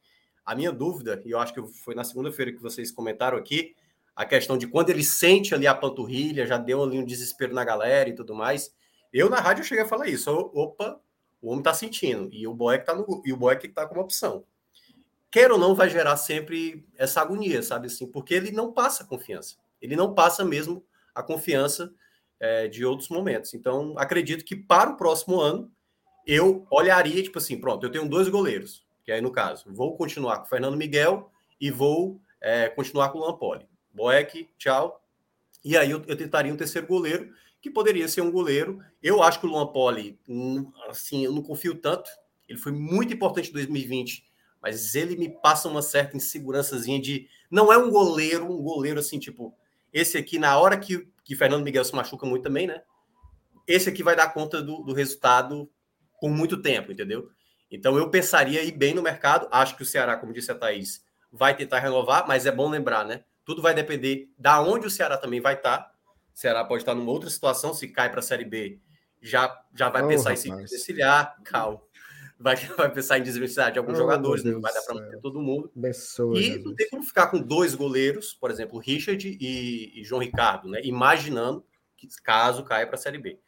a 0.45 0.55
minha 0.55 0.71
dúvida, 0.71 1.21
e 1.25 1.31
eu 1.31 1.39
acho 1.39 1.53
que 1.53 1.61
foi 1.83 1.95
na 1.95 2.03
segunda-feira 2.03 2.51
que 2.51 2.61
vocês 2.61 2.91
comentaram 2.91 3.37
aqui, 3.37 3.75
a 4.15 4.25
questão 4.25 4.57
de 4.57 4.67
quando 4.67 4.89
ele 4.89 5.03
sente 5.03 5.55
ali 5.55 5.65
a 5.65 5.73
panturrilha, 5.73 6.45
já 6.45 6.57
deu 6.57 6.83
ali 6.83 6.99
um 6.99 7.05
desespero 7.05 7.53
na 7.53 7.63
galera 7.63 8.09
e 8.09 8.13
tudo 8.13 8.35
mais. 8.35 8.73
Eu 9.11 9.29
na 9.29 9.39
rádio 9.39 9.63
cheguei 9.63 9.83
a 9.83 9.87
falar 9.87 10.07
isso. 10.07 10.29
Opa, 10.31 10.99
o 11.41 11.49
homem 11.51 11.63
tá 11.63 11.73
sentindo. 11.73 12.29
E 12.31 12.47
o 12.47 12.53
Boeck 12.53 12.85
tá 12.85 12.93
no, 12.93 13.21
e 13.25 13.33
o 13.33 13.37
Boeck 13.37 13.67
tá 13.69 13.87
como 13.87 14.01
opção. 14.01 14.45
Quer 15.31 15.51
ou 15.51 15.57
não, 15.57 15.73
vai 15.73 15.89
gerar 15.89 16.15
sempre 16.15 16.85
essa 16.95 17.21
agonia, 17.21 17.63
sabe 17.63 17.87
assim? 17.87 18.05
Porque 18.05 18.35
ele 18.35 18.51
não 18.51 18.71
passa 18.71 19.03
confiança. 19.03 19.55
Ele 19.81 19.95
não 19.95 20.13
passa 20.13 20.45
mesmo 20.45 20.85
a 21.13 21.23
confiança 21.23 21.91
é, 22.39 22.67
de 22.67 22.85
outros 22.85 23.09
momentos. 23.09 23.53
Então, 23.55 23.95
acredito 23.97 24.45
que 24.45 24.55
para 24.55 24.91
o 24.91 24.97
próximo 24.97 25.41
ano, 25.41 25.71
eu 26.25 26.67
olharia, 26.69 27.21
tipo 27.23 27.39
assim, 27.39 27.59
pronto, 27.59 27.83
eu 27.83 27.91
tenho 27.91 28.07
dois 28.07 28.29
goleiros. 28.29 28.82
Que 29.03 29.11
aí, 29.11 29.21
no 29.21 29.31
caso, 29.31 29.65
vou 29.73 29.97
continuar 29.97 30.37
com 30.37 30.45
o 30.45 30.49
Fernando 30.49 30.77
Miguel 30.77 31.31
e 31.59 31.69
vou 31.69 32.21
é, 32.41 32.69
continuar 32.69 33.09
com 33.09 33.19
o 33.19 33.21
Lampoli. 33.25 33.67
Boeck, 33.93 34.49
tchau. 34.57 35.01
E 35.63 35.77
aí 35.77 35.91
eu, 35.91 36.03
eu, 36.07 36.17
tentaria 36.17 36.53
um 36.53 36.57
terceiro 36.57 36.87
goleiro, 36.87 37.33
que 37.61 37.69
poderia 37.69 38.07
ser 38.07 38.21
um 38.21 38.31
goleiro. 38.31 38.79
Eu 39.01 39.23
acho 39.23 39.39
que 39.39 39.45
o 39.45 39.49
Luan 39.49 39.67
Poli, 39.67 40.19
hum, 40.27 40.69
assim, 40.89 41.23
eu 41.23 41.31
não 41.31 41.41
confio 41.41 41.75
tanto. 41.75 42.09
Ele 42.49 42.59
foi 42.59 42.73
muito 42.73 43.13
importante 43.13 43.49
em 43.49 43.53
2020, 43.53 44.25
mas 44.61 44.95
ele 44.95 45.15
me 45.15 45.29
passa 45.29 45.69
uma 45.69 45.81
certa 45.81 46.17
insegurançazinha 46.17 47.01
de. 47.01 47.29
Não 47.49 47.71
é 47.71 47.77
um 47.77 47.89
goleiro, 47.89 48.45
um 48.45 48.61
goleiro 48.61 48.99
assim, 48.99 49.19
tipo, 49.19 49.55
esse 49.93 50.17
aqui, 50.17 50.37
na 50.37 50.57
hora 50.59 50.77
que, 50.77 51.07
que 51.23 51.35
Fernando 51.35 51.63
Miguel 51.63 51.85
se 51.85 51.95
machuca 51.95 52.25
muito 52.25 52.43
também, 52.43 52.67
né? 52.67 52.81
Esse 53.65 53.87
aqui 53.87 54.03
vai 54.03 54.15
dar 54.15 54.33
conta 54.33 54.61
do, 54.61 54.83
do 54.83 54.93
resultado 54.93 55.69
por 56.19 56.29
muito 56.29 56.61
tempo, 56.61 56.91
entendeu? 56.91 57.29
Então 57.73 57.97
eu 57.97 58.07
pensaria 58.07 58.63
ir 58.63 58.71
bem 58.71 58.93
no 58.93 59.01
mercado. 59.01 59.47
Acho 59.51 59.75
que 59.75 59.81
o 59.81 59.85
Ceará, 59.85 60.15
como 60.15 60.31
disse 60.31 60.51
a 60.51 60.55
Thaís, 60.55 61.03
vai 61.31 61.55
tentar 61.57 61.79
renovar, 61.79 62.27
mas 62.27 62.45
é 62.45 62.51
bom 62.51 62.69
lembrar, 62.69 63.03
né? 63.03 63.23
Tudo 63.43 63.63
vai 63.63 63.73
depender 63.73 64.29
da 64.37 64.61
onde 64.61 64.85
o 64.85 64.91
Ceará 64.91 65.17
também 65.17 65.41
vai 65.41 65.55
estar. 65.55 65.91
O 66.33 66.37
Ceará 66.39 66.63
pode 66.63 66.83
estar 66.83 66.93
numa 66.93 67.11
outra 67.11 67.29
situação, 67.31 67.73
se 67.73 67.87
cai 67.87 68.11
para 68.11 68.19
a 68.19 68.23
Série 68.23 68.45
B, 68.45 68.79
já, 69.19 69.59
já 69.73 69.89
vai 69.89 70.03
oh, 70.03 70.07
pensar 70.07 70.29
rapaz. 70.29 70.45
em 70.45 70.51
se 70.51 70.57
desvencilhar, 70.57 71.35
calma. 71.43 71.81
Vai, 72.39 72.55
vai 72.77 72.91
pensar 72.91 73.17
em 73.17 73.23
desvencilhar 73.23 73.71
de 73.71 73.79
alguns 73.79 73.95
oh, 73.95 74.01
jogadores, 74.01 74.43
não 74.43 74.61
vai 74.61 74.73
dar 74.73 74.81
para 74.81 74.95
manter 74.95 75.19
todo 75.19 75.41
mundo. 75.41 75.71
Pessoa, 75.81 76.37
e 76.37 76.59
não 76.59 76.75
tem 76.75 76.87
como 76.89 77.03
ficar 77.03 77.27
com 77.27 77.39
dois 77.39 77.73
goleiros, 77.73 78.35
por 78.35 78.51
exemplo, 78.51 78.77
Richard 78.77 79.27
e, 79.27 79.99
e 79.99 80.03
João 80.03 80.21
Ricardo, 80.21 80.69
né? 80.69 80.79
Imaginando 80.83 81.65
que 81.97 82.07
caso 82.21 82.63
caia 82.63 82.85
para 82.85 82.95
a 82.95 82.99
Série 82.99 83.17
B. 83.17 83.39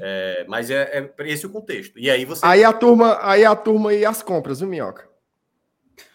É, 0.00 0.44
mas 0.48 0.70
é, 0.70 1.10
é 1.18 1.28
esse 1.28 1.46
o 1.46 1.50
contexto. 1.50 1.98
E 1.98 2.10
aí 2.10 2.24
você. 2.24 2.44
Aí 2.44 2.64
a 2.64 2.72
turma, 2.72 3.18
aí 3.22 3.44
a 3.44 3.54
turma 3.54 3.92
e 3.92 4.04
as 4.04 4.22
compras, 4.22 4.60
viu, 4.60 4.68
Minhoca? 4.68 5.08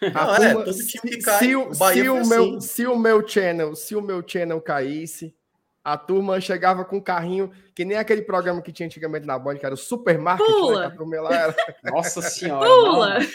Não, 0.02 0.34
é, 0.36 0.54
todo 0.54 0.72
time 0.74 1.12
que 1.12 1.18
cai, 1.18 1.38
se, 1.38 1.56
o, 1.56 1.74
se, 1.74 2.08
o 2.08 2.26
meu, 2.26 2.44
assim. 2.44 2.60
se 2.60 2.86
o 2.86 2.98
meu 2.98 3.26
channel, 3.26 3.74
se 3.74 3.96
o 3.96 4.02
meu 4.02 4.22
channel 4.26 4.60
caísse, 4.60 5.34
a 5.82 5.96
turma 5.96 6.40
chegava 6.40 6.84
com 6.84 6.96
um 6.96 7.00
carrinho, 7.00 7.50
que 7.74 7.84
nem 7.84 7.96
aquele 7.96 8.22
programa 8.22 8.60
que 8.60 8.72
tinha 8.72 8.86
antigamente 8.86 9.26
na 9.26 9.38
Band, 9.38 9.56
que 9.56 9.64
era 9.64 9.74
o 9.74 9.78
Supermarket, 9.78 10.46
né, 10.46 10.54
Pula. 10.54 10.80
Né, 10.80 10.86
a 10.86 10.90
turma 10.90 11.20
lá 11.20 11.34
era... 11.34 11.56
Nossa 11.84 12.20
senhora. 12.20 12.68
Pula! 12.68 13.18
É, 13.22 13.26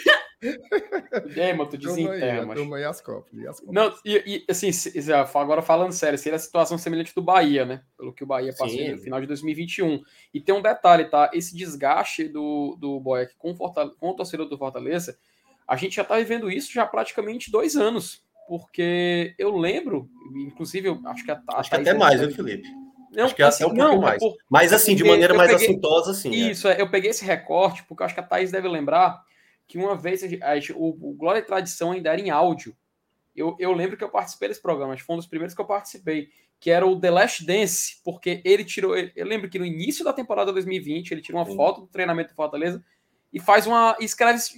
mas 1.56 1.68
tu 1.68 1.78
desenterra, 1.78 2.46
mas... 2.46 2.58
Turma 2.58 2.80
e 2.80 2.84
as 2.84 3.00
copas, 3.00 3.32
e 3.32 3.46
as 3.46 3.60
copas. 3.60 3.74
Não, 3.74 3.94
e, 4.04 4.44
e 4.48 4.50
assim, 4.50 4.70
agora 5.34 5.62
falando 5.62 5.92
sério, 5.92 6.18
seria 6.18 6.36
a 6.36 6.40
situação 6.40 6.78
semelhante 6.78 7.14
do 7.14 7.22
Bahia, 7.22 7.64
né? 7.64 7.82
Pelo 7.96 8.12
que 8.12 8.24
o 8.24 8.26
Bahia 8.26 8.54
passou 8.56 8.88
no 8.90 8.98
final 8.98 9.20
de 9.20 9.26
2021. 9.26 10.02
E 10.32 10.40
tem 10.40 10.54
um 10.54 10.62
detalhe, 10.62 11.04
tá? 11.04 11.30
Esse 11.32 11.56
desgaste 11.56 12.28
do, 12.28 12.76
do 12.80 13.00
Boeck 13.00 13.34
com, 13.36 13.54
com 13.54 14.10
o 14.10 14.14
torcedor 14.14 14.48
do 14.48 14.58
Fortaleza 14.58 15.16
a 15.66 15.76
gente 15.76 15.96
já 15.96 16.02
está 16.02 16.16
vivendo 16.16 16.50
isso 16.50 16.72
já 16.72 16.82
há 16.82 16.86
praticamente 16.86 17.50
dois 17.50 17.76
anos, 17.76 18.22
porque 18.46 19.34
eu 19.38 19.56
lembro, 19.56 20.08
inclusive, 20.34 20.88
eu 20.88 21.00
acho 21.06 21.24
que 21.24 21.30
a, 21.30 21.42
acho 21.54 21.70
que 21.70 21.76
até 21.76 21.94
mais, 21.94 22.20
viu, 22.20 22.30
Felipe? 22.30 22.68
Não, 23.12 23.24
acho 23.24 23.34
que 23.34 23.42
assim, 23.42 23.64
até 23.64 23.72
um 23.72 23.76
pouco 23.76 24.02
mais. 24.02 24.18
Por, 24.18 24.36
Mas 24.50 24.72
assim, 24.72 24.94
de 24.94 25.04
maneira 25.04 25.32
mais 25.34 25.50
peguei, 25.50 25.66
assintosa, 25.66 26.10
assim. 26.10 26.30
Né? 26.30 26.36
Isso, 26.36 26.68
é. 26.68 26.80
eu 26.80 26.90
peguei 26.90 27.10
esse 27.10 27.24
recorte, 27.24 27.84
porque 27.84 28.02
eu 28.02 28.06
acho 28.06 28.14
que 28.14 28.20
a 28.20 28.24
Thaís 28.24 28.50
deve 28.50 28.68
lembrar 28.68 29.22
que 29.66 29.78
uma 29.78 29.96
vez 29.96 30.22
o, 30.74 31.10
o 31.10 31.14
Glória 31.14 31.40
e 31.40 31.42
Tradição 31.42 31.92
ainda 31.92 32.12
era 32.12 32.20
em 32.20 32.30
áudio. 32.30 32.76
Eu, 33.34 33.56
eu 33.58 33.72
lembro 33.72 33.96
que 33.96 34.04
eu 34.04 34.10
participei 34.10 34.48
desse 34.48 34.62
programa, 34.62 34.96
foi 34.96 35.14
um 35.14 35.18
dos 35.18 35.26
primeiros 35.26 35.54
que 35.54 35.60
eu 35.60 35.66
participei, 35.66 36.28
que 36.60 36.70
era 36.70 36.86
o 36.86 36.98
The 36.98 37.10
Last 37.10 37.44
Dance, 37.44 38.00
porque 38.04 38.40
ele 38.44 38.64
tirou. 38.64 38.96
Eu 38.96 39.26
lembro 39.26 39.50
que 39.50 39.58
no 39.58 39.66
início 39.66 40.04
da 40.04 40.12
temporada 40.12 40.52
2020, 40.52 41.10
ele 41.10 41.20
tirou 41.20 41.40
uma 41.40 41.50
Sim. 41.50 41.56
foto 41.56 41.82
do 41.82 41.86
treinamento 41.88 42.30
do 42.30 42.36
Fortaleza 42.36 42.82
e 43.32 43.40
faz 43.40 43.66
uma. 43.66 43.96
escreve. 44.00 44.38
Se 44.38 44.54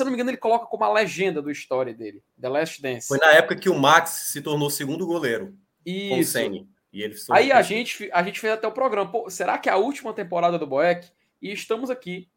eu 0.00 0.04
não 0.04 0.10
me 0.10 0.16
engano, 0.16 0.30
ele 0.30 0.36
coloca 0.36 0.66
como 0.66 0.82
a 0.82 0.92
legenda 0.92 1.40
do 1.40 1.50
história 1.50 1.94
dele, 1.94 2.22
The 2.40 2.48
Last 2.48 2.82
Dance. 2.82 3.06
Foi 3.06 3.18
na 3.18 3.32
época 3.32 3.56
que 3.56 3.70
o 3.70 3.78
Max 3.78 4.10
se 4.32 4.42
tornou 4.42 4.68
segundo 4.68 5.06
goleiro. 5.06 5.56
Isso. 5.84 6.38
Com. 6.38 6.66
E 6.92 7.02
ele 7.02 7.14
Aí 7.30 7.52
a 7.52 7.60
gente, 7.62 8.08
a 8.12 8.22
gente 8.22 8.40
fez 8.40 8.54
até 8.54 8.66
o 8.66 8.72
programa. 8.72 9.10
Pô, 9.10 9.30
será 9.30 9.58
que 9.58 9.68
é 9.68 9.72
a 9.72 9.76
última 9.76 10.12
temporada 10.14 10.58
do 10.58 10.66
Boeck? 10.66 11.08
E 11.40 11.52
estamos 11.52 11.90
aqui 11.90 12.28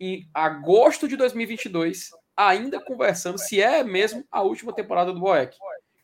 em 0.00 0.28
agosto 0.32 1.06
de 1.06 1.16
2022, 1.16 2.10
ainda 2.34 2.80
conversando 2.80 3.38
se 3.38 3.60
é 3.60 3.84
mesmo 3.84 4.24
a 4.30 4.40
última 4.40 4.72
temporada 4.72 5.12
do 5.12 5.20
Boeck. 5.20 5.56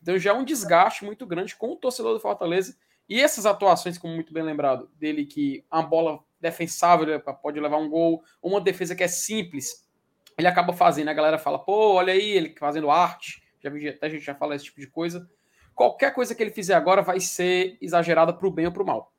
Então 0.02 0.18
já 0.18 0.30
é 0.30 0.34
um 0.34 0.44
desgaste 0.44 1.04
muito 1.04 1.26
grande 1.26 1.56
com 1.56 1.72
o 1.72 1.76
torcedor 1.76 2.12
do 2.12 2.20
Fortaleza. 2.20 2.76
E 3.08 3.20
essas 3.20 3.46
atuações, 3.46 3.96
como 3.96 4.14
muito 4.14 4.32
bem 4.32 4.42
lembrado, 4.42 4.90
dele 4.96 5.24
que 5.24 5.64
a 5.70 5.80
bola 5.80 6.20
defensável, 6.40 7.18
pode 7.42 7.58
levar 7.58 7.78
um 7.78 7.88
gol, 7.88 8.22
uma 8.42 8.60
defesa 8.60 8.94
que 8.94 9.02
é 9.02 9.08
simples, 9.08 9.88
ele 10.36 10.46
acaba 10.46 10.72
fazendo. 10.72 11.08
A 11.08 11.14
galera 11.14 11.38
fala, 11.38 11.58
pô, 11.58 11.94
olha 11.94 12.12
aí, 12.12 12.30
ele 12.32 12.54
fazendo 12.58 12.90
arte. 12.90 13.42
Já 13.60 13.70
vi, 13.70 13.88
até 13.88 14.06
a 14.06 14.10
gente 14.10 14.24
já 14.24 14.34
fala 14.34 14.54
esse 14.54 14.66
tipo 14.66 14.80
de 14.80 14.86
coisa. 14.86 15.28
Qualquer 15.74 16.12
coisa 16.12 16.34
que 16.34 16.42
ele 16.42 16.50
fizer 16.50 16.74
agora 16.74 17.02
vai 17.02 17.20
ser 17.20 17.78
exagerada 17.80 18.32
para 18.32 18.46
o 18.46 18.50
bem 18.50 18.66
ou 18.66 18.72
para 18.72 18.82
o 18.82 18.86
mal. 18.86 19.12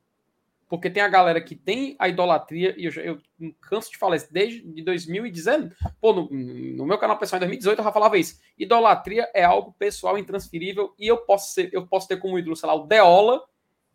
Porque 0.68 0.90
tem 0.90 1.02
a 1.02 1.08
galera 1.08 1.40
que 1.40 1.56
tem 1.56 1.96
a 1.98 2.08
idolatria, 2.08 2.74
e 2.76 2.84
eu, 2.84 2.92
eu 3.02 3.18
canso 3.60 3.90
de 3.90 3.96
falar 3.96 4.16
isso, 4.16 4.30
desde 4.30 4.60
de 4.60 4.82
2019. 4.82 5.74
Pô, 5.98 6.12
no, 6.12 6.28
no, 6.30 6.86
meu 6.86 6.98
canal 6.98 7.16
pessoal 7.16 7.38
em 7.38 7.40
2018 7.40 7.78
eu 7.78 7.84
já 7.84 7.92
falava 7.92 8.18
isso. 8.18 8.38
Idolatria 8.58 9.30
é 9.34 9.44
algo 9.44 9.74
pessoal, 9.78 10.18
intransferível, 10.18 10.94
e 10.98 11.06
eu 11.06 11.16
posso, 11.16 11.54
ser, 11.54 11.70
eu 11.72 11.86
posso 11.86 12.06
ter 12.06 12.18
como 12.18 12.38
ídolo, 12.38 12.54
sei 12.54 12.66
lá, 12.66 12.74
o 12.74 12.86
Deola, 12.86 13.42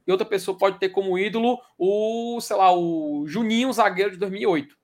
e 0.06 0.12
outra 0.12 0.26
pessoa 0.26 0.58
pode 0.58 0.80
ter 0.80 0.90
como 0.90 1.18
ídolo 1.18 1.62
o, 1.78 2.40
sei 2.42 2.56
lá, 2.56 2.76
o 2.76 3.24
Juninho, 3.28 3.72
zagueiro 3.72 4.12
de 4.12 4.18
2008. 4.18 4.76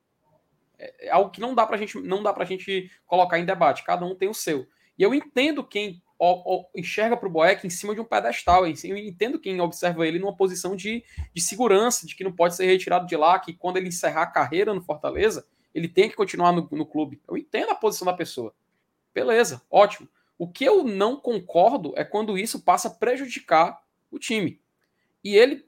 É, 0.78 1.08
é 1.08 1.12
algo 1.12 1.32
que 1.32 1.42
não 1.42 1.56
dá 1.56 1.66
pra 1.66 1.78
gente, 1.78 2.00
não 2.00 2.22
dá 2.22 2.32
pra 2.32 2.46
gente 2.46 2.92
colocar 3.08 3.40
em 3.40 3.46
debate, 3.46 3.84
cada 3.84 4.06
um 4.06 4.14
tem 4.14 4.30
o 4.30 4.34
seu. 4.34 4.68
E 4.96 5.02
eu 5.02 5.14
entendo 5.14 5.64
quem 5.64 6.04
ó, 6.20 6.66
enxerga 6.76 7.16
pro 7.16 7.30
Boeck 7.30 7.66
em 7.66 7.70
cima 7.70 7.96
de 7.96 8.02
um 8.02 8.06
pedestal, 8.06 8.68
eu 8.68 8.98
entendo 8.98 9.40
quem 9.40 9.62
observa 9.62 10.06
ele 10.06 10.20
numa 10.20 10.36
posição 10.36 10.76
de, 10.76 11.04
de 11.34 11.42
segurança, 11.42 12.06
de 12.06 12.16
que 12.16 12.24
não 12.24 12.32
pode 12.32 12.56
ser 12.56 12.66
retirado 12.66 13.08
de 13.08 13.16
lá, 13.16 13.40
que 13.40 13.54
quando 13.54 13.78
ele 13.78 13.88
encerrar 13.88 14.24
a 14.24 14.28
carreira 14.28 14.74
no 14.74 14.82
Fortaleza, 14.82 15.48
ele 15.74 15.88
tem 15.88 16.10
que 16.10 16.16
continuar 16.16 16.52
no, 16.52 16.68
no 16.72 16.86
clube. 16.86 17.22
Eu 17.28 17.38
entendo 17.38 17.72
a 17.72 17.76
posição 17.76 18.06
da 18.06 18.14
pessoa. 18.14 18.54
Beleza, 19.14 19.62
ótimo. 19.72 20.08
O 20.38 20.48
que 20.48 20.66
eu 20.66 20.84
não 20.84 21.18
concordo 21.18 21.94
é 21.96 22.04
quando 22.04 22.38
isso 22.38 22.62
passa 22.62 22.88
a 22.88 22.92
prejudicar 22.92 23.82
o 24.12 24.20
time. 24.20 24.60
E 25.24 25.36
ele, 25.36 25.66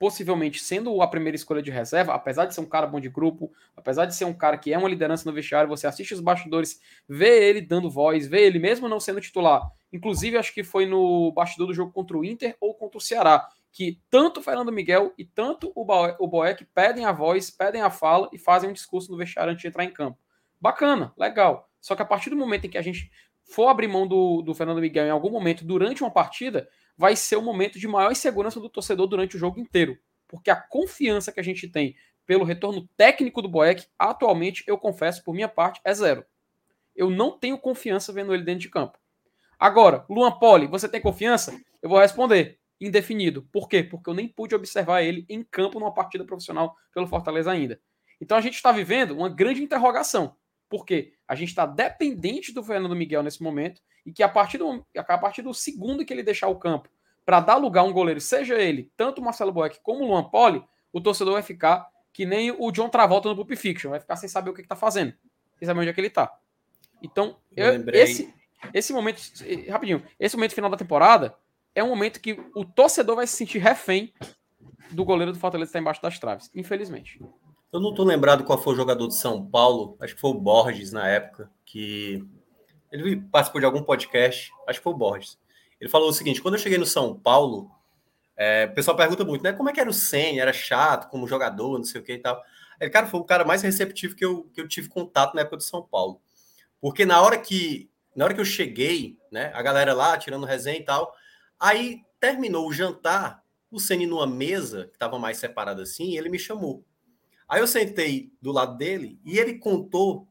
possivelmente 0.00 0.64
sendo 0.64 1.02
a 1.02 1.06
primeira 1.06 1.36
escolha 1.36 1.60
de 1.60 1.70
reserva, 1.70 2.14
apesar 2.14 2.46
de 2.46 2.54
ser 2.54 2.62
um 2.62 2.66
cara 2.66 2.86
bom 2.86 2.98
de 2.98 3.10
grupo, 3.10 3.52
apesar 3.76 4.06
de 4.06 4.14
ser 4.14 4.24
um 4.24 4.32
cara 4.32 4.56
que 4.56 4.72
é 4.72 4.78
uma 4.78 4.88
liderança 4.88 5.28
no 5.28 5.34
vestiário, 5.34 5.68
você 5.68 5.86
assiste 5.86 6.14
os 6.14 6.20
bastidores, 6.20 6.80
vê 7.06 7.50
ele 7.50 7.60
dando 7.60 7.90
voz, 7.90 8.26
vê 8.26 8.46
ele 8.46 8.58
mesmo 8.58 8.88
não 8.88 8.98
sendo 8.98 9.20
titular. 9.20 9.70
Inclusive, 9.92 10.38
acho 10.38 10.54
que 10.54 10.64
foi 10.64 10.86
no 10.86 11.30
bastidor 11.32 11.66
do 11.66 11.74
jogo 11.74 11.92
contra 11.92 12.16
o 12.16 12.24
Inter 12.24 12.56
ou 12.58 12.72
contra 12.72 12.96
o 12.96 13.00
Ceará, 13.00 13.46
que 13.70 14.00
tanto 14.08 14.40
o 14.40 14.42
Fernando 14.42 14.72
Miguel 14.72 15.12
e 15.18 15.24
tanto 15.26 15.70
o, 15.74 16.26
Boeck 16.26 16.64
pedem 16.74 17.04
a 17.04 17.12
voz, 17.12 17.50
pedem 17.50 17.82
a 17.82 17.90
fala 17.90 18.30
e 18.32 18.38
fazem 18.38 18.70
um 18.70 18.72
discurso 18.72 19.12
no 19.12 19.18
vestiário 19.18 19.52
antes 19.52 19.60
de 19.60 19.68
entrar 19.68 19.84
em 19.84 19.92
campo. 19.92 20.18
Bacana, 20.58 21.12
legal. 21.14 21.68
Só 21.78 21.94
que 21.94 22.00
a 22.00 22.06
partir 22.06 22.30
do 22.30 22.36
momento 22.36 22.64
em 22.66 22.70
que 22.70 22.78
a 22.78 22.82
gente 22.82 23.10
for 23.44 23.68
abrir 23.68 23.88
mão 23.88 24.06
do, 24.06 24.40
do 24.40 24.54
Fernando 24.54 24.80
Miguel 24.80 25.06
em 25.06 25.10
algum 25.10 25.30
momento 25.30 25.62
durante 25.62 26.02
uma 26.02 26.10
partida, 26.10 26.70
vai 26.96 27.16
ser 27.16 27.36
o 27.36 27.42
momento 27.42 27.78
de 27.78 27.88
maior 27.88 28.12
insegurança 28.12 28.60
do 28.60 28.68
torcedor 28.68 29.06
durante 29.06 29.36
o 29.36 29.38
jogo 29.38 29.58
inteiro. 29.58 29.98
Porque 30.28 30.50
a 30.50 30.56
confiança 30.56 31.32
que 31.32 31.40
a 31.40 31.42
gente 31.42 31.68
tem 31.68 31.96
pelo 32.26 32.44
retorno 32.44 32.88
técnico 32.96 33.42
do 33.42 33.48
Boeck, 33.48 33.86
atualmente, 33.98 34.62
eu 34.66 34.78
confesso, 34.78 35.24
por 35.24 35.34
minha 35.34 35.48
parte, 35.48 35.80
é 35.84 35.92
zero. 35.92 36.24
Eu 36.94 37.10
não 37.10 37.36
tenho 37.36 37.58
confiança 37.58 38.12
vendo 38.12 38.32
ele 38.32 38.44
dentro 38.44 38.60
de 38.60 38.68
campo. 38.68 38.98
Agora, 39.58 40.04
Luan 40.08 40.32
Poli, 40.32 40.66
você 40.66 40.88
tem 40.88 41.00
confiança? 41.00 41.58
Eu 41.82 41.88
vou 41.88 41.98
responder. 41.98 42.58
Indefinido. 42.80 43.42
Por 43.52 43.68
quê? 43.68 43.82
Porque 43.82 44.08
eu 44.08 44.14
nem 44.14 44.28
pude 44.28 44.54
observar 44.54 45.02
ele 45.02 45.26
em 45.28 45.42
campo 45.42 45.78
numa 45.78 45.92
partida 45.92 46.24
profissional 46.24 46.76
pelo 46.94 47.06
Fortaleza 47.06 47.50
ainda. 47.50 47.80
Então 48.20 48.38
a 48.38 48.40
gente 48.40 48.54
está 48.54 48.70
vivendo 48.70 49.10
uma 49.10 49.28
grande 49.28 49.62
interrogação. 49.62 50.36
Porque 50.70 51.12
a 51.28 51.34
gente 51.34 51.50
está 51.50 51.66
dependente 51.66 52.54
do 52.54 52.62
Fernando 52.62 52.96
Miguel 52.96 53.22
nesse 53.22 53.42
momento 53.42 53.82
e 54.06 54.12
que 54.12 54.22
a 54.22 54.28
partir 54.28 54.56
do, 54.56 54.86
a 54.96 55.18
partir 55.18 55.42
do 55.42 55.52
segundo 55.52 56.04
que 56.04 56.14
ele 56.14 56.22
deixar 56.22 56.48
o 56.48 56.58
campo 56.58 56.88
para 57.26 57.40
dar 57.40 57.56
lugar 57.56 57.82
a 57.82 57.84
um 57.84 57.92
goleiro, 57.92 58.20
seja 58.20 58.54
ele 58.54 58.90
tanto 58.96 59.20
o 59.20 59.24
Marcelo 59.24 59.52
Boeck 59.52 59.80
como 59.82 60.04
o 60.04 60.06
Luan 60.06 60.24
Poli, 60.24 60.64
o 60.92 61.00
torcedor 61.00 61.34
vai 61.34 61.42
ficar 61.42 61.86
que 62.12 62.24
nem 62.24 62.50
o 62.50 62.70
John 62.72 62.88
Travolta 62.88 63.28
no 63.28 63.36
Pulp 63.36 63.52
Fiction, 63.52 63.90
vai 63.90 64.00
ficar 64.00 64.16
sem 64.16 64.28
saber 64.28 64.50
o 64.50 64.54
que, 64.54 64.62
está 64.62 64.74
fazendo, 64.74 65.12
sem 65.58 65.66
saber 65.66 65.80
onde 65.80 65.90
é 65.90 65.92
que 65.92 66.00
ele 66.00 66.08
está. 66.08 66.32
Então, 67.02 67.36
eu, 67.56 67.88
esse, 67.92 68.32
esse 68.74 68.92
momento, 68.92 69.22
rapidinho, 69.68 70.02
esse 70.18 70.36
momento 70.36 70.54
final 70.54 70.70
da 70.70 70.76
temporada 70.76 71.36
é 71.74 71.82
um 71.82 71.88
momento 71.88 72.20
que 72.20 72.40
o 72.54 72.64
torcedor 72.64 73.16
vai 73.16 73.26
se 73.26 73.36
sentir 73.36 73.58
refém 73.58 74.12
do 74.90 75.04
goleiro 75.04 75.32
do 75.32 75.38
Fortaleza 75.38 75.68
que 75.68 75.70
está 75.70 75.78
embaixo 75.78 76.02
das 76.02 76.18
traves, 76.18 76.50
infelizmente. 76.54 77.20
Eu 77.72 77.78
não 77.80 77.90
estou 77.90 78.04
lembrado 78.04 78.44
qual 78.44 78.60
foi 78.60 78.72
o 78.72 78.76
jogador 78.76 79.06
de 79.06 79.14
São 79.14 79.46
Paulo, 79.46 79.96
acho 80.00 80.14
que 80.14 80.20
foi 80.20 80.30
o 80.30 80.34
Borges 80.34 80.90
na 80.90 81.06
época, 81.06 81.50
que 81.64 82.24
ele 82.90 83.16
participou 83.16 83.60
de 83.60 83.64
algum 83.64 83.82
podcast, 83.82 84.50
acho 84.66 84.80
que 84.80 84.82
foi 84.82 84.92
o 84.92 84.96
Borges. 84.96 85.38
Ele 85.80 85.88
falou 85.88 86.08
o 86.08 86.12
seguinte: 86.12 86.42
quando 86.42 86.54
eu 86.54 86.60
cheguei 86.60 86.78
no 86.78 86.86
São 86.86 87.18
Paulo, 87.18 87.70
é, 88.36 88.68
o 88.70 88.74
pessoal 88.74 88.96
pergunta 88.96 89.24
muito, 89.24 89.42
né? 89.42 89.52
Como 89.52 89.68
é 89.68 89.72
que 89.72 89.80
era 89.80 89.88
o 89.88 89.92
Senna? 89.92 90.40
Era 90.40 90.52
chato 90.52 91.08
como 91.10 91.28
jogador, 91.28 91.78
não 91.78 91.84
sei 91.84 92.00
o 92.00 92.04
que 92.04 92.14
e 92.14 92.18
tal. 92.18 92.42
Ele, 92.80 92.90
cara, 92.90 93.06
foi 93.06 93.20
o 93.20 93.24
cara 93.24 93.44
mais 93.44 93.62
receptivo 93.62 94.16
que 94.16 94.24
eu, 94.24 94.44
que 94.52 94.60
eu 94.60 94.66
tive 94.66 94.88
contato 94.88 95.34
na 95.34 95.42
época 95.42 95.58
do 95.58 95.62
São 95.62 95.82
Paulo. 95.82 96.20
Porque 96.80 97.04
na 97.04 97.20
hora 97.20 97.38
que 97.38 97.88
na 98.16 98.24
hora 98.24 98.34
que 98.34 98.40
eu 98.40 98.44
cheguei, 98.44 99.16
né, 99.30 99.52
a 99.54 99.62
galera 99.62 99.94
lá 99.94 100.18
tirando 100.18 100.44
resenha 100.44 100.78
e 100.78 100.84
tal, 100.84 101.14
aí 101.58 102.02
terminou 102.18 102.68
o 102.68 102.72
jantar, 102.72 103.42
o 103.70 103.78
Ceni 103.78 104.06
numa 104.06 104.26
mesa 104.26 104.86
que 104.86 104.94
estava 104.94 105.18
mais 105.18 105.38
separada 105.38 105.82
assim, 105.82 106.16
ele 106.16 106.28
me 106.28 106.38
chamou. 106.38 106.84
Aí 107.50 107.60
eu 107.60 107.66
sentei 107.66 108.32
do 108.40 108.52
lado 108.52 108.76
dele 108.76 109.18
e 109.24 109.36
ele 109.36 109.58
contou 109.58 110.28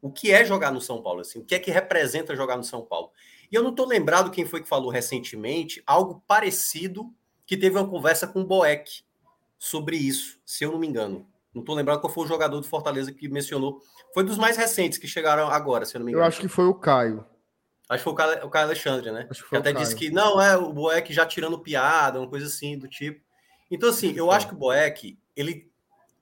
o 0.00 0.10
que 0.10 0.32
é 0.32 0.42
jogar 0.42 0.72
no 0.72 0.80
São 0.80 1.02
Paulo, 1.02 1.20
assim, 1.20 1.38
o 1.38 1.44
que 1.44 1.54
é 1.54 1.58
que 1.58 1.70
representa 1.70 2.34
jogar 2.34 2.56
no 2.56 2.64
São 2.64 2.82
Paulo. 2.82 3.10
E 3.50 3.54
eu 3.54 3.62
não 3.62 3.70
estou 3.70 3.86
lembrado 3.86 4.30
quem 4.30 4.46
foi 4.46 4.62
que 4.62 4.68
falou 4.68 4.90
recentemente 4.90 5.82
algo 5.86 6.24
parecido 6.26 7.12
que 7.44 7.58
teve 7.58 7.76
uma 7.76 7.86
conversa 7.86 8.26
com 8.26 8.40
o 8.40 8.46
Boeck 8.46 9.04
sobre 9.58 9.96
isso, 9.96 10.40
se 10.46 10.64
eu 10.64 10.72
não 10.72 10.78
me 10.78 10.86
engano. 10.86 11.26
Não 11.54 11.60
estou 11.60 11.74
lembrado 11.74 12.00
qual 12.00 12.12
foi 12.12 12.24
o 12.24 12.28
jogador 12.28 12.58
do 12.58 12.66
Fortaleza 12.66 13.12
que 13.12 13.28
mencionou. 13.28 13.82
Foi 14.14 14.24
dos 14.24 14.38
mais 14.38 14.56
recentes 14.56 14.96
que 14.96 15.06
chegaram 15.06 15.48
agora, 15.48 15.84
se 15.84 15.94
eu 15.94 15.98
não 15.98 16.06
me 16.06 16.12
engano. 16.12 16.24
Eu 16.24 16.28
acho 16.28 16.40
que 16.40 16.48
foi 16.48 16.64
o 16.64 16.74
Caio. 16.74 17.26
Acho 17.86 17.98
que 17.98 18.04
foi 18.04 18.12
o 18.14 18.16
Caio, 18.16 18.48
Caio 18.48 18.66
Alexandre, 18.66 19.10
né? 19.10 19.26
Acho 19.30 19.42
que, 19.42 19.50
que 19.50 19.56
até 19.56 19.72
disse 19.74 19.94
que 19.94 20.10
não, 20.10 20.40
é 20.40 20.56
o 20.56 20.72
Boeck 20.72 21.12
já 21.12 21.26
tirando 21.26 21.58
piada, 21.58 22.18
uma 22.18 22.28
coisa 22.28 22.46
assim 22.46 22.78
do 22.78 22.88
tipo. 22.88 23.20
Então, 23.70 23.90
assim, 23.90 24.14
eu 24.16 24.30
acho 24.30 24.48
que 24.48 24.54
o 24.54 24.56
Boeck, 24.56 25.18
ele 25.36 25.70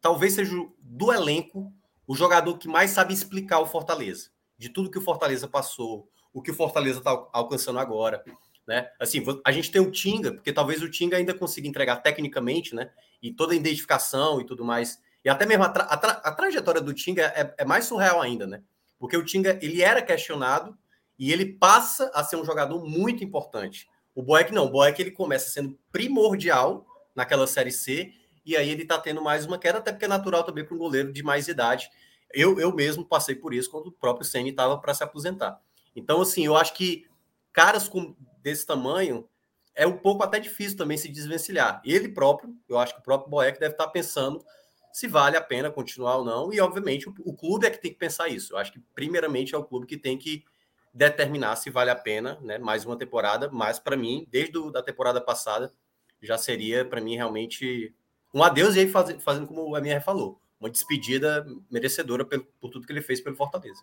talvez 0.01 0.35
seja 0.35 0.55
do 0.81 1.13
elenco 1.13 1.73
o 2.07 2.15
jogador 2.15 2.59
que 2.59 2.67
mais 2.67 2.91
sabe 2.91 3.15
explicar 3.15 3.61
o 3.61 3.67
Fortaleza. 3.67 4.31
De 4.59 4.69
tudo 4.69 4.91
que 4.91 4.99
o 4.99 5.03
Fortaleza 5.03 5.47
passou, 5.47 6.09
o 6.33 6.43
que 6.43 6.51
o 6.51 6.55
Fortaleza 6.55 6.99
está 6.99 7.11
alcançando 7.33 7.79
agora. 7.79 8.23
Né? 8.67 8.91
Assim, 8.99 9.23
a 9.45 9.53
gente 9.53 9.71
tem 9.71 9.81
o 9.81 9.91
Tinga, 9.91 10.33
porque 10.33 10.53
talvez 10.53 10.83
o 10.83 10.91
Tinga 10.91 11.17
ainda 11.17 11.35
consiga 11.35 11.69
entregar 11.69 11.97
tecnicamente, 11.97 12.75
né? 12.75 12.91
E 13.23 13.33
toda 13.33 13.53
a 13.53 13.57
identificação 13.57 14.41
e 14.41 14.47
tudo 14.47 14.65
mais. 14.65 15.01
E 15.25 15.29
até 15.29 15.45
mesmo 15.47 15.65
a, 15.65 15.69
tra 15.69 15.85
a, 15.85 15.97
tra 15.97 16.13
a 16.13 16.33
trajetória 16.33 16.81
do 16.81 16.95
Tinga 16.95 17.27
é, 17.35 17.55
é, 17.59 17.65
mais 17.65 17.85
surreal 17.85 18.21
ainda, 18.21 18.47
né? 18.47 18.63
Porque 18.99 19.17
o 19.17 19.25
Tinga 19.25 19.59
ele 19.63 19.83
era 19.83 20.03
questionado 20.03 20.77
e 21.19 21.33
ele 21.33 21.47
passa 21.47 22.11
a 22.15 22.23
ser 22.25 22.37
um 22.37 22.45
jogador 22.45 22.85
muito 22.85 23.25
importante. 23.25 23.89
O 24.15 24.23
Boeck 24.23 24.53
não, 24.53 24.67
o 24.67 24.71
Boeck 24.71 25.01
ele 25.01 25.11
começa 25.11 25.51
sendo 25.51 25.79
primordial 25.93 26.87
naquela 27.15 27.47
série 27.47 27.73
C 27.73 28.13
e 28.45 28.57
aí 28.57 28.71
ele 28.71 28.85
tá 28.85 28.99
tendo 28.99 29.23
mais 29.23 29.47
uma 29.47 29.59
queda, 29.59 29.79
até 29.79 29.93
porque 29.93 30.05
é 30.05 30.09
natural 30.09 30.45
também 30.45 30.65
para 30.65 30.75
um 30.75 30.79
goleiro 30.79 31.13
de 31.13 31.23
mais 31.23 31.49
idade. 31.49 31.91
Eu, 32.33 32.61
eu 32.61 32.75
mesmo 32.75 33.05
passei 33.05 33.35
por 33.35 33.53
isso 33.53 33.71
quando 33.71 33.89
o 33.89 33.93
próprio 33.93 34.25
Ceni 34.25 34.51
estava 34.51 34.79
para 34.79 34.95
se 34.95 35.03
aposentar. 35.03 35.61
Então, 35.95 36.21
assim, 36.21 36.47
eu 36.47 36.57
acho 36.57 36.75
que 36.75 37.07
caras 37.53 37.89
com, 37.89 38.15
desse 38.43 38.65
tamanho 38.65 39.29
é 39.75 39.87
um 39.87 39.97
pouco 39.97 40.23
até 40.23 40.39
difícil 40.39 40.77
também 40.77 40.97
se 40.97 41.09
desvencilhar. 41.09 41.81
Ele 41.85 42.09
próprio, 42.09 42.55
eu 42.69 42.79
acho 42.79 42.95
que 42.95 43.01
o 43.01 43.05
próprio 43.05 43.31
Boeck 43.31 43.59
deve 43.59 43.75
estar 43.75 43.87
tá 43.87 43.91
pensando 43.91 44.45
se 44.93 45.07
vale 45.07 45.37
a 45.37 45.41
pena 45.41 45.71
continuar 45.71 46.17
ou 46.19 46.25
não. 46.25 46.53
E, 46.53 46.61
obviamente, 46.61 47.09
o, 47.09 47.15
o, 47.25 47.35
clube 47.35 47.67
é 47.67 47.71
que 47.71 47.81
tem 47.81 47.93
que 47.93 47.99
pensar 47.99 48.29
isso. 48.29 48.53
Eu 48.55 48.59
acho 48.59 48.73
que, 48.73 48.81
primeiramente, 48.95 49.55
é 49.55 49.59
o 49.59 49.65
clube 49.65 49.87
que 49.87 49.97
tem 49.97 50.19
que 50.19 50.45
determinar 50.93 51.57
se 51.57 51.71
vale 51.71 51.91
a 51.91 51.97
pena 51.97 52.39
né, 52.43 52.59
mais 52.59 52.85
uma 52.85 52.97
temporada. 52.97 53.49
Mas, 53.53 53.79
para 53.79 53.97
mim, 53.97 54.27
desde 54.31 54.59
a 54.75 54.83
temporada 54.83 55.21
passada, 55.21 55.73
já 56.21 56.37
seria, 56.37 56.85
para 56.85 57.01
mim, 57.01 57.17
realmente 57.17 57.95
um 58.33 58.43
adeus. 58.43 58.77
E 58.77 58.81
aí, 58.81 58.89
faz, 58.89 59.23
fazendo 59.23 59.47
como 59.47 59.63
o 59.63 59.77
MR 59.77 60.03
falou, 60.03 60.41
uma 60.59 60.71
despedida 60.71 61.47
merecedora 61.71 62.25
por, 62.25 62.45
por 62.61 62.71
tudo 62.71 62.87
que 62.87 62.93
ele 62.93 63.03
fez 63.03 63.21
pelo 63.21 63.37
Fortaleza. 63.37 63.83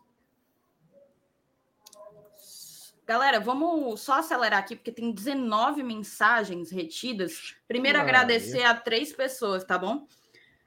Galera, 3.06 3.40
vamos 3.40 4.02
só 4.02 4.20
acelerar 4.20 4.60
aqui, 4.60 4.76
porque 4.76 4.92
tem 4.92 5.14
19 5.14 5.82
mensagens 5.82 6.70
retidas. 6.70 7.56
Primeiro, 7.66 8.00
agradecer 8.00 8.64
a 8.64 8.76
três 8.76 9.14
pessoas, 9.14 9.64
tá 9.64 9.78
bom? 9.78 10.06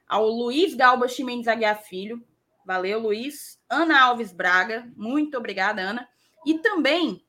Ao 0.09 0.27
Luiz 0.27 0.75
Galba 0.75 1.07
Chimenez 1.07 1.47
Aguiar 1.47 1.83
Filho. 1.83 2.27
Valeu, 2.65 2.99
Luiz. 2.99 3.61
Ana 3.69 4.01
Alves 4.01 4.33
Braga. 4.33 4.91
Muito 4.97 5.37
obrigada, 5.37 5.83
Ana. 5.83 6.09
E 6.47 6.59
também 6.59 7.25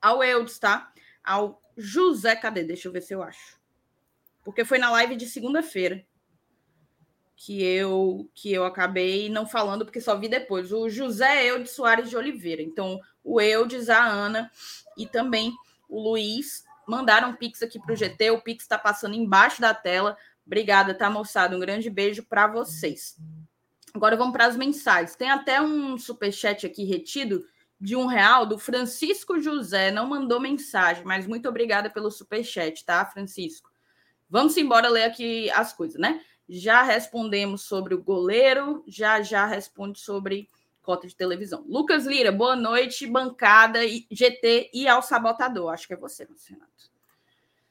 ao 0.00 0.22
Eudes, 0.22 0.58
tá? 0.58 0.92
Ao 1.22 1.60
José, 1.76 2.36
cadê? 2.36 2.62
Deixa 2.64 2.88
eu 2.88 2.92
ver 2.92 3.02
se 3.02 3.12
eu 3.12 3.22
acho. 3.22 3.59
Porque 4.44 4.64
foi 4.64 4.78
na 4.78 4.90
live 4.90 5.16
de 5.16 5.26
segunda-feira 5.26 6.04
que 7.36 7.62
eu 7.62 8.28
que 8.34 8.52
eu 8.52 8.66
acabei 8.66 9.30
não 9.30 9.46
falando 9.46 9.84
porque 9.86 10.00
só 10.00 10.14
vi 10.14 10.28
depois. 10.28 10.72
O 10.72 10.90
José 10.90 11.46
Eudes 11.46 11.70
Soares 11.70 12.10
de 12.10 12.16
Oliveira. 12.16 12.60
Então, 12.60 13.00
o 13.24 13.40
Eudes, 13.40 13.88
a 13.88 14.04
Ana 14.04 14.50
e 14.96 15.06
também 15.06 15.54
o 15.88 16.00
Luiz 16.00 16.64
mandaram 16.86 17.30
um 17.30 17.36
pix 17.36 17.62
aqui 17.62 17.78
para 17.78 17.94
o 17.94 17.96
GT. 17.96 18.30
O 18.30 18.42
pix 18.42 18.64
está 18.64 18.76
passando 18.76 19.14
embaixo 19.14 19.60
da 19.60 19.72
tela. 19.72 20.18
Obrigada, 20.46 20.92
tá, 20.92 21.08
moçada? 21.08 21.56
Um 21.56 21.60
grande 21.60 21.88
beijo 21.88 22.22
para 22.24 22.46
vocês. 22.46 23.16
Agora 23.94 24.16
vamos 24.16 24.32
para 24.32 24.46
as 24.46 24.56
mensagens. 24.56 25.16
Tem 25.16 25.30
até 25.30 25.62
um 25.62 25.96
super 25.96 26.32
chat 26.32 26.66
aqui 26.66 26.84
retido 26.84 27.44
de 27.80 27.96
um 27.96 28.06
real 28.06 28.44
do 28.44 28.58
Francisco 28.58 29.40
José. 29.40 29.90
Não 29.90 30.06
mandou 30.06 30.38
mensagem, 30.38 31.04
mas 31.04 31.26
muito 31.26 31.48
obrigada 31.48 31.88
pelo 31.88 32.10
super 32.10 32.44
chat, 32.44 32.84
tá, 32.84 33.04
Francisco? 33.06 33.69
Vamos 34.30 34.56
embora 34.56 34.88
ler 34.88 35.04
aqui 35.04 35.50
as 35.50 35.72
coisas, 35.72 36.00
né? 36.00 36.20
já 36.50 36.82
respondemos 36.82 37.62
sobre 37.62 37.94
o 37.94 38.02
goleiro, 38.02 38.82
já 38.86 39.22
já 39.22 39.46
responde 39.46 40.00
sobre 40.00 40.48
cota 40.82 41.06
de 41.06 41.14
televisão. 41.14 41.64
Lucas 41.68 42.04
Lira, 42.04 42.32
boa 42.32 42.56
noite, 42.56 43.06
bancada, 43.06 43.78
GT 44.10 44.70
e 44.74 44.88
ao 44.88 45.00
sabotador. 45.00 45.72
Acho 45.72 45.86
que 45.86 45.94
é 45.94 45.96
você, 45.96 46.26
Renato. 46.48 46.90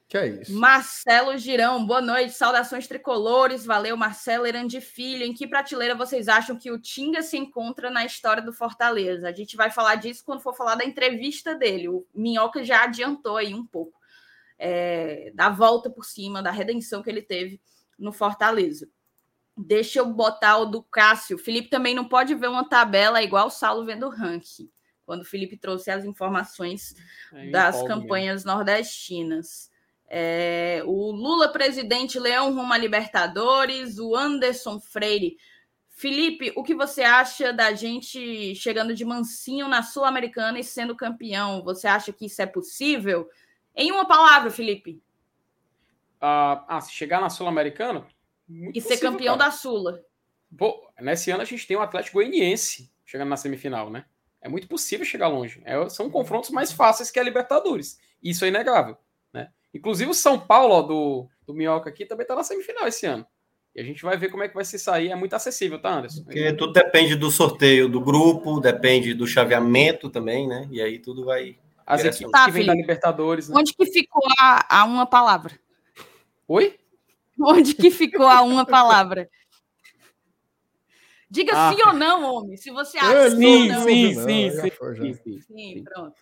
Que 0.08 0.16
é 0.16 0.26
isso. 0.28 0.52
Marcelo 0.58 1.36
Girão, 1.36 1.86
boa 1.86 2.00
noite, 2.00 2.32
saudações 2.32 2.88
tricolores. 2.88 3.66
Valeu, 3.66 3.96
Marcelo 3.98 4.46
Erandi 4.46 4.80
Filho. 4.80 5.24
Em 5.24 5.34
que 5.34 5.46
prateleira 5.46 5.94
vocês 5.94 6.26
acham 6.26 6.56
que 6.56 6.70
o 6.70 6.80
Tinga 6.80 7.22
se 7.22 7.36
encontra 7.36 7.90
na 7.90 8.04
história 8.04 8.42
do 8.42 8.52
Fortaleza? 8.52 9.28
A 9.28 9.32
gente 9.32 9.56
vai 9.56 9.70
falar 9.70 9.96
disso 9.96 10.24
quando 10.24 10.40
for 10.40 10.56
falar 10.56 10.74
da 10.74 10.84
entrevista 10.86 11.54
dele. 11.54 11.88
O 11.88 12.06
Minhoca 12.14 12.64
já 12.64 12.84
adiantou 12.84 13.36
aí 13.36 13.52
um 13.52 13.64
pouco 13.64 13.99
é, 14.60 15.32
da 15.34 15.48
volta 15.48 15.88
por 15.88 16.04
cima, 16.04 16.42
da 16.42 16.50
redenção 16.50 17.02
que 17.02 17.08
ele 17.08 17.22
teve 17.22 17.60
no 17.98 18.12
Fortaleza. 18.12 18.86
Deixa 19.56 19.98
eu 19.98 20.06
botar 20.06 20.58
o 20.58 20.66
do 20.66 20.82
Cássio. 20.82 21.36
O 21.36 21.38
Felipe 21.40 21.70
também 21.70 21.94
não 21.94 22.06
pode 22.06 22.34
ver 22.34 22.48
uma 22.48 22.68
tabela 22.68 23.22
igual 23.22 23.46
o 23.46 23.50
Saulo 23.50 23.86
vendo 23.86 24.06
o 24.06 24.10
ranking. 24.10 24.70
Quando 25.06 25.22
o 25.22 25.24
Felipe 25.24 25.56
trouxe 25.56 25.90
as 25.90 26.04
informações 26.04 26.94
é 27.32 27.50
das 27.50 27.82
campanhas 27.82 28.44
mesmo. 28.44 28.52
nordestinas. 28.52 29.70
É, 30.06 30.82
o 30.84 31.10
Lula 31.10 31.48
presidente 31.52 32.18
Leão 32.18 32.54
rumo 32.54 32.72
a 32.72 32.78
Libertadores, 32.78 33.98
o 33.98 34.14
Anderson 34.14 34.78
Freire. 34.78 35.36
Felipe, 35.88 36.52
o 36.56 36.62
que 36.62 36.74
você 36.74 37.02
acha 37.02 37.52
da 37.52 37.72
gente 37.72 38.54
chegando 38.54 38.94
de 38.94 39.04
mansinho 39.04 39.68
na 39.68 39.82
Sul-Americana 39.82 40.58
e 40.58 40.64
sendo 40.64 40.96
campeão? 40.96 41.62
Você 41.62 41.86
acha 41.86 42.12
que 42.12 42.26
isso 42.26 42.40
é 42.40 42.46
possível? 42.46 43.28
Em 43.74 43.92
uma 43.92 44.06
palavra, 44.06 44.50
Felipe. 44.50 45.02
Uh, 46.16 46.60
ah, 46.68 46.80
se 46.82 46.92
chegar 46.92 47.20
na 47.20 47.30
Sul-Americana. 47.30 48.06
E 48.74 48.80
ser 48.80 48.98
campeão 48.98 49.38
cara. 49.38 49.50
da 49.50 49.56
Sula. 49.56 50.04
Pô, 50.56 50.88
nesse 51.00 51.30
ano 51.30 51.42
a 51.42 51.46
gente 51.46 51.66
tem 51.66 51.76
o 51.76 51.80
Atlético 51.80 52.14
Goianiense 52.14 52.90
chegando 53.06 53.28
na 53.28 53.36
semifinal, 53.36 53.90
né? 53.90 54.04
É 54.40 54.48
muito 54.48 54.68
possível 54.68 55.04
chegar 55.04 55.28
longe. 55.28 55.60
É, 55.64 55.88
são 55.88 56.10
confrontos 56.10 56.50
mais 56.50 56.72
fáceis 56.72 57.10
que 57.10 57.18
a 57.18 57.22
Libertadores. 57.22 57.98
Isso 58.22 58.44
é 58.44 58.48
inegável. 58.48 58.96
Né? 59.32 59.48
Inclusive 59.74 60.10
o 60.10 60.14
São 60.14 60.38
Paulo, 60.38 60.74
ó, 60.74 60.82
do, 60.82 61.28
do 61.46 61.54
Minhoca 61.54 61.90
aqui, 61.90 62.06
também 62.06 62.22
está 62.22 62.34
na 62.34 62.42
semifinal 62.42 62.86
esse 62.86 63.06
ano. 63.06 63.26
E 63.74 63.80
a 63.80 63.84
gente 63.84 64.02
vai 64.02 64.16
ver 64.16 64.30
como 64.30 64.42
é 64.42 64.48
que 64.48 64.54
vai 64.54 64.64
se 64.64 64.78
sair. 64.78 65.10
É 65.10 65.14
muito 65.14 65.34
acessível, 65.34 65.80
tá, 65.80 65.90
Anderson? 65.90 66.24
Porque 66.24 66.52
tudo 66.54 66.72
depende 66.72 67.14
do 67.14 67.30
sorteio 67.30 67.88
do 67.88 68.00
grupo, 68.00 68.60
depende 68.60 69.14
do 69.14 69.26
chaveamento 69.26 70.08
também, 70.08 70.48
né? 70.48 70.68
E 70.72 70.80
aí 70.80 70.98
tudo 70.98 71.24
vai. 71.24 71.56
As 71.90 72.04
equipes 72.04 72.30
tá, 72.30 72.44
que 72.44 72.52
vêm 72.52 72.66
da 72.66 72.74
Libertadores. 72.74 73.48
Né? 73.48 73.56
Onde 73.58 73.74
que 73.74 73.86
ficou 73.86 74.22
a, 74.38 74.80
a 74.80 74.84
uma 74.84 75.06
palavra? 75.06 75.58
Oi? 76.46 76.78
Onde 77.40 77.74
que 77.74 77.90
ficou 77.90 78.26
a 78.26 78.42
uma 78.42 78.64
palavra? 78.64 79.28
Diga 81.28 81.52
ah. 81.54 81.72
sim 81.72 81.82
ou 81.86 81.92
não, 81.92 82.34
homem. 82.34 82.56
Se 82.56 82.70
você 82.70 82.98
acha 82.98 83.30
sim, 83.30 83.68
não. 83.68 83.82
Sim, 83.82 84.14
sim, 84.14 84.50
sim, 84.50 84.70
sim, 84.70 85.14
sim, 85.14 85.40
sim. 85.40 85.84
pronto. 85.84 86.14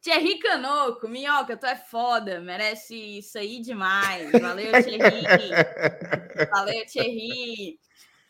Thierry 0.00 0.38
Canoco, 0.38 1.06
Minhoca, 1.06 1.56
tu 1.56 1.66
é 1.66 1.76
foda, 1.76 2.40
merece 2.40 2.96
isso 3.18 3.38
aí 3.38 3.60
demais. 3.60 4.32
Valeu, 4.32 4.72
Thierry. 4.82 5.22
Valeu, 6.50 6.86
Thierry. 6.86 7.78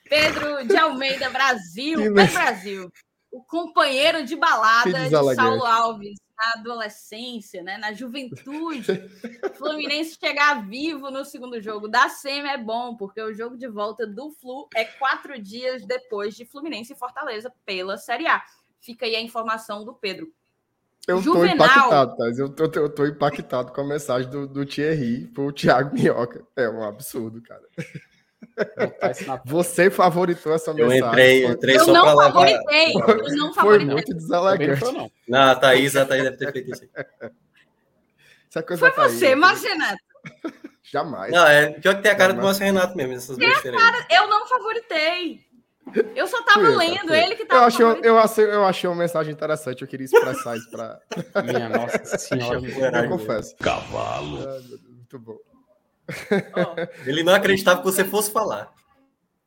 Pedro 0.09 0.67
de 0.67 0.77
Almeida, 0.77 1.31
Brasil. 1.31 1.99
Pedro 1.99 2.33
Brasil. 2.33 2.93
O 3.31 3.43
companheiro 3.43 4.27
de 4.27 4.37
balada 4.37 5.09
de 5.09 5.35
Saulo 5.35 5.65
Alves 5.65 6.19
na 6.43 6.61
adolescência, 6.61 7.63
né, 7.63 7.79
na 7.79 7.93
juventude, 7.93 9.11
o 9.45 9.55
Fluminense 9.55 10.19
chegar 10.19 10.67
vivo 10.67 11.11
no 11.11 11.25
segundo 11.25 11.61
jogo 11.61 11.87
da 11.87 12.09
SEMI 12.09 12.49
é 12.49 12.59
bom, 12.59 12.97
porque 12.97 13.23
o 13.23 13.33
jogo 13.33 13.57
de 13.57 13.69
volta 13.69 14.07
do 14.07 14.31
Flu 14.33 14.69
é 14.75 14.85
quatro 14.85 15.41
dias 15.41 15.87
depois 15.87 16.35
de 16.35 16.45
Fluminense 16.45 16.93
e 16.93 16.97
Fortaleza 16.97 17.53
pela 17.65 17.97
Série 17.97 18.27
A. 18.27 18.43
Fica 18.81 19.07
aí 19.07 19.15
a 19.15 19.21
informação 19.21 19.85
do 19.85 19.95
Pedro. 19.95 20.33
Eu 21.07 21.21
Juvenal... 21.21 21.57
tô 21.57 21.65
impactado, 21.65 22.17
Thais. 22.17 22.39
Eu 22.39 22.49
tô, 22.49 22.65
eu 22.81 22.89
tô 22.89 23.07
impactado 23.07 23.73
com 23.73 23.81
a 23.81 23.87
mensagem 23.87 24.31
do, 24.31 24.47
do 24.47 24.65
Thierry 24.65 25.27
pro 25.29 25.53
Thiago 25.53 25.95
Minhoca. 25.95 26.47
É 26.55 26.69
um 26.69 26.85
absurdo, 26.85 27.43
cara. 27.43 27.63
Você 29.45 29.91
favoritou 29.91 30.53
essa 30.53 30.73
mensagem. 30.75 31.01
Eu 31.01 31.09
entrei, 31.09 31.47
entrei 31.47 31.77
eu 31.77 31.85
só 31.85 31.93
não 31.93 32.17
favoritei. 32.17 32.95
Levar... 32.95 33.11
Eu 33.11 33.37
não 33.37 33.55
favoritei. 33.55 33.87
Foi 33.87 33.95
muito 33.95 34.15
deselegante. 34.15 34.85
Não, 34.85 35.11
não, 35.29 35.51
a 35.51 35.55
Thaís, 35.55 35.97
a 35.97 36.05
Thaís 36.05 36.25
deve 36.25 36.37
ter 36.37 36.53
feito 36.53 36.71
isso. 36.73 36.89
Essa 38.49 38.63
coisa 38.63 38.91
Foi 38.91 39.09
você, 39.09 39.35
Márcio 39.35 39.69
Renato. 39.69 39.99
Jamais. 40.83 41.33
Não, 41.33 41.47
é 41.47 41.71
pior 41.71 41.97
que 41.97 42.03
tem 42.03 42.13
a 42.13 42.15
cara 42.15 42.35
Jamais. 42.35 42.37
do 42.37 42.43
Márcio 42.45 42.65
Renato 42.65 42.97
mesmo, 42.97 43.15
essas 43.15 43.37
cara, 43.37 44.07
Eu 44.11 44.29
não 44.29 44.47
favoritei. 44.47 45.41
Eu 46.15 46.27
só 46.29 46.43
tava 46.45 46.67
eu, 46.67 46.77
lendo, 46.77 47.09
tá, 47.09 47.19
ele 47.19 47.35
que 47.35 47.45
tava. 47.45 47.61
Eu 47.61 47.67
achei, 47.67 47.85
eu, 47.85 48.19
achei, 48.19 48.45
eu 48.45 48.65
achei 48.65 48.89
uma 48.89 48.97
mensagem 48.97 49.33
interessante, 49.33 49.83
eu 49.83 49.89
queria 49.89 50.05
expressar 50.05 50.57
isso 50.57 50.71
pra. 50.71 51.01
Minha 51.43 51.69
nossa 51.69 52.19
senhora. 52.19 52.61
eu 53.05 53.09
confesso. 53.09 53.57
Cavalo. 53.57 54.39
muito 54.87 55.19
bom. 55.19 55.52
Oh. 56.09 57.09
Ele 57.09 57.23
não 57.23 57.35
acreditava 57.35 57.81
que 57.81 57.85
você 57.85 58.05
fosse 58.05 58.31
falar. 58.31 58.73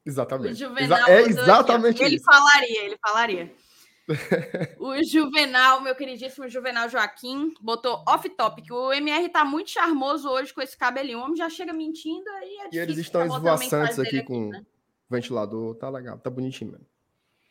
Exatamente. 0.06 0.56
Juvenal, 0.56 1.08
é 1.08 1.22
exatamente 1.22 2.04
Ele 2.04 2.16
isso. 2.16 2.26
falaria, 2.26 2.86
ele 2.86 2.98
falaria. 2.98 3.54
o 4.80 5.04
Juvenal, 5.04 5.82
meu 5.82 5.96
queridíssimo 5.96 6.48
Juvenal 6.48 6.88
Joaquim, 6.88 7.54
botou 7.60 8.04
off-topic. 8.08 8.70
O 8.72 8.94
MR 8.94 9.30
tá 9.30 9.44
muito 9.44 9.72
charmoso 9.72 10.30
hoje 10.30 10.54
com 10.54 10.62
esse 10.62 10.78
cabelinho. 10.78 11.20
O 11.20 11.24
homem 11.24 11.36
já 11.36 11.50
chega 11.50 11.74
mentindo 11.74 12.30
aí. 12.30 12.58
É 12.62 12.76
e 12.76 12.78
eles 12.78 12.98
estão 13.00 13.26
esvoaçantes 13.26 13.98
aqui, 13.98 14.20
aqui 14.20 14.28
com 14.28 14.50
né? 14.50 14.64
ventilador. 15.10 15.76
Tá 15.76 15.90
legal, 15.90 16.20
tá 16.20 16.30
bonitinho 16.30 16.74
mesmo. 16.74 16.86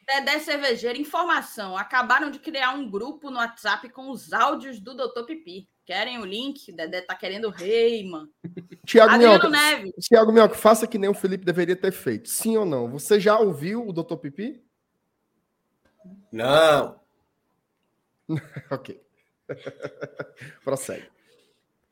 Dedé 0.06 0.39
Cervejeiro, 0.39 1.01
informação. 1.01 1.76
Acabaram 1.76 2.31
de 2.31 2.39
criar 2.39 2.72
um 2.72 2.89
grupo 2.89 3.31
no 3.31 3.39
WhatsApp 3.39 3.89
com 3.89 4.10
os 4.10 4.32
áudios 4.32 4.78
do 4.78 4.94
Dr. 4.94 5.24
Pipi. 5.26 5.68
Querem 5.85 6.19
o 6.19 6.24
link? 6.24 6.73
Dedé 6.73 7.02
tá 7.02 7.15
querendo 7.15 7.51
rei, 7.51 8.09
mano. 8.09 8.31
Tiago 8.86 9.16
Minhoca, 9.16 9.51
Tiago 10.01 10.32
Minhoca, 10.32 10.55
faça 10.55 10.86
que 10.86 10.98
nem 10.98 11.11
o 11.11 11.15
Felipe 11.15 11.44
deveria 11.44 11.77
ter 11.77 11.93
feito. 11.93 12.28
Sim 12.28 12.56
ou 12.56 12.66
não? 12.66 12.90
Você 12.90 13.19
já 13.19 13.39
ouviu 13.39 13.86
o 13.86 13.93
Dr. 13.93 14.16
Pipi? 14.16 14.62
Não. 16.32 17.01
ok. 18.70 19.01
Prossegue. 20.65 21.09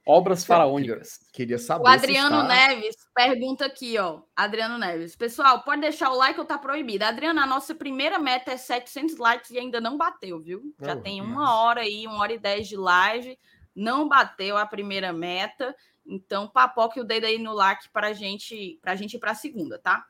Obras 0.06 0.44
faraônicas. 0.44 1.20
Queria 1.32 1.58
saber. 1.58 1.84
O 1.84 1.86
Adriano 1.86 2.42
está... 2.42 2.48
Neves 2.48 2.96
pergunta 3.14 3.66
aqui, 3.66 3.98
ó. 3.98 4.22
Adriano 4.34 4.78
Neves. 4.78 5.14
Pessoal, 5.14 5.62
pode 5.62 5.80
deixar 5.80 6.10
o 6.10 6.16
like 6.16 6.40
ou 6.40 6.46
tá 6.46 6.58
proibido? 6.58 7.04
Adriano, 7.04 7.40
a 7.40 7.46
nossa 7.46 7.74
primeira 7.74 8.18
meta 8.18 8.52
é 8.52 8.56
700 8.56 9.16
likes 9.18 9.50
e 9.50 9.58
ainda 9.58 9.80
não 9.80 9.96
bateu, 9.96 10.40
viu? 10.40 10.74
Já 10.80 10.94
oh, 10.94 11.00
tem 11.00 11.20
uma 11.20 11.62
hora 11.62 11.82
aí, 11.82 12.06
uma 12.06 12.18
hora 12.18 12.32
e 12.32 12.38
dez 12.38 12.66
de 12.68 12.76
live. 12.76 13.38
Não 13.74 14.08
bateu 14.08 14.56
a 14.56 14.66
primeira 14.66 15.12
meta. 15.12 15.74
Então, 16.06 16.48
papoque 16.48 17.00
o 17.00 17.04
dedo 17.04 17.26
aí 17.26 17.38
no 17.38 17.52
like 17.52 17.88
para 17.90 18.12
gente, 18.12 18.78
a 18.84 18.96
gente 18.96 19.14
ir 19.14 19.18
para 19.18 19.30
a 19.32 19.36
segunda, 19.36 19.78
tá? 19.78 20.04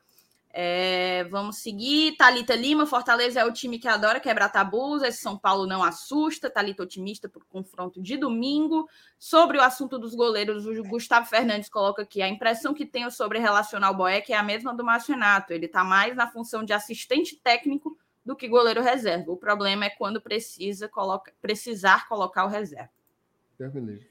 É, 0.54 1.24
vamos 1.30 1.58
seguir. 1.58 2.14
Talita 2.16 2.54
Lima, 2.54 2.84
Fortaleza 2.84 3.40
é 3.40 3.44
o 3.44 3.52
time 3.52 3.78
que 3.78 3.88
adora 3.88 4.20
quebrar 4.20 4.50
tabus. 4.50 5.02
Esse 5.02 5.22
São 5.22 5.38
Paulo 5.38 5.66
não 5.66 5.82
assusta. 5.82 6.50
Talita 6.50 6.82
otimista 6.82 7.28
para 7.28 7.42
o 7.42 7.46
confronto 7.46 8.02
de 8.02 8.18
domingo. 8.18 8.86
Sobre 9.18 9.56
o 9.56 9.62
assunto 9.62 9.98
dos 9.98 10.14
goleiros, 10.14 10.66
o 10.66 10.82
Gustavo 10.84 11.26
Fernandes 11.26 11.70
coloca 11.70 12.02
aqui: 12.02 12.20
a 12.20 12.28
impressão 12.28 12.74
que 12.74 12.84
tenho 12.84 13.10
sobre 13.10 13.38
relacionar 13.38 13.90
o 13.90 13.96
Boeck 13.96 14.30
é 14.30 14.36
a 14.36 14.42
mesma 14.42 14.74
do 14.74 14.84
Márcio 14.84 15.14
Renato. 15.14 15.54
Ele 15.54 15.66
está 15.66 15.82
mais 15.82 16.14
na 16.14 16.30
função 16.30 16.62
de 16.62 16.74
assistente 16.74 17.36
técnico 17.36 17.96
do 18.24 18.36
que 18.36 18.46
goleiro 18.46 18.82
reserva. 18.82 19.32
O 19.32 19.36
problema 19.38 19.86
é 19.86 19.90
quando 19.90 20.20
precisa 20.20 20.86
coloca, 20.86 21.32
precisar 21.40 22.06
colocar 22.08 22.44
o 22.44 22.48
reserva. 22.48 23.01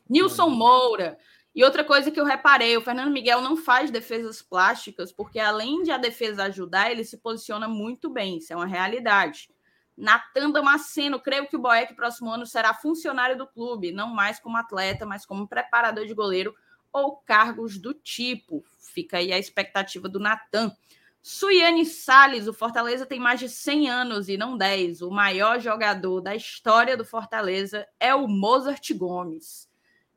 Nilson 0.10 0.49
Moura. 0.49 1.18
E 1.53 1.64
outra 1.64 1.84
coisa 1.84 2.10
que 2.10 2.19
eu 2.19 2.23
reparei, 2.23 2.78
o 2.78 2.82
Fernando 2.82 3.11
Miguel 3.11 3.41
não 3.41 3.57
faz 3.57 3.91
defesas 3.91 4.41
plásticas, 4.41 5.11
porque 5.11 5.38
além 5.38 5.84
de 5.84 5.91
a 5.91 5.98
defesa 5.98 6.44
ajudar, 6.44 6.90
ele 6.90 7.03
se 7.03 7.18
posiciona 7.18 7.68
muito 7.68 8.10
bem, 8.10 8.38
isso 8.38 8.53
é 8.53 8.56
uma 8.56 8.65
realidade. 8.65 9.49
Natan 9.98 10.49
Damasceno, 10.49 11.19
creio 11.19 11.48
que 11.48 11.57
o 11.57 11.60
Boeck 11.60 11.94
próximo 11.94 12.32
ano 12.32 12.45
será 12.45 12.73
funcionário 12.73 13.38
do 13.38 13.45
clube, 13.45 13.91
não 13.91 14.07
mais 14.14 14.40
como 14.40 14.56
atleta, 14.57 15.06
mas 15.06 15.26
como 15.26 15.48
preparador 15.48 16.06
de 16.06 16.14
goleiro 16.14 16.56
ou 16.91 17.18
cargos 17.18 17.78
do 17.78 17.94
tipo. 17.94 18.64
Fica 18.80 19.18
aí 19.18 19.32
a 19.32 19.40
expectativa 19.40 20.07
do 20.07 20.19
Natan. 20.19 20.76
Suiane 21.23 21.85
Salles, 21.85 22.48
o 22.48 22.53
Fortaleza 22.53 23.06
tem 23.06 23.19
mais 23.19 23.39
de 23.39 23.48
100 23.48 23.89
anos 23.89 24.27
e 24.27 24.38
não 24.38 24.57
10. 24.57 25.02
O 25.02 25.11
maior 25.11 25.60
jogador 25.60 26.19
da 26.19 26.35
história 26.35 26.98
do 26.98 27.06
Fortaleza 27.06 27.88
é 27.99 28.14
o 28.15 28.27
Mozart 28.27 28.91
Gomes. 28.93 29.69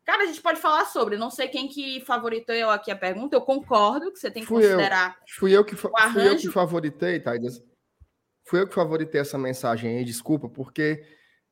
Cara, 0.05 0.25
a 0.25 0.27
gente 0.27 0.41
pode 0.41 0.61
falar 0.61 0.85
sobre. 0.87 1.17
Não 1.17 1.31
sei 1.31 1.49
quem 1.49 1.69
que 1.69 2.01
favoritou 2.01 2.55
eu 2.55 2.71
aqui 2.71 2.91
a 2.91 2.97
pergunta. 2.97 3.37
Eu 3.37 3.43
concordo 3.43 4.13
que 4.13 4.19
você 4.19 4.31
tem 4.31 4.43
que 4.43 4.49
fui 4.49 4.63
considerar. 4.63 5.17
Eu. 5.21 5.35
Fui 5.39 5.53
eu 5.53 5.65
que 5.65 5.77
fui 5.77 5.91
eu 6.29 6.37
que 6.37 6.51
favoritei, 6.51 7.21
Taidas. 7.21 7.63
Fui 8.47 8.61
eu 8.61 8.69
que 8.69 8.75
favoritei 8.75 9.21
essa 9.21 9.39
mensagem 9.39 9.97
aí, 9.97 10.05
desculpa, 10.05 10.49
porque 10.49 11.03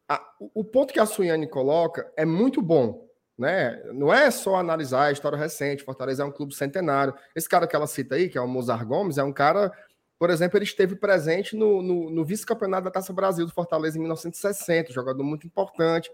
a, 0.06 0.22
o 0.38 0.62
ponto 0.62 0.92
que 0.92 1.00
a 1.00 1.06
Suiane 1.06 1.48
coloca 1.48 2.10
é 2.16 2.24
muito 2.24 2.60
bom. 2.60 3.08
Né? 3.38 3.82
Não 3.92 4.12
é 4.12 4.30
só 4.30 4.56
analisar 4.56 5.04
a 5.04 5.12
história 5.12 5.38
recente. 5.38 5.84
Fortaleza 5.84 6.22
é 6.22 6.26
um 6.26 6.32
clube 6.32 6.54
centenário. 6.54 7.14
Esse 7.34 7.48
cara 7.48 7.66
que 7.66 7.74
ela 7.74 7.86
cita 7.86 8.14
aí, 8.14 8.28
que 8.28 8.38
é 8.38 8.40
o 8.40 8.48
Mozart 8.48 8.84
Gomes, 8.84 9.18
é 9.18 9.24
um 9.24 9.32
cara, 9.32 9.72
por 10.18 10.30
exemplo, 10.30 10.58
ele 10.58 10.64
esteve 10.64 10.94
presente 10.94 11.56
no, 11.56 11.82
no, 11.82 12.10
no 12.10 12.24
vice-campeonato 12.24 12.84
da 12.84 12.90
Taça 12.90 13.12
Brasil 13.12 13.46
do 13.46 13.52
Fortaleza 13.52 13.96
em 13.96 14.00
1960, 14.00 14.92
jogador 14.92 15.24
muito 15.24 15.46
importante. 15.46 16.10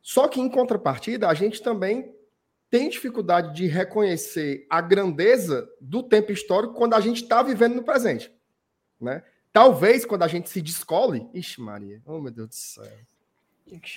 Só 0.00 0.28
que, 0.28 0.40
em 0.40 0.48
contrapartida, 0.48 1.28
a 1.28 1.34
gente 1.34 1.62
também 1.62 2.14
tem 2.70 2.88
dificuldade 2.88 3.54
de 3.54 3.66
reconhecer 3.66 4.66
a 4.68 4.80
grandeza 4.80 5.68
do 5.80 6.02
tempo 6.02 6.32
histórico 6.32 6.74
quando 6.74 6.94
a 6.94 7.00
gente 7.00 7.22
está 7.22 7.42
vivendo 7.42 7.76
no 7.76 7.82
presente. 7.82 8.32
Né? 9.00 9.22
Talvez 9.52 10.04
quando 10.04 10.22
a 10.22 10.28
gente 10.28 10.50
se 10.50 10.60
descole. 10.60 11.28
Ixi, 11.32 11.60
Maria, 11.60 12.02
oh 12.04 12.20
meu 12.20 12.30
Deus 12.32 12.48
do 12.48 12.54
céu. 12.54 12.84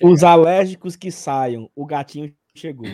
Os 0.01 0.23
alérgicos 0.23 0.95
que 0.95 1.11
saiam, 1.11 1.69
o 1.75 1.85
gatinho 1.85 2.33
chegou. 2.55 2.87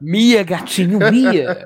Mia, 0.00 0.42
gatinho, 0.42 0.98
Mia. 1.10 1.56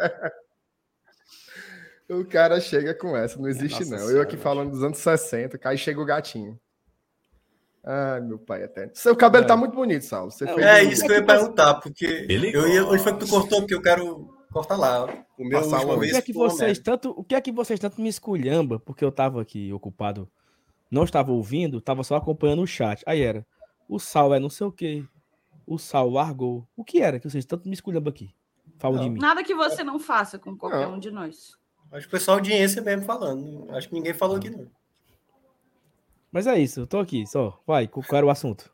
O 2.09 2.24
cara 2.24 2.60
chega 2.60 2.94
com 2.94 3.16
essa, 3.16 3.39
não 3.39 3.48
existe 3.48 3.81
Nossa 3.81 3.90
não. 3.90 3.98
Senhora, 3.98 4.16
eu 4.16 4.23
aqui 4.23 4.36
falando 4.36 4.70
dos 4.70 4.82
anos 4.82 4.98
60, 4.98 5.59
aí 5.64 5.78
chega 5.78 6.01
o 6.01 6.05
gatinho. 6.05 6.60
Ai, 7.85 8.20
meu 8.20 8.39
pai 8.39 8.62
até. 8.62 8.90
Seu 8.94 9.16
cabelo 9.16 9.44
é. 9.44 9.48
tá 9.48 9.56
muito 9.56 9.74
bonito, 9.74 10.05
Saulo. 10.05 10.31
Você 10.31 10.44
é, 10.44 10.81
é 10.81 10.85
isso 10.85 11.05
que 11.05 11.10
eu 11.10 11.16
ia 11.16 11.27
perguntar, 11.27 11.74
porque 11.74 12.27
Ele 12.28 12.55
eu 12.55 12.69
ia, 12.69 12.86
hoje 12.86 13.02
foi 13.02 13.12
que 13.14 13.20
tu 13.20 13.28
cortou, 13.28 13.60
porque 13.60 13.74
eu 13.74 13.82
quero 13.82 14.31
cortar 14.53 14.77
lá. 14.77 15.05
O 15.39 15.45
meu 15.45 15.61
Passar 15.61 15.85
uma 15.85 15.99
vez. 15.99 16.12
O 16.12 16.15
que 16.15 16.19
é 16.19 16.23
que 16.23 16.33
vocês 16.33 16.79
tanto, 16.79 17.11
o 17.16 17.24
que 17.24 17.35
é 17.35 17.41
que 17.41 17.51
vocês 17.51 17.81
tanto 17.81 18.01
me 18.01 18.09
esculhamba, 18.09 18.79
porque 18.79 19.05
eu 19.05 19.11
tava 19.11 19.41
aqui 19.41 19.73
ocupado, 19.73 20.31
não 20.91 21.05
estava 21.05 21.33
ouvindo, 21.33 21.81
tava 21.81 22.05
só 22.05 22.16
acompanhando 22.16 22.62
o 22.62 22.66
chat. 22.66 23.03
Aí 23.07 23.23
era, 23.23 23.47
o 23.89 23.99
Sal 23.99 24.35
é 24.35 24.39
não 24.39 24.51
sei 24.51 24.66
o 24.66 24.73
quê. 24.73 25.05
O 25.66 25.79
Sal 25.79 26.11
largou. 26.11 26.66
O 26.77 26.85
que 26.85 27.01
era 27.01 27.19
que 27.19 27.29
vocês 27.29 27.45
tanto 27.45 27.69
me 27.69 27.74
esculhamba 27.74 28.11
aqui? 28.11 28.35
Fala 28.79 28.99
de 28.99 29.09
mim. 29.09 29.19
Nada 29.19 29.43
que 29.45 29.55
você 29.55 29.83
não 29.83 29.99
faça 29.99 30.39
com 30.39 30.57
qualquer 30.57 30.87
não. 30.87 30.95
um 30.95 30.99
de 30.99 31.11
nós. 31.11 31.57
Acho 31.91 32.07
que 32.07 32.11
foi 32.11 32.20
só 32.20 32.33
a 32.33 32.35
audiência 32.35 32.83
mesmo 32.83 33.05
falando. 33.05 33.66
Acho 33.70 33.89
que 33.89 33.95
ninguém 33.95 34.12
falou 34.12 34.37
aqui, 34.37 34.51
não. 34.51 34.66
Mas 36.33 36.47
é 36.47 36.59
isso, 36.59 36.81
eu 36.81 36.87
tô 36.87 36.99
aqui, 36.99 37.27
só. 37.27 37.61
Vai, 37.66 37.87
qual 37.87 38.05
era 38.12 38.24
o 38.24 38.31
assunto? 38.31 38.73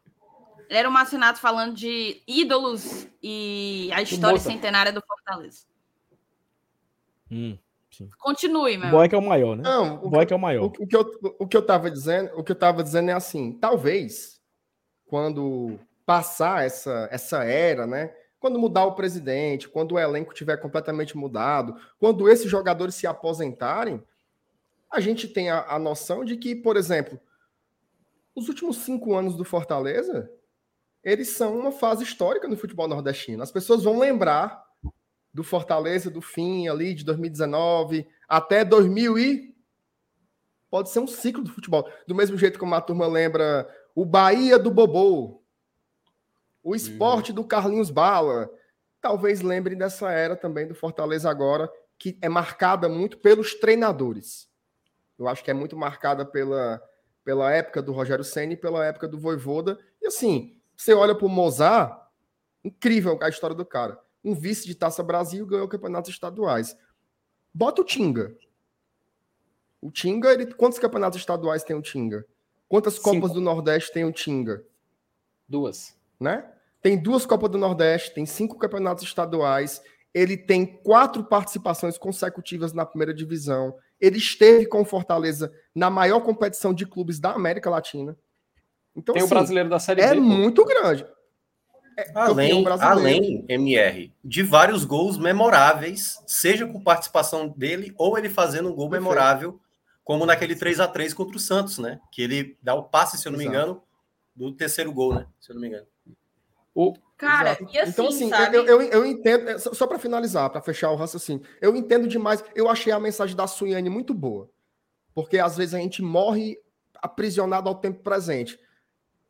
Era 0.68 0.88
o 0.88 0.92
Marcinato 0.92 1.40
falando 1.40 1.74
de 1.74 2.22
ídolos 2.26 3.06
e 3.22 3.90
a 3.92 4.02
história 4.02 4.38
centenária 4.38 4.92
do 4.92 5.02
Fortaleza. 5.02 5.66
Hum, 7.30 7.58
Continue, 8.18 8.76
meu. 8.76 8.88
O 8.88 8.90
Boy 8.92 9.08
é 9.10 9.16
o 9.16 9.22
maior, 9.22 9.56
né? 9.56 9.62
Não, 9.62 10.04
o, 10.04 10.10
Boy 10.10 10.26
é 10.28 10.34
o 10.34 10.38
maior. 10.38 10.64
O, 10.64 10.66
o, 10.66 10.86
que 10.86 10.96
eu, 10.96 11.10
o 11.38 11.46
que 11.46 11.56
eu 11.56 11.64
tava 11.64 11.90
dizendo, 11.90 12.30
o 12.36 12.44
que 12.44 12.52
eu 12.52 12.56
tava 12.56 12.82
dizendo 12.82 13.10
é 13.10 13.14
assim, 13.14 13.52
talvez 13.52 14.40
quando 15.06 15.78
passar 16.04 16.64
essa 16.64 17.08
essa 17.10 17.44
era, 17.44 17.86
né? 17.86 18.14
Quando 18.38 18.58
mudar 18.58 18.84
o 18.84 18.94
presidente, 18.94 19.68
quando 19.68 19.92
o 19.92 19.98
elenco 19.98 20.34
tiver 20.34 20.58
completamente 20.58 21.16
mudado, 21.16 21.74
quando 21.98 22.28
esses 22.28 22.48
jogadores 22.48 22.94
se 22.94 23.06
aposentarem, 23.06 24.02
a 24.90 25.00
gente 25.00 25.26
tem 25.26 25.50
a, 25.50 25.66
a 25.68 25.78
noção 25.78 26.24
de 26.24 26.36
que, 26.36 26.54
por 26.54 26.76
exemplo, 26.76 27.18
os 28.34 28.48
últimos 28.48 28.76
cinco 28.76 29.14
anos 29.14 29.34
do 29.34 29.44
Fortaleza, 29.44 30.30
eles 31.02 31.30
são 31.30 31.58
uma 31.58 31.72
fase 31.72 32.02
histórica 32.02 32.48
no 32.48 32.56
futebol 32.56 32.88
nordestino. 32.88 33.42
As 33.42 33.50
pessoas 33.50 33.84
vão 33.84 33.98
lembrar 33.98 34.64
do 35.32 35.44
Fortaleza 35.44 36.10
do 36.10 36.20
fim 36.20 36.68
ali 36.68 36.94
de 36.94 37.04
2019 37.04 38.06
até 38.28 38.64
2000 38.64 39.18
e 39.18 39.54
pode 40.70 40.90
ser 40.90 41.00
um 41.00 41.06
ciclo 41.06 41.44
do 41.44 41.52
futebol. 41.52 41.88
Do 42.06 42.14
mesmo 42.14 42.36
jeito 42.36 42.58
como 42.58 42.74
a 42.74 42.80
turma 42.80 43.06
lembra 43.06 43.68
o 43.94 44.04
Bahia 44.04 44.58
do 44.58 44.70
Bobô, 44.70 45.42
o 46.62 46.74
esporte 46.74 47.30
uhum. 47.30 47.36
do 47.36 47.44
Carlinhos 47.44 47.90
Bala. 47.90 48.50
Talvez 49.00 49.40
lembrem 49.40 49.78
dessa 49.78 50.10
era 50.10 50.36
também 50.36 50.66
do 50.66 50.74
Fortaleza 50.74 51.30
agora, 51.30 51.70
que 51.98 52.18
é 52.20 52.28
marcada 52.28 52.88
muito 52.88 53.18
pelos 53.18 53.54
treinadores. 53.54 54.48
Eu 55.18 55.28
acho 55.28 55.42
que 55.42 55.50
é 55.50 55.54
muito 55.54 55.76
marcada 55.76 56.24
pela, 56.24 56.82
pela 57.24 57.52
época 57.52 57.80
do 57.80 57.92
Rogério 57.92 58.24
Senna 58.24 58.52
e 58.52 58.56
pela 58.56 58.84
época 58.84 59.08
do 59.08 59.18
Voivoda. 59.18 59.78
E 60.02 60.06
assim, 60.06 60.57
você 60.78 60.94
olha 60.94 61.14
para 61.14 61.26
o 61.26 61.28
Mozart, 61.28 62.08
Incrível 62.64 63.18
a 63.22 63.28
história 63.28 63.56
do 63.56 63.64
cara. 63.64 63.98
Um 64.22 64.34
vice 64.34 64.66
de 64.66 64.74
Taça 64.74 65.02
Brasil 65.02 65.46
ganhou 65.46 65.68
campeonatos 65.68 66.10
estaduais. 66.10 66.76
Bota 67.54 67.82
o 67.82 67.84
Tinga. 67.84 68.36
O 69.80 69.90
Tinga, 69.90 70.32
ele, 70.32 70.52
quantos 70.52 70.78
campeonatos 70.78 71.18
estaduais 71.18 71.62
tem 71.62 71.74
o 71.74 71.82
Tinga? 71.82 72.26
Quantas 72.68 72.98
Copas 72.98 73.32
do 73.32 73.40
Nordeste 73.40 73.92
tem 73.92 74.04
o 74.04 74.12
Tinga? 74.12 74.64
Duas. 75.48 75.96
Né? 76.20 76.46
Tem 76.82 77.00
duas 77.00 77.24
Copas 77.24 77.50
do 77.50 77.58
Nordeste, 77.58 78.12
tem 78.12 78.26
cinco 78.26 78.58
campeonatos 78.58 79.04
estaduais, 79.04 79.80
ele 80.12 80.36
tem 80.36 80.66
quatro 80.66 81.24
participações 81.24 81.96
consecutivas 81.96 82.72
na 82.72 82.84
primeira 82.84 83.14
divisão. 83.14 83.74
Ele 84.00 84.18
esteve 84.18 84.66
com 84.66 84.84
Fortaleza 84.84 85.52
na 85.74 85.88
maior 85.88 86.20
competição 86.20 86.74
de 86.74 86.84
clubes 86.86 87.18
da 87.18 87.32
América 87.32 87.70
Latina. 87.70 88.16
Então, 88.98 89.12
tem 89.12 89.22
assim, 89.22 89.32
o 89.32 89.36
brasileiro 89.36 89.68
da 89.68 89.78
Série 89.78 90.00
é 90.00 90.10
B. 90.10 90.16
É 90.16 90.20
muito 90.20 90.64
grande. 90.64 91.06
É, 91.96 92.10
além, 92.14 92.64
além, 92.80 93.44
MR, 93.48 94.12
de 94.24 94.42
vários 94.42 94.84
gols 94.84 95.16
memoráveis, 95.16 96.22
seja 96.26 96.66
com 96.66 96.82
participação 96.82 97.48
dele 97.48 97.92
ou 97.96 98.18
ele 98.18 98.28
fazendo 98.28 98.68
um 98.68 98.74
gol 98.74 98.88
Perfeito. 98.88 99.02
memorável, 99.02 99.60
como 100.04 100.26
naquele 100.26 100.56
3 100.56 100.80
a 100.80 100.88
3 100.88 101.14
contra 101.14 101.36
o 101.36 101.40
Santos, 101.40 101.78
né? 101.78 102.00
Que 102.10 102.22
ele 102.22 102.56
dá 102.62 102.74
o 102.74 102.84
passe, 102.84 103.18
se 103.18 103.26
eu 103.26 103.32
não 103.32 103.40
Exato. 103.40 103.50
me 103.50 103.56
engano, 103.56 103.82
do 104.34 104.52
terceiro 104.52 104.92
gol, 104.92 105.14
né? 105.14 105.26
Se 105.40 105.50
eu 105.50 105.54
não 105.54 105.62
me 105.62 105.68
engano. 105.68 105.86
O... 106.74 106.94
Cara, 107.16 107.50
Exato. 107.52 107.70
e 107.72 107.78
assim, 107.78 107.90
então, 107.90 108.08
assim, 108.08 108.28
sabe... 108.28 108.56
eu, 108.56 108.64
eu, 108.64 108.82
eu 108.82 109.06
entendo, 109.06 109.48
é, 109.48 109.58
só 109.58 109.86
para 109.86 109.98
finalizar, 109.98 110.50
para 110.50 110.62
fechar 110.62 110.90
o 110.90 110.96
raciocínio, 110.96 111.42
eu 111.60 111.74
entendo 111.74 112.06
demais, 112.06 112.44
eu 112.54 112.68
achei 112.68 112.92
a 112.92 113.00
mensagem 113.00 113.34
da 113.34 113.48
Suiane 113.48 113.90
muito 113.90 114.14
boa, 114.14 114.48
porque 115.12 115.38
às 115.38 115.56
vezes 115.56 115.74
a 115.74 115.78
gente 115.78 116.00
morre 116.00 116.56
aprisionado 117.02 117.68
ao 117.68 117.74
tempo 117.74 118.02
presente. 118.02 118.58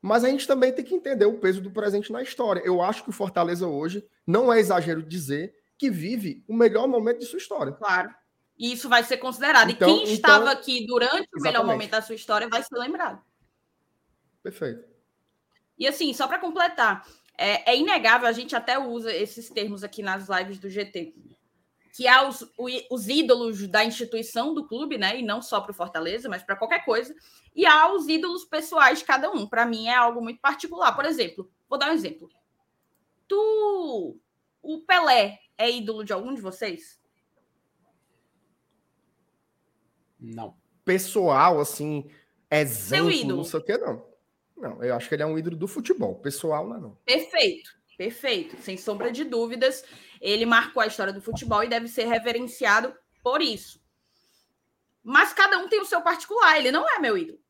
Mas 0.00 0.24
a 0.24 0.28
gente 0.28 0.46
também 0.46 0.72
tem 0.72 0.84
que 0.84 0.94
entender 0.94 1.26
o 1.26 1.38
peso 1.38 1.60
do 1.60 1.70
presente 1.70 2.12
na 2.12 2.22
história. 2.22 2.62
Eu 2.64 2.80
acho 2.80 3.02
que 3.02 3.10
o 3.10 3.12
Fortaleza 3.12 3.66
hoje, 3.66 4.06
não 4.26 4.52
é 4.52 4.60
exagero 4.60 5.02
dizer, 5.02 5.54
que 5.76 5.90
vive 5.90 6.44
o 6.48 6.54
melhor 6.54 6.86
momento 6.86 7.18
de 7.18 7.26
sua 7.26 7.38
história. 7.38 7.72
Claro. 7.72 8.14
E 8.58 8.72
isso 8.72 8.88
vai 8.88 9.04
ser 9.04 9.18
considerado. 9.18 9.70
Então, 9.70 9.88
e 9.88 9.92
quem 9.92 10.02
então, 10.02 10.14
estava 10.14 10.50
aqui 10.50 10.86
durante 10.86 11.12
o 11.12 11.16
exatamente. 11.16 11.42
melhor 11.42 11.64
momento 11.64 11.90
da 11.90 12.02
sua 12.02 12.14
história 12.14 12.48
vai 12.48 12.62
ser 12.62 12.76
lembrado. 12.76 13.22
Perfeito. 14.42 14.84
E 15.78 15.86
assim, 15.86 16.12
só 16.12 16.26
para 16.26 16.40
completar, 16.40 17.06
é, 17.36 17.70
é, 17.70 17.76
inegável, 17.76 18.28
a 18.28 18.32
gente 18.32 18.56
até 18.56 18.76
usa 18.78 19.14
esses 19.14 19.48
termos 19.48 19.84
aqui 19.84 20.02
nas 20.02 20.28
lives 20.28 20.58
do 20.58 20.68
GT, 20.68 21.14
que 21.98 22.06
há 22.06 22.28
os, 22.28 22.48
os 22.88 23.08
ídolos 23.08 23.66
da 23.66 23.84
instituição 23.84 24.54
do 24.54 24.68
clube, 24.68 24.96
né? 24.96 25.18
E 25.18 25.22
não 25.24 25.42
só 25.42 25.60
para 25.60 25.72
o 25.72 25.74
Fortaleza, 25.74 26.28
mas 26.28 26.44
para 26.44 26.54
qualquer 26.54 26.84
coisa. 26.84 27.12
E 27.56 27.66
há 27.66 27.92
os 27.92 28.06
ídolos 28.06 28.44
pessoais 28.44 29.00
de 29.00 29.04
cada 29.04 29.28
um. 29.32 29.48
Para 29.48 29.66
mim 29.66 29.88
é 29.88 29.96
algo 29.96 30.22
muito 30.22 30.40
particular. 30.40 30.94
Por 30.94 31.04
exemplo, 31.04 31.50
vou 31.68 31.76
dar 31.76 31.90
um 31.90 31.94
exemplo. 31.94 32.30
Tu. 33.26 34.16
O 34.62 34.80
Pelé 34.82 35.40
é 35.58 35.68
ídolo 35.68 36.04
de 36.04 36.12
algum 36.12 36.32
de 36.32 36.40
vocês? 36.40 37.00
Não. 40.20 40.56
Pessoal, 40.84 41.58
assim, 41.58 42.08
exemplo, 42.48 43.24
não 43.24 43.42
sei 43.42 43.58
o 43.58 43.64
que, 43.64 43.76
não. 43.76 44.06
Não, 44.56 44.84
eu 44.84 44.94
acho 44.94 45.08
que 45.08 45.16
ele 45.16 45.24
é 45.24 45.26
um 45.26 45.36
ídolo 45.36 45.56
do 45.56 45.66
futebol. 45.66 46.14
Pessoal, 46.14 46.68
não 46.68 46.76
é 46.76 46.80
não. 46.80 46.94
Perfeito, 47.04 47.76
perfeito. 47.98 48.56
Sem 48.62 48.76
sombra 48.76 49.10
de 49.10 49.24
dúvidas, 49.24 49.84
ele 50.20 50.46
marcou 50.46 50.80
a 50.80 50.86
história 50.86 51.12
do 51.12 51.20
futebol 51.20 51.62
e 51.64 51.68
deve 51.68 51.88
ser 51.88 52.04
reverenciado 52.04 52.96
por 53.22 53.42
isso. 53.42 53.82
Mas 55.02 55.32
cada 55.32 55.58
um 55.58 55.68
tem 55.68 55.80
o 55.80 55.84
seu 55.84 56.00
particular. 56.00 56.56
Ele 56.56 56.70
não 56.70 56.88
é 56.88 57.00
meu 57.00 57.18
ídolo. 57.18 57.40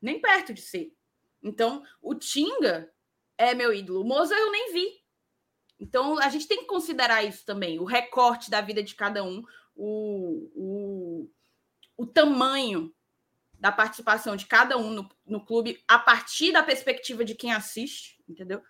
Nem 0.00 0.20
perto 0.20 0.54
de 0.54 0.62
ser. 0.62 0.92
Então, 1.42 1.84
o 2.00 2.14
Tinga 2.14 2.90
é 3.36 3.54
meu 3.54 3.72
ídolo. 3.72 4.00
O 4.00 4.04
Moza 4.04 4.34
eu 4.34 4.50
nem 4.50 4.72
vi. 4.72 5.04
Então, 5.78 6.18
a 6.18 6.28
gente 6.30 6.48
tem 6.48 6.58
que 6.58 6.66
considerar 6.66 7.22
isso 7.22 7.44
também. 7.44 7.78
O 7.78 7.84
recorte 7.84 8.50
da 8.50 8.60
vida 8.60 8.82
de 8.82 8.94
cada 8.94 9.22
um, 9.22 9.42
o, 9.74 10.50
o, 10.54 11.30
o 11.96 12.06
tamanho 12.06 12.94
da 13.58 13.72
participação 13.72 14.36
de 14.36 14.46
cada 14.46 14.78
um 14.78 14.90
no, 14.90 15.08
no 15.26 15.44
clube 15.44 15.82
a 15.88 15.98
partir 15.98 16.52
da 16.52 16.62
perspectiva 16.62 17.24
de 17.24 17.34
quem 17.34 17.52
assiste, 17.52 18.22
entendeu? 18.28 18.62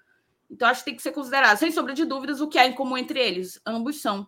Então, 0.51 0.69
acho 0.69 0.81
que 0.81 0.87
tem 0.87 0.97
que 0.97 1.03
ser 1.03 1.13
considerado, 1.13 1.57
sem 1.57 1.71
sombra 1.71 1.95
de 1.95 2.05
dúvidas, 2.05 2.41
o 2.41 2.49
que 2.49 2.59
há 2.59 2.67
em 2.67 2.75
comum 2.75 2.97
entre 2.97 3.19
eles. 3.19 3.61
Ambos 3.67 4.01
são 4.01 4.27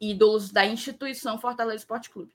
ídolos 0.00 0.50
da 0.50 0.66
instituição 0.66 1.38
Fortaleza 1.38 1.78
Esporte 1.78 2.10
Clube. 2.10 2.32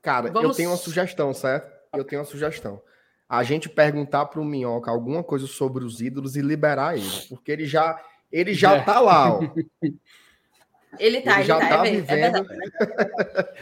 Cara, 0.00 0.30
Vamos... 0.30 0.50
eu 0.50 0.54
tenho 0.56 0.70
uma 0.70 0.76
sugestão, 0.76 1.34
certo? 1.34 1.70
Eu 1.92 2.04
tenho 2.04 2.20
uma 2.20 2.26
sugestão. 2.26 2.80
A 3.28 3.42
gente 3.42 3.68
perguntar 3.68 4.26
para 4.26 4.40
o 4.40 4.44
Minhoca 4.44 4.90
alguma 4.90 5.22
coisa 5.22 5.46
sobre 5.46 5.84
os 5.84 6.00
ídolos 6.00 6.36
e 6.36 6.40
liberar 6.40 6.96
ele, 6.96 7.10
porque 7.28 7.50
ele 7.50 7.66
já 7.66 8.00
ele 8.30 8.54
já 8.54 8.76
é. 8.76 8.82
tá 8.82 9.00
lá, 9.00 9.34
ó. 9.34 9.40
Ele 10.98 11.20
tá, 11.20 11.32
ele, 11.32 11.40
ele 11.40 11.44
já 11.44 11.60
tá, 11.60 11.68
tá 11.68 11.86
é 11.86 11.90
vivendo. 11.90 12.46
É 12.50 13.54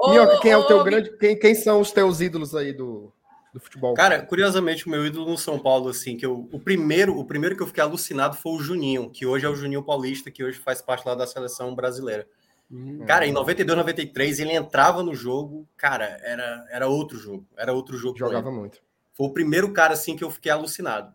Minhoca, 0.08 0.40
quem 0.40 0.52
é 0.52 0.56
o 0.56 0.66
teu 0.66 0.82
grande. 0.82 1.16
Quem, 1.18 1.38
quem 1.38 1.54
são 1.54 1.80
os 1.80 1.92
teus 1.92 2.20
ídolos 2.20 2.54
aí 2.54 2.72
do, 2.72 3.12
do 3.52 3.60
futebol? 3.60 3.94
Cara, 3.94 4.22
curiosamente, 4.22 4.86
o 4.86 4.90
meu 4.90 5.04
ídolo 5.04 5.30
no 5.30 5.38
São 5.38 5.58
Paulo, 5.58 5.88
assim, 5.88 6.16
que 6.16 6.24
eu, 6.24 6.48
o 6.52 6.60
primeiro, 6.60 7.18
o 7.18 7.24
primeiro 7.24 7.56
que 7.56 7.62
eu 7.62 7.66
fiquei 7.66 7.82
alucinado 7.82 8.36
foi 8.36 8.52
o 8.52 8.60
Juninho, 8.60 9.10
que 9.10 9.26
hoje 9.26 9.46
é 9.46 9.48
o 9.48 9.56
Juninho 9.56 9.82
Paulista, 9.82 10.30
que 10.30 10.44
hoje 10.44 10.58
faz 10.58 10.80
parte 10.80 11.06
lá 11.06 11.14
da 11.14 11.26
seleção 11.26 11.74
brasileira. 11.74 12.26
Hum. 12.70 13.04
Cara, 13.04 13.26
em 13.26 13.32
92, 13.32 13.76
93, 13.76 14.38
ele 14.38 14.52
entrava 14.52 15.02
no 15.02 15.14
jogo, 15.14 15.66
cara, 15.76 16.18
era, 16.22 16.66
era 16.70 16.86
outro 16.86 17.18
jogo. 17.18 17.44
Era 17.56 17.72
outro 17.72 17.98
jogo. 17.98 18.16
Jogava 18.16 18.50
muito. 18.50 18.80
Foi 19.12 19.26
o 19.26 19.32
primeiro 19.32 19.72
cara, 19.72 19.94
assim, 19.94 20.16
que 20.16 20.22
eu 20.22 20.30
fiquei 20.30 20.52
alucinado. 20.52 21.12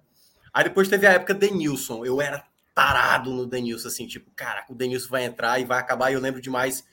Aí 0.53 0.66
depois 0.66 0.90
teve 0.90 1.07
a 1.07 1.14
época 1.14 1.34
Denilson. 1.34 2.06
Eu 2.06 2.22
era 2.22 2.44
tarado 2.74 3.32
no 3.32 3.45
Denilson, 3.45 3.88
assim, 3.88 4.06
tipo, 4.06 4.30
cara, 4.36 4.66
o 4.70 4.76
Denilson 4.76 5.10
vai 5.10 5.24
entrar 5.24 5.60
e 5.60 5.66
vai 5.66 5.80
acabar. 5.80 6.12
E 6.12 6.14
eu 6.14 6.20
lembro 6.20 6.41
demais 6.41 6.86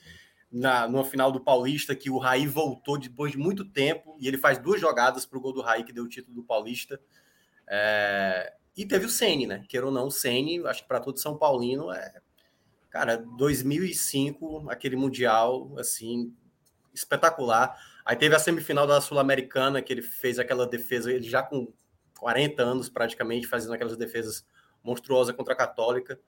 na, 0.53 1.03
final 1.03 1.31
do 1.31 1.41
Paulista, 1.41 1.95
que 1.95 2.11
o 2.11 2.19
Raí 2.19 2.45
voltou 2.45 2.99
depois 2.99 3.31
de 3.31 3.39
muito 3.39 3.65
tempo 3.65 4.15
e 4.19 4.27
ele 4.27 4.37
faz 4.37 4.59
duas 4.59 4.79
jogadas 4.79 5.25
para 5.25 5.39
o 5.39 5.41
gol 5.41 5.51
do 5.51 5.61
Raí, 5.61 5.83
que 5.83 5.91
deu 5.91 6.03
o 6.03 6.07
título 6.07 6.35
do 6.35 6.43
Paulista. 6.43 7.01
É... 7.67 8.53
E 8.77 8.85
teve 8.85 9.05
o 9.05 9.09
Sene, 9.09 9.47
né? 9.47 9.63
Queira 9.67 9.87
ou 9.87 9.91
não, 9.91 10.07
o 10.07 10.11
Sene, 10.11 10.65
acho 10.67 10.83
que 10.83 10.87
para 10.87 10.99
todo 10.99 11.19
São 11.19 11.37
Paulino 11.37 11.91
é. 11.91 12.13
Cara, 12.89 13.17
2005, 13.17 14.69
aquele 14.69 14.95
Mundial, 14.95 15.73
assim, 15.79 16.31
espetacular. 16.93 17.75
Aí 18.05 18.15
teve 18.15 18.35
a 18.35 18.39
semifinal 18.39 18.85
da 18.85 19.01
Sul-Americana, 19.01 19.81
que 19.81 19.91
ele 19.91 20.03
fez 20.03 20.37
aquela 20.37 20.67
defesa, 20.67 21.11
ele 21.11 21.27
já 21.27 21.41
com 21.41 21.73
40 22.19 22.61
anos 22.61 22.89
praticamente, 22.89 23.47
fazendo 23.47 23.73
aquelas 23.73 23.97
defesas 23.97 24.45
monstruosas 24.83 25.35
contra 25.35 25.53
a 25.53 25.57
Católica. 25.57 26.19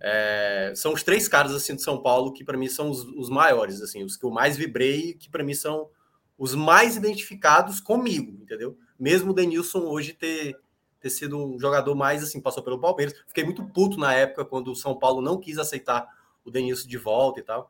É, 0.00 0.72
são 0.76 0.92
os 0.92 1.02
três 1.02 1.26
caras 1.26 1.52
assim 1.52 1.74
de 1.74 1.82
São 1.82 2.00
Paulo 2.00 2.32
que 2.32 2.44
para 2.44 2.56
mim 2.56 2.68
são 2.68 2.90
os, 2.90 3.04
os, 3.04 3.28
maiores, 3.28 3.82
assim, 3.82 4.04
os 4.04 4.16
que 4.16 4.24
eu 4.24 4.30
mais 4.30 4.56
vibrei, 4.56 5.14
que 5.14 5.28
para 5.28 5.42
mim 5.42 5.54
são 5.54 5.88
os 6.36 6.54
mais 6.54 6.96
identificados 6.96 7.80
comigo, 7.80 8.40
entendeu? 8.40 8.78
Mesmo 8.98 9.32
o 9.32 9.34
Denilson 9.34 9.80
hoje 9.80 10.12
ter, 10.12 10.56
ter 11.00 11.10
sido 11.10 11.36
um 11.36 11.58
jogador 11.58 11.94
mais 11.96 12.22
assim, 12.22 12.40
passou 12.40 12.62
pelo 12.62 12.80
Palmeiras. 12.80 13.14
Fiquei 13.26 13.42
muito 13.42 13.64
puto 13.66 13.98
na 13.98 14.14
época 14.14 14.44
quando 14.44 14.70
o 14.70 14.76
São 14.76 14.96
Paulo 14.96 15.20
não 15.20 15.38
quis 15.38 15.58
aceitar 15.58 16.06
o 16.44 16.50
Denilson 16.50 16.86
de 16.86 16.96
volta 16.96 17.40
e 17.40 17.42
tal. 17.42 17.68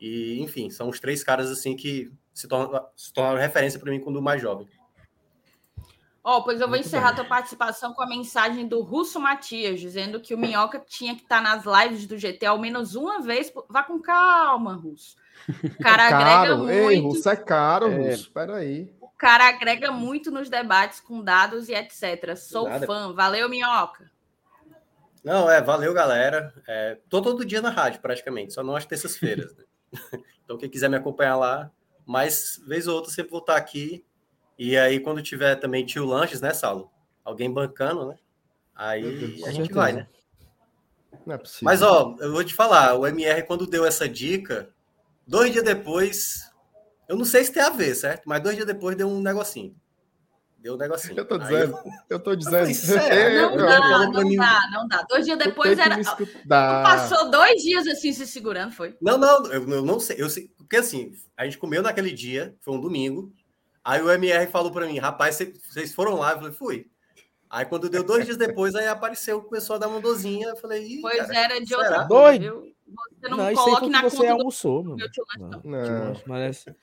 E, 0.00 0.40
enfim, 0.40 0.70
são 0.70 0.88
os 0.88 1.00
três 1.00 1.22
caras 1.22 1.50
assim 1.50 1.76
que 1.76 2.10
se 2.32 2.46
tornaram, 2.48 2.86
se 2.96 3.12
tornaram 3.12 3.38
referência 3.38 3.78
para 3.78 3.90
mim 3.90 4.00
quando 4.00 4.22
mais 4.22 4.40
jovem. 4.40 4.66
Ó, 6.28 6.36
oh, 6.36 6.42
pois 6.42 6.60
eu 6.60 6.66
vou 6.66 6.76
Muito 6.76 6.86
encerrar 6.86 7.12
bem. 7.12 7.16
tua 7.16 7.24
participação 7.24 7.94
com 7.94 8.02
a 8.02 8.06
mensagem 8.06 8.68
do 8.68 8.82
Russo 8.82 9.18
Matias, 9.18 9.80
dizendo 9.80 10.20
que 10.20 10.34
o 10.34 10.38
Minhoca 10.38 10.78
tinha 10.78 11.14
que 11.14 11.22
estar 11.22 11.40
nas 11.40 11.64
lives 11.64 12.06
do 12.06 12.18
GT 12.18 12.44
ao 12.44 12.58
menos 12.58 12.94
uma 12.94 13.22
vez. 13.22 13.50
Vá 13.66 13.82
com 13.82 13.98
calma, 13.98 14.74
Russo. 14.74 15.16
O 15.48 15.78
cara 15.82 16.02
é 16.02 16.06
agrega 16.12 16.28
caro. 16.28 16.58
muito. 16.58 16.70
Ei, 16.70 17.00
Russo 17.00 17.30
é 17.30 17.36
caro, 17.36 17.90
é. 17.90 18.10
Russo. 18.10 18.30
Peraí. 18.30 18.94
O 19.00 19.08
cara 19.08 19.48
agrega 19.48 19.90
muito 19.90 20.30
nos 20.30 20.50
debates 20.50 21.00
com 21.00 21.24
dados 21.24 21.70
e 21.70 21.74
etc. 21.74 22.36
Sou 22.36 22.68
Nada. 22.68 22.86
fã. 22.86 23.14
Valeu, 23.14 23.48
Minhoca. 23.48 24.10
Não, 25.24 25.50
é, 25.50 25.62
valeu, 25.62 25.94
galera. 25.94 26.52
É, 26.68 26.98
tô 27.08 27.22
todo 27.22 27.42
dia 27.42 27.62
na 27.62 27.70
rádio, 27.70 28.02
praticamente, 28.02 28.52
só 28.52 28.62
não 28.62 28.76
às 28.76 28.84
terças-feiras. 28.84 29.56
Né? 29.56 29.64
então, 30.44 30.58
quem 30.58 30.68
quiser 30.68 30.90
me 30.90 30.96
acompanhar 30.98 31.36
lá, 31.36 31.70
mais 32.04 32.60
vez 32.66 32.86
ou 32.86 32.96
outra, 32.96 33.10
sempre 33.10 33.30
vou 33.30 33.40
estar 33.40 33.56
aqui 33.56 34.04
e 34.58 34.76
aí, 34.76 34.98
quando 34.98 35.22
tiver 35.22 35.54
também 35.56 35.86
tio 35.86 36.04
lanches, 36.04 36.40
né, 36.40 36.52
Saulo? 36.52 36.90
Alguém 37.24 37.52
bancando, 37.52 38.08
né? 38.08 38.16
Aí 38.74 39.42
a 39.46 39.52
gente 39.52 39.72
vai, 39.72 39.92
né? 39.92 40.08
Não 41.24 41.34
é 41.34 41.38
possível. 41.38 41.64
Mas, 41.64 41.82
ó, 41.82 42.16
eu 42.20 42.32
vou 42.32 42.42
te 42.42 42.54
falar, 42.54 42.94
o 42.94 43.06
MR, 43.06 43.42
quando 43.44 43.66
deu 43.66 43.84
essa 43.84 44.08
dica, 44.08 44.70
dois 45.26 45.52
dias 45.52 45.64
depois, 45.64 46.50
eu 47.08 47.16
não 47.16 47.24
sei 47.24 47.44
se 47.44 47.52
tem 47.52 47.62
a 47.62 47.70
ver, 47.70 47.94
certo? 47.94 48.24
Mas 48.26 48.42
dois 48.42 48.56
dias 48.56 48.66
depois 48.66 48.96
deu 48.96 49.08
um 49.08 49.20
negocinho. 49.20 49.76
Deu 50.58 50.74
um 50.74 50.76
negocinho. 50.76 51.16
Eu 51.16 51.24
tô 51.24 51.38
dizendo, 51.38 51.76
eu, 51.76 51.92
eu 52.10 52.20
tô 52.20 52.34
dizendo. 52.34 52.68
Eu 53.12 53.56
não, 53.56 53.56
dá, 53.56 54.08
não 54.08 54.36
dá, 54.36 54.70
não 54.72 54.88
dá. 54.88 55.02
Dois 55.08 55.24
dias 55.24 55.38
depois 55.38 55.78
era. 55.78 55.96
Passou 56.48 57.30
dois 57.30 57.62
dias 57.62 57.86
assim 57.86 58.12
se 58.12 58.26
segurando, 58.26 58.72
foi? 58.72 58.96
Não, 59.00 59.16
não, 59.16 59.46
eu, 59.46 59.68
eu 59.68 59.84
não 59.84 60.00
sei. 60.00 60.16
Eu 60.18 60.28
sei. 60.28 60.50
Porque 60.56 60.76
assim, 60.76 61.12
a 61.36 61.44
gente 61.44 61.58
comeu 61.58 61.80
naquele 61.80 62.10
dia, 62.10 62.56
foi 62.60 62.74
um 62.74 62.80
domingo. 62.80 63.32
Aí 63.88 64.02
o 64.02 64.10
MR 64.10 64.46
falou 64.48 64.70
para 64.70 64.86
mim, 64.86 64.98
rapaz, 64.98 65.38
vocês 65.66 65.94
foram 65.94 66.16
lá? 66.16 66.32
Eu 66.32 66.36
falei, 66.36 66.52
fui. 66.52 66.86
Aí 67.48 67.64
quando 67.64 67.88
deu 67.88 68.04
dois 68.04 68.26
dias 68.26 68.36
depois, 68.36 68.74
aí 68.74 68.86
apareceu, 68.86 69.40
começou 69.40 69.76
a 69.76 69.78
dar 69.78 69.88
uma 69.88 69.98
dozinha. 69.98 70.48
Eu 70.48 70.56
falei, 70.58 70.98
pois 71.00 71.26
cara, 71.26 71.38
era 71.38 71.64
de 71.64 71.74
outra 71.74 72.06
coisa, 72.06 72.38
viu? 72.38 72.64
Você 73.18 73.28
não, 73.30 73.38
não 73.38 73.54
coloque 73.54 73.88
na 73.88 74.02
você 74.02 74.16
conta 74.18 74.32
almoçou, 74.32 74.82
do... 74.82 74.94
meu 74.94 75.10
tio 75.10 75.24
não. 75.38 75.48
não. 75.64 76.12
Tio 76.12 76.22
merece. 76.26 76.76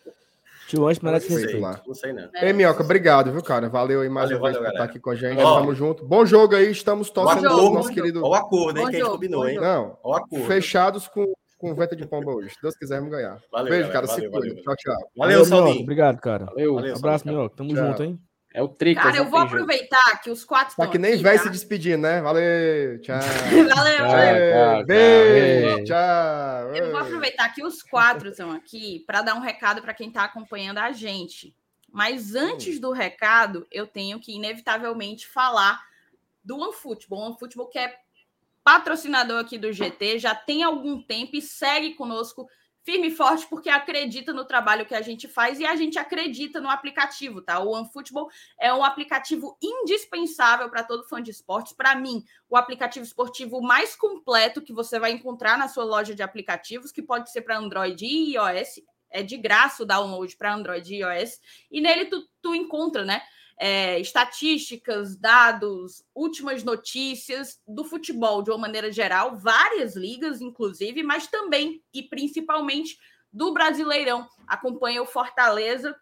Tio 0.68 0.88
Anjo 0.88 1.00
merece 1.04 1.30
respeito. 1.30 1.62
Não 1.62 1.94
sei, 1.94 2.12
não. 2.12 2.28
Ei, 2.42 2.52
Minhoca, 2.54 2.82
obrigado, 2.82 3.32
viu, 3.32 3.44
cara? 3.44 3.70
Valeu 3.70 4.02
aí 4.02 4.10
mais 4.10 4.32
valeu, 4.32 4.44
uma 4.44 4.50
vez 4.50 4.58
por 4.58 4.68
estar 4.68 4.84
aqui 4.86 5.00
com 5.00 5.12
a 5.12 5.16
gente. 5.16 5.40
Ó, 5.44 5.60
Tamo 5.60 5.76
junto. 5.76 6.04
Bom 6.04 6.26
jogo 6.26 6.56
aí, 6.56 6.72
estamos 6.72 7.12
torcendo 7.12 7.52
o 7.52 7.70
nosso 7.72 7.94
querido. 7.94 8.22
Olha 8.24 8.32
o 8.32 8.34
acordo, 8.34 8.80
hein, 8.80 8.88
que 8.88 8.96
a 8.96 9.00
gente 9.00 9.12
combinou, 9.12 9.48
hein? 9.48 9.60
Não, 9.60 9.96
fechados 10.48 11.08
com 11.08 11.32
com 11.58 11.74
vento 11.74 11.96
de 11.96 12.08
pomba 12.08 12.32
hoje. 12.32 12.50
Se 12.50 12.62
Deus 12.62 12.76
quiser, 12.76 12.98
vamos 13.00 13.12
ganhar. 13.12 13.40
Valeu, 13.52 13.72
Beijo, 13.72 13.92
cara. 13.92 14.08
Valeu, 14.08 14.24
se 14.24 14.30
valeu, 14.30 14.56
Tchau, 14.56 14.76
tchau. 14.76 15.12
Valeu, 15.16 15.46
Valeu 15.46 15.82
Obrigado, 15.82 16.20
cara. 16.20 16.46
Valeu. 16.46 16.76
valeu 16.76 16.96
Abraço, 16.96 17.28
Minhoca. 17.28 17.56
Tamo 17.56 17.74
tchau. 17.74 17.86
junto, 17.86 18.04
hein? 18.04 18.20
É 18.54 18.62
o 18.64 18.70
trico. 18.70 19.02
Cara, 19.02 19.18
eu 19.18 19.26
vou 19.26 19.40
aproveitar 19.40 20.22
que 20.24 20.30
os 20.30 20.46
quatro 20.46 20.78
Tá 20.78 20.88
que 20.88 20.98
nem 20.98 21.22
vai 21.22 21.36
tá? 21.36 21.44
se 21.44 21.50
despedir, 21.50 21.98
né? 21.98 22.22
Valeu, 22.22 23.02
tchau. 23.02 23.20
valeu, 23.76 24.08
valeu. 24.08 24.86
Beijo, 24.86 25.84
tchau. 25.84 26.74
Eu 26.74 26.92
vou 26.92 27.02
aproveitar 27.02 27.54
que 27.54 27.62
os 27.62 27.84
quatro 27.84 28.30
estão 28.30 28.52
aqui 28.52 29.04
para 29.06 29.22
dar 29.22 29.36
um 29.36 29.42
recado 29.42 29.82
para 29.82 29.94
quem 29.94 30.08
está 30.08 30.24
acompanhando 30.24 30.78
a 30.78 30.94
gente. 30.94 31.54
Mas 31.92 32.34
antes 32.34 32.80
do 32.80 32.94
recado, 32.94 33.68
eu 33.70 33.86
tenho 33.86 34.22
que 34.22 34.34
inevitavelmente 34.34 35.28
falar 35.28 35.82
do 36.42 36.58
OneFootball. 36.58 37.20
O 37.20 37.26
OneFootball 37.32 37.68
que 37.68 37.80
é 37.80 37.94
patrocinador 38.66 39.40
aqui 39.40 39.60
do 39.60 39.72
GT, 39.72 40.18
já 40.18 40.34
tem 40.34 40.64
algum 40.64 41.00
tempo 41.00 41.36
e 41.36 41.42
segue 41.42 41.94
conosco 41.94 42.48
firme 42.84 43.08
e 43.08 43.16
forte 43.16 43.48
porque 43.48 43.70
acredita 43.70 44.34
no 44.34 44.44
trabalho 44.44 44.88
que 44.88 44.96
a 44.96 45.02
gente 45.02 45.28
faz 45.28 45.60
e 45.60 45.66
a 45.66 45.76
gente 45.76 46.00
acredita 46.00 46.60
no 46.60 46.70
aplicativo, 46.70 47.42
tá? 47.42 47.60
O 47.60 47.72
OneFootball 47.72 48.28
é 48.60 48.74
um 48.74 48.84
aplicativo 48.84 49.56
indispensável 49.62 50.68
para 50.70 50.84
todo 50.84 51.08
fã 51.08 51.22
de 51.22 51.30
esportes. 51.30 51.74
Para 51.74 51.96
mim, 51.96 52.24
o 52.50 52.58
aplicativo 52.58 53.06
esportivo 53.06 53.62
mais 53.62 53.96
completo 53.96 54.62
que 54.62 54.74
você 54.74 55.00
vai 55.00 55.12
encontrar 55.12 55.58
na 55.60 55.68
sua 55.68 55.84
loja 55.84 56.16
de 56.16 56.24
aplicativos, 56.24 56.92
que 56.92 57.04
pode 57.04 57.32
ser 57.32 57.42
para 57.42 57.58
Android 57.58 58.04
e 58.04 58.34
iOS. 58.34 58.82
É 59.12 59.22
de 59.22 59.38
graça 59.38 59.84
o 59.84 59.86
download 59.86 60.36
para 60.38 60.54
Android 60.54 60.94
e 60.94 61.02
iOS. 61.02 61.40
E 61.72 61.82
nele 61.82 62.06
tu, 62.06 62.28
tu 62.42 62.54
encontra, 62.54 63.06
né? 63.06 63.22
É, 63.58 64.00
estatísticas, 64.00 65.16
dados, 65.16 66.04
últimas 66.14 66.64
notícias 66.64 67.62
do 67.68 67.84
futebol 67.86 68.42
de 68.42 68.50
uma 68.50 68.58
maneira 68.58 68.92
geral, 68.92 69.38
várias 69.38 69.96
ligas, 69.96 70.42
inclusive, 70.42 71.04
mas 71.04 71.28
também 71.28 71.82
e 71.94 72.04
principalmente 72.04 72.98
do 73.32 73.54
Brasileirão. 73.54 74.28
Acompanha 74.48 75.02
o 75.02 75.06
Fortaleza 75.06 75.96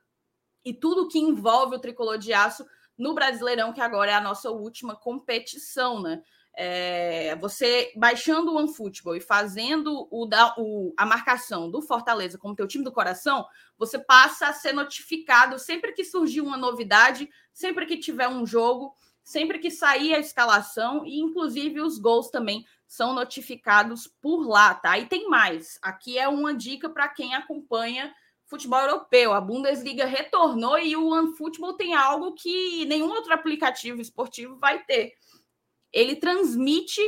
e 0.66 0.74
tudo 0.74 1.08
que 1.08 1.20
envolve 1.20 1.76
o 1.76 1.80
tricolor 1.80 2.18
de 2.18 2.34
aço 2.34 2.66
no 2.98 3.14
Brasileirão, 3.14 3.74
que 3.74 3.82
agora 3.82 4.12
é 4.12 4.14
a 4.16 4.22
nossa 4.22 4.50
última 4.50 4.96
competição, 4.96 6.02
né? 6.02 6.22
É, 6.56 7.36
você 7.38 7.92
baixando 7.96 8.52
o 8.52 8.58
OneFootball 8.58 9.16
e 9.16 9.20
fazendo 9.20 10.08
o, 10.12 10.26
da, 10.26 10.54
o, 10.58 10.94
a 10.96 11.06
marcação 11.06 11.70
do 11.70 11.82
Fortaleza 11.82 12.38
como 12.38 12.56
teu 12.56 12.68
time 12.68 12.84
do 12.84 12.92
coração, 12.92 13.46
você 13.78 13.98
passa 13.98 14.48
a 14.48 14.54
ser 14.54 14.72
notificado 14.72 15.58
sempre 15.58 15.94
que 15.94 16.06
surgir 16.06 16.42
uma 16.42 16.56
novidade, 16.56 17.28
sempre 17.52 17.88
que 17.88 17.98
tiver 17.98 18.28
um 18.28 18.46
jogo, 18.46 18.94
sempre 19.24 19.58
que 19.58 19.72
sair 19.72 20.14
a 20.14 20.20
escalação 20.20 21.04
e 21.06 21.20
inclusive 21.20 21.82
os 21.82 21.98
gols 21.98 22.30
também 22.30 22.66
são 22.86 23.14
notificados 23.14 24.08
por 24.22 24.48
lá, 24.48 24.76
tá? 24.76 25.00
E 25.00 25.08
tem 25.08 25.28
mais. 25.28 25.80
Aqui 25.82 26.20
é 26.20 26.28
uma 26.28 26.54
dica 26.54 26.88
para 26.88 27.08
quem 27.08 27.34
acompanha 27.34 28.14
futebol 28.46 28.80
europeu. 28.82 29.34
A 29.34 29.42
Bundesliga 29.42 30.06
retornou 30.06 30.78
e 30.78 30.96
o 30.96 31.08
OneFootball 31.08 31.74
tem 31.74 31.96
algo 31.96 32.34
que 32.34 32.86
nenhum 32.86 33.10
outro 33.10 33.34
aplicativo 33.34 34.00
esportivo 34.00 34.58
vai 34.58 34.84
ter 34.84 35.14
ele 35.94 36.16
transmite 36.16 37.02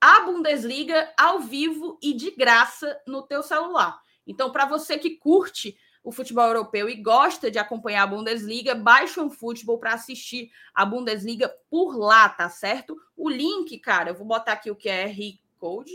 a 0.00 0.20
Bundesliga 0.20 1.12
ao 1.18 1.40
vivo 1.40 1.98
e 2.02 2.14
de 2.14 2.30
graça 2.30 2.98
no 3.06 3.22
teu 3.22 3.42
celular. 3.42 4.00
Então, 4.26 4.50
para 4.50 4.64
você 4.64 4.98
que 4.98 5.10
curte 5.10 5.76
o 6.02 6.10
futebol 6.10 6.46
europeu 6.46 6.88
e 6.88 6.94
gosta 6.94 7.50
de 7.50 7.58
acompanhar 7.58 8.04
a 8.04 8.06
Bundesliga, 8.06 8.74
baixa 8.74 9.22
um 9.22 9.30
futebol 9.30 9.78
para 9.78 9.92
assistir 9.92 10.50
a 10.74 10.86
Bundesliga 10.86 11.54
por 11.68 11.94
lá, 11.96 12.28
tá 12.28 12.48
certo? 12.48 12.96
O 13.14 13.28
link, 13.28 13.78
cara, 13.78 14.10
eu 14.10 14.14
vou 14.14 14.26
botar 14.26 14.52
aqui 14.52 14.70
o 14.70 14.76
QR 14.76 15.14
Code 15.58 15.94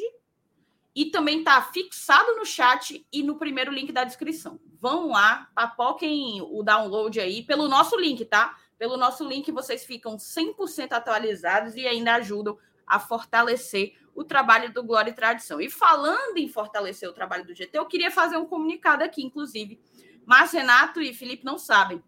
e 0.95 1.05
também 1.05 1.43
tá 1.43 1.61
fixado 1.61 2.35
no 2.35 2.45
chat 2.45 3.05
e 3.11 3.23
no 3.23 3.37
primeiro 3.37 3.71
link 3.71 3.91
da 3.91 4.03
descrição. 4.03 4.59
Vão 4.79 5.09
lá, 5.09 5.49
papoquem 5.55 6.39
o 6.41 6.61
download 6.61 7.19
aí 7.19 7.41
pelo 7.41 7.67
nosso 7.67 7.97
link, 7.97 8.23
tá? 8.25 8.55
Pelo 8.77 8.97
nosso 8.97 9.27
link, 9.27 9.51
vocês 9.51 9.85
ficam 9.85 10.17
100% 10.17 10.91
atualizados 10.91 11.75
e 11.75 11.87
ainda 11.87 12.15
ajudam 12.15 12.57
a 12.85 12.99
fortalecer 12.99 13.95
o 14.13 14.23
trabalho 14.23 14.71
do 14.71 14.83
Glória 14.83 15.11
e 15.11 15.13
Tradição. 15.13 15.59
E 15.59 15.69
falando 15.69 16.37
em 16.37 16.47
fortalecer 16.47 17.09
o 17.09 17.13
trabalho 17.13 17.45
do 17.45 17.53
GT, 17.53 17.77
eu 17.77 17.85
queria 17.85 18.11
fazer 18.11 18.37
um 18.37 18.45
comunicado 18.45 19.03
aqui, 19.03 19.23
inclusive. 19.23 19.79
Mas 20.25 20.51
Renato 20.51 21.01
e 21.01 21.13
Felipe 21.13 21.45
não 21.45 21.57
sabem. 21.57 22.03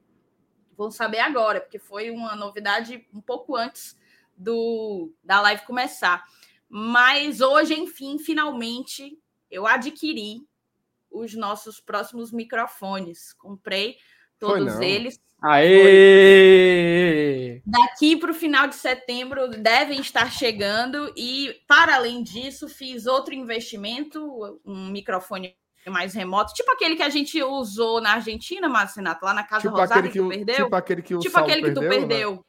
Vão 0.75 0.91
saber 0.91 1.19
agora, 1.19 1.59
porque 1.59 1.79
foi 1.79 2.09
uma 2.11 2.35
novidade 2.35 3.07
um 3.13 3.21
pouco 3.21 3.55
antes 3.55 3.97
do 4.35 5.11
da 5.23 5.41
live 5.41 5.65
começar. 5.65 6.23
Mas 6.69 7.41
hoje, 7.41 7.73
enfim, 7.73 8.19
finalmente, 8.19 9.17
eu 9.49 9.65
adquiri 9.65 10.47
os 11.09 11.33
nossos 11.33 11.79
próximos 11.79 12.31
microfones. 12.31 13.33
Comprei 13.33 13.97
todos 14.39 14.79
eles. 14.79 15.19
Aê! 15.41 16.37
Daqui 17.65 18.15
para 18.17 18.31
o 18.31 18.33
final 18.33 18.67
de 18.67 18.75
setembro 18.75 19.49
devem 19.49 19.99
estar 19.99 20.31
chegando 20.31 21.13
e, 21.15 21.53
para 21.67 21.95
além 21.95 22.23
disso, 22.23 22.67
fiz 22.67 23.05
outro 23.05 23.33
investimento, 23.35 24.59
um 24.65 24.87
microfone 24.87 25.55
mais 25.87 26.13
remoto, 26.13 26.53
tipo 26.53 26.71
aquele 26.71 26.95
que 26.95 27.03
a 27.03 27.09
gente 27.09 27.41
usou 27.41 28.01
na 28.01 28.13
Argentina, 28.13 28.67
Márcio 28.67 28.97
Renato, 28.97 29.23
lá 29.23 29.33
na 29.33 29.43
Casa 29.43 29.61
tipo 29.61 29.75
Rosada 29.75 30.01
que, 30.03 30.09
que 30.09 30.19
tu 30.19 30.27
perdeu. 30.27 30.65
Tipo 30.65 30.75
aquele 30.75 31.01
que, 31.01 31.15
o 31.15 31.19
tipo 31.19 31.39
aquele 31.39 31.61
que 31.61 31.71
tu 31.71 31.79
perdeu. 31.79 31.99
Né? 31.99 32.07
perdeu. 32.07 32.31
Né? 32.31 32.39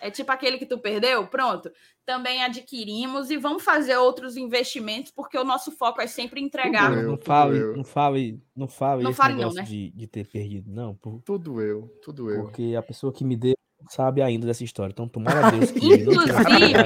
É 0.00 0.10
tipo 0.10 0.30
aquele 0.30 0.58
que 0.58 0.66
tu 0.66 0.78
perdeu? 0.78 1.26
Pronto. 1.26 1.70
Também 2.04 2.42
adquirimos 2.42 3.30
e 3.30 3.36
vamos 3.36 3.62
fazer 3.62 3.96
outros 3.96 4.36
investimentos, 4.36 5.10
porque 5.10 5.38
o 5.38 5.44
nosso 5.44 5.70
foco 5.72 6.00
é 6.00 6.06
sempre 6.06 6.40
entregar. 6.40 6.92
Eu, 6.92 7.10
não, 7.10 7.16
fale, 7.16 7.58
não 7.76 7.84
fale, 7.84 8.42
não 8.54 8.68
fale, 8.68 9.02
não 9.02 9.12
fale 9.12 9.34
não, 9.34 9.52
né? 9.52 9.62
de, 9.62 9.90
de 9.90 10.06
ter 10.06 10.26
perdido, 10.26 10.70
não. 10.70 10.94
Por... 10.94 11.20
Tudo 11.22 11.60
eu, 11.62 11.88
tudo 12.02 12.30
eu. 12.30 12.42
Porque 12.42 12.74
a 12.76 12.82
pessoa 12.82 13.12
que 13.12 13.24
me 13.24 13.36
deu 13.36 13.54
sabe 13.88 14.22
ainda 14.22 14.46
dessa 14.46 14.64
história. 14.64 14.92
Então, 14.92 15.08
tomara 15.08 15.46
a 15.46 15.50
Deus 15.50 15.70
que. 15.70 15.86
inclusive, 15.86 16.82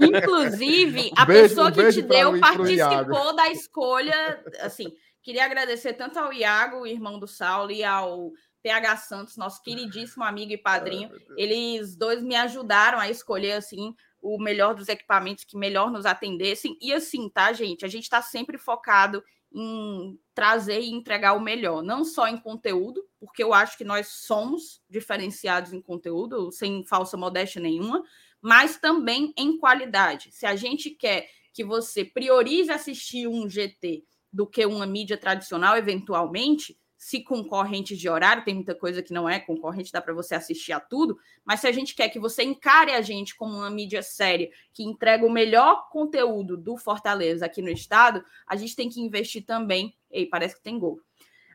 inclusive, 0.00 1.10
a 1.16 1.24
beijo, 1.24 1.48
pessoa 1.48 1.72
que 1.72 1.92
te 1.92 2.02
deu 2.02 2.38
participou 2.40 3.34
da 3.34 3.50
escolha. 3.50 4.42
Assim, 4.60 4.92
queria 5.22 5.44
agradecer 5.44 5.94
tanto 5.94 6.18
ao 6.18 6.32
Iago, 6.32 6.86
irmão 6.86 7.18
do 7.18 7.26
Saulo, 7.26 7.70
e 7.70 7.84
ao 7.84 8.32
PH 8.62 8.96
Santos, 8.98 9.36
nosso 9.36 9.62
queridíssimo 9.62 10.24
amigo 10.24 10.52
e 10.52 10.58
padrinho. 10.58 11.10
Eles 11.36 11.96
dois 11.96 12.22
me 12.22 12.36
ajudaram 12.36 12.98
a 12.98 13.10
escolher 13.10 13.52
assim 13.52 13.94
o 14.20 14.38
melhor 14.38 14.74
dos 14.74 14.88
equipamentos 14.88 15.44
que 15.44 15.56
melhor 15.56 15.90
nos 15.90 16.06
atendessem. 16.06 16.78
E 16.80 16.92
assim, 16.92 17.28
tá, 17.28 17.52
gente? 17.52 17.84
A 17.84 17.88
gente 17.88 18.04
está 18.04 18.22
sempre 18.22 18.56
focado 18.56 19.22
em 19.54 20.18
trazer 20.34 20.80
e 20.80 20.90
entregar 20.90 21.34
o 21.34 21.40
melhor, 21.40 21.82
não 21.82 22.04
só 22.04 22.26
em 22.26 22.38
conteúdo, 22.38 23.04
porque 23.20 23.42
eu 23.42 23.52
acho 23.52 23.76
que 23.76 23.84
nós 23.84 24.08
somos 24.08 24.80
diferenciados 24.88 25.72
em 25.72 25.80
conteúdo, 25.80 26.50
sem 26.50 26.84
falsa 26.86 27.16
modéstia 27.16 27.60
nenhuma, 27.60 28.02
mas 28.40 28.78
também 28.78 29.32
em 29.36 29.58
qualidade. 29.58 30.30
Se 30.32 30.46
a 30.46 30.56
gente 30.56 30.90
quer 30.90 31.28
que 31.52 31.62
você 31.62 32.04
priorize 32.04 32.70
assistir 32.70 33.28
um 33.28 33.48
GT 33.48 34.04
do 34.32 34.46
que 34.46 34.64
uma 34.64 34.86
mídia 34.86 35.18
tradicional, 35.18 35.76
eventualmente, 35.76 36.78
se 37.02 37.20
concorrente 37.20 37.96
de 37.96 38.08
horário, 38.08 38.44
tem 38.44 38.54
muita 38.54 38.76
coisa 38.76 39.02
que 39.02 39.12
não 39.12 39.28
é 39.28 39.40
concorrente, 39.40 39.90
dá 39.90 40.00
para 40.00 40.14
você 40.14 40.36
assistir 40.36 40.72
a 40.72 40.78
tudo, 40.78 41.18
mas 41.44 41.58
se 41.58 41.66
a 41.66 41.72
gente 41.72 41.96
quer 41.96 42.08
que 42.08 42.20
você 42.20 42.44
encare 42.44 42.92
a 42.92 43.00
gente 43.00 43.34
como 43.34 43.56
uma 43.56 43.68
mídia 43.68 44.04
séria 44.04 44.48
que 44.72 44.84
entrega 44.84 45.26
o 45.26 45.32
melhor 45.32 45.88
conteúdo 45.90 46.56
do 46.56 46.76
Fortaleza 46.76 47.44
aqui 47.44 47.60
no 47.60 47.70
estado, 47.70 48.24
a 48.46 48.54
gente 48.54 48.76
tem 48.76 48.88
que 48.88 49.00
investir 49.00 49.44
também. 49.44 49.96
Ei, 50.12 50.26
parece 50.26 50.54
que 50.54 50.62
tem 50.62 50.78
gol. 50.78 51.00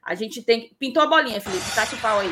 A 0.03 0.15
gente 0.15 0.43
tem. 0.43 0.75
Pintou 0.77 1.01
a 1.01 1.07
bolinha, 1.07 1.39
Felipe, 1.39 1.73
tá 1.73 1.85
de 1.85 1.95
pau 1.95 2.19
aí. 2.19 2.29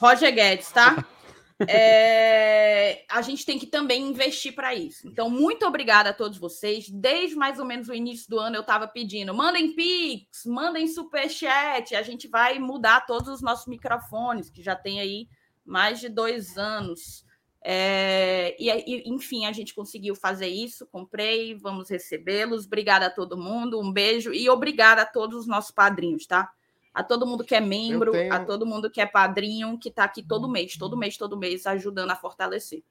Roger 0.00 0.34
Guedes, 0.34 0.72
tá? 0.72 1.06
É, 1.66 3.04
a 3.10 3.20
gente 3.20 3.44
tem 3.44 3.58
que 3.58 3.66
também 3.66 4.02
investir 4.02 4.54
para 4.54 4.74
isso. 4.74 5.08
Então, 5.08 5.28
muito 5.28 5.66
obrigada 5.66 6.10
a 6.10 6.14
todos 6.14 6.38
vocês. 6.38 6.88
Desde 6.88 7.34
mais 7.34 7.58
ou 7.58 7.64
menos 7.64 7.88
o 7.88 7.94
início 7.94 8.28
do 8.30 8.38
ano, 8.38 8.56
eu 8.56 8.60
estava 8.60 8.86
pedindo: 8.86 9.34
mandem 9.34 9.74
Pix, 9.74 10.44
mandem 10.46 10.86
Superchat. 10.86 11.96
A 11.96 12.02
gente 12.02 12.28
vai 12.28 12.58
mudar 12.58 13.06
todos 13.06 13.28
os 13.28 13.42
nossos 13.42 13.66
microfones, 13.66 14.50
que 14.50 14.62
já 14.62 14.76
tem 14.76 15.00
aí 15.00 15.28
mais 15.64 15.98
de 15.98 16.08
dois 16.08 16.56
anos. 16.56 17.24
É, 17.60 18.56
e, 18.58 19.02
enfim, 19.10 19.44
a 19.44 19.52
gente 19.52 19.74
conseguiu 19.74 20.14
fazer 20.14 20.48
isso. 20.48 20.86
Comprei, 20.86 21.56
vamos 21.56 21.90
recebê-los. 21.90 22.66
Obrigada 22.66 23.06
a 23.06 23.10
todo 23.10 23.36
mundo, 23.36 23.80
um 23.80 23.92
beijo 23.92 24.32
e 24.32 24.48
obrigada 24.48 25.02
a 25.02 25.06
todos 25.06 25.40
os 25.40 25.46
nossos 25.46 25.72
padrinhos, 25.72 26.26
tá? 26.26 26.50
A 26.92 27.02
todo 27.02 27.26
mundo 27.26 27.44
que 27.44 27.54
é 27.54 27.60
membro, 27.60 28.12
tenho... 28.12 28.32
a 28.32 28.44
todo 28.44 28.66
mundo 28.66 28.90
que 28.90 29.00
é 29.00 29.06
padrinho, 29.06 29.78
que 29.78 29.88
está 29.88 30.04
aqui 30.04 30.22
todo 30.22 30.48
mês, 30.48 30.76
todo 30.76 30.96
mês, 30.96 31.16
todo 31.16 31.38
mês, 31.38 31.66
ajudando 31.66 32.10
a 32.10 32.16
fortalecer. 32.16 32.82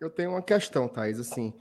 eu 0.00 0.10
tenho 0.10 0.30
uma 0.30 0.42
questão, 0.42 0.88
Thaís, 0.88 1.18
assim. 1.18 1.54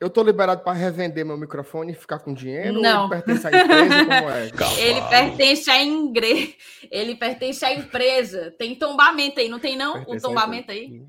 Eu 0.00 0.10
tô 0.10 0.22
liberado 0.22 0.62
para 0.62 0.72
revender 0.72 1.24
meu 1.24 1.38
microfone 1.38 1.92
e 1.92 1.94
ficar 1.94 2.18
com 2.18 2.34
dinheiro? 2.34 2.80
Não. 2.80 3.04
ele 3.04 3.22
pertence 3.22 3.46
à 3.46 3.50
empresa? 3.50 4.04
Como 4.04 4.30
é? 4.30 4.50
Ele 4.84 5.02
pertence 5.08 5.70
à 5.70 5.82
ingre... 5.82 6.56
Ele 6.90 7.14
pertence 7.14 7.64
à 7.64 7.72
empresa. 7.72 8.54
Tem 8.58 8.74
tombamento 8.74 9.40
aí, 9.40 9.48
não 9.48 9.58
tem 9.58 9.76
não? 9.76 9.94
Pertence 9.94 10.18
o 10.18 10.28
tombamento 10.28 10.72
aí? 10.72 11.00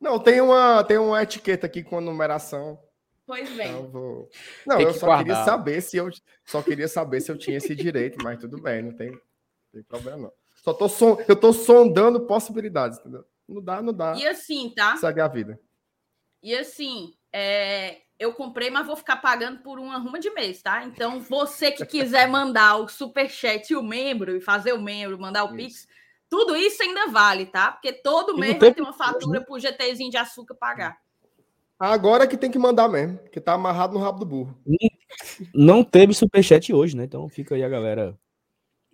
Não, 0.00 0.18
tem 0.18 0.40
uma, 0.40 0.82
tem 0.82 0.98
uma 0.98 1.22
etiqueta 1.22 1.66
aqui 1.66 1.82
com 1.82 1.98
a 1.98 2.00
numeração. 2.00 2.78
Pois 3.26 3.48
bem. 3.50 3.70
Então, 3.70 3.88
vou... 3.88 4.28
Não, 4.66 4.80
eu 4.80 4.92
só 4.92 5.06
guardar. 5.06 5.24
queria 5.24 5.44
saber 5.44 5.80
se 5.80 5.96
eu 5.96 6.10
só 6.44 6.62
queria 6.62 6.88
saber 6.88 7.20
se 7.20 7.30
eu 7.30 7.38
tinha 7.38 7.56
esse 7.56 7.74
direito, 7.74 8.22
mas 8.22 8.38
tudo 8.38 8.60
bem, 8.60 8.82
não 8.82 8.92
tem, 8.92 9.10
não 9.10 9.20
tem 9.72 9.82
problema 9.82 10.18
não. 10.18 10.32
Só 10.56 10.72
tô 10.72 10.88
son... 10.88 11.22
eu 11.26 11.36
tô 11.36 11.52
sondando 11.52 12.26
possibilidades, 12.26 12.98
entendeu? 12.98 13.24
Não 13.48 13.62
dá, 13.62 13.82
não 13.82 13.92
dá. 13.92 14.14
E 14.16 14.26
assim, 14.26 14.72
tá? 14.74 14.96
Segue 14.96 15.20
a 15.20 15.28
vida. 15.28 15.58
E 16.42 16.54
assim, 16.54 17.14
é... 17.32 18.02
eu 18.18 18.32
comprei, 18.32 18.70
mas 18.70 18.86
vou 18.86 18.96
ficar 18.96 19.16
pagando 19.16 19.62
por 19.62 19.78
uma 19.78 19.98
ruma 19.98 20.18
de 20.18 20.30
mês, 20.30 20.60
tá? 20.62 20.84
Então, 20.84 21.20
você 21.20 21.70
que 21.70 21.86
quiser 21.86 22.28
mandar 22.28 22.76
o 22.76 22.88
superchat 22.88 23.72
e 23.72 23.76
o 23.76 23.82
membro, 23.82 24.36
e 24.36 24.40
fazer 24.40 24.72
o 24.72 24.82
membro, 24.82 25.18
mandar 25.18 25.44
o 25.44 25.56
isso. 25.56 25.56
Pix, 25.56 25.88
tudo 26.28 26.56
isso 26.56 26.82
ainda 26.82 27.08
vale, 27.08 27.46
tá? 27.46 27.72
Porque 27.72 27.92
todo 27.92 28.38
mês 28.38 28.58
vai 28.58 28.72
ter 28.72 28.82
uma 28.82 28.92
fatura 28.92 29.38
né? 29.38 29.44
pro 29.44 29.58
GTzinho 29.58 30.10
de 30.10 30.16
açúcar 30.16 30.54
pagar. 30.54 30.98
Agora 31.82 32.28
que 32.28 32.36
tem 32.36 32.48
que 32.48 32.60
mandar 32.60 32.88
mesmo, 32.88 33.18
que 33.32 33.40
tá 33.40 33.54
amarrado 33.54 33.92
no 33.92 33.98
rabo 33.98 34.20
do 34.20 34.24
burro. 34.24 34.56
Não 35.52 35.82
teve 35.82 36.14
superchat 36.14 36.72
hoje, 36.72 36.96
né? 36.96 37.02
Então 37.02 37.28
fica 37.28 37.56
aí 37.56 37.64
a 37.64 37.68
galera. 37.68 38.16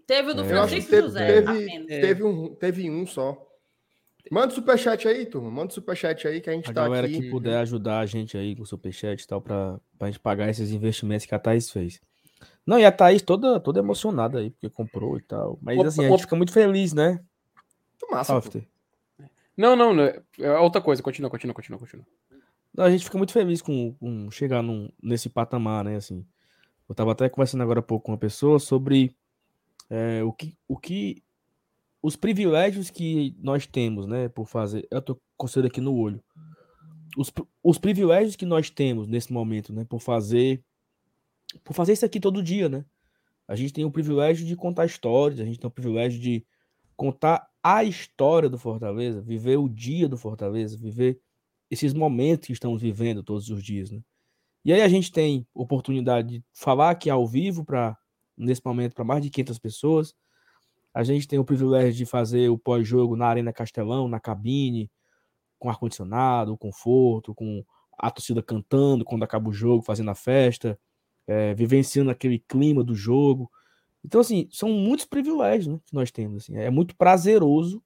Teve 0.06 0.31
o 0.31 0.35
do 0.35 0.40
é. 0.40 0.48
Francisco 0.48 0.89
teve, 0.89 1.02
José. 1.02 1.43
Teve, 1.43 1.86
teve, 1.86 2.24
um, 2.24 2.55
teve 2.55 2.90
um 2.90 3.06
só. 3.06 3.47
Manda 4.31 4.55
superchat 4.55 5.06
aí, 5.06 5.27
turma. 5.27 5.51
Manda 5.51 5.70
superchat 5.70 6.27
aí 6.27 6.40
que 6.40 6.48
a 6.48 6.55
gente 6.55 6.70
a 6.70 6.73
tá 6.73 6.81
aqui. 6.81 6.93
A 6.93 6.97
galera 6.97 7.09
que 7.09 7.28
puder 7.28 7.59
ajudar 7.59 7.98
a 7.98 8.06
gente 8.06 8.39
aí 8.39 8.56
com 8.56 8.65
superchat 8.65 9.23
e 9.23 9.27
tal, 9.27 9.43
pra, 9.43 9.78
pra 9.98 10.09
gente 10.09 10.20
pagar 10.20 10.48
esses 10.48 10.70
investimentos 10.70 11.27
que 11.27 11.35
a 11.35 11.39
Thaís 11.39 11.70
fez. 11.70 12.01
Não, 12.66 12.78
e 12.78 12.86
a 12.86 12.93
Thaís 12.93 13.20
toda, 13.20 13.60
toda 13.60 13.81
emocionada 13.81 14.39
aí, 14.39 14.48
porque 14.48 14.70
comprou 14.70 15.19
e 15.19 15.23
tal. 15.23 15.59
Mas 15.60 15.78
assim, 15.78 16.06
a 16.06 16.09
gente 16.09 16.23
fica 16.23 16.36
muito 16.36 16.55
feliz, 16.55 16.94
né? 16.94 17.20
Muito 18.01 18.10
massa. 18.10 18.40
Não, 19.55 19.77
não, 19.77 19.93
não, 19.93 20.05
é 20.05 20.59
outra 20.59 20.81
coisa. 20.81 21.02
Continua, 21.02 21.28
continua, 21.28 21.52
continua, 21.52 21.78
continua. 21.78 22.06
A 22.77 22.90
gente 22.90 23.05
fica 23.05 23.19
muito 23.19 23.32
feliz 23.32 23.61
com, 23.62 23.95
com 23.95 24.31
chegar 24.31 24.62
num, 24.62 24.89
nesse 25.03 25.28
patamar, 25.28 25.85
né? 25.85 25.97
Assim, 25.97 26.24
eu 26.89 26.93
estava 26.93 27.12
até 27.12 27.28
conversando 27.28 27.62
agora 27.62 27.81
há 27.81 27.82
pouco 27.82 28.07
com 28.07 28.12
uma 28.12 28.19
pessoa 28.19 28.59
sobre 28.59 29.15
é, 29.90 30.23
o, 30.23 30.32
que, 30.32 30.57
o 30.66 30.77
que 30.77 31.23
os 32.03 32.16
privilégios 32.16 32.90
que 32.90 33.36
nós 33.40 33.66
temos, 33.66 34.07
né? 34.07 34.28
Por 34.28 34.47
fazer. 34.47 34.86
Eu 34.90 35.03
tô 35.03 35.20
coçando 35.36 35.66
aqui 35.66 35.81
no 35.81 35.95
olho. 35.95 36.23
Os, 37.16 37.32
os 37.62 37.78
privilégios 37.78 38.36
que 38.36 38.47
nós 38.47 38.70
temos 38.70 39.09
nesse 39.09 39.32
momento, 39.32 39.73
né? 39.73 39.85
Por 39.85 40.01
fazer. 40.01 40.62
Por 41.65 41.74
fazer 41.74 41.95
isso 41.95 42.05
aqui 42.05 42.20
todo 42.20 42.43
dia, 42.43 42.69
né? 42.69 42.85
A 43.47 43.57
gente 43.57 43.73
tem 43.73 43.85
o 43.85 43.90
privilégio 43.90 44.47
de 44.47 44.55
contar 44.55 44.85
histórias, 44.85 45.40
a 45.40 45.45
gente 45.45 45.59
tem 45.59 45.66
o 45.66 45.70
privilégio 45.70 46.20
de 46.20 46.47
contar 46.95 47.49
a 47.62 47.82
história 47.82 48.49
do 48.49 48.59
Fortaleza, 48.59 49.23
viver 49.23 49.57
o 49.57 49.69
dia 49.69 50.07
do 50.07 50.19
Fortaleza, 50.19 50.77
viver 50.77 51.20
esses 51.70 51.93
momentos 51.93 52.47
que 52.47 52.53
estamos 52.53 52.81
vivendo 52.81 53.23
todos 53.23 53.49
os 53.51 53.62
dias, 53.62 53.90
né? 53.90 54.01
E 54.65 54.73
aí 54.73 54.82
a 54.82 54.89
gente 54.89 55.11
tem 55.11 55.47
oportunidade 55.55 56.28
de 56.28 56.45
falar 56.53 56.90
aqui 56.90 57.09
ao 57.09 57.27
vivo 57.27 57.65
para 57.65 57.97
nesse 58.36 58.61
momento 58.65 58.95
para 58.95 59.05
mais 59.05 59.23
de 59.23 59.31
500 59.31 59.59
pessoas. 59.59 60.15
A 60.95 61.03
gente 61.03 61.27
tem 61.27 61.39
o 61.39 61.45
privilégio 61.45 61.93
de 61.93 62.07
fazer 62.07 62.49
o 62.49 62.59
pós-jogo 62.59 63.16
na 63.16 63.27
Arena 63.27 63.53
Castelão, 63.53 64.09
na 64.09 64.20
cabine, 64.20 64.90
com 65.59 65.69
ar 65.69 65.78
condicionado, 65.78 66.57
conforto, 66.57 67.35
com 67.35 67.65
a 67.99 68.11
torcida 68.11 68.43
cantando 68.43 69.05
quando 69.05 69.24
acaba 69.24 69.49
o 69.49 69.53
jogo, 69.53 69.82
fazendo 69.82 70.11
a 70.11 70.15
festa, 70.15 70.78
é, 71.27 71.55
vivenciando 71.55 72.11
aquele 72.11 72.39
clima 72.39 72.85
do 72.85 72.95
jogo. 72.95 73.51
Então, 74.05 74.20
assim, 74.20 74.49
são 74.53 74.70
muitos 74.70 75.05
privilégios 75.05 75.66
né, 75.66 75.81
que 75.85 75.95
nós 75.95 76.11
temos. 76.11 76.45
Assim. 76.45 76.57
É 76.57 76.70
muito 76.70 76.97
prazeroso 76.97 77.82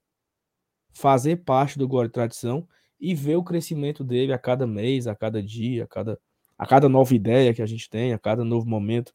fazer 0.93 1.37
parte 1.45 1.79
do 1.79 1.89
Glória 1.89 2.09
e 2.09 2.13
Tradição 2.13 2.69
e 3.03 3.17
ver 3.17 3.35
o 3.35 3.43
crescimento 3.43 4.05
dele 4.05 4.33
a 4.33 4.39
cada 4.39 4.65
mês, 4.65 5.09
a 5.09 5.15
cada 5.17 5.43
dia, 5.43 5.83
a 5.83 5.87
cada, 5.89 6.21
a 6.57 6.65
cada 6.65 6.89
nova 6.89 7.13
ideia 7.13 7.53
que 7.53 7.61
a 7.61 7.67
gente 7.67 7.91
tem, 7.91 8.13
a 8.13 8.19
cada 8.19 8.45
novo 8.45 8.65
momento 8.69 9.13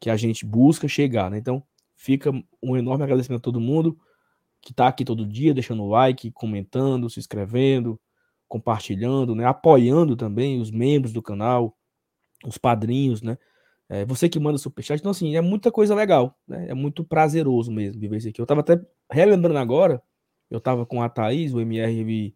que 0.00 0.08
a 0.08 0.16
gente 0.16 0.46
busca 0.46 0.88
chegar. 0.88 1.30
Né? 1.30 1.36
Então, 1.36 1.62
fica 1.94 2.32
um 2.62 2.78
enorme 2.78 3.04
agradecimento 3.04 3.40
a 3.40 3.42
todo 3.42 3.60
mundo 3.60 3.98
que 4.62 4.72
está 4.72 4.88
aqui 4.88 5.04
todo 5.04 5.26
dia, 5.26 5.52
deixando 5.52 5.86
like, 5.86 6.30
comentando, 6.30 7.10
se 7.10 7.20
inscrevendo, 7.20 8.00
compartilhando, 8.48 9.34
né? 9.34 9.44
apoiando 9.44 10.16
também 10.16 10.58
os 10.58 10.70
membros 10.70 11.12
do 11.12 11.20
canal, 11.20 11.76
os 12.46 12.56
padrinhos, 12.56 13.20
né? 13.20 13.36
É, 13.86 14.04
você 14.04 14.28
que 14.28 14.38
manda 14.38 14.56
superchat. 14.56 15.00
Então, 15.00 15.10
assim, 15.10 15.36
é 15.36 15.40
muita 15.40 15.70
coisa 15.70 15.94
legal, 15.94 16.38
né? 16.46 16.68
É 16.68 16.74
muito 16.74 17.04
prazeroso 17.04 17.72
mesmo 17.72 18.00
viver 18.00 18.18
isso 18.18 18.28
aqui. 18.28 18.40
Eu 18.40 18.44
estava 18.44 18.60
até 18.60 18.80
relembrando 19.10 19.58
agora, 19.58 20.00
eu 20.48 20.58
estava 20.58 20.86
com 20.86 21.02
a 21.02 21.08
Thaís, 21.08 21.52
o 21.52 21.60
MR, 21.60 22.32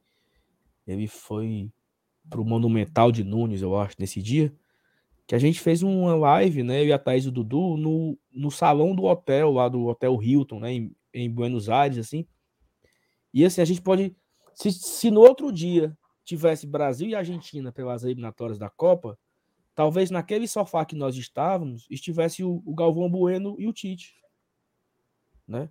ele 0.87 1.07
foi 1.07 1.71
pro 2.29 2.45
Monumental 2.45 3.13
de 3.13 3.25
Nunes, 3.25 3.63
eu 3.63 3.79
acho, 3.79 3.97
nesse 3.99 4.23
dia. 4.23 4.53
Que 5.27 5.35
a 5.35 5.39
gente 5.39 5.61
fez 5.61 5.83
uma 5.83 6.15
live, 6.15 6.63
né? 6.63 6.83
Eu 6.83 6.87
e 6.87 6.93
a 6.93 6.99
Thaís 6.99 7.25
e 7.25 7.29
o 7.29 7.33
Dudu, 7.33 7.77
no, 7.77 8.19
no 8.31 8.51
salão 8.51 8.95
do 8.95 9.05
hotel, 9.05 9.51
lá 9.53 9.69
do 9.69 9.87
Hotel 9.87 10.23
Hilton, 10.23 10.61
né? 10.61 10.73
Em, 10.73 10.97
em 11.13 11.31
Buenos 11.31 11.69
Aires, 11.69 11.99
assim. 11.99 12.27
E 13.33 13.45
assim, 13.45 13.61
a 13.61 13.65
gente 13.65 13.81
pode. 13.81 14.15
Se, 14.55 14.71
se 14.71 15.11
no 15.11 15.21
outro 15.21 15.51
dia 15.51 15.97
tivesse 16.25 16.67
Brasil 16.67 17.09
e 17.09 17.15
Argentina 17.15 17.73
pelas 17.73 18.05
eliminatórias 18.05 18.59
da 18.59 18.71
Copa, 18.71 19.19
talvez 19.75 20.11
naquele 20.11 20.47
sofá 20.47 20.85
que 20.85 20.95
nós 20.95 21.17
estávamos 21.17 21.87
estivesse 21.91 22.45
o, 22.45 22.63
o 22.65 22.75
Galvão 22.75 23.11
Bueno 23.11 23.57
e 23.59 23.67
o 23.67 23.73
Tite. 23.73 24.15
Né? 25.47 25.69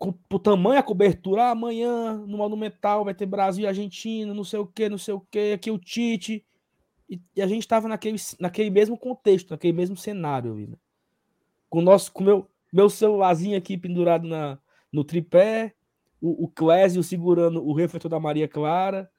O 0.00 0.38
tamanho, 0.38 0.80
a 0.80 0.82
cobertura, 0.82 1.44
ah, 1.44 1.50
amanhã 1.50 2.14
no 2.14 2.38
Monumental 2.38 3.04
vai 3.04 3.12
ter 3.12 3.26
Brasil 3.26 3.64
e 3.64 3.66
Argentina, 3.66 4.32
não 4.32 4.44
sei 4.44 4.58
o 4.58 4.66
que, 4.66 4.88
não 4.88 4.96
sei 4.96 5.12
o 5.12 5.20
que, 5.20 5.52
aqui 5.52 5.70
o 5.70 5.78
Tite. 5.78 6.42
E, 7.08 7.20
e, 7.36 7.42
a 7.42 7.46
gente 7.46 7.62
estava 7.62 7.86
naquele, 7.86 8.16
naquele 8.38 8.70
mesmo 8.70 8.96
contexto, 8.96 9.50
naquele 9.50 9.74
mesmo 9.74 9.96
cenário 9.96 10.54
né? 10.54 10.76
Com 11.68 11.80
o 11.80 11.82
nosso, 11.82 12.10
com 12.12 12.24
meu, 12.24 12.48
meu 12.72 12.88
celularzinho 12.88 13.58
aqui 13.58 13.76
pendurado 13.76 14.26
na, 14.26 14.58
no 14.90 15.04
tripé, 15.04 15.74
o, 16.18 16.44
o 16.44 16.48
Clésio 16.48 17.02
segurando 17.02 17.62
o 17.62 17.74
refletor 17.74 18.10
da 18.10 18.18
Maria 18.18 18.48
Clara, 18.48 19.10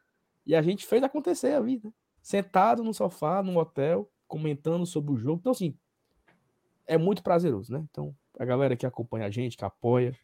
e 0.48 0.56
a 0.56 0.64
gente 0.64 0.88
fez 0.88 1.03
acontecer 1.03 1.53
ali, 1.53 1.80
né? 1.84 1.94
Sentado 2.24 2.84
no 2.84 2.94
sofá, 2.94 3.44
no 3.44 3.60
hotel, 3.60 4.10
comentando 4.28 4.86
sobre 4.88 5.12
o 5.12 5.18
jogo. 5.18 5.40
Então, 5.41 5.52
assim, 5.52 5.78
é 6.88 6.98
muito 6.98 7.22
prazeroso, 7.22 7.72
né? 7.72 7.86
Então, 7.91 8.16
a 8.40 8.45
galera 8.45 8.76
que 8.76 8.86
acompanha 8.86 9.28
a 9.28 9.30
gente, 9.30 9.58
que 9.58 9.66
apoia, 9.66 10.16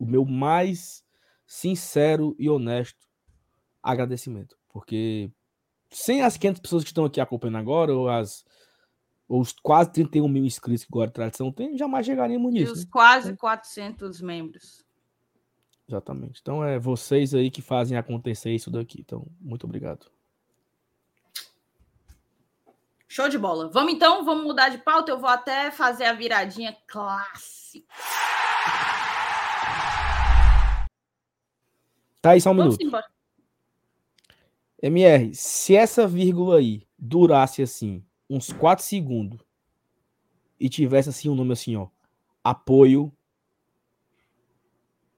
o 0.00 0.06
meu 0.06 0.24
mais 0.24 1.04
sincero 1.46 2.34
e 2.38 2.48
honesto 2.48 3.06
agradecimento. 3.82 4.56
Porque 4.70 5.30
sem 5.90 6.22
as 6.22 6.36
500 6.36 6.60
pessoas 6.60 6.82
que 6.82 6.90
estão 6.90 7.04
aqui 7.04 7.20
acompanhando 7.20 7.58
agora, 7.58 7.94
ou, 7.94 8.08
as, 8.08 8.44
ou 9.28 9.40
os 9.40 9.52
quase 9.52 9.92
31 9.92 10.26
mil 10.26 10.44
inscritos 10.44 10.84
que 10.84 10.90
agora 10.90 11.10
a 11.10 11.12
tradição 11.12 11.52
tem, 11.52 11.76
jamais 11.76 12.06
chegaríamos 12.06 12.52
nisso. 12.52 12.70
E 12.70 12.72
os 12.72 12.84
né? 12.84 12.90
quase 12.90 13.36
400 13.36 14.20
membros. 14.22 14.84
Exatamente. 15.86 16.40
Então 16.40 16.64
é 16.64 16.78
vocês 16.78 17.34
aí 17.34 17.50
que 17.50 17.60
fazem 17.60 17.98
acontecer 17.98 18.50
isso 18.52 18.70
daqui. 18.70 19.00
Então, 19.00 19.26
muito 19.40 19.64
obrigado. 19.64 20.06
Show 23.08 23.28
de 23.28 23.36
bola. 23.36 23.68
Vamos 23.68 23.92
então, 23.92 24.24
vamos 24.24 24.44
mudar 24.44 24.68
de 24.68 24.78
pauta. 24.78 25.10
Eu 25.10 25.18
vou 25.18 25.28
até 25.28 25.72
fazer 25.72 26.04
a 26.04 26.12
viradinha 26.12 26.76
clássica. 26.86 27.92
Tá 32.20 32.30
aí 32.30 32.40
só 32.40 32.50
um 32.50 32.56
Vamos 32.56 32.76
minuto. 32.76 32.86
Embora. 32.86 33.06
MR, 34.82 35.34
se 35.34 35.76
essa 35.76 36.06
vírgula 36.06 36.58
aí 36.58 36.86
durasse 36.98 37.62
assim, 37.62 38.04
uns 38.28 38.52
4 38.52 38.84
segundos, 38.84 39.40
e 40.58 40.68
tivesse 40.68 41.08
assim 41.08 41.28
um 41.28 41.34
nome 41.34 41.52
assim, 41.52 41.76
ó, 41.76 41.88
apoio 42.44 43.12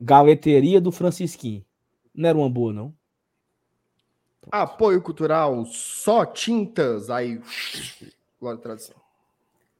Galeteria 0.00 0.80
do 0.80 0.90
Francisquinho. 0.90 1.64
Não 2.14 2.28
era 2.28 2.38
uma 2.38 2.50
boa, 2.50 2.72
não? 2.72 2.94
Apoio 4.50 5.00
cultural, 5.00 5.64
só 5.66 6.26
tintas, 6.26 7.08
aí. 7.08 7.40
Glória 8.40 8.60
tradição. 8.60 8.96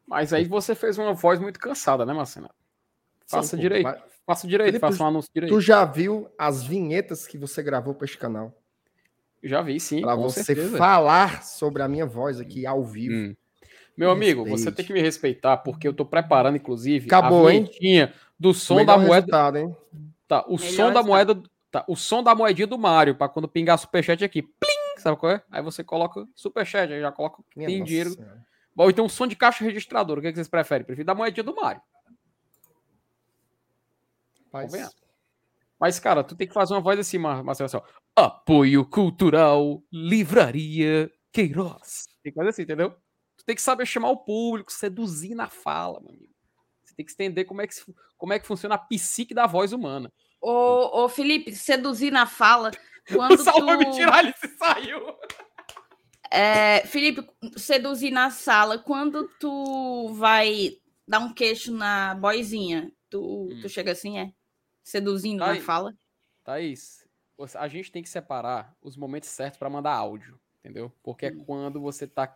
Mas 0.06 0.32
aí 0.32 0.44
você 0.44 0.74
fez 0.74 0.96
uma 0.96 1.12
voz 1.12 1.40
muito 1.40 1.58
cansada, 1.58 2.06
né, 2.06 2.12
Marcena? 2.12 2.50
Faça 3.26 3.56
Sim, 3.56 3.62
direito. 3.62 3.84
Mas... 3.84 4.11
Faça 4.32 4.46
direito, 4.46 4.66
Felipe, 4.68 4.80
faça 4.80 5.04
um 5.04 5.06
anúncio 5.06 5.30
direito. 5.34 5.52
Tu 5.52 5.60
já 5.60 5.84
viu 5.84 6.28
as 6.38 6.62
vinhetas 6.62 7.26
que 7.26 7.36
você 7.36 7.62
gravou 7.62 7.94
para 7.94 8.06
este 8.06 8.16
canal? 8.16 8.56
Já 9.42 9.60
vi, 9.60 9.78
sim. 9.78 10.00
Para 10.00 10.14
você 10.14 10.42
certeza. 10.42 10.78
falar 10.78 11.42
sobre 11.42 11.82
a 11.82 11.88
minha 11.88 12.06
voz 12.06 12.40
aqui 12.40 12.64
ao 12.64 12.82
vivo. 12.82 13.14
Hum. 13.14 13.36
Meu 13.94 14.08
me 14.08 14.14
amigo, 14.14 14.42
respeite. 14.44 14.62
você 14.62 14.72
tem 14.72 14.86
que 14.86 14.92
me 14.92 15.02
respeitar, 15.02 15.58
porque 15.58 15.86
eu 15.86 15.92
tô 15.92 16.06
preparando, 16.06 16.56
inclusive, 16.56 17.06
Acabou, 17.06 17.46
a 17.46 17.50
vinhetinha 17.50 18.04
hein? 18.04 18.12
do 18.40 18.54
som 18.54 18.84
da 18.84 18.96
moeda. 18.96 19.60
Hein? 19.60 19.76
Tá, 20.26 20.44
o 20.46 20.56
Melhor 20.56 20.70
som 20.70 20.92
da 20.92 21.02
moeda. 21.02 21.42
Tá, 21.70 21.84
o 21.86 21.94
som 21.94 22.22
da 22.22 22.34
moedinha 22.34 22.66
do 22.66 22.78
Mario, 22.78 23.14
para 23.14 23.28
quando 23.28 23.46
pingar 23.46 23.78
superchat 23.78 24.24
aqui. 24.24 24.42
Plim! 24.42 24.98
Sabe 24.98 25.18
qual 25.18 25.32
é? 25.32 25.42
Aí 25.50 25.62
você 25.62 25.84
coloca 25.84 26.26
superchat, 26.34 26.90
aí 26.90 27.00
já 27.00 27.12
coloca 27.12 27.42
Minha 27.54 27.68
tem 27.68 27.84
dinheiro. 27.84 28.10
Senhora. 28.10 28.42
Bom, 28.74 28.88
então 28.88 29.04
um 29.04 29.08
som 29.08 29.26
de 29.26 29.36
caixa 29.36 29.62
registradora. 29.62 30.20
O 30.20 30.22
que, 30.22 30.28
é 30.28 30.30
que 30.30 30.36
vocês 30.36 30.48
preferem? 30.48 30.86
Prefiro 30.86 31.06
da 31.06 31.14
moedinha 31.14 31.44
do 31.44 31.54
Mario. 31.54 31.82
Mas... 34.52 34.72
Mas, 35.82 35.98
cara, 35.98 36.22
tu 36.22 36.36
tem 36.36 36.46
que 36.46 36.54
fazer 36.54 36.74
uma 36.74 36.80
voz 36.80 36.96
assim, 36.96 37.18
Marcelo. 37.18 37.66
Assim, 37.66 37.80
Apoio 38.14 38.84
Cultural 38.84 39.82
Livraria 39.92 41.10
Queiroz. 41.32 42.06
Tem 42.22 42.32
que 42.32 42.38
fazer 42.38 42.50
assim, 42.50 42.62
entendeu? 42.62 42.94
Tu 43.36 43.44
tem 43.44 43.56
que 43.56 43.62
saber 43.62 43.84
chamar 43.84 44.10
o 44.10 44.18
público, 44.18 44.72
seduzir 44.72 45.34
na 45.34 45.48
fala, 45.48 46.00
meu 46.00 46.10
amigo. 46.10 46.32
Você 46.84 46.94
tem 46.94 47.04
que 47.04 47.12
entender 47.12 47.44
como 47.46 47.62
é 47.62 47.66
que, 47.66 47.74
como 48.16 48.32
é 48.32 48.38
que 48.38 48.46
funciona 48.46 48.76
a 48.76 48.78
psique 48.78 49.34
da 49.34 49.46
voz 49.46 49.72
humana. 49.72 50.12
Ô, 50.40 51.04
ô 51.04 51.08
Felipe, 51.08 51.52
seduzir 51.52 52.12
na 52.12 52.26
fala. 52.26 52.70
Quando 53.08 53.32
o 53.40 53.42
Saulo 53.42 53.66
tu... 53.72 53.78
me 53.78 53.90
tirar, 53.90 54.22
ele 54.22 54.34
se 54.36 54.56
saiu. 54.56 55.00
É, 56.30 56.86
Felipe, 56.86 57.26
seduzir 57.56 58.12
na 58.12 58.30
sala. 58.30 58.78
Quando 58.78 59.28
tu 59.40 60.12
vai 60.14 60.76
dar 61.08 61.18
um 61.18 61.34
queixo 61.34 61.72
na 61.72 62.14
boizinha, 62.14 62.92
tu, 63.10 63.48
hum. 63.50 63.58
tu 63.60 63.68
chega 63.68 63.90
assim, 63.90 64.18
é? 64.18 64.32
Seduzindo 64.82 65.40
Thaís, 65.40 65.58
na 65.58 65.64
fala. 65.64 65.94
Thaís, 66.44 67.06
a 67.54 67.68
gente 67.68 67.92
tem 67.92 68.02
que 68.02 68.08
separar 68.08 68.74
os 68.82 68.96
momentos 68.96 69.28
certos 69.28 69.58
para 69.58 69.70
mandar 69.70 69.94
áudio, 69.94 70.38
entendeu? 70.60 70.92
Porque 71.02 71.26
hum. 71.26 71.40
é 71.40 71.44
quando 71.44 71.80
você 71.80 72.06
tá 72.06 72.26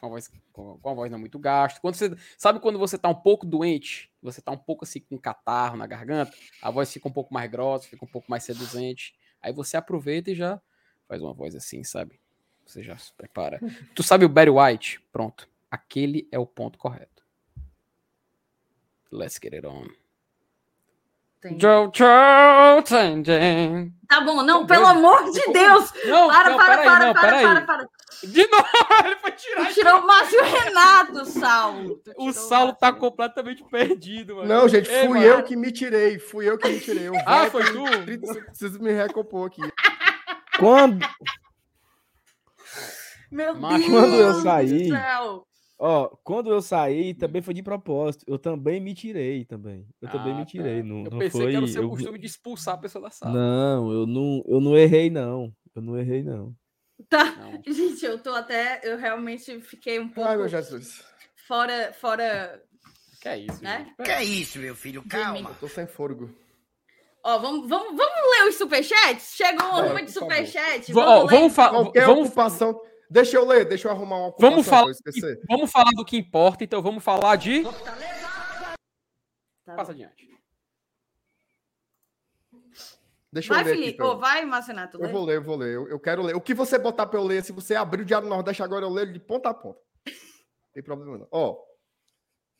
com 0.00 0.06
a 0.06 0.08
voz, 0.08 0.30
com 0.52 0.80
a 0.82 0.94
voz 0.94 1.10
não 1.10 1.18
muito 1.18 1.38
gasto. 1.38 1.80
Quando 1.80 1.94
você, 1.94 2.16
sabe 2.38 2.58
quando 2.58 2.78
você 2.78 2.96
tá 2.96 3.08
um 3.08 3.14
pouco 3.14 3.44
doente, 3.44 4.10
você 4.22 4.40
tá 4.40 4.50
um 4.50 4.58
pouco 4.58 4.84
assim 4.84 5.00
com 5.00 5.18
catarro 5.18 5.76
na 5.76 5.86
garganta, 5.86 6.32
a 6.62 6.70
voz 6.70 6.90
fica 6.90 7.06
um 7.06 7.12
pouco 7.12 7.32
mais 7.32 7.50
grossa, 7.50 7.86
fica 7.86 8.04
um 8.04 8.08
pouco 8.08 8.30
mais 8.30 8.44
seduzente. 8.44 9.14
Aí 9.42 9.52
você 9.52 9.76
aproveita 9.76 10.30
e 10.30 10.34
já 10.34 10.60
faz 11.06 11.22
uma 11.22 11.34
voz 11.34 11.54
assim, 11.54 11.84
sabe? 11.84 12.18
Você 12.64 12.82
já 12.82 12.96
se 12.96 13.12
prepara. 13.12 13.60
tu 13.94 14.02
sabe 14.02 14.24
o 14.24 14.28
Barry 14.28 14.50
White? 14.50 15.00
Pronto. 15.12 15.48
Aquele 15.70 16.26
é 16.32 16.38
o 16.38 16.46
ponto 16.46 16.78
correto. 16.78 17.22
Let's 19.12 19.38
get 19.42 19.54
it 19.54 19.66
on. 19.66 19.88
Jojo 21.58 21.90
Tá 24.06 24.20
bom, 24.20 24.42
não, 24.42 24.66
pelo 24.66 24.86
amor 24.86 25.30
de 25.30 25.40
Deus! 25.52 25.92
Não, 26.04 26.28
para, 26.28 26.50
não, 26.50 26.58
para, 26.58 26.78
para, 26.78 26.82
para, 26.82 27.14
para, 27.14 27.40
para, 27.40 27.60
para, 27.62 27.88
De 28.22 28.46
novo, 28.48 28.66
ele 29.06 29.16
foi 29.16 29.32
tirar. 29.32 29.66
Tu 29.66 29.74
tirou 29.74 30.00
o 30.00 30.06
Márcio 30.06 30.42
Renato, 30.42 31.24
Saulo. 31.24 32.02
O 32.18 32.32
Saulo 32.32 32.74
tá 32.74 32.92
completamente 32.92 33.64
perdido, 33.64 34.36
mano. 34.36 34.48
Não, 34.48 34.68
gente, 34.68 34.86
fui 34.86 35.18
Ei, 35.18 35.28
eu 35.28 35.36
mano. 35.36 35.44
que 35.44 35.56
me 35.56 35.72
tirei. 35.72 36.18
Fui 36.18 36.48
eu 36.48 36.58
que 36.58 36.68
me 36.68 36.80
tirei. 36.80 37.08
Eu 37.08 37.14
ah, 37.24 37.46
foi 37.46 37.64
tu? 37.64 37.84
Preciso 38.46 38.78
me 38.80 38.92
recompor 38.92 39.46
aqui. 39.46 39.62
Quando. 40.58 41.06
Meu 43.30 43.54
Deus! 43.54 43.86
Quando 43.86 44.14
eu 44.14 44.34
saí. 44.42 44.90
Ó, 45.82 46.08
quando 46.22 46.52
eu 46.52 46.60
saí, 46.60 47.14
também 47.14 47.40
foi 47.40 47.54
de 47.54 47.62
propósito. 47.62 48.26
Eu 48.28 48.38
também 48.38 48.78
me 48.78 48.92
tirei 48.92 49.46
também. 49.46 49.88
Eu 49.98 50.08
ah, 50.08 50.12
também 50.12 50.34
me 50.34 50.44
tirei. 50.44 50.82
Tá. 50.82 50.86
Não, 50.86 51.04
eu 51.04 51.10
não 51.10 51.18
pensei 51.18 51.40
foi... 51.40 51.50
que 51.50 51.56
era 51.56 51.64
o 51.64 51.68
seu 51.68 51.82
eu... 51.84 51.88
costume 51.88 52.18
de 52.18 52.26
expulsar 52.26 52.74
a 52.74 52.78
pessoa 52.78 53.04
da 53.04 53.10
sala. 53.10 53.32
Não, 53.32 53.90
eu 53.90 54.06
não, 54.06 54.44
eu 54.46 54.60
não 54.60 54.76
errei, 54.76 55.08
não. 55.08 55.50
Eu 55.74 55.80
não 55.80 55.98
errei, 55.98 56.22
não. 56.22 56.54
Tá. 57.08 57.24
Não. 57.34 57.62
Gente, 57.72 58.04
eu 58.04 58.18
tô 58.22 58.34
até. 58.34 58.82
Eu 58.84 58.98
realmente 58.98 59.58
fiquei 59.62 59.98
um 59.98 60.10
pouco. 60.10 60.28
Ai, 60.28 60.36
meu 60.36 60.48
Jesus. 60.48 61.02
Fora. 61.48 61.94
fora 61.94 62.62
que 63.22 63.28
é 63.28 63.38
isso, 63.38 63.64
né? 63.64 63.90
Que 64.04 64.10
é 64.10 64.22
isso, 64.22 64.58
meu 64.58 64.74
filho? 64.74 65.02
Calma. 65.08 65.48
Eu 65.48 65.54
tô 65.54 65.68
sem 65.68 65.86
fôlego. 65.86 66.30
Ó, 67.24 67.38
vamos, 67.38 67.66
vamos, 67.66 67.96
vamos 67.96 68.38
ler 68.38 68.48
os 68.50 68.56
superchats? 68.56 69.34
Chegou 69.34 69.66
uma 69.66 69.80
ruma 69.80 70.02
de 70.02 70.10
superchat. 70.10 70.92
Vamos, 70.92 71.30
vamos 71.30 71.54
falar. 71.54 71.90
Vamos 71.94 72.26
ocupação. 72.26 72.78
Deixa 73.10 73.36
eu 73.36 73.44
ler, 73.44 73.64
deixa 73.64 73.88
eu 73.88 73.92
arrumar 73.92 74.18
uma 74.18 74.34
vamos 74.38 74.68
falar, 74.68 74.92
vamos 75.48 75.72
falar 75.72 75.90
do 75.96 76.04
que 76.04 76.16
importa, 76.16 76.62
então 76.62 76.80
vamos 76.80 77.02
falar 77.02 77.34
de. 77.34 77.64
Tá 79.64 79.74
Passa 79.74 79.90
adiante. 79.90 80.30
Deixa 83.32 83.52
vai, 83.52 83.62
eu 83.62 83.66
ler 83.66 83.74
Felipe. 83.74 84.02
Aqui, 84.02 84.10
oh, 84.10 84.16
vai, 84.16 84.44
Marcenato. 84.44 85.02
Eu 85.02 85.08
vou 85.08 85.24
ler, 85.24 85.36
eu 85.36 85.42
vou 85.42 85.56
ler. 85.56 85.74
Eu, 85.74 85.88
eu, 85.88 85.98
quero 85.98 86.22
ler. 86.22 86.36
O 86.36 86.40
que 86.40 86.54
você 86.54 86.78
botar 86.78 87.06
para 87.06 87.18
eu 87.18 87.24
ler, 87.24 87.42
se 87.42 87.50
você 87.52 87.74
abrir 87.74 88.02
o 88.02 88.04
Diário 88.04 88.28
Nordeste 88.28 88.62
agora, 88.62 88.84
eu 88.84 88.90
leio 88.90 89.12
de 89.12 89.18
ponta 89.18 89.48
a 89.50 89.54
ponta. 89.54 89.80
Não 90.06 90.72
tem 90.72 90.82
problema 90.82 91.18
não. 91.18 91.28
Ó, 91.32 91.58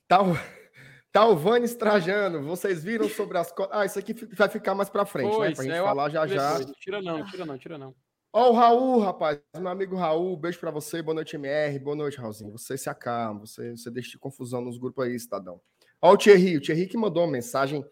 tal, 0.09 0.27
Talvanes 1.13 1.77
Trajano, 1.77 2.43
vocês 2.43 2.83
viram 2.83 3.09
sobre 3.09 3.39
as... 3.39 3.53
Ah, 3.71 3.85
isso 3.85 3.99
aqui 3.99 4.15
vai 4.35 4.49
ficar 4.49 4.75
mais 4.75 4.89
para 4.89 5.05
frente, 5.05 5.35
pois, 5.35 5.51
né? 5.51 5.55
Pra 5.55 5.65
gente 5.65 5.75
é, 5.75 5.83
falar 5.83 6.09
já 6.09 6.27
já. 6.27 6.65
Tira 6.81 7.03
não, 7.03 7.25
tira 7.25 7.45
não, 7.45 7.59
tira 7.59 7.79
não. 7.79 7.95
Ó, 8.32 8.51
o 8.51 8.52
Raul, 8.52 9.01
rapaz, 9.01 9.40
meu 9.57 9.66
amigo 9.66 9.97
Raul, 9.97 10.36
beijo 10.36 10.61
para 10.61 10.70
você, 10.70 11.02
boa 11.02 11.16
noite, 11.16 11.35
MR, 11.35 11.77
boa 11.81 11.97
noite, 11.97 12.16
Raulzinho. 12.16 12.52
Você 12.52 12.78
se 12.78 12.89
acalma, 12.89 13.40
você, 13.40 13.73
você 13.73 13.90
deixa 13.90 14.11
de 14.11 14.19
confusão 14.19 14.61
nos 14.61 14.78
grupos 14.78 15.05
aí, 15.05 15.19
cidadão. 15.19 15.61
Ó, 16.01 16.12
o 16.12 16.16
Thierry, 16.16 16.57
o 16.57 16.61
Thierry 16.61 16.86
que 16.86 16.97
mandou 16.97 17.24
uma 17.24 17.32
mensagem 17.32 17.85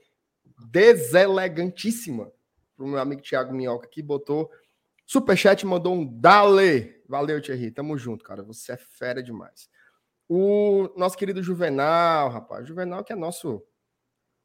deselegantíssima 0.70 2.30
pro 2.76 2.86
meu 2.86 3.00
amigo 3.00 3.20
Thiago 3.20 3.52
Minhoca, 3.52 3.88
que 3.88 4.00
botou 4.00 4.48
superchat 5.04 5.66
mandou 5.66 5.92
um 5.92 6.06
dale. 6.06 7.02
Valeu, 7.08 7.42
Thierry, 7.42 7.72
tamo 7.72 7.98
junto, 7.98 8.24
cara, 8.24 8.44
você 8.44 8.74
é 8.74 8.76
fera 8.76 9.20
demais. 9.20 9.68
O 10.28 10.88
nosso 10.96 11.18
querido 11.18 11.42
Juvenal, 11.42 12.30
rapaz, 12.30 12.64
Juvenal 12.68 13.02
que 13.02 13.12
é 13.12 13.16
nosso, 13.16 13.60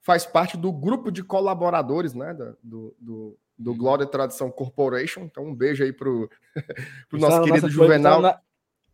faz 0.01 0.25
parte 0.25 0.57
do 0.57 0.73
grupo 0.73 1.11
de 1.11 1.23
colaboradores, 1.23 2.15
né, 2.15 2.33
do, 2.63 2.95
do 2.99 3.39
do. 3.57 3.75
Glória 3.75 4.05
Tradição 4.05 4.51
Corporation. 4.51 5.21
Então, 5.21 5.45
um 5.45 5.55
beijo 5.55 5.83
aí 5.83 5.93
pro, 5.93 6.29
pro 7.09 7.19
nosso 7.19 7.43
querido 7.43 7.69
Juvenal. 7.69 8.17
Está 8.17 8.31
na, 8.31 8.41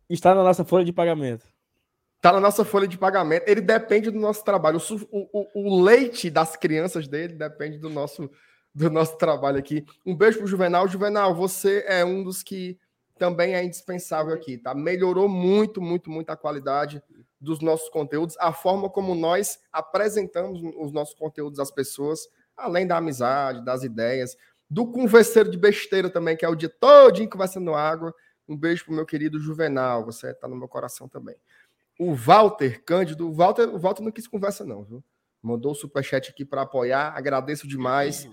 está 0.08 0.34
na, 0.34 0.42
nossa 0.42 0.64
folha 0.64 0.84
de 0.84 0.92
pagamento. 0.92 1.46
Está 2.16 2.32
na 2.32 2.40
nossa 2.40 2.64
folha 2.64 2.86
de 2.86 2.98
pagamento. 2.98 3.48
Ele 3.48 3.60
depende 3.60 4.10
do 4.10 4.18
nosso 4.18 4.44
trabalho. 4.44 4.78
O, 5.10 5.28
o, 5.32 5.48
o, 5.54 5.82
leite 5.82 6.28
das 6.28 6.56
crianças 6.56 7.08
dele 7.08 7.34
depende 7.34 7.78
do 7.78 7.88
nosso, 7.88 8.30
do 8.74 8.90
nosso 8.90 9.16
trabalho 9.16 9.58
aqui. 9.58 9.84
Um 10.04 10.14
beijo 10.14 10.38
pro 10.38 10.46
Juvenal. 10.46 10.86
Juvenal, 10.86 11.34
você 11.34 11.84
é 11.86 12.04
um 12.04 12.22
dos 12.22 12.42
que 12.42 12.78
também 13.20 13.54
é 13.54 13.62
indispensável 13.62 14.34
aqui, 14.34 14.56
tá? 14.56 14.74
Melhorou 14.74 15.28
muito, 15.28 15.80
muito, 15.80 16.10
muito 16.10 16.30
a 16.30 16.36
qualidade 16.36 17.02
dos 17.38 17.60
nossos 17.60 17.88
conteúdos, 17.90 18.34
a 18.38 18.52
forma 18.52 18.88
como 18.88 19.14
nós 19.14 19.58
apresentamos 19.72 20.60
os 20.78 20.90
nossos 20.90 21.14
conteúdos 21.14 21.58
às 21.58 21.70
pessoas, 21.70 22.28
além 22.56 22.86
da 22.86 22.96
amizade, 22.96 23.64
das 23.64 23.82
ideias 23.82 24.36
do 24.70 24.86
converseiro 24.86 25.50
de 25.50 25.58
besteira 25.58 26.08
também, 26.08 26.36
que 26.36 26.44
é 26.44 26.48
o 26.48 26.54
dia 26.54 26.68
todinho 26.68 27.28
conversando 27.28 27.74
água. 27.74 28.14
Um 28.48 28.56
beijo 28.56 28.84
pro 28.84 28.94
meu 28.94 29.04
querido 29.04 29.38
Juvenal, 29.40 30.04
você 30.04 30.32
tá 30.32 30.46
no 30.46 30.56
meu 30.56 30.68
coração 30.68 31.08
também. 31.08 31.36
O 31.98 32.14
Walter 32.14 32.82
Cândido, 32.84 33.28
o 33.28 33.32
Walter, 33.32 33.68
o 33.68 33.78
Walter 33.78 34.02
não 34.02 34.12
quis 34.12 34.26
conversa 34.26 34.64
não, 34.64 34.84
viu? 34.84 35.04
Mandou 35.42 35.72
o 35.72 35.74
superchat 35.74 36.30
aqui 36.30 36.44
para 36.44 36.62
apoiar, 36.62 37.12
agradeço 37.16 37.66
demais. 37.66 38.28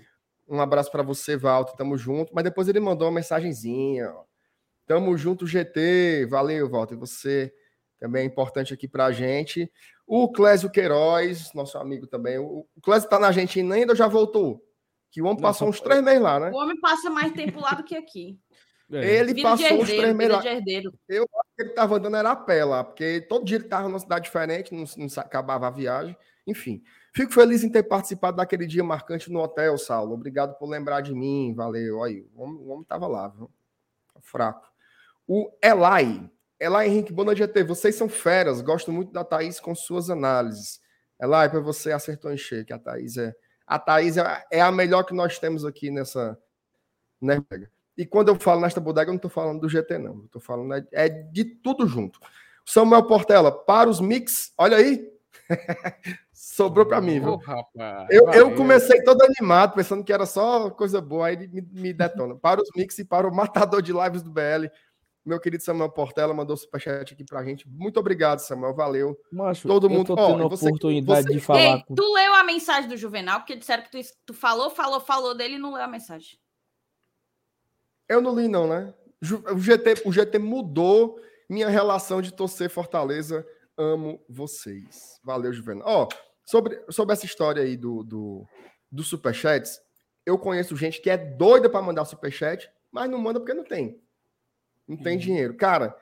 Um 0.47 0.61
abraço 0.61 0.91
para 0.91 1.03
você, 1.03 1.35
Walter, 1.35 1.75
tamo 1.75 1.97
junto. 1.97 2.33
Mas 2.33 2.43
depois 2.43 2.67
ele 2.67 2.79
mandou 2.79 3.07
uma 3.07 3.15
mensagenzinha, 3.15 4.11
ó. 4.11 4.23
Tamo 4.85 5.17
junto, 5.17 5.45
GT. 5.45 6.27
Valeu, 6.29 6.69
Walter. 6.69 6.95
Você 6.95 7.53
também 7.99 8.23
é 8.23 8.25
importante 8.25 8.73
aqui 8.73 8.87
pra 8.87 9.11
gente. 9.11 9.69
O 10.05 10.31
Clésio 10.31 10.69
Queiroz, 10.69 11.51
nosso 11.53 11.77
amigo 11.77 12.07
também. 12.07 12.37
O 12.37 12.65
Clésio 12.81 13.09
tá 13.09 13.19
na 13.19 13.27
Argentina 13.27 13.75
ainda 13.75 13.91
ou 13.91 13.97
já 13.97 14.07
voltou? 14.07 14.65
Que 15.17 15.21
o 15.23 15.25
homem 15.25 15.41
passou 15.41 15.67
uns 15.67 15.81
três 15.81 16.03
meses 16.03 16.21
lá, 16.21 16.39
né? 16.39 16.51
O 16.51 16.57
homem 16.57 16.79
passa 16.79 17.09
mais 17.09 17.33
tempo 17.33 17.59
lá 17.59 17.71
do 17.71 17.83
que 17.83 17.97
aqui. 17.97 18.39
É. 18.89 19.17
Ele 19.17 19.33
vida 19.33 19.49
passou 19.49 19.65
herdeiro, 19.65 19.83
uns 19.83 19.89
três 19.89 20.15
meses 20.15 20.33
lá. 20.33 20.43
Eu 21.09 21.23
acho 21.23 21.49
que 21.57 21.61
ele 21.61 21.69
estava 21.71 21.97
andando 21.97 22.15
era 22.15 22.31
a 22.31 22.35
pé 22.37 22.63
lá, 22.63 22.85
porque 22.85 23.19
todo 23.27 23.43
dia 23.43 23.57
ele 23.57 23.65
estava 23.65 23.89
numa 23.89 23.99
cidade 23.99 24.23
diferente, 24.23 24.73
não, 24.73 24.85
não 24.95 25.07
acabava 25.17 25.67
a 25.67 25.69
viagem. 25.69 26.15
Enfim, 26.47 26.81
fico 27.13 27.33
feliz 27.33 27.65
em 27.65 27.69
ter 27.69 27.83
participado 27.83 28.37
daquele 28.37 28.65
dia 28.65 28.85
marcante 28.85 29.29
no 29.29 29.41
hotel, 29.41 29.77
Saulo. 29.77 30.13
Obrigado 30.13 30.57
por 30.57 30.69
lembrar 30.69 31.01
de 31.01 31.13
mim, 31.13 31.53
valeu. 31.53 31.97
Olha, 31.97 32.23
o 32.33 32.69
homem, 32.69 32.83
estava 32.83 33.07
lá, 33.07 33.27
viu? 33.27 33.51
Fraco. 34.21 34.65
O 35.27 35.51
Elai. 35.61 36.31
Elai 36.57 36.87
Henrique, 36.87 37.11
boa 37.11 37.25
noite, 37.25 37.39
GT. 37.39 37.65
Vocês 37.65 37.95
são 37.95 38.07
feras, 38.07 38.61
gosto 38.61 38.89
muito 38.89 39.11
da 39.11 39.25
Thaís 39.25 39.59
com 39.59 39.75
suas 39.75 40.09
análises. 40.09 40.79
Elai, 41.21 41.49
para 41.49 41.59
você 41.59 41.91
acertou 41.91 42.31
em 42.31 42.37
cheio, 42.37 42.63
que 42.63 42.71
a 42.71 42.79
Thaís 42.79 43.17
é 43.17 43.35
a 43.67 43.77
Thaís 43.77 44.15
é, 44.15 44.45
é 44.49 44.61
a 44.61 44.71
melhor 44.71 45.03
que 45.03 45.13
nós 45.13 45.37
temos 45.37 45.65
aqui 45.65 45.91
nessa. 45.91 46.39
Né, 47.21 47.43
e 47.97 48.05
quando 48.05 48.29
eu 48.29 48.35
falo 48.35 48.61
nesta 48.61 48.79
bodega, 48.79 49.09
eu 49.09 49.13
não 49.13 49.17
estou 49.17 49.29
falando 49.29 49.59
do 49.59 49.69
GT, 49.69 49.97
não. 49.97 50.23
Estou 50.25 50.41
falando 50.41 50.73
é, 50.73 50.85
é 50.93 51.09
de 51.09 51.43
tudo 51.43 51.85
junto. 51.87 52.19
Samuel 52.65 53.07
Portela, 53.07 53.51
para 53.51 53.89
os 53.89 53.99
mix, 53.99 54.53
olha 54.57 54.77
aí. 54.77 55.11
Sobrou 56.31 56.85
para 56.85 57.01
mim, 57.01 57.19
viu? 57.19 57.33
Oh, 57.33 57.37
rapaz, 57.37 58.07
eu, 58.11 58.29
eu, 58.31 58.55
comecei 58.55 59.01
todo 59.03 59.23
animado, 59.23 59.73
pensando 59.73 60.03
que 60.03 60.13
era 60.13 60.25
só 60.25 60.69
coisa 60.69 61.01
boa, 61.01 61.27
aí 61.27 61.33
ele 61.33 61.47
me, 61.47 61.61
me 61.61 61.93
detona. 61.93 62.35
Para 62.35 62.61
os 62.61 62.69
mix 62.75 62.99
e 62.99 63.05
para 63.05 63.27
o 63.27 63.33
matador 63.33 63.81
de 63.81 63.91
lives 63.91 64.21
do 64.21 64.31
BL, 64.31 64.67
meu 65.27 65.39
querido 65.39 65.63
Samuel 65.63 65.91
Portela 65.91 66.33
mandou 66.33 66.55
superchat 66.55 67.13
aqui 67.13 67.23
pra 67.23 67.43
gente. 67.43 67.67
Muito 67.67 67.99
obrigado, 67.99 68.39
Samuel. 68.39 68.73
Valeu. 68.73 69.19
Macho, 69.31 69.67
Todo 69.67 69.89
mundo. 69.89 70.13
Eu 70.13 70.15
tô 70.15 70.27
tendo 70.27 70.45
oh, 70.45 70.49
você, 70.49 70.67
oportunidade 70.67 71.27
você... 71.27 71.33
de 71.33 71.39
falar. 71.39 71.59
Ei, 71.59 71.83
com... 71.83 71.95
Tu 71.95 72.13
leu 72.13 72.33
a 72.33 72.43
mensagem 72.43 72.89
do 72.89 72.95
Juvenal, 72.95 73.39
porque 73.39 73.55
disseram 73.55 73.83
que 73.83 73.91
tu, 73.91 73.99
tu 74.25 74.33
falou, 74.33 74.69
falou, 74.69 75.01
falou 75.01 75.35
dele 75.35 75.55
e 75.55 75.59
não 75.59 75.73
leu 75.73 75.83
a 75.83 75.87
mensagem. 75.87 76.39
Eu 78.07 78.21
não 78.21 78.33
li, 78.33 78.47
não, 78.47 78.67
né? 78.67 78.93
O 79.51 79.59
GT, 79.59 80.03
o 80.05 80.13
GT 80.13 80.39
mudou 80.39 81.19
minha 81.49 81.67
relação 81.67 82.21
de 82.21 82.33
torcer 82.33 82.69
Fortaleza. 82.69 83.45
Amo 83.77 84.23
vocês. 84.29 85.19
Valeu, 85.23 85.51
Juvenal. 85.51 85.83
Ó, 85.85 86.03
oh, 86.03 86.07
sobre, 86.45 86.81
sobre 86.89 87.13
essa 87.13 87.25
história 87.25 87.61
aí 87.61 87.75
do, 87.75 88.03
do, 88.03 88.45
do 88.89 89.03
Superchats, 89.03 89.79
eu 90.25 90.37
conheço 90.37 90.75
gente 90.77 91.01
que 91.01 91.09
é 91.09 91.17
doida 91.17 91.69
para 91.69 91.81
mandar 91.81 92.05
Superchat, 92.05 92.69
mas 92.91 93.09
não 93.09 93.19
manda 93.19 93.39
porque 93.39 93.53
não 93.53 93.63
tem. 93.63 94.01
Não 94.87 94.97
tem 94.97 95.13
uhum. 95.13 95.19
dinheiro. 95.19 95.53
Cara, 95.55 95.95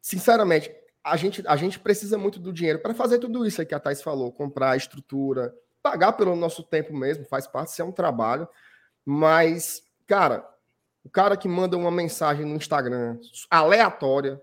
sinceramente, 0.00 0.70
a 1.02 1.16
gente, 1.16 1.42
a 1.46 1.56
gente 1.56 1.78
precisa 1.78 2.18
muito 2.18 2.38
do 2.38 2.52
dinheiro 2.52 2.80
para 2.80 2.94
fazer 2.94 3.18
tudo 3.18 3.46
isso 3.46 3.60
aí 3.60 3.66
que 3.66 3.74
a 3.74 3.80
Thais 3.80 4.02
falou: 4.02 4.32
comprar 4.32 4.76
estrutura, 4.76 5.54
pagar 5.82 6.12
pelo 6.12 6.34
nosso 6.36 6.62
tempo 6.62 6.96
mesmo, 6.96 7.24
faz 7.24 7.46
parte, 7.46 7.68
isso 7.68 7.82
é 7.82 7.84
um 7.84 7.92
trabalho. 7.92 8.48
Mas, 9.04 9.82
cara, 10.06 10.44
o 11.04 11.08
cara 11.08 11.36
que 11.36 11.46
manda 11.46 11.76
uma 11.76 11.90
mensagem 11.90 12.44
no 12.44 12.56
Instagram 12.56 13.18
aleatória, 13.48 14.40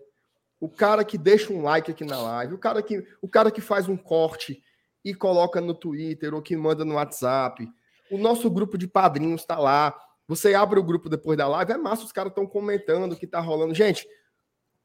o 0.57 0.69
cara 0.69 1.03
que 1.03 1.18
deixa 1.18 1.52
um 1.52 1.61
like 1.61 1.91
aqui 1.91 2.06
na 2.06 2.22
live, 2.22 2.53
o 2.53 2.57
cara 2.57 2.81
que, 2.81 3.06
o 3.22 3.27
cara 3.27 3.52
que 3.52 3.60
faz 3.60 3.90
um 3.90 3.98
corte 3.98 4.64
e 5.03 5.14
coloca 5.14 5.60
no 5.60 5.73
Twitter 5.73 6.34
ou 6.34 6.41
que 6.41 6.56
manda 6.56 6.85
no 6.85 6.95
WhatsApp. 6.95 7.69
O 8.10 8.18
nosso 8.18 8.49
grupo 8.49 8.77
de 8.77 8.88
padrinhos 8.88 9.41
está 9.41 9.60
lá. 9.60 9.94
Você 10.27 10.53
abre 10.53 10.79
o 10.79 10.83
grupo 10.83 11.09
depois 11.09 11.37
da 11.37 11.47
live, 11.47 11.73
é 11.73 11.77
massa, 11.77 12.05
os 12.05 12.11
caras 12.11 12.31
estão 12.31 12.45
comentando 12.47 13.13
o 13.13 13.15
que 13.15 13.25
está 13.25 13.39
rolando. 13.39 13.73
Gente, 13.73 14.07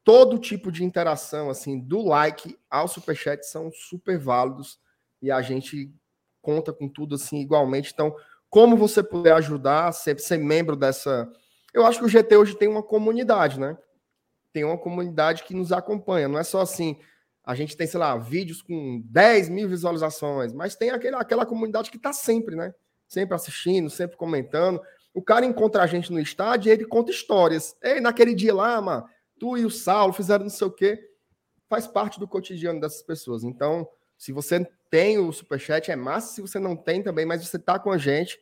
todo 0.03 0.37
tipo 0.37 0.71
de 0.71 0.83
interação, 0.83 1.49
assim, 1.49 1.79
do 1.79 2.01
like 2.01 2.57
ao 2.69 2.87
superchat 2.87 3.45
são 3.45 3.71
super 3.71 4.17
válidos 4.17 4.79
e 5.21 5.31
a 5.31 5.41
gente 5.41 5.93
conta 6.41 6.73
com 6.73 6.87
tudo 6.87 7.15
assim 7.15 7.39
igualmente. 7.39 7.91
Então, 7.93 8.15
como 8.49 8.75
você 8.75 9.03
puder 9.03 9.33
ajudar, 9.33 9.91
ser, 9.91 10.19
ser 10.19 10.37
membro 10.37 10.75
dessa. 10.75 11.29
Eu 11.73 11.85
acho 11.85 11.99
que 11.99 12.05
o 12.05 12.09
GT 12.09 12.35
hoje 12.35 12.55
tem 12.55 12.67
uma 12.67 12.81
comunidade, 12.81 13.59
né? 13.59 13.77
Tem 14.51 14.63
uma 14.63 14.77
comunidade 14.77 15.43
que 15.43 15.53
nos 15.53 15.71
acompanha. 15.71 16.27
Não 16.27 16.39
é 16.39 16.43
só 16.43 16.61
assim, 16.61 16.97
a 17.43 17.53
gente 17.53 17.77
tem, 17.77 17.85
sei 17.85 17.99
lá, 17.99 18.17
vídeos 18.17 18.61
com 18.61 19.01
10 19.05 19.49
mil 19.49 19.69
visualizações, 19.69 20.53
mas 20.53 20.75
tem 20.75 20.89
aquele, 20.89 21.15
aquela 21.15 21.45
comunidade 21.45 21.91
que 21.91 21.97
está 21.97 22.11
sempre, 22.11 22.55
né? 22.55 22.73
Sempre 23.07 23.35
assistindo, 23.35 23.89
sempre 23.89 24.17
comentando. 24.17 24.81
O 25.19 25.21
cara 25.21 25.45
encontra 25.45 25.83
a 25.83 25.85
gente 25.85 26.13
no 26.13 26.19
estádio 26.21 26.69
e 26.69 26.71
ele 26.71 26.85
conta 26.85 27.11
histórias. 27.11 27.75
Ei, 27.83 27.99
naquele 27.99 28.33
dia 28.33 28.55
lá, 28.55 28.81
mano, 28.81 29.05
tu 29.37 29.57
e 29.57 29.65
o 29.65 29.69
Saulo 29.69 30.13
fizeram 30.13 30.45
não 30.45 30.49
sei 30.49 30.65
o 30.65 30.71
quê. 30.71 30.97
Faz 31.67 31.85
parte 31.85 32.21
do 32.21 32.25
cotidiano 32.25 32.79
dessas 32.79 33.01
pessoas. 33.01 33.43
Então, 33.43 33.85
se 34.17 34.31
você 34.31 34.65
tem 34.89 35.19
o 35.19 35.29
superchat, 35.33 35.91
é 35.91 35.95
massa. 35.97 36.35
Se 36.35 36.39
você 36.39 36.57
não 36.57 36.73
tem 36.73 37.03
também, 37.03 37.25
mas 37.25 37.45
você 37.45 37.59
tá 37.59 37.77
com 37.77 37.91
a 37.91 37.97
gente, 37.97 38.39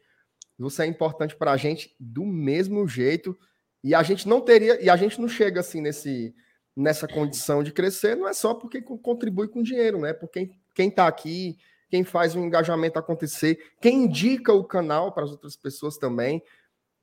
você 0.55 0.83
é 0.83 0.85
importante 0.85 1.35
para 1.35 1.51
a 1.51 1.57
gente 1.57 1.95
do 1.99 2.23
mesmo 2.23 2.87
jeito. 2.87 3.35
E 3.83 3.95
a 3.95 4.03
gente 4.03 4.27
não 4.27 4.39
teria, 4.39 4.79
e 4.79 4.87
a 4.87 4.95
gente 4.95 5.19
não 5.19 5.27
chega 5.27 5.61
assim 5.61 5.81
nesse, 5.81 6.31
nessa 6.75 7.07
condição 7.07 7.63
de 7.63 7.71
crescer, 7.71 8.15
não 8.15 8.27
é 8.27 8.33
só 8.33 8.53
porque 8.53 8.83
contribui 8.83 9.47
com 9.47 9.63
dinheiro, 9.63 9.99
né? 9.99 10.13
Porque 10.13 10.51
quem 10.75 10.89
está 10.89 11.07
aqui, 11.07 11.57
quem 11.89 12.03
faz 12.03 12.35
o 12.35 12.39
engajamento 12.39 12.99
acontecer, 12.99 13.57
quem 13.81 14.03
indica 14.03 14.53
o 14.53 14.63
canal 14.63 15.11
para 15.11 15.23
as 15.23 15.31
outras 15.31 15.55
pessoas 15.55 15.97
também. 15.97 16.43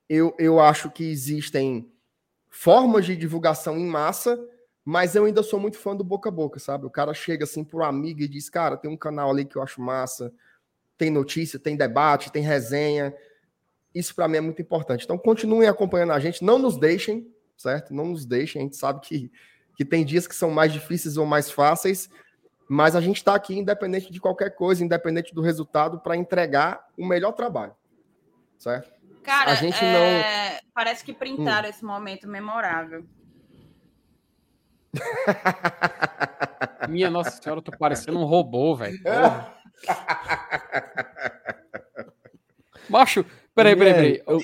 Eu, 0.08 0.34
eu 0.38 0.60
acho 0.60 0.90
que 0.90 1.04
existem 1.04 1.90
formas 2.50 3.06
de 3.06 3.16
divulgação 3.16 3.78
em 3.78 3.86
massa 3.86 4.38
mas 4.84 5.14
eu 5.14 5.24
ainda 5.24 5.42
sou 5.42 5.58
muito 5.58 5.78
fã 5.78 5.96
do 5.96 6.04
boca 6.04 6.28
a 6.28 6.32
boca, 6.32 6.60
sabe? 6.60 6.84
O 6.84 6.90
cara 6.90 7.14
chega 7.14 7.44
assim 7.44 7.64
pro 7.64 7.82
amigo 7.82 8.20
e 8.20 8.28
diz: 8.28 8.50
Cara, 8.50 8.76
tem 8.76 8.90
um 8.90 8.96
canal 8.96 9.30
ali 9.30 9.44
que 9.46 9.56
eu 9.56 9.62
acho 9.62 9.80
massa, 9.80 10.30
tem 10.98 11.10
notícia, 11.10 11.58
tem 11.58 11.74
debate, 11.74 12.30
tem 12.30 12.42
resenha. 12.42 13.14
Isso 13.94 14.14
para 14.14 14.28
mim 14.28 14.36
é 14.36 14.40
muito 14.42 14.60
importante. 14.60 15.04
Então, 15.04 15.16
continuem 15.16 15.68
acompanhando 15.68 16.12
a 16.12 16.20
gente, 16.20 16.44
não 16.44 16.58
nos 16.58 16.76
deixem, 16.76 17.32
certo? 17.56 17.94
Não 17.94 18.06
nos 18.06 18.26
deixem. 18.26 18.60
A 18.60 18.64
gente 18.64 18.76
sabe 18.76 19.00
que, 19.00 19.32
que 19.74 19.84
tem 19.84 20.04
dias 20.04 20.26
que 20.26 20.34
são 20.34 20.50
mais 20.50 20.70
difíceis 20.70 21.16
ou 21.16 21.24
mais 21.24 21.50
fáceis, 21.50 22.10
mas 22.68 22.94
a 22.94 23.00
gente 23.00 23.18
está 23.18 23.34
aqui, 23.34 23.56
independente 23.56 24.12
de 24.12 24.20
qualquer 24.20 24.50
coisa, 24.54 24.84
independente 24.84 25.34
do 25.34 25.40
resultado, 25.40 25.98
para 26.00 26.16
entregar 26.16 26.86
o 26.98 27.06
melhor 27.06 27.32
trabalho, 27.32 27.74
certo? 28.58 28.92
Cara, 29.24 29.52
a 29.52 29.54
gente 29.54 29.82
é... 29.82 30.52
não... 30.52 30.58
parece 30.74 31.02
que 31.02 31.12
printaram 31.12 31.66
hum. 31.66 31.70
esse 31.70 31.84
momento 31.84 32.28
memorável. 32.28 33.04
Minha 36.88 37.10
Nossa 37.10 37.30
Senhora, 37.30 37.58
eu 37.58 37.62
tô 37.62 37.72
parecendo 37.76 38.18
um 38.20 38.24
robô, 38.24 38.76
velho. 38.76 38.98
Macho, 42.88 43.24
peraí, 43.54 43.74
peraí, 43.74 43.94
peraí. 43.94 44.22
Eu... 44.26 44.38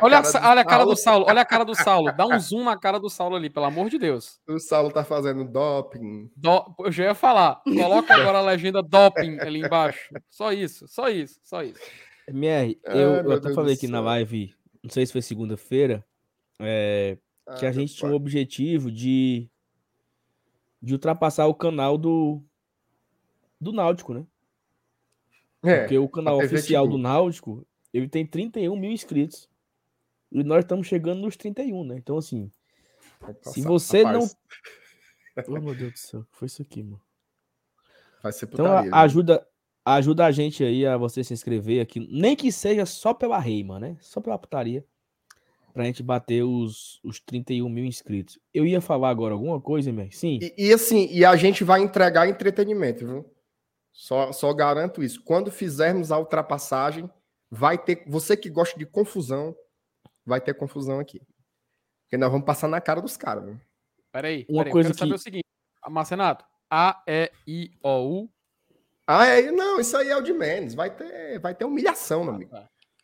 Olha, 0.00 0.20
a, 0.20 0.50
olha 0.50 0.60
a 0.60 0.64
cara 0.64 0.84
do 0.84 0.96
Saulo, 0.96 1.26
olha 1.28 1.40
a 1.40 1.44
cara 1.44 1.64
do 1.64 1.74
Saulo. 1.74 2.12
Dá 2.12 2.24
um 2.24 2.38
zoom 2.38 2.62
na 2.62 2.78
cara 2.78 3.00
do 3.00 3.10
Saulo 3.10 3.34
ali, 3.34 3.50
pelo 3.50 3.66
amor 3.66 3.90
de 3.90 3.98
Deus. 3.98 4.38
O 4.46 4.60
Saulo 4.60 4.92
tá 4.92 5.02
fazendo 5.02 5.44
doping. 5.44 6.30
Do... 6.36 6.72
Eu 6.78 6.92
já 6.92 7.04
ia 7.04 7.14
falar. 7.14 7.60
Coloca 7.64 8.14
agora 8.14 8.38
a 8.38 8.42
legenda 8.42 8.80
doping 8.80 9.40
ali 9.40 9.60
embaixo. 9.60 10.14
Só 10.30 10.52
isso, 10.52 10.86
só 10.86 11.08
isso, 11.08 11.40
só 11.42 11.64
isso. 11.64 11.80
MR, 12.28 12.78
eu, 12.84 12.98
eu 12.98 13.32
até 13.32 13.52
falei 13.52 13.74
aqui 13.74 13.86
na 13.86 14.00
live, 14.00 14.54
não 14.82 14.90
sei 14.90 15.06
se 15.06 15.12
foi 15.12 15.22
segunda-feira, 15.22 16.04
é, 16.58 17.18
que 17.58 17.66
ah, 17.66 17.68
a 17.68 17.72
gente 17.72 17.94
tinha 17.94 18.10
o 18.10 18.14
um 18.14 18.16
objetivo 18.16 18.90
de, 18.90 19.48
de 20.82 20.92
ultrapassar 20.92 21.46
o 21.46 21.54
canal 21.54 21.96
do, 21.96 22.42
do 23.60 23.72
Náutico, 23.72 24.12
né? 24.12 24.26
É, 25.62 25.80
Porque 25.80 25.98
o 25.98 26.08
canal 26.08 26.38
oficial 26.38 26.86
do 26.86 26.98
Náutico, 26.98 27.66
ele 27.92 28.08
tem 28.08 28.26
31 28.26 28.76
mil 28.76 28.90
inscritos. 28.90 29.48
E 30.30 30.42
nós 30.42 30.64
estamos 30.64 30.86
chegando 30.86 31.20
nos 31.20 31.36
31, 31.36 31.84
né? 31.84 31.96
Então, 31.98 32.18
assim, 32.18 32.50
se 33.42 33.62
você 33.62 34.02
rapaz. 34.02 34.36
não... 35.36 35.46
Oh, 35.48 35.60
meu 35.60 35.74
Deus 35.74 35.92
do 35.92 35.98
céu, 35.98 36.26
foi 36.30 36.46
isso 36.46 36.62
aqui, 36.62 36.82
mano. 36.82 37.00
Vai 38.22 38.32
ser 38.32 38.46
então, 38.46 38.64
putaria, 38.64 38.88
Então, 38.88 38.98
ajuda, 38.98 39.48
ajuda 39.94 40.26
a 40.26 40.32
gente 40.32 40.64
aí 40.64 40.84
a 40.84 40.96
você 40.96 41.22
se 41.22 41.32
inscrever 41.32 41.80
aqui. 41.80 42.00
Nem 42.10 42.34
que 42.34 42.50
seja 42.50 42.84
só 42.84 43.14
pela 43.14 43.38
reima, 43.38 43.78
né? 43.78 43.96
Só 44.00 44.20
pela 44.20 44.38
putaria 44.38 44.84
pra 45.76 45.84
gente 45.84 46.02
bater 46.02 46.42
os, 46.42 46.98
os 47.04 47.20
31 47.20 47.68
mil 47.68 47.84
inscritos. 47.84 48.38
Eu 48.52 48.66
ia 48.66 48.80
falar 48.80 49.10
agora 49.10 49.34
alguma 49.34 49.60
coisa, 49.60 49.92
Mer? 49.92 50.10
Sim. 50.10 50.38
E, 50.40 50.68
e, 50.68 50.72
assim, 50.72 51.06
e 51.12 51.22
a 51.22 51.36
gente 51.36 51.62
vai 51.62 51.82
entregar 51.82 52.26
entretenimento, 52.26 53.06
viu? 53.06 53.30
Só, 53.92 54.32
só 54.32 54.54
garanto 54.54 55.02
isso. 55.02 55.22
Quando 55.22 55.50
fizermos 55.50 56.10
a 56.10 56.18
ultrapassagem, 56.18 57.10
vai 57.50 57.76
ter. 57.76 58.04
Você 58.06 58.34
que 58.38 58.48
gosta 58.48 58.78
de 58.78 58.86
confusão, 58.86 59.54
vai 60.24 60.40
ter 60.40 60.54
confusão 60.54 60.98
aqui. 60.98 61.20
Porque 62.04 62.16
nós 62.16 62.30
vamos 62.30 62.46
passar 62.46 62.68
na 62.68 62.80
cara 62.80 63.02
dos 63.02 63.18
caras, 63.18 63.44
viu? 63.44 63.60
Peraí, 64.10 64.46
uma 64.48 64.60
peraí, 64.60 64.72
coisa 64.72 64.88
eu 64.88 64.94
quero 64.94 64.94
que... 64.94 64.98
saber 64.98 65.14
o 65.14 65.18
seguinte. 65.18 65.44
Marcenato, 65.90 66.44
A, 66.70 67.02
E, 67.06 67.30
I, 67.46 67.70
O, 67.82 68.22
U. 68.22 68.30
Ah, 69.06 69.26
é, 69.26 69.50
não, 69.52 69.78
isso 69.78 69.96
aí 69.96 70.08
é 70.08 70.16
o 70.16 70.22
de 70.22 70.32
menos. 70.32 70.74
Vai 70.74 70.94
ter, 70.94 71.38
vai 71.38 71.54
ter 71.54 71.64
humilhação, 71.64 72.24
meu 72.24 72.34
amigo. 72.34 72.56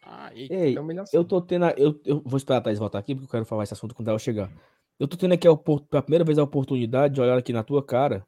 Ah, 0.04 0.32
Ei, 0.34 0.74
eu 1.12 1.24
tô 1.24 1.40
tendo. 1.40 1.66
A, 1.66 1.70
eu, 1.76 2.00
eu 2.04 2.20
vou 2.24 2.36
esperar 2.36 2.58
a 2.58 2.60
Thaís 2.60 2.78
voltar 2.78 2.98
aqui, 2.98 3.14
porque 3.14 3.26
eu 3.26 3.30
quero 3.30 3.44
falar 3.44 3.62
esse 3.62 3.72
assunto 3.72 3.94
quando 3.94 4.08
ela 4.08 4.18
chegar. 4.18 4.50
Eu 4.98 5.06
tô 5.06 5.16
tendo 5.16 5.34
aqui 5.34 5.46
a, 5.46 5.56
pela 5.56 6.02
primeira 6.02 6.24
vez 6.24 6.38
a 6.38 6.42
oportunidade 6.42 7.14
de 7.14 7.20
olhar 7.20 7.38
aqui 7.38 7.52
na 7.52 7.62
tua 7.62 7.84
cara. 7.84 8.26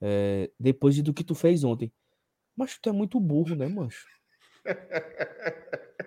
É, 0.00 0.50
depois 0.58 0.94
de 0.94 1.02
do 1.02 1.12
que 1.12 1.22
tu 1.22 1.34
fez 1.34 1.62
ontem. 1.62 1.92
Mas 2.56 2.78
tu 2.78 2.88
é 2.88 2.92
muito 2.92 3.20
burro, 3.20 3.54
né, 3.54 3.68
mancho? 3.68 4.06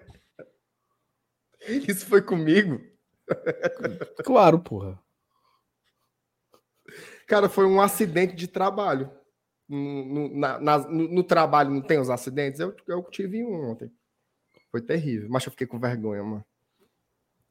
Isso 1.88 2.06
foi 2.08 2.22
comigo? 2.22 2.82
Claro, 4.24 4.60
porra. 4.60 5.00
Cara, 7.28 7.48
foi 7.48 7.66
um 7.66 7.80
acidente 7.80 8.36
de 8.36 8.48
trabalho. 8.48 9.12
No, 9.74 10.30
no, 10.30 10.38
na, 10.38 10.78
no, 10.78 11.08
no 11.08 11.24
trabalho 11.24 11.72
não 11.72 11.82
tem 11.82 12.00
os 12.00 12.10
acidentes? 12.10 12.60
Eu, 12.60 12.76
eu 12.88 13.04
tive 13.10 13.44
um 13.44 13.72
ontem. 13.72 13.92
Foi 14.70 14.82
terrível. 14.82 15.28
Mas 15.32 15.46
eu 15.46 15.52
fiquei 15.52 15.66
com 15.66 15.80
vergonha, 15.80 16.24
mano. 16.24 16.46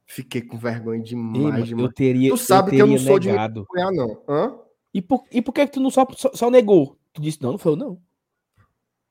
Fiquei 0.07 0.43
com 0.43 0.57
vergonha 0.57 1.03
demais, 1.03 1.57
Ei, 1.57 1.63
demais. 1.65 1.89
Eu 1.89 1.93
teria, 1.93 2.31
tu 2.31 2.37
sabe 2.37 2.71
eu 2.71 2.75
que 2.77 2.83
eu 2.83 2.87
não 2.87 2.99
sou 2.99 3.19
negado. 3.19 3.67
de 3.67 3.75
vergonha, 3.75 4.07
não. 4.07 4.25
Hã? 4.29 4.59
E 4.95 5.03
por, 5.03 5.25
e 5.33 5.43
por 5.43 5.53
que, 5.53 5.67
que 5.67 5.73
tu 5.73 5.81
não 5.81 5.91
só, 5.91 6.07
só, 6.17 6.31
só, 6.33 6.51
negou? 6.51 6.97
Tu 7.13 7.23
disse, 7.23 7.43
não, 7.43 7.53
não 7.53 7.59
foi 7.59 7.75
não. 7.75 8.01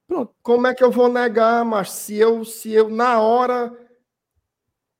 Pronto. 0.07 0.33
Como 0.41 0.67
é 0.67 0.75
que 0.75 0.83
eu 0.83 0.91
vou 0.91 1.09
negar, 1.09 1.65
mas 1.65 1.91
se 1.91 2.15
eu, 2.15 2.45
se 2.45 2.71
eu, 2.71 2.89
na 2.89 3.19
hora, 3.19 3.75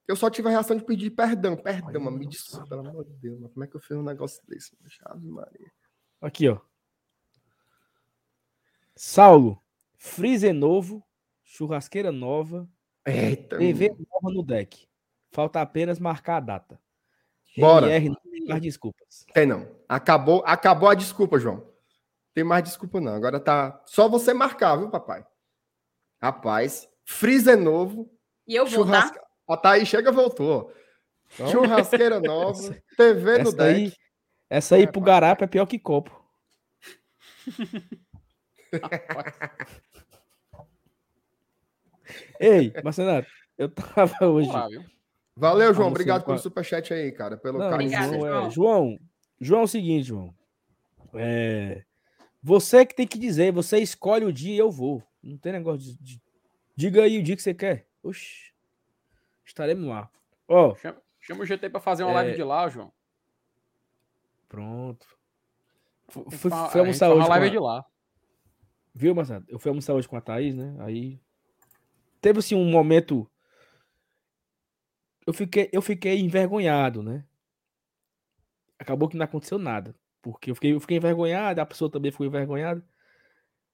eu 0.07 0.15
só 0.15 0.29
tive 0.29 0.47
a 0.49 0.51
reação 0.51 0.75
de 0.75 0.83
pedir 0.83 1.11
perdão. 1.11 1.55
Perdão, 1.55 2.07
Ai, 2.07 2.17
me 2.17 2.27
desculpa, 2.27 2.67
pelo 2.67 2.87
amor 2.87 3.05
de 3.05 3.13
Deus, 3.13 3.39
mas 3.39 3.51
como 3.53 3.63
é 3.63 3.67
que 3.67 3.75
eu 3.75 3.81
fiz 3.81 3.95
um 3.95 4.03
negócio 4.03 4.41
desse? 4.47 4.75
Ave 5.05 5.27
Maria. 5.27 5.71
Aqui, 6.21 6.49
ó. 6.49 6.59
Saulo, 9.03 9.59
freezer 9.97 10.53
novo, 10.53 11.03
churrasqueira 11.43 12.11
nova, 12.11 12.69
Eita. 13.03 13.57
TV 13.57 13.89
nova 13.89 14.31
no 14.31 14.43
deck. 14.43 14.87
Falta 15.31 15.59
apenas 15.59 15.97
marcar 15.97 16.37
a 16.37 16.39
data. 16.39 16.79
Bora. 17.57 17.87
GR 17.87 18.09
não 18.09 18.21
tem 18.31 18.45
mais 18.45 18.61
desculpas. 18.61 19.25
Tem 19.33 19.47
não. 19.47 19.67
Acabou, 19.89 20.43
acabou 20.45 20.87
a 20.87 20.93
desculpa, 20.93 21.39
João. 21.39 21.67
Tem 22.31 22.43
mais 22.43 22.63
desculpa 22.63 23.01
não. 23.01 23.15
Agora 23.15 23.39
tá 23.39 23.81
só 23.87 24.07
você 24.07 24.35
marcar, 24.35 24.75
viu, 24.75 24.91
papai? 24.91 25.25
Rapaz, 26.21 26.87
freezer 27.03 27.57
novo. 27.57 28.07
E 28.47 28.55
eu 28.55 28.67
vou, 28.67 28.85
tá? 28.85 29.11
A 29.49 29.57
Thaís 29.57 29.87
chega 29.87 30.11
voltou. 30.11 30.71
Churrasqueira 31.49 32.19
nova, 32.21 32.77
TV 32.95 33.39
no 33.39 33.49
essa 33.49 33.57
deck. 33.57 33.63
Aí, 33.63 33.93
essa 34.47 34.75
aí 34.75 34.83
é, 34.83 34.87
pro 34.87 35.01
Garapa 35.01 35.45
é 35.45 35.47
pior 35.47 35.65
que 35.65 35.79
copo. 35.79 36.23
Ei, 42.39 42.73
Marcenato, 42.83 43.27
eu 43.57 43.69
tava 43.69 44.27
hoje. 44.27 44.49
Valeu, 45.35 45.73
João. 45.73 45.89
Obrigado 45.89 46.25
pelo 46.25 46.37
superchat 46.37 46.93
aí, 46.93 47.11
cara. 47.11 47.37
Pelo 47.37 47.59
Não, 47.59 47.69
carinho. 47.69 47.91
João, 47.91 48.27
é, 48.27 48.49
João, 48.49 48.99
João, 49.39 49.61
é 49.61 49.63
o 49.63 49.67
seguinte, 49.67 50.07
João. 50.07 50.35
É, 51.13 51.83
você 52.41 52.85
que 52.85 52.95
tem 52.95 53.07
que 53.07 53.17
dizer, 53.17 53.51
você 53.51 53.79
escolhe 53.79 54.25
o 54.25 54.33
dia 54.33 54.55
e 54.55 54.57
eu 54.57 54.71
vou. 54.71 55.03
Não 55.23 55.37
tem 55.37 55.51
negócio 55.51 55.79
de, 55.79 55.97
de... 55.97 56.21
Diga 56.75 57.03
aí 57.03 57.19
o 57.19 57.23
dia 57.23 57.35
que 57.35 57.41
você 57.41 57.53
quer. 57.53 57.87
Oxi. 58.03 58.51
Estaremos 59.45 59.87
lá. 59.87 60.09
Ó. 60.47 60.71
Oh, 60.71 60.75
chama, 60.75 61.01
chama, 61.19 61.43
o 61.43 61.45
GT 61.45 61.69
para 61.69 61.79
fazer 61.79 62.03
uma 62.03 62.11
é... 62.11 62.15
live 62.15 62.35
de 62.35 62.43
lá, 62.43 62.69
João. 62.69 62.91
Pronto. 64.49 65.07
Fui, 66.09 66.25
fui 66.29 66.79
almoçar 66.79 67.09
hoje. 67.09 67.19
Uma 67.19 67.29
live 67.29 67.47
a... 67.47 67.49
de 67.49 67.59
lá. 67.59 67.85
Viu, 68.93 69.15
Marcelo? 69.15 69.45
Eu 69.47 69.57
fui 69.59 69.69
almoçar 69.69 69.93
hoje 69.93 70.07
com 70.07 70.15
a 70.15 70.21
Thaís, 70.21 70.55
né? 70.55 70.75
Aí. 70.79 71.19
Teve 72.19 72.39
assim 72.39 72.55
um 72.55 72.69
momento. 72.69 73.29
Eu 75.25 75.33
fiquei, 75.33 75.69
eu 75.71 75.81
fiquei 75.81 76.19
envergonhado, 76.19 77.01
né? 77.01 77.25
Acabou 78.77 79.07
que 79.07 79.17
não 79.17 79.25
aconteceu 79.25 79.57
nada. 79.57 79.95
Porque 80.21 80.51
eu 80.51 80.55
fiquei, 80.55 80.73
eu 80.73 80.79
fiquei 80.79 80.97
envergonhado, 80.97 81.61
a 81.61 81.65
pessoa 81.65 81.89
também 81.89 82.11
ficou 82.11 82.25
envergonhada. 82.25 82.83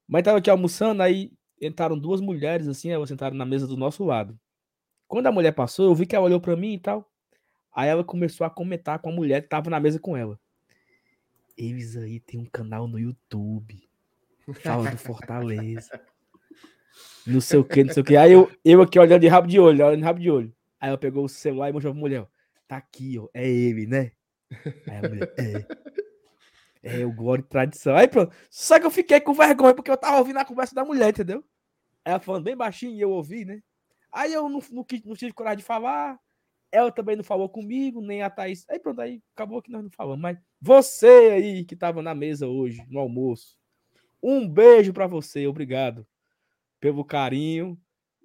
Mas 0.08 0.24
tava 0.24 0.38
aqui 0.38 0.50
almoçando, 0.50 1.04
aí 1.04 1.34
entraram 1.62 1.98
duas 1.98 2.22
mulheres 2.22 2.68
assim, 2.68 2.90
elas 2.90 3.10
sentaram 3.10 3.36
na 3.36 3.46
mesa 3.46 3.68
do 3.68 3.76
nosso 3.76 4.04
lado. 4.06 4.40
Quando 5.08 5.28
a 5.28 5.32
mulher 5.32 5.54
passou, 5.54 5.86
eu 5.86 5.96
vi 5.96 6.06
que 6.06 6.16
ela 6.16 6.26
olhou 6.26 6.40
para 6.40 6.56
mim 6.56 6.74
e 6.74 6.80
tal. 6.80 7.10
Aí 7.74 7.90
ela 7.90 8.04
começou 8.04 8.46
a 8.46 8.50
comentar 8.50 9.00
com 9.00 9.10
a 9.10 9.14
mulher 9.14 9.42
que 9.42 9.50
tava 9.50 9.70
na 9.70 9.80
mesa 9.80 10.00
com 10.00 10.16
ela. 10.16 10.40
Eles 11.56 11.96
aí 11.98 12.20
tem 12.20 12.40
um 12.40 12.46
canal 12.46 12.88
no 12.88 13.00
YouTube. 13.00 13.87
Fala 14.54 14.92
do 14.92 14.98
Fortaleza. 14.98 16.00
não 17.26 17.42
sei 17.42 17.60
o 17.60 17.64
que, 17.64 17.84
não 17.84 17.94
sei 17.94 18.02
o 18.02 18.06
que. 18.06 18.16
Aí 18.16 18.32
eu, 18.32 18.50
eu 18.64 18.82
aqui 18.82 18.98
olhando 18.98 19.22
de 19.22 19.28
rabo 19.28 19.48
de 19.48 19.60
olho, 19.60 19.86
olhando 19.86 20.00
de 20.00 20.04
rabo 20.04 20.20
de 20.20 20.32
olho. 20.32 20.54
Aí 20.80 20.90
ela 20.90 20.98
pegou 20.98 21.26
o 21.26 21.30
celular 21.30 21.70
e 21.70 21.74
mostrou 21.74 21.94
pra 21.94 22.00
mulher. 22.00 22.28
Tá 22.68 22.78
aqui, 22.78 23.18
ó. 23.20 23.28
É 23.34 23.48
ele, 23.48 23.88
né? 23.88 24.12
Aí 24.88 24.98
a 24.98 25.10
mulher, 25.10 25.34
é. 25.38 25.66
É, 26.84 27.06
o 27.06 27.12
Glória 27.12 27.42
e 27.42 27.46
Tradição. 27.46 27.96
Aí 27.96 28.08
pronto. 28.08 28.34
Só 28.50 28.80
que 28.80 28.86
eu 28.86 28.92
fiquei 28.92 29.20
com 29.20 29.34
vergonha 29.34 29.74
porque 29.74 29.92
eu 29.92 29.98
tava 29.98 30.20
ouvindo 30.20 30.38
a 30.38 30.46
conversa 30.46 30.74
da 30.74 30.86
mulher, 30.86 31.10
entendeu? 31.10 31.44
Ela 32.06 32.20
falando 32.20 32.44
bem 32.44 32.56
baixinho 32.56 32.94
e 32.94 33.02
eu 33.02 33.12
ouvi, 33.12 33.44
né? 33.44 33.62
Aí 34.12 34.32
eu 34.32 34.48
não, 34.48 34.60
não, 34.72 34.86
não 35.06 35.16
tive 35.16 35.34
coragem 35.34 35.58
de 35.58 35.64
falar. 35.64 36.18
Ela 36.72 36.92
também 36.92 37.16
não 37.16 37.24
falou 37.24 37.50
comigo, 37.50 38.02
nem 38.02 38.22
a 38.22 38.30
Thaís. 38.30 38.66
Aí 38.70 38.80
pronto, 38.80 39.02
aí 39.02 39.22
acabou 39.36 39.62
que 39.62 39.72
nós 39.72 39.84
não 39.84 39.92
falamos. 39.92 40.22
Mas 40.22 40.38
você 40.62 41.08
aí 41.08 41.66
que 41.66 41.76
tava 41.76 42.02
na 42.02 42.16
mesa 42.16 42.48
hoje, 42.48 42.82
no 42.90 43.00
almoço, 43.00 43.57
um 44.22 44.48
beijo 44.48 44.94
para 44.94 45.08
você, 45.08 45.48
obrigado 45.48 46.06
pelo 46.80 47.04
carinho. 47.04 47.78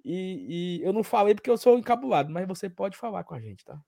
E, 0.03 0.79
e, 0.81 0.83
eu 0.83 0.91
não 0.91 1.03
falei 1.03 1.33
porque 1.33 1.49
eu 1.49 1.57
sou 1.57 1.77
encabulado, 1.77 2.29
mas 2.29 2.47
você 2.47 2.69
pode 2.69 2.97
falar 2.97 3.23
com 3.23 3.33
a 3.33 3.39
gente, 3.39 3.63
tá? 3.63 3.79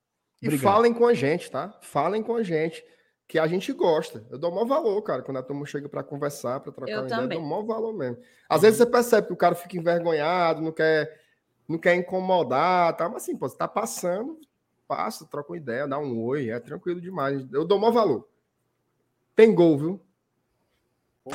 Obrigado. 0.41 0.59
E 0.59 0.63
falem 0.63 0.93
com 0.93 1.05
a 1.05 1.13
gente, 1.13 1.51
tá? 1.51 1.77
Falem 1.81 2.23
com 2.23 2.35
a 2.35 2.43
gente 2.43 2.83
que 3.27 3.39
a 3.39 3.47
gente 3.47 3.73
gosta. 3.73 4.25
Eu 4.29 4.37
dou 4.37 4.51
maior 4.51 4.65
valor, 4.65 5.01
cara, 5.01 5.21
quando 5.21 5.37
a 5.37 5.43
turma 5.43 5.65
chega 5.65 5.89
para 5.89 6.03
conversar, 6.03 6.59
para 6.59 6.71
trocar 6.71 6.91
eu 6.91 7.01
uma 7.01 7.07
também. 7.07 7.25
ideia, 7.25 7.37
eu 7.37 7.41
dou 7.41 7.49
maior 7.49 7.65
valor 7.65 7.93
mesmo. 7.93 8.17
Às 8.47 8.61
vezes 8.61 8.77
você 8.77 8.85
percebe 8.85 9.27
que 9.27 9.33
o 9.33 9.37
cara 9.37 9.55
fica 9.55 9.77
envergonhado, 9.77 10.61
não 10.61 10.71
quer, 10.71 11.21
não 11.67 11.77
quer 11.77 11.95
incomodar, 11.95 12.95
tá? 12.95 13.09
mas 13.09 13.23
assim, 13.23 13.35
pô, 13.35 13.49
você 13.49 13.57
tá 13.57 13.67
passando, 13.67 14.39
passa, 14.87 15.25
troca 15.25 15.51
uma 15.51 15.57
ideia, 15.57 15.87
dá 15.87 15.97
um 15.97 16.21
oi, 16.23 16.49
é 16.49 16.59
tranquilo 16.59 17.01
demais. 17.01 17.45
Eu 17.51 17.65
dou 17.65 17.79
maior 17.79 17.91
valor. 17.91 18.27
Tem 19.35 19.53
gol, 19.53 19.77
viu? 19.77 20.01
Gol 21.25 21.33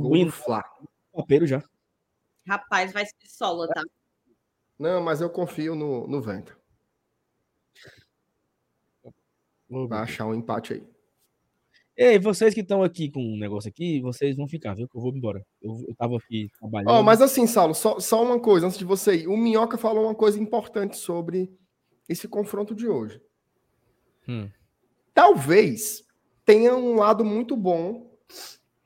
do 0.00 0.30
Flá. 0.30 0.64
Copeiro 1.12 1.46
já. 1.46 1.62
Rapaz, 2.46 2.92
vai 2.92 3.04
ser 3.06 3.28
solo, 3.28 3.66
tá? 3.68 3.82
Não, 4.78 5.00
mas 5.02 5.20
eu 5.20 5.30
confio 5.30 5.74
no, 5.74 6.06
no 6.06 6.20
vento. 6.20 6.58
Vai 9.68 10.00
achar 10.00 10.26
um 10.26 10.34
empate 10.34 10.74
aí. 10.74 10.94
Ei, 11.96 12.18
vocês 12.18 12.52
que 12.52 12.60
estão 12.60 12.82
aqui 12.82 13.08
com 13.08 13.20
um 13.20 13.38
negócio 13.38 13.68
aqui, 13.68 14.00
vocês 14.00 14.36
vão 14.36 14.48
ficar, 14.48 14.74
viu? 14.74 14.88
Que 14.88 14.96
eu 14.96 15.00
vou 15.00 15.14
embora. 15.14 15.44
Eu, 15.62 15.84
eu 15.86 15.94
tava 15.94 16.16
aqui 16.16 16.50
trabalhando. 16.58 16.90
Oh, 16.90 17.02
mas 17.02 17.22
assim, 17.22 17.46
Saulo, 17.46 17.72
só, 17.72 18.00
só 18.00 18.22
uma 18.22 18.40
coisa 18.40 18.66
antes 18.66 18.78
de 18.78 18.84
você 18.84 19.14
ir. 19.14 19.28
O 19.28 19.36
Minhoca 19.36 19.78
falou 19.78 20.04
uma 20.04 20.14
coisa 20.14 20.40
importante 20.40 20.96
sobre 20.96 21.56
esse 22.08 22.26
confronto 22.26 22.74
de 22.74 22.88
hoje. 22.88 23.22
Hum. 24.28 24.50
Talvez 25.12 26.04
tenha 26.44 26.74
um 26.74 26.96
lado 26.96 27.24
muito 27.24 27.56
bom 27.56 28.10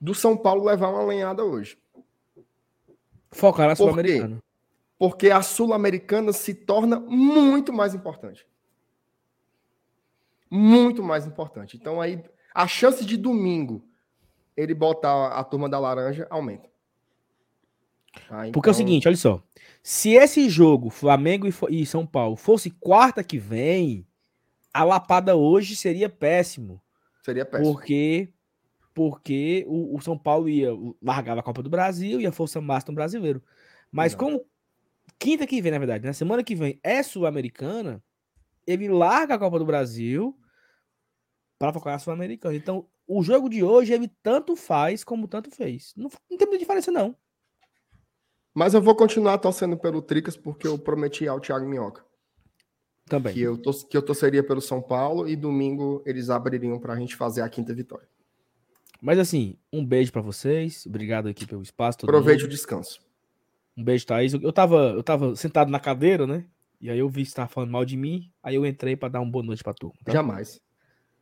do 0.00 0.14
São 0.14 0.36
Paulo 0.36 0.64
levar 0.64 0.88
uma 0.88 1.04
lenhada 1.04 1.44
hoje. 1.44 1.78
Focar 3.30 3.68
na 3.68 3.76
Sul-Americana. 3.76 4.42
Porque 4.98 5.30
a 5.30 5.42
Sul-Americana 5.42 6.32
se 6.32 6.54
torna 6.54 6.98
muito 6.98 7.72
mais 7.72 7.94
importante 7.94 8.46
muito 10.50 11.02
mais 11.02 11.26
importante. 11.26 11.76
Então 11.76 12.00
aí 12.00 12.22
a 12.54 12.66
chance 12.66 13.04
de 13.04 13.16
domingo 13.16 13.84
ele 14.56 14.74
botar 14.74 15.28
a 15.28 15.44
turma 15.44 15.68
da 15.68 15.78
laranja 15.78 16.26
aumenta. 16.30 16.68
Ah, 18.28 18.48
então... 18.48 18.52
Porque 18.52 18.68
é 18.68 18.70
o 18.70 18.72
então 18.72 18.74
seguinte, 18.74 19.06
olha 19.06 19.16
só. 19.16 19.42
Se 19.82 20.14
esse 20.14 20.48
jogo, 20.48 20.90
Flamengo 20.90 21.46
e 21.70 21.86
São 21.86 22.04
Paulo, 22.04 22.34
fosse 22.34 22.70
quarta 22.70 23.22
que 23.22 23.38
vem, 23.38 24.06
a 24.74 24.82
lapada 24.82 25.36
hoje 25.36 25.76
seria 25.76 26.08
péssimo. 26.08 26.82
Seria 27.22 27.44
péssimo. 27.44 27.72
Porque, 27.72 28.28
porque 28.98 29.64
o, 29.68 29.96
o 29.96 30.00
São 30.00 30.18
Paulo 30.18 30.48
ia 30.48 30.70
largar 31.00 31.38
a 31.38 31.42
Copa 31.42 31.62
do 31.62 31.70
Brasil 31.70 32.20
e 32.20 32.26
a 32.26 32.32
força 32.32 32.60
máxima 32.60 32.96
brasileiro. 32.96 33.40
Mas 33.92 34.10
Não. 34.10 34.18
como 34.18 34.46
quinta 35.20 35.46
que 35.46 35.62
vem, 35.62 35.70
na 35.70 35.78
verdade, 35.78 36.04
na 36.04 36.12
semana 36.12 36.42
que 36.42 36.56
vem 36.56 36.80
é 36.82 37.00
sul-americana, 37.00 38.02
ele 38.66 38.88
larga 38.88 39.36
a 39.36 39.38
Copa 39.38 39.56
do 39.56 39.64
Brasil 39.64 40.36
para 41.60 41.72
focar 41.72 41.92
na 41.92 42.00
Sul-Americana. 42.00 42.56
Então, 42.56 42.88
o 43.06 43.22
jogo 43.22 43.48
de 43.48 43.62
hoje, 43.62 43.92
ele 43.92 44.10
tanto 44.20 44.56
faz 44.56 45.04
como 45.04 45.28
tanto 45.28 45.48
fez. 45.48 45.94
Não, 45.96 46.10
não 46.28 46.36
tem 46.36 46.48
muita 46.48 46.58
diferença, 46.58 46.90
não. 46.90 47.14
Mas 48.52 48.74
eu 48.74 48.82
vou 48.82 48.96
continuar 48.96 49.38
torcendo 49.38 49.76
pelo 49.76 50.02
Tricas, 50.02 50.36
porque 50.36 50.66
eu 50.66 50.76
prometi 50.76 51.28
ao 51.28 51.38
Thiago 51.38 51.68
Minhoca. 51.68 52.04
Também. 53.06 53.32
Que 53.32 53.42
eu, 53.42 53.56
tor 53.56 53.74
que 53.88 53.96
eu 53.96 54.02
torceria 54.02 54.42
pelo 54.42 54.60
São 54.60 54.82
Paulo 54.82 55.28
e 55.28 55.36
domingo 55.36 56.02
eles 56.04 56.30
abririam 56.30 56.80
para 56.80 56.94
a 56.94 56.96
gente 56.96 57.14
fazer 57.14 57.42
a 57.42 57.48
quinta 57.48 57.72
vitória. 57.72 58.08
Mas 59.00 59.18
assim, 59.18 59.56
um 59.72 59.84
beijo 59.84 60.12
para 60.12 60.22
vocês. 60.22 60.84
Obrigado 60.86 61.28
aqui 61.28 61.46
pelo 61.46 61.62
espaço. 61.62 61.98
Aproveite 62.02 62.42
mundo. 62.42 62.50
o 62.50 62.52
descanso. 62.52 63.00
Um 63.76 63.84
beijo, 63.84 64.06
Thaís. 64.06 64.34
Eu 64.34 64.52
tava, 64.52 64.92
eu 64.96 65.02
tava 65.02 65.36
sentado 65.36 65.70
na 65.70 65.78
cadeira, 65.78 66.26
né? 66.26 66.44
E 66.80 66.90
aí 66.90 66.98
eu 66.98 67.08
vi 67.08 67.22
que 67.22 67.30
você 67.30 67.36
tava 67.36 67.48
falando 67.48 67.70
mal 67.70 67.84
de 67.84 67.96
mim, 67.96 68.30
aí 68.42 68.54
eu 68.54 68.64
entrei 68.64 68.96
para 68.96 69.08
dar 69.08 69.20
uma 69.20 69.30
boa 69.30 69.44
noite 69.44 69.62
pra 69.62 69.74
turma. 69.74 69.96
Tá? 70.04 70.12
Jamais. 70.12 70.60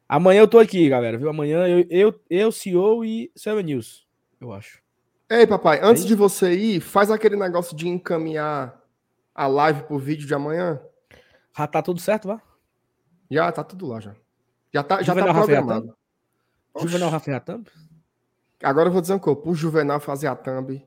Amanhã 0.08 0.40
eu 0.40 0.48
tô 0.48 0.58
aqui, 0.58 0.88
galera, 0.88 1.18
viu? 1.18 1.28
Amanhã 1.28 1.66
eu, 1.66 1.86
eu, 1.88 2.20
eu 2.28 2.52
CEO 2.52 3.04
e 3.04 3.30
Seven 3.34 3.64
News, 3.64 4.06
eu 4.40 4.52
acho. 4.52 4.82
Ei, 5.28 5.46
papai, 5.46 5.80
antes 5.82 6.04
é 6.04 6.06
de 6.06 6.14
você 6.14 6.52
ir, 6.54 6.80
faz 6.80 7.10
aquele 7.10 7.36
negócio 7.36 7.76
de 7.76 7.88
encaminhar 7.88 8.80
a 9.34 9.46
live 9.46 9.82
por 9.84 9.98
vídeo 9.98 10.26
de 10.26 10.34
amanhã. 10.34 10.80
Já 11.56 11.66
tá 11.66 11.82
tudo 11.82 12.00
certo 12.00 12.28
lá? 12.28 12.40
Já, 13.30 13.50
tá 13.50 13.64
tudo 13.64 13.86
lá 13.86 13.98
já. 13.98 14.14
Já 14.72 14.82
tá, 14.82 15.02
já 15.02 15.14
tá 15.14 15.34
programado. 15.34 15.96
Juvenal 16.80 17.10
Rafael 17.10 17.40
Thumb? 17.40 17.66
Agora 18.62 18.88
eu 18.88 18.92
vou 18.92 19.00
dizer 19.00 19.12
uma 19.12 19.20
coisa, 19.20 19.40
pro 19.40 19.54
Juvenal 19.54 20.00
fazer 20.00 20.26
a 20.28 20.34
thumb, 20.34 20.82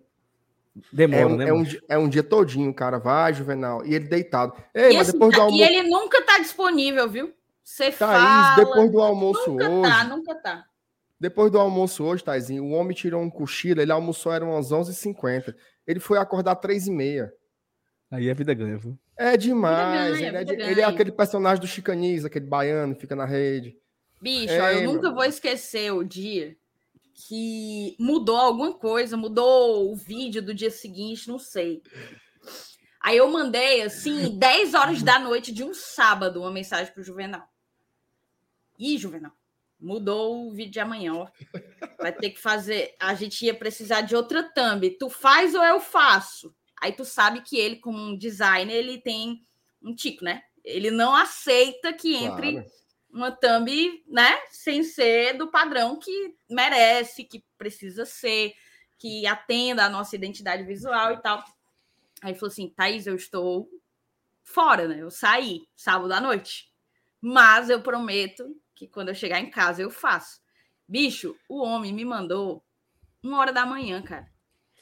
Demora, 0.92 1.22
é 1.22 1.26
um, 1.26 1.36
né? 1.36 1.50
É 1.50 1.54
um, 1.54 1.66
é 1.90 1.98
um 1.98 2.10
dia 2.10 2.24
todinho, 2.24 2.74
cara. 2.74 3.00
Vai, 3.00 3.34
Juvenal. 3.34 3.86
E 3.86 3.94
ele 3.94 4.08
deitado. 4.08 4.54
Ei, 4.74 4.94
e 4.94 4.98
mas 4.98 5.12
depois 5.12 5.36
do 5.36 5.42
almoço. 5.42 5.62
E 5.62 5.64
ele 5.64 5.90
nunca 5.90 6.22
tá 6.24 6.38
disponível, 6.40 7.10
viu? 7.10 7.34
Você 7.64 7.92
Thaís, 7.92 7.98
fala. 7.98 8.56
depois 8.56 8.92
do 8.92 9.02
almoço 9.02 9.52
nunca 9.52 9.70
hoje. 9.70 9.92
Tá, 9.92 10.04
nunca 10.06 10.36
tá. 10.36 10.66
Depois 11.20 11.52
do 11.52 11.60
almoço 11.60 12.04
hoje, 12.04 12.24
Taizinho, 12.24 12.64
o 12.64 12.72
homem 12.72 12.96
tirou 12.96 13.22
um 13.22 13.30
cochilo. 13.30 13.82
Ele 13.82 13.92
almoçou, 13.92 14.32
eram 14.32 14.52
umas 14.52 14.72
11h50. 14.72 15.54
Ele 15.86 16.00
foi 16.00 16.18
acordar 16.18 16.56
3h30. 16.56 17.30
Aí 18.10 18.30
a 18.30 18.34
vida 18.34 18.54
ganha, 18.54 18.78
viu? 18.78 18.98
É 19.18 19.36
demais. 19.36 20.18
Ganha, 20.18 20.28
ele, 20.28 20.38
é 20.38 20.44
de, 20.44 20.54
ele, 20.54 20.82
é 20.82 20.86
aquele 20.86 21.12
personagem 21.12 21.60
do 21.60 21.68
Chicaniz, 21.68 22.24
aquele 22.24 22.46
baiano, 22.46 22.96
fica 22.96 23.16
na 23.16 23.26
rede. 23.26 23.78
Bicho, 24.22 24.54
é, 24.54 24.76
eu 24.76 24.94
nunca 24.94 25.12
vou 25.12 25.24
esquecer 25.24 25.92
o 25.94 26.04
dia 26.04 26.58
que 27.28 27.96
mudou 28.00 28.38
alguma 28.38 28.74
coisa, 28.74 29.18
mudou 29.18 29.92
o 29.92 29.96
vídeo 29.96 30.42
do 30.42 30.54
dia 30.54 30.72
seguinte, 30.72 31.28
não 31.28 31.38
sei. 31.38 31.82
Aí 33.02 33.18
eu 33.18 33.30
mandei, 33.30 33.82
assim, 33.82 34.38
10 34.38 34.74
horas 34.74 35.04
da 35.04 35.20
noite 35.20 35.52
de 35.52 35.64
um 35.64 35.74
sábado, 35.74 36.42
uma 36.42 36.52
mensagem 36.52 36.94
pro 36.94 37.04
Juvenal. 37.04 37.48
Ih, 38.78 38.98
Juvenal, 38.98 39.32
mudou 39.80 40.48
o 40.48 40.52
vídeo 40.52 40.72
de 40.72 40.80
amanhã, 40.80 41.14
ó. 41.14 41.28
Vai 41.98 42.14
ter 42.14 42.30
que 42.30 42.40
fazer. 42.40 42.96
A 43.00 43.14
gente 43.14 43.46
ia 43.46 43.54
precisar 43.54 44.02
de 44.02 44.16
outra 44.16 44.44
thumb. 44.44 44.90
Tu 44.98 45.10
faz 45.10 45.54
ou 45.56 45.64
eu 45.64 45.80
faço? 45.80 46.56
Aí 46.82 46.94
tu 46.94 47.04
sabe 47.04 47.42
que 47.42 47.58
ele, 47.58 47.78
como 47.78 47.98
um 47.98 48.18
designer, 48.18 48.74
ele 48.74 48.98
tem 48.98 49.42
um 49.82 49.94
tico, 49.94 50.24
né? 50.24 50.42
Ele 50.64 50.92
não 50.92 51.14
aceita 51.14 51.92
que 51.92 52.16
entre 52.16 52.54
claro. 52.54 52.70
Uma 53.12 53.32
thumb, 53.32 54.04
né? 54.08 54.40
Sem 54.50 54.84
ser 54.84 55.34
do 55.38 55.48
padrão 55.48 55.98
que 55.98 56.36
merece, 56.50 57.24
que 57.24 57.44
precisa 57.58 58.06
ser, 58.06 58.54
que 58.98 59.26
atenda 59.26 59.86
a 59.86 59.90
nossa 59.90 60.16
identidade 60.16 60.64
visual 60.64 61.14
e 61.14 61.18
tal. 61.18 61.44
Aí 62.22 62.32
ele 62.32 62.40
falou 62.40 62.52
assim: 62.52 62.70
Thaís, 62.70 63.08
eu 63.08 63.16
estou 63.16 63.70
fora, 64.44 64.88
né? 64.88 65.02
Eu 65.02 65.12
saí 65.12 65.68
sábado 65.76 66.12
à 66.14 66.22
noite. 66.22 66.70
Mas 67.22 67.70
eu 67.70 67.82
prometo 67.82 68.56
que 68.74 68.88
quando 68.88 69.10
eu 69.10 69.16
chegar 69.16 69.40
em 69.40 69.50
casa 69.50 69.82
eu 69.82 69.90
faço. 69.90 70.42
Bicho, 70.88 71.36
o 71.48 71.62
homem 71.62 71.94
me 71.94 72.06
mandou 72.06 72.64
uma 73.22 73.40
hora 73.40 73.52
da 73.52 73.66
manhã, 73.66 74.02
cara. 74.02 74.28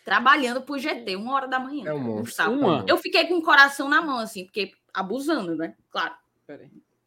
Trabalhando 0.05 0.61
pro 0.61 0.77
GT, 0.77 1.15
uma 1.15 1.33
hora 1.33 1.47
da 1.47 1.59
manhã. 1.59 1.89
É 1.89 1.93
um 1.93 2.23
uma. 2.49 2.85
Eu 2.87 2.97
fiquei 2.97 3.25
com 3.27 3.37
o 3.37 3.41
coração 3.41 3.89
na 3.89 4.01
mão, 4.01 4.19
assim, 4.19 4.45
porque 4.45 4.71
abusando, 4.93 5.55
né? 5.55 5.75
Claro. 5.89 6.15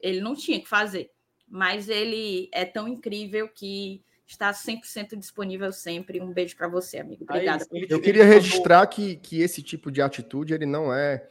Ele 0.00 0.20
não 0.20 0.34
tinha 0.34 0.60
que 0.60 0.68
fazer. 0.68 1.10
Mas 1.48 1.88
ele 1.88 2.48
é 2.52 2.64
tão 2.64 2.86
incrível 2.86 3.48
que 3.48 4.02
está 4.26 4.52
100% 4.52 5.16
disponível 5.16 5.72
sempre. 5.72 6.20
Um 6.20 6.32
beijo 6.32 6.56
para 6.56 6.68
você, 6.68 6.98
amigo. 6.98 7.24
Obrigada. 7.28 7.66
eu 7.88 8.00
queria 8.00 8.24
registrar 8.24 8.86
que, 8.86 9.16
que 9.16 9.40
esse 9.40 9.62
tipo 9.62 9.90
de 9.90 10.00
atitude 10.00 10.54
ele 10.54 10.66
não 10.66 10.94
é 10.94 11.26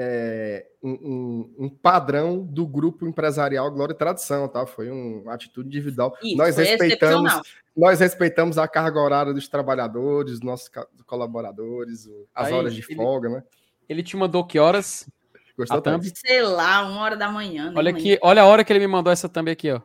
é, 0.00 0.64
um, 0.80 1.52
um, 1.58 1.68
padrão 1.68 2.38
do 2.38 2.64
grupo 2.64 3.04
empresarial 3.04 3.68
Glória 3.72 3.92
e 3.92 3.96
Tradição, 3.96 4.46
tá? 4.46 4.64
Foi 4.64 4.88
uma 4.88 5.34
atitude 5.34 5.66
individual. 5.66 6.16
Isso, 6.22 6.36
nós 6.36 6.56
respeitamos, 6.56 7.40
nós 7.76 7.98
respeitamos 7.98 8.58
a 8.58 8.68
carga 8.68 9.00
horária 9.00 9.34
dos 9.34 9.48
trabalhadores, 9.48 10.40
nossos 10.40 10.70
colaboradores, 11.04 12.08
as 12.32 12.46
Aí, 12.46 12.52
horas 12.52 12.74
de 12.74 12.84
ele, 12.88 12.94
folga, 12.94 13.28
né? 13.28 13.42
Ele 13.88 14.02
te 14.04 14.16
mandou 14.16 14.46
que 14.46 14.60
horas? 14.60 15.10
Gostou 15.58 15.82
tanto? 15.82 16.06
Sei 16.16 16.40
lá, 16.40 16.86
uma 16.86 17.00
hora 17.00 17.16
da 17.16 17.28
manhã. 17.28 17.72
Olha 17.74 17.90
aqui, 17.90 18.16
olha 18.22 18.42
a 18.42 18.46
hora 18.46 18.62
que 18.62 18.72
ele 18.72 18.78
me 18.78 18.86
mandou 18.86 19.12
essa 19.12 19.28
thumb 19.28 19.50
aqui, 19.50 19.72
ó. 19.72 19.80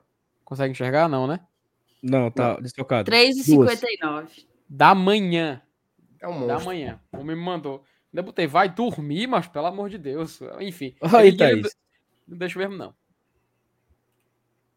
Consegue 0.46 0.72
enxergar? 0.72 1.10
Não, 1.10 1.26
né? 1.26 1.40
Não, 2.02 2.30
tá 2.30 2.60
deslocado. 2.60 3.10
3h59. 3.10 4.46
Da 4.70 4.94
manhã. 4.94 5.64
É 6.22 6.28
um 6.28 6.34
monstro. 6.34 6.48
Da 6.48 6.60
manhã. 6.60 7.02
O 7.12 7.18
homem 7.18 7.36
me 7.36 7.42
mandou. 7.42 7.84
Ainda 8.14 8.22
botei, 8.22 8.46
vai 8.46 8.70
dormir, 8.70 9.26
mas 9.26 9.48
pelo 9.48 9.66
amor 9.66 9.90
de 9.90 9.98
Deus. 9.98 10.40
Enfim. 10.60 10.96
Aí, 11.02 11.36
Thaís. 11.36 11.76
Não 12.28 12.38
deixa 12.38 12.60
mesmo, 12.60 12.78
não. 12.78 12.94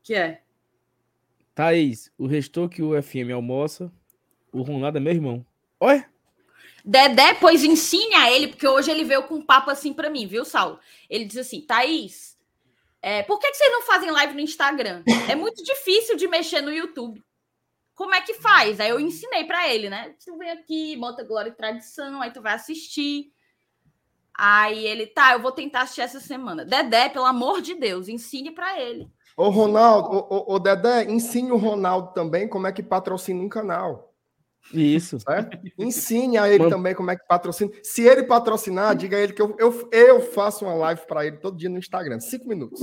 Que 0.03 0.15
é? 0.15 0.41
Thaís, 1.55 2.11
o 2.17 2.27
restou 2.27 2.71
que 2.71 2.83
o 2.83 3.01
FM 3.03 3.33
almoça, 3.35 3.93
o 4.51 4.63
Ronaldo 4.63 4.97
é 4.97 5.01
meu 5.01 5.13
irmão. 5.13 5.45
Olha! 5.79 6.09
Dedé, 6.89 7.35
pois 7.35 7.65
ensine 7.65 8.15
a 8.15 8.31
ele, 8.31 8.47
porque 8.47 8.69
hoje 8.69 8.93
ele 8.93 9.03
veio 9.03 9.25
com 9.25 9.35
um 9.35 9.45
papo 9.45 9.71
assim 9.71 9.93
para 9.93 10.09
mim, 10.09 10.29
viu, 10.29 10.45
Saulo? 10.45 10.79
Ele 11.11 11.25
diz 11.25 11.37
assim, 11.37 11.61
Thaís, 11.61 12.39
é, 13.03 13.25
por 13.25 13.41
que, 13.41 13.51
que 13.51 13.57
vocês 13.57 13.73
não 13.73 13.83
fazem 13.83 14.09
live 14.13 14.35
no 14.35 14.41
Instagram? 14.41 15.03
É 15.29 15.35
muito 15.35 15.65
difícil 15.65 16.17
de 16.17 16.29
mexer 16.29 16.61
no 16.61 16.73
YouTube. 16.73 17.21
Como 17.93 18.15
é 18.15 18.21
que 18.21 18.35
faz? 18.35 18.79
Aí 18.79 18.91
eu 18.91 19.01
ensinei 19.01 19.43
para 19.45 19.69
ele, 19.69 19.91
né? 19.91 20.15
Tu 20.25 20.39
vem 20.39 20.51
aqui, 20.51 20.97
bota 20.97 21.25
Glória 21.25 21.51
e 21.51 21.55
Tradição, 21.55 22.23
aí 22.23 22.31
tu 22.31 22.41
vai 22.41 22.55
assistir. 22.55 23.33
Aí 24.33 24.87
ele, 24.87 25.09
tá, 25.09 25.33
eu 25.33 25.41
vou 25.41 25.51
tentar 25.51 25.83
assistir 25.83 26.03
essa 26.03 26.21
semana. 26.21 26.65
Dedé, 26.65 27.09
pelo 27.09 27.25
amor 27.25 27.61
de 27.61 27.75
Deus, 27.75 28.07
ensine 28.07 28.53
para 28.53 28.81
ele. 28.81 29.11
Ô, 29.37 29.49
Ronaldo, 29.49 30.27
ô, 30.31 30.55
ô, 30.55 30.59
Dedé, 30.61 31.05
ensine 31.05 31.51
o 31.51 31.57
Ronaldo 31.57 32.13
também 32.13 32.49
como 32.49 32.69
é 32.69 32.73
que 32.73 32.83
patrocina 32.83 33.43
um 33.43 33.49
canal. 33.49 34.06
Isso. 34.73 35.19
Certo? 35.21 35.59
Ensine 35.79 36.39
a 36.39 36.49
ele 36.49 36.59
Mano. 36.59 36.71
também 36.71 36.95
como 36.95 37.11
é 37.11 37.17
que 37.17 37.27
patrocina. 37.27 37.71
Se 37.83 38.03
ele 38.03 38.25
patrocinar, 38.25 38.97
diga 38.97 39.17
a 39.17 39.21
ele 39.21 39.33
que 39.33 39.43
eu, 39.43 39.57
eu, 39.59 39.89
eu 39.93 40.21
faço 40.21 40.65
uma 40.65 40.75
live 40.75 41.03
para 41.07 41.27
ele 41.27 41.37
todo 41.39 41.57
dia 41.57 41.69
no 41.69 41.79
Instagram. 41.79 42.21
Cinco 42.21 42.49
minutos. 42.49 42.81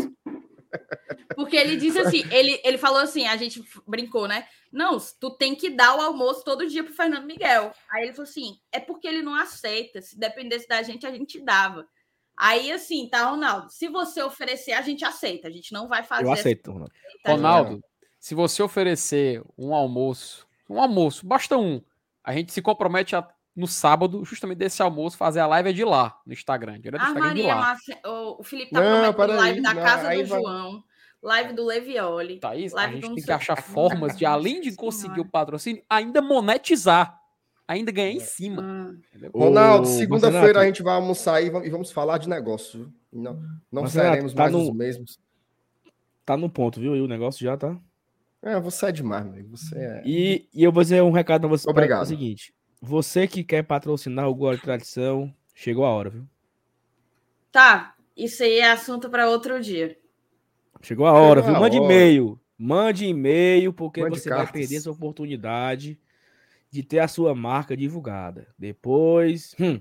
Porque 1.36 1.56
ele 1.56 1.78
disse 1.78 2.00
assim, 2.00 2.24
ele, 2.32 2.60
ele 2.64 2.78
falou 2.78 3.00
assim, 3.00 3.28
a 3.28 3.38
gente 3.38 3.64
brincou, 3.88 4.28
né? 4.28 4.46
Não, 4.72 4.98
tu 5.20 5.32
tem 5.32 5.56
que 5.56 5.70
dar 5.70 5.96
o 5.96 6.02
almoço 6.02 6.44
todo 6.44 6.68
dia 6.68 6.84
pro 6.84 6.94
Fernando 6.94 7.26
Miguel. 7.26 7.72
Aí 7.92 8.04
ele 8.04 8.14
falou 8.14 8.30
assim, 8.30 8.58
é 8.72 8.80
porque 8.80 9.08
ele 9.08 9.22
não 9.22 9.36
aceita. 9.36 10.02
Se 10.02 10.18
dependesse 10.18 10.68
da 10.68 10.82
gente, 10.82 11.06
a 11.06 11.12
gente 11.12 11.40
dava. 11.40 11.88
Aí, 12.36 12.72
assim, 12.72 13.08
tá, 13.08 13.30
Ronaldo? 13.30 13.70
Se 13.70 13.88
você 13.88 14.24
oferecer, 14.24 14.72
a 14.72 14.82
gente 14.82 15.06
aceita. 15.06 15.48
A 15.48 15.52
gente 15.52 15.72
não 15.72 15.88
vai 15.88 16.04
fazer. 16.04 16.26
Eu 16.26 16.32
aceito, 16.32 16.72
Ronaldo. 16.72 16.94
Ronaldo, 17.26 17.84
se 18.20 18.34
você 18.34 18.64
oferecer 18.64 19.44
um 19.56 19.76
almoço, 19.76 20.48
um 20.74 20.82
almoço, 20.82 21.26
basta 21.26 21.58
um, 21.58 21.82
a 22.24 22.34
gente 22.34 22.52
se 22.52 22.62
compromete 22.62 23.16
a 23.16 23.28
no 23.56 23.68
sábado, 23.68 24.26
justamente 24.26 24.58
desse 24.58 24.82
almoço, 24.82 25.16
fazer 25.16 25.40
a 25.40 25.48
live 25.48 25.70
é 25.70 25.74
de 25.74 25.86
lá, 25.86 26.20
no 26.26 26.34
Instagram. 26.34 26.80
Direto 26.80 27.02
ah, 27.02 27.10
Instagram 27.10 27.28
Maria, 27.28 27.56
Márcia, 27.56 28.00
o 28.04 28.44
Felipe 28.44 28.72
tá 28.72 28.82
não, 28.82 29.14
prometendo 29.14 29.38
live 29.38 29.62
da 29.62 29.74
não, 29.74 29.84
casa 29.84 30.02
do 30.02 30.08
vai... 30.08 30.26
João, 30.26 30.84
live 31.22 31.54
do 31.54 31.66
Levioli. 31.66 32.40
Thaís, 32.40 32.74
live 32.74 32.98
a 32.98 33.02
gente 33.02 33.16
tem 33.16 33.24
que 33.24 33.32
achar 33.32 33.62
formas 33.62 34.18
de, 34.18 34.26
além 34.26 34.60
de 34.60 34.76
conseguir 34.76 35.22
o 35.22 35.30
patrocínio, 35.30 35.84
ainda 35.90 36.22
monetizar. 36.22 37.20
Ainda 37.66 37.94
ganhar 37.94 38.12
em 38.12 38.20
cima. 38.20 38.62
Ah. 38.62 39.30
Ronaldo, 39.34 39.88
segunda-feira 39.88 40.60
a 40.60 40.66
gente 40.66 40.84
vai 40.84 40.96
almoçar 40.96 41.42
e 41.42 41.50
vamos 41.50 41.94
falar 41.94 42.18
de 42.18 42.28
negócio. 42.28 42.92
Não, 43.12 43.42
não 43.72 43.88
seremos 43.88 44.34
tá 44.34 44.44
mais 44.44 44.52
no, 44.52 44.64
os 44.64 44.76
mesmos. 44.76 45.18
Tá 46.26 46.36
no 46.36 46.50
ponto, 46.50 46.82
viu? 46.82 46.94
E 46.94 47.00
o 47.00 47.08
negócio 47.08 47.42
já 47.42 47.56
tá. 47.56 47.80
É, 48.44 48.60
você 48.60 48.88
é 48.88 48.92
demais, 48.92 49.26
amigo. 49.26 49.56
Você 49.56 49.74
é... 49.78 50.04
e, 50.06 50.50
e 50.54 50.64
eu 50.64 50.72
vou 50.72 50.84
dizer 50.84 51.02
um 51.02 51.12
recado 51.12 51.42
pra 51.42 51.50
você. 51.50 51.70
Obrigado. 51.70 52.02
É 52.02 52.04
o 52.04 52.08
seguinte: 52.08 52.54
você 52.82 53.26
que 53.26 53.42
quer 53.42 53.64
patrocinar 53.64 54.28
o 54.28 54.36
Glória 54.36 54.60
Tradição, 54.60 55.34
chegou 55.56 55.86
a 55.86 55.90
hora, 55.90 56.10
viu? 56.10 56.28
Tá, 57.50 57.96
isso 58.18 58.44
aí 58.44 58.60
é 58.60 58.72
assunto 58.72 59.10
para 59.10 59.30
outro 59.30 59.62
dia. 59.62 59.98
Chegou 60.82 61.06
a 61.06 61.14
hora, 61.14 61.42
chegou 61.42 61.54
viu? 61.54 61.62
Mande 61.62 61.78
e-mail. 61.78 62.40
Mande 62.58 63.06
e-mail, 63.06 63.72
porque 63.72 64.02
Mande 64.02 64.20
você 64.20 64.30
cartas. 64.30 64.50
vai 64.50 64.62
perder 64.62 64.76
essa 64.76 64.92
oportunidade 64.92 65.98
de 66.70 66.84
ter 66.84 67.00
a 67.00 67.08
sua 67.08 67.34
marca 67.34 67.78
divulgada. 67.78 68.48
Depois. 68.60 69.56
Hum, 69.58 69.80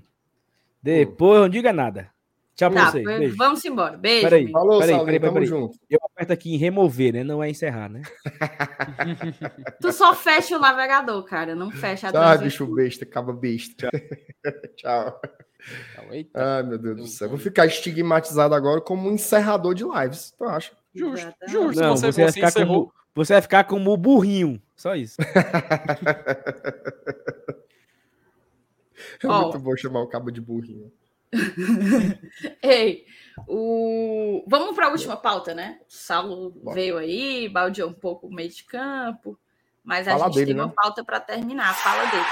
depois, 0.81 1.41
não 1.41 1.49
diga 1.49 1.73
nada. 1.73 2.09
Tchau 2.55 2.69
pra 2.69 2.85
tá, 2.85 2.91
vocês. 2.91 3.03
Beijo. 3.03 3.35
Vamos 3.35 3.65
embora. 3.65 3.97
Beijo. 3.97 4.23
Peraí, 4.23 4.51
Falou, 4.51 4.79
peraí, 4.79 4.99
peraí, 4.99 5.19
peraí, 5.19 5.33
peraí. 5.33 5.47
junto. 5.47 5.77
Eu 5.89 5.99
aperto 6.03 6.33
aqui 6.33 6.53
em 6.53 6.57
remover, 6.57 7.13
né? 7.13 7.23
Não 7.23 7.43
é 7.43 7.49
encerrar, 7.49 7.89
né? 7.89 8.03
tu 9.81 9.91
só 9.91 10.13
fecha 10.13 10.55
o 10.55 10.59
navegador, 10.59 11.23
cara. 11.23 11.55
Não 11.55 11.71
fecha 11.71 12.09
a 12.09 12.11
Tá, 12.11 12.37
bicho 12.37 12.67
besta, 12.67 13.05
acaba 13.05 13.33
besta. 13.33 13.89
Tchau. 14.77 15.19
Eita. 16.11 16.57
Ai, 16.57 16.63
meu 16.63 16.77
Deus 16.77 16.97
do 16.97 17.07
céu. 17.07 17.29
Vou 17.29 17.39
ficar 17.39 17.65
estigmatizado 17.65 18.53
agora 18.53 18.81
como 18.81 19.09
um 19.09 19.13
encerrador 19.13 19.73
de 19.73 19.83
lives. 19.83 20.31
Tu 20.37 20.43
acha? 20.43 20.73
Justo, 20.93 21.33
justo. 21.47 21.81
Não, 21.81 21.97
você, 21.97 22.11
você, 22.11 22.21
vai 22.23 22.31
ficar 22.31 22.51
como, 22.53 22.93
você 23.15 23.33
vai 23.33 23.41
ficar 23.41 23.63
como 23.63 23.91
o 23.91 23.97
burrinho. 23.97 24.61
Só 24.75 24.95
isso. 24.95 25.17
é 29.23 29.27
oh. 29.27 29.41
muito 29.41 29.57
bom 29.59 29.75
chamar 29.75 30.01
o 30.01 30.07
cabo 30.07 30.29
de 30.29 30.39
burrinho. 30.39 30.91
Ei, 32.61 33.05
o... 33.47 34.43
vamos 34.47 34.75
para 34.75 34.87
a 34.87 34.91
última 34.91 35.17
pauta, 35.17 35.53
né? 35.53 35.79
O 35.81 35.91
Saulo 35.91 36.51
Bom. 36.51 36.73
veio 36.73 36.97
aí, 36.97 37.49
baldeou 37.49 37.89
um 37.89 37.93
pouco 37.93 38.27
o 38.27 38.33
meio 38.33 38.49
de 38.49 38.63
campo, 38.63 39.39
mas 39.83 40.05
Fala 40.05 40.25
a 40.25 40.27
gente 40.27 40.35
dele, 40.35 40.45
tem 40.47 40.55
né? 40.55 40.63
uma 40.63 40.73
pauta 40.73 41.03
para 41.03 41.19
terminar. 41.19 41.73
Fala 41.75 42.05
dele. 42.05 42.23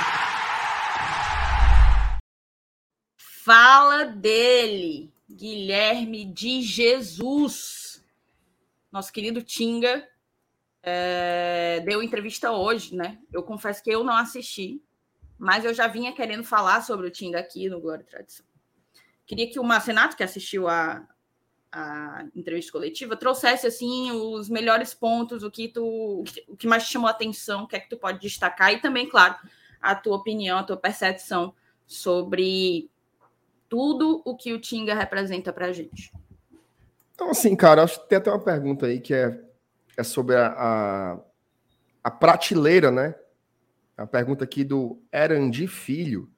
Fala 3.18 4.06
dele, 4.06 5.12
Guilherme 5.30 6.26
de 6.26 6.62
Jesus. 6.62 8.04
Nosso 8.92 9.12
querido 9.12 9.42
Tinga 9.42 10.08
é, 10.84 11.82
deu 11.86 12.02
entrevista 12.02 12.52
hoje, 12.52 12.96
né? 12.96 13.20
Eu 13.32 13.44
confesso 13.44 13.84
que 13.84 13.90
eu 13.90 14.04
não 14.04 14.16
assisti, 14.16 14.82
mas 15.38 15.66
eu 15.66 15.74
já 15.74 15.88
vinha 15.88 16.14
querendo 16.14 16.44
falar 16.44 16.82
sobre 16.82 17.08
o 17.08 17.12
Tinga 17.12 17.40
aqui 17.40 17.70
no 17.70 17.80
Glória 17.80 18.04
e 18.04 18.06
Tradição. 18.06 18.46
Queria 19.26 19.50
que 19.50 19.60
o 19.60 19.64
Marcenato, 19.64 20.18
que 20.18 20.24
assistiu 20.24 20.68
a, 20.68 21.08
a 21.72 22.26
entrevista 22.36 22.72
coletiva, 22.72 23.16
trouxesse 23.16 23.66
assim 23.66 24.12
os 24.12 24.50
melhores 24.50 24.94
pontos, 24.94 25.44
o 25.44 25.52
que 25.52 25.70
tu, 25.70 26.24
o 26.48 26.58
que 26.58 26.68
mais 26.68 26.84
te 26.84 26.92
chamou 26.92 27.08
a 27.08 27.12
atenção, 27.12 27.64
o 27.64 27.68
que 27.68 27.76
é 27.76 27.80
que 27.80 27.90
tu 27.90 27.98
pode 27.98 28.20
destacar 28.20 28.74
e 28.74 28.82
também, 28.82 29.08
claro, 29.08 29.36
a 29.82 29.96
tua 29.96 30.18
opinião, 30.18 30.58
a 30.58 30.64
tua 30.64 30.78
percepção 30.78 31.54
sobre 31.88 32.90
tudo 33.70 34.22
o 34.26 34.36
que 34.36 34.54
o 34.54 34.60
Tinga 34.60 34.94
representa 34.94 35.54
para 35.54 35.68
a 35.68 35.72
gente. 35.72 36.12
Então, 37.16 37.30
assim, 37.30 37.56
cara, 37.56 37.84
acho 37.84 38.02
que 38.02 38.10
tem 38.10 38.18
até 38.18 38.30
uma 38.30 38.44
pergunta 38.44 38.86
aí 38.86 39.00
que 39.00 39.14
é, 39.14 39.42
é 39.96 40.04
sobre 40.04 40.36
a, 40.36 40.48
a, 40.48 41.20
a 42.04 42.12
prateleira, 42.12 42.92
né? 42.92 43.16
A 43.96 44.06
pergunta 44.06 44.44
aqui 44.44 44.64
do 44.64 45.02
Erandi 45.14 45.68
Filho. 45.68 46.30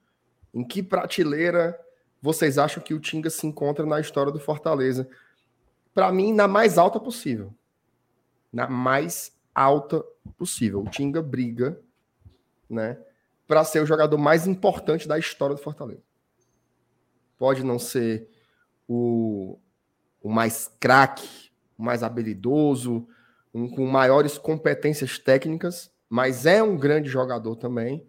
Em 0.52 0.62
que 0.62 0.82
prateleira 0.82 1.76
vocês 2.24 2.56
acham 2.56 2.82
que 2.82 2.94
o 2.94 2.98
Tinga 2.98 3.28
se 3.28 3.46
encontra 3.46 3.84
na 3.84 4.00
história 4.00 4.32
do 4.32 4.40
Fortaleza? 4.40 5.06
Para 5.92 6.10
mim, 6.10 6.32
na 6.32 6.48
mais 6.48 6.78
alta 6.78 6.98
possível. 6.98 7.54
Na 8.50 8.66
mais 8.66 9.36
alta 9.54 10.02
possível. 10.38 10.80
O 10.80 10.88
Tinga 10.88 11.20
briga, 11.20 11.78
né, 12.68 12.98
para 13.46 13.62
ser 13.62 13.82
o 13.82 13.86
jogador 13.86 14.16
mais 14.16 14.46
importante 14.46 15.06
da 15.06 15.18
história 15.18 15.54
do 15.54 15.60
Fortaleza. 15.60 16.00
pode 17.36 17.62
não 17.62 17.78
ser 17.78 18.26
o, 18.88 19.58
o 20.22 20.30
mais 20.30 20.74
craque, 20.80 21.50
o 21.76 21.82
mais 21.84 22.02
habilidoso, 22.02 23.06
um, 23.52 23.68
com 23.68 23.84
maiores 23.84 24.38
competências 24.38 25.18
técnicas, 25.18 25.92
mas 26.08 26.46
é 26.46 26.62
um 26.62 26.78
grande 26.78 27.10
jogador 27.10 27.56
também. 27.56 28.02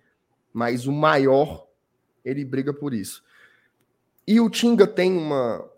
Mas 0.53 0.87
o 0.87 0.93
maior, 0.93 1.67
ele 2.23 2.45
briga 2.45 2.73
por 2.73 2.93
isso. 2.93 3.25
E 4.27 4.39
o 4.39 4.49
Tinga 4.49 4.87
tem 4.87 5.15
uma, 5.15 5.69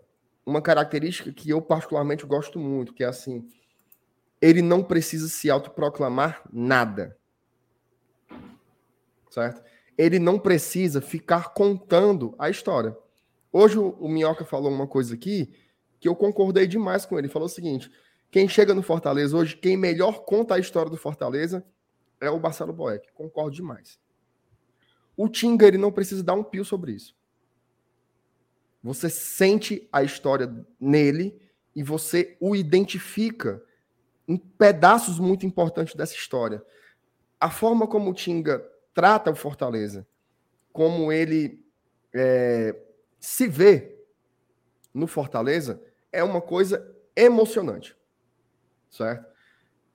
uma 0.44 0.62
característica 0.62 1.32
que 1.32 1.50
eu 1.50 1.60
particularmente 1.60 2.24
gosto 2.24 2.58
muito, 2.58 2.94
que 2.94 3.04
é 3.04 3.06
assim, 3.06 3.46
ele 4.40 4.62
não 4.62 4.82
precisa 4.82 5.28
se 5.28 5.50
autoproclamar 5.50 6.42
nada. 6.52 7.16
Certo? 9.30 9.62
Ele 9.96 10.18
não 10.18 10.38
precisa 10.38 11.00
ficar 11.00 11.52
contando 11.52 12.34
a 12.38 12.48
história. 12.48 12.96
Hoje 13.52 13.78
o, 13.78 13.90
o 14.00 14.08
Minhoca 14.08 14.44
falou 14.44 14.70
uma 14.70 14.86
coisa 14.86 15.14
aqui 15.14 15.52
que 16.00 16.08
eu 16.08 16.16
concordei 16.16 16.66
demais 16.66 17.04
com 17.04 17.16
ele. 17.16 17.26
Ele 17.26 17.32
falou 17.32 17.46
o 17.46 17.50
seguinte: 17.50 17.90
quem 18.30 18.48
chega 18.48 18.72
no 18.72 18.82
Fortaleza 18.82 19.36
hoje, 19.36 19.56
quem 19.56 19.76
melhor 19.76 20.24
conta 20.24 20.54
a 20.54 20.58
história 20.58 20.90
do 20.90 20.96
Fortaleza 20.96 21.64
é 22.20 22.30
o 22.30 22.40
Marcelo 22.40 22.72
Boeck. 22.72 23.12
Concordo 23.12 23.56
demais. 23.56 23.98
O 25.16 25.28
Tinga 25.28 25.66
ele 25.66 25.78
não 25.78 25.90
precisa 25.90 26.22
dar 26.22 26.34
um 26.34 26.44
pio 26.44 26.64
sobre 26.64 26.92
isso. 26.92 27.17
Você 28.82 29.10
sente 29.10 29.88
a 29.92 30.02
história 30.02 30.54
nele 30.80 31.40
e 31.74 31.82
você 31.82 32.36
o 32.40 32.54
identifica 32.54 33.62
em 34.26 34.36
pedaços 34.36 35.18
muito 35.18 35.46
importantes 35.46 35.94
dessa 35.94 36.14
história. 36.14 36.62
A 37.40 37.50
forma 37.50 37.86
como 37.86 38.10
o 38.10 38.14
Tinga 38.14 38.64
trata 38.92 39.30
o 39.30 39.34
Fortaleza, 39.34 40.06
como 40.72 41.12
ele 41.12 41.64
é, 42.14 42.76
se 43.18 43.48
vê 43.48 43.96
no 44.92 45.06
Fortaleza, 45.06 45.82
é 46.12 46.22
uma 46.22 46.40
coisa 46.40 46.94
emocionante. 47.16 47.96
Certo? 48.90 49.26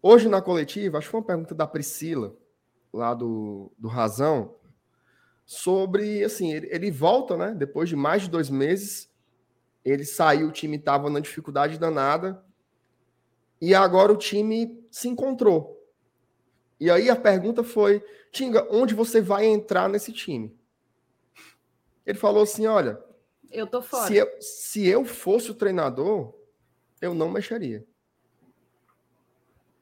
Hoje 0.01 0.27
na 0.27 0.41
coletiva, 0.41 0.97
acho 0.97 1.07
que 1.07 1.11
foi 1.11 1.19
uma 1.21 1.27
pergunta 1.27 1.55
da 1.55 1.65
Priscila, 1.65 2.35
lá 2.91 3.13
do, 3.13 3.71
do 3.77 3.87
Razão, 3.87 4.55
sobre, 5.45 6.23
assim, 6.23 6.53
ele, 6.53 6.67
ele 6.71 6.91
volta, 6.91 7.35
né? 7.37 7.53
Depois 7.53 7.89
de 7.89 7.95
mais 7.95 8.23
de 8.23 8.29
dois 8.29 8.49
meses, 8.49 9.09
ele 9.83 10.05
saiu, 10.05 10.47
o 10.47 10.51
time 10.51 10.77
estava 10.77 11.09
na 11.09 11.19
dificuldade 11.19 11.77
danada, 11.77 12.43
e 13.61 13.73
agora 13.73 14.11
o 14.11 14.17
time 14.17 14.85
se 14.91 15.07
encontrou. 15.07 15.81
E 16.79 16.89
aí 16.91 17.09
a 17.09 17.15
pergunta 17.15 17.63
foi: 17.63 18.03
Tinga, 18.31 18.67
onde 18.69 18.93
você 18.93 19.21
vai 19.21 19.45
entrar 19.45 19.87
nesse 19.87 20.11
time? 20.11 20.53
Ele 22.05 22.17
falou 22.17 22.43
assim: 22.43 22.65
olha. 22.65 23.01
Eu 23.51 23.67
tô 23.67 23.81
fora. 23.81 24.07
Se 24.07 24.15
eu, 24.17 24.41
se 24.41 24.87
eu 24.87 25.05
fosse 25.05 25.51
o 25.51 25.53
treinador, 25.53 26.33
eu 26.99 27.13
não 27.13 27.29
mexeria. 27.29 27.85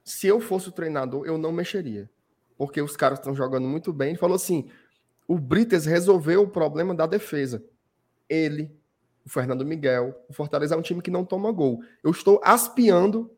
Se 0.04 0.28
eu 0.28 0.40
fosse 0.40 0.70
o 0.70 0.72
treinador, 0.72 1.26
eu 1.26 1.38
não 1.38 1.52
mexeria. 1.52 2.10
Porque 2.58 2.82
os 2.82 2.96
caras 2.98 3.18
estão 3.18 3.34
jogando 3.34 3.68
muito 3.68 3.92
bem. 3.94 4.10
Ele 4.10 4.18
falou 4.18 4.36
assim: 4.36 4.70
o 5.32 5.40
Brites 5.40 5.86
resolveu 5.86 6.44
o 6.44 6.50
problema 6.50 6.94
da 6.94 7.08
defesa. 7.08 7.64
Ele, 8.28 8.70
o 9.26 9.30
Fernando 9.30 9.66
Miguel, 9.66 10.14
o 10.28 10.34
Fortaleza 10.34 10.76
é 10.76 10.78
um 10.78 10.82
time 10.82 11.02
que 11.02 11.10
não 11.10 11.24
toma 11.24 11.50
gol. 11.54 11.82
Eu 12.04 12.12
estou 12.12 12.42
aspiando 12.44 13.32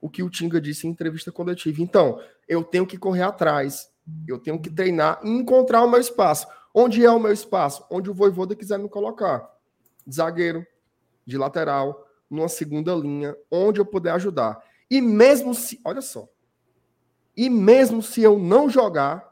o 0.00 0.08
que 0.08 0.22
o 0.22 0.30
Tinga 0.30 0.58
disse 0.58 0.86
em 0.86 0.90
entrevista 0.90 1.30
coletiva. 1.30 1.82
Então, 1.82 2.18
eu 2.48 2.64
tenho 2.64 2.86
que 2.86 2.96
correr 2.96 3.20
atrás, 3.20 3.92
eu 4.26 4.38
tenho 4.38 4.58
que 4.58 4.70
treinar 4.70 5.20
e 5.22 5.28
encontrar 5.28 5.84
o 5.84 5.90
meu 5.90 6.00
espaço. 6.00 6.46
Onde 6.74 7.04
é 7.04 7.10
o 7.10 7.20
meu 7.20 7.30
espaço? 7.30 7.84
Onde 7.90 8.08
o 8.08 8.14
Voivoda 8.14 8.56
quiser 8.56 8.78
me 8.78 8.88
colocar. 8.88 9.46
De 10.06 10.16
zagueiro, 10.16 10.66
de 11.26 11.36
lateral, 11.36 12.08
numa 12.30 12.48
segunda 12.48 12.94
linha, 12.94 13.36
onde 13.50 13.78
eu 13.78 13.84
puder 13.84 14.12
ajudar. 14.12 14.58
E 14.90 15.02
mesmo 15.02 15.54
se, 15.54 15.78
olha 15.84 16.00
só, 16.00 16.26
e 17.36 17.50
mesmo 17.50 18.00
se 18.00 18.22
eu 18.22 18.38
não 18.38 18.70
jogar, 18.70 19.29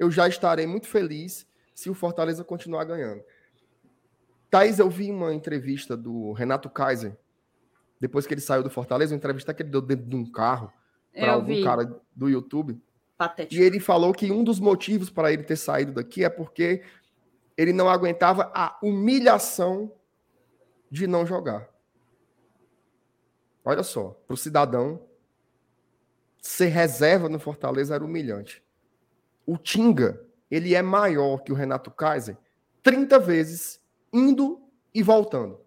eu 0.00 0.10
já 0.10 0.26
estarei 0.26 0.66
muito 0.66 0.86
feliz 0.86 1.46
se 1.74 1.90
o 1.90 1.94
Fortaleza 1.94 2.42
continuar 2.42 2.84
ganhando. 2.84 3.22
Thaís, 4.48 4.78
eu 4.78 4.88
vi 4.88 5.10
uma 5.10 5.32
entrevista 5.34 5.94
do 5.94 6.32
Renato 6.32 6.70
Kaiser, 6.70 7.16
depois 8.00 8.26
que 8.26 8.32
ele 8.32 8.40
saiu 8.40 8.62
do 8.62 8.70
Fortaleza, 8.70 9.12
uma 9.12 9.18
entrevista 9.18 9.52
que 9.52 9.62
ele 9.62 9.68
deu 9.68 9.82
dentro 9.82 10.06
de 10.06 10.16
um 10.16 10.24
carro 10.24 10.72
para 11.12 11.32
algum 11.32 11.54
vi. 11.54 11.62
cara 11.62 12.00
do 12.16 12.30
YouTube. 12.30 12.80
Patético. 13.18 13.60
E 13.60 13.64
ele 13.64 13.78
falou 13.78 14.14
que 14.14 14.32
um 14.32 14.42
dos 14.42 14.58
motivos 14.58 15.10
para 15.10 15.30
ele 15.30 15.42
ter 15.42 15.56
saído 15.56 15.92
daqui 15.92 16.24
é 16.24 16.30
porque 16.30 16.82
ele 17.54 17.74
não 17.74 17.90
aguentava 17.90 18.50
a 18.54 18.78
humilhação 18.82 19.92
de 20.90 21.06
não 21.06 21.26
jogar. 21.26 21.68
Olha 23.62 23.82
só, 23.82 24.18
para 24.26 24.32
o 24.32 24.38
cidadão, 24.38 25.02
ser 26.40 26.68
reserva 26.68 27.28
no 27.28 27.38
Fortaleza 27.38 27.94
era 27.94 28.02
humilhante. 28.02 28.64
O 29.46 29.56
Tinga, 29.56 30.24
ele 30.50 30.74
é 30.74 30.82
maior 30.82 31.38
que 31.38 31.52
o 31.52 31.54
Renato 31.54 31.90
Kaiser 31.90 32.36
30 32.82 33.18
vezes, 33.18 33.80
indo 34.12 34.60
e 34.94 35.02
voltando. 35.02 35.60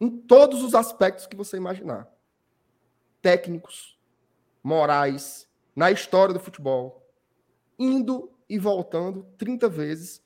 Em 0.00 0.10
todos 0.10 0.62
os 0.62 0.74
aspectos 0.74 1.26
que 1.26 1.36
você 1.36 1.56
imaginar. 1.56 2.08
Técnicos, 3.20 3.98
morais, 4.62 5.48
na 5.74 5.90
história 5.90 6.34
do 6.34 6.40
futebol. 6.40 7.06
Indo 7.78 8.32
e 8.48 8.58
voltando 8.58 9.24
30 9.38 9.68
vezes. 9.68 10.22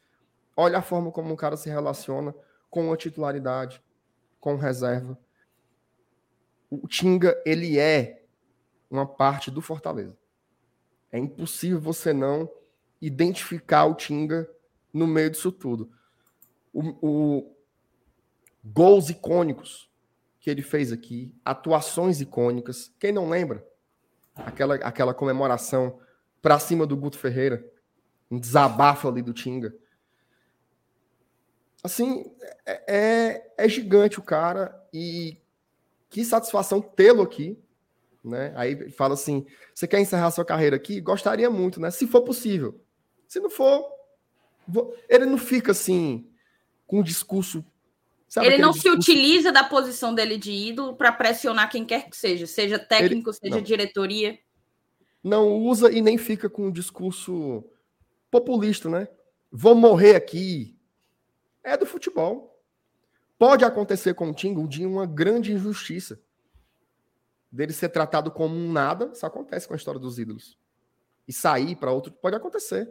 Olha 0.56 0.78
a 0.78 0.82
forma 0.82 1.12
como 1.12 1.32
um 1.32 1.36
cara 1.36 1.56
se 1.56 1.68
relaciona 1.68 2.34
com 2.70 2.92
a 2.92 2.96
titularidade, 2.96 3.82
com 4.40 4.56
reserva. 4.56 5.18
O 6.70 6.88
Tinga, 6.88 7.40
ele 7.44 7.78
é 7.78 8.24
uma 8.90 9.06
parte 9.06 9.50
do 9.50 9.60
Fortaleza. 9.60 10.16
É 11.12 11.18
impossível 11.18 11.80
você 11.80 12.12
não 12.12 12.50
identificar 13.06 13.84
o 13.84 13.94
Tinga 13.94 14.50
no 14.92 15.06
meio 15.06 15.30
disso 15.30 15.52
tudo. 15.52 15.90
O, 16.72 16.82
o, 17.00 17.56
gols 18.64 19.08
icônicos 19.08 19.88
que 20.40 20.50
ele 20.50 20.62
fez 20.62 20.92
aqui, 20.92 21.32
atuações 21.44 22.20
icônicas. 22.20 22.92
Quem 22.98 23.12
não 23.12 23.28
lembra? 23.28 23.66
Aquela, 24.34 24.74
aquela 24.76 25.14
comemoração 25.14 25.98
para 26.42 26.58
cima 26.58 26.86
do 26.86 26.96
Guto 26.96 27.18
Ferreira, 27.18 27.64
um 28.30 28.38
desabafo 28.38 29.08
ali 29.08 29.22
do 29.22 29.32
Tinga. 29.32 29.74
Assim, 31.82 32.24
é, 32.64 32.94
é, 32.96 33.52
é 33.56 33.68
gigante 33.68 34.18
o 34.18 34.22
cara 34.22 34.74
e 34.92 35.40
que 36.10 36.24
satisfação 36.24 36.80
tê-lo 36.80 37.22
aqui. 37.22 37.58
Né? 38.24 38.52
Aí 38.56 38.90
fala 38.90 39.14
assim: 39.14 39.46
você 39.72 39.86
quer 39.86 40.00
encerrar 40.00 40.32
sua 40.32 40.44
carreira 40.44 40.74
aqui? 40.74 41.00
Gostaria 41.00 41.48
muito, 41.48 41.80
né? 41.80 41.90
Se 41.90 42.06
for 42.06 42.22
possível. 42.22 42.80
Se 43.26 43.40
não 43.40 43.50
for, 43.50 43.84
ele 45.08 45.26
não 45.26 45.38
fica 45.38 45.72
assim 45.72 46.28
com 46.86 47.00
um 47.00 47.02
discurso. 47.02 47.64
Sabe 48.28 48.46
ele 48.46 48.58
não 48.58 48.72
discurso... 48.72 49.02
se 49.02 49.10
utiliza 49.10 49.52
da 49.52 49.64
posição 49.64 50.14
dele 50.14 50.36
de 50.36 50.52
ídolo 50.52 50.96
para 50.96 51.12
pressionar 51.12 51.70
quem 51.70 51.84
quer 51.84 52.08
que 52.08 52.16
seja, 52.16 52.46
seja 52.46 52.78
técnico, 52.78 53.30
ele... 53.30 53.36
seja 53.36 53.56
não. 53.56 53.62
diretoria. 53.62 54.38
Não 55.22 55.58
usa 55.58 55.90
e 55.90 56.00
nem 56.00 56.16
fica 56.18 56.48
com 56.48 56.66
um 56.66 56.72
discurso 56.72 57.64
populista, 58.30 58.88
né? 58.88 59.08
Vou 59.50 59.74
morrer 59.74 60.16
aqui. 60.16 60.76
É 61.62 61.76
do 61.76 61.86
futebol. 61.86 62.56
Pode 63.38 63.64
acontecer 63.64 64.14
com 64.14 64.30
o 64.30 64.34
Tinga 64.34 64.60
um 64.60 64.66
dia 64.66 64.88
uma 64.88 65.06
grande 65.06 65.52
injustiça. 65.52 66.20
Dele 67.50 67.72
ser 67.72 67.88
tratado 67.88 68.30
como 68.30 68.54
um 68.54 68.70
nada, 68.70 69.10
isso 69.12 69.24
acontece 69.26 69.66
com 69.66 69.74
a 69.74 69.76
história 69.76 70.00
dos 70.00 70.18
ídolos. 70.18 70.58
E 71.26 71.32
sair 71.32 71.74
para 71.76 71.92
outro 71.92 72.12
pode 72.12 72.36
acontecer. 72.36 72.88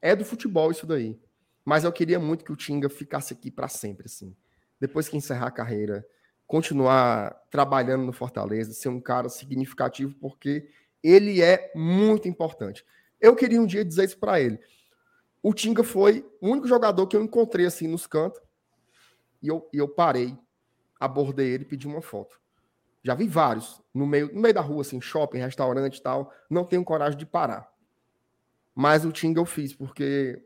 É 0.00 0.14
do 0.14 0.24
futebol 0.24 0.70
isso 0.70 0.86
daí. 0.86 1.18
Mas 1.64 1.84
eu 1.84 1.92
queria 1.92 2.18
muito 2.18 2.44
que 2.44 2.52
o 2.52 2.56
Tinga 2.56 2.88
ficasse 2.88 3.32
aqui 3.32 3.50
para 3.50 3.68
sempre, 3.68 4.06
assim. 4.06 4.34
Depois 4.80 5.08
que 5.08 5.16
encerrar 5.16 5.48
a 5.48 5.50
carreira, 5.50 6.06
continuar 6.46 7.30
trabalhando 7.50 8.04
no 8.04 8.12
Fortaleza, 8.12 8.72
ser 8.72 8.88
um 8.88 9.00
cara 9.00 9.28
significativo, 9.28 10.14
porque 10.20 10.68
ele 11.02 11.42
é 11.42 11.72
muito 11.74 12.28
importante. 12.28 12.84
Eu 13.20 13.34
queria 13.34 13.60
um 13.60 13.66
dia 13.66 13.84
dizer 13.84 14.04
isso 14.04 14.18
para 14.18 14.40
ele. 14.40 14.60
O 15.42 15.52
Tinga 15.54 15.82
foi 15.82 16.24
o 16.40 16.48
único 16.48 16.68
jogador 16.68 17.06
que 17.06 17.16
eu 17.16 17.22
encontrei 17.22 17.66
assim 17.66 17.88
nos 17.88 18.06
cantos 18.06 18.40
e 19.42 19.48
eu, 19.48 19.68
e 19.72 19.78
eu 19.78 19.88
parei, 19.88 20.36
abordei 20.98 21.48
ele, 21.48 21.64
pedi 21.64 21.86
uma 21.86 22.02
foto. 22.02 22.38
Já 23.02 23.14
vi 23.14 23.28
vários 23.28 23.80
no 23.94 24.06
meio, 24.06 24.32
no 24.34 24.40
meio 24.40 24.52
da 24.52 24.60
rua, 24.60 24.80
assim, 24.80 25.00
shopping, 25.00 25.38
restaurante 25.38 25.98
e 25.98 26.02
tal. 26.02 26.32
Não 26.50 26.64
tenho 26.64 26.84
coragem 26.84 27.16
de 27.16 27.24
parar. 27.24 27.72
Mas 28.78 29.06
o 29.06 29.10
Tinga 29.10 29.40
eu 29.40 29.46
fiz, 29.46 29.72
porque 29.72 30.38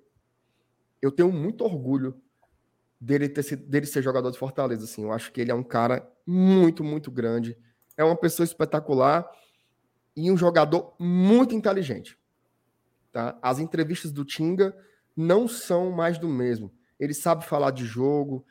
eu 1.02 1.10
tenho 1.10 1.32
muito 1.32 1.64
orgulho 1.64 2.22
dele, 3.00 3.28
ter 3.28 3.56
dele 3.56 3.86
ser 3.86 4.02
jogador 4.02 4.30
de 4.30 4.38
Fortaleza. 4.38 4.84
Assim. 4.84 5.02
Eu 5.02 5.12
acho 5.12 5.32
que 5.32 5.40
ele 5.40 5.50
é 5.50 5.54
um 5.54 5.64
cara 5.64 6.08
muito, 6.24 6.84
muito 6.84 7.10
grande. 7.10 7.58
É 7.96 8.04
uma 8.04 8.14
pessoa 8.14 8.44
espetacular 8.44 9.28
e 10.16 10.30
um 10.30 10.36
jogador 10.36 10.94
muito 10.96 11.56
inteligente. 11.56 12.16
Tá? 13.10 13.36
As 13.42 13.58
entrevistas 13.58 14.12
do 14.12 14.24
Tinga 14.24 14.76
não 15.16 15.48
são 15.48 15.90
mais 15.90 16.16
do 16.16 16.28
mesmo. 16.28 16.72
ele 17.00 17.14
sabe 17.14 17.44
falar 17.44 17.72
de 17.72 17.84
jogo, 17.84 18.46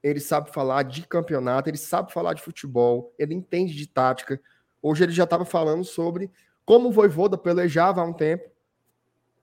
ele 0.00 0.20
sabe 0.20 0.50
falar 0.52 0.84
de 0.84 1.08
campeonato, 1.08 1.68
ele 1.68 1.78
sabe 1.78 2.12
falar 2.12 2.34
de 2.34 2.42
futebol, 2.42 3.12
ele 3.18 3.34
entende 3.34 3.74
de 3.74 3.88
tática. 3.88 4.40
Hoje 4.80 5.02
ele 5.02 5.12
já 5.12 5.24
estava 5.24 5.44
falando 5.44 5.82
sobre 5.82 6.30
como 6.64 6.88
o 6.88 6.92
Voivoda 6.92 7.36
pelejava 7.36 8.00
há 8.00 8.04
um 8.04 8.12
tempo 8.12 8.53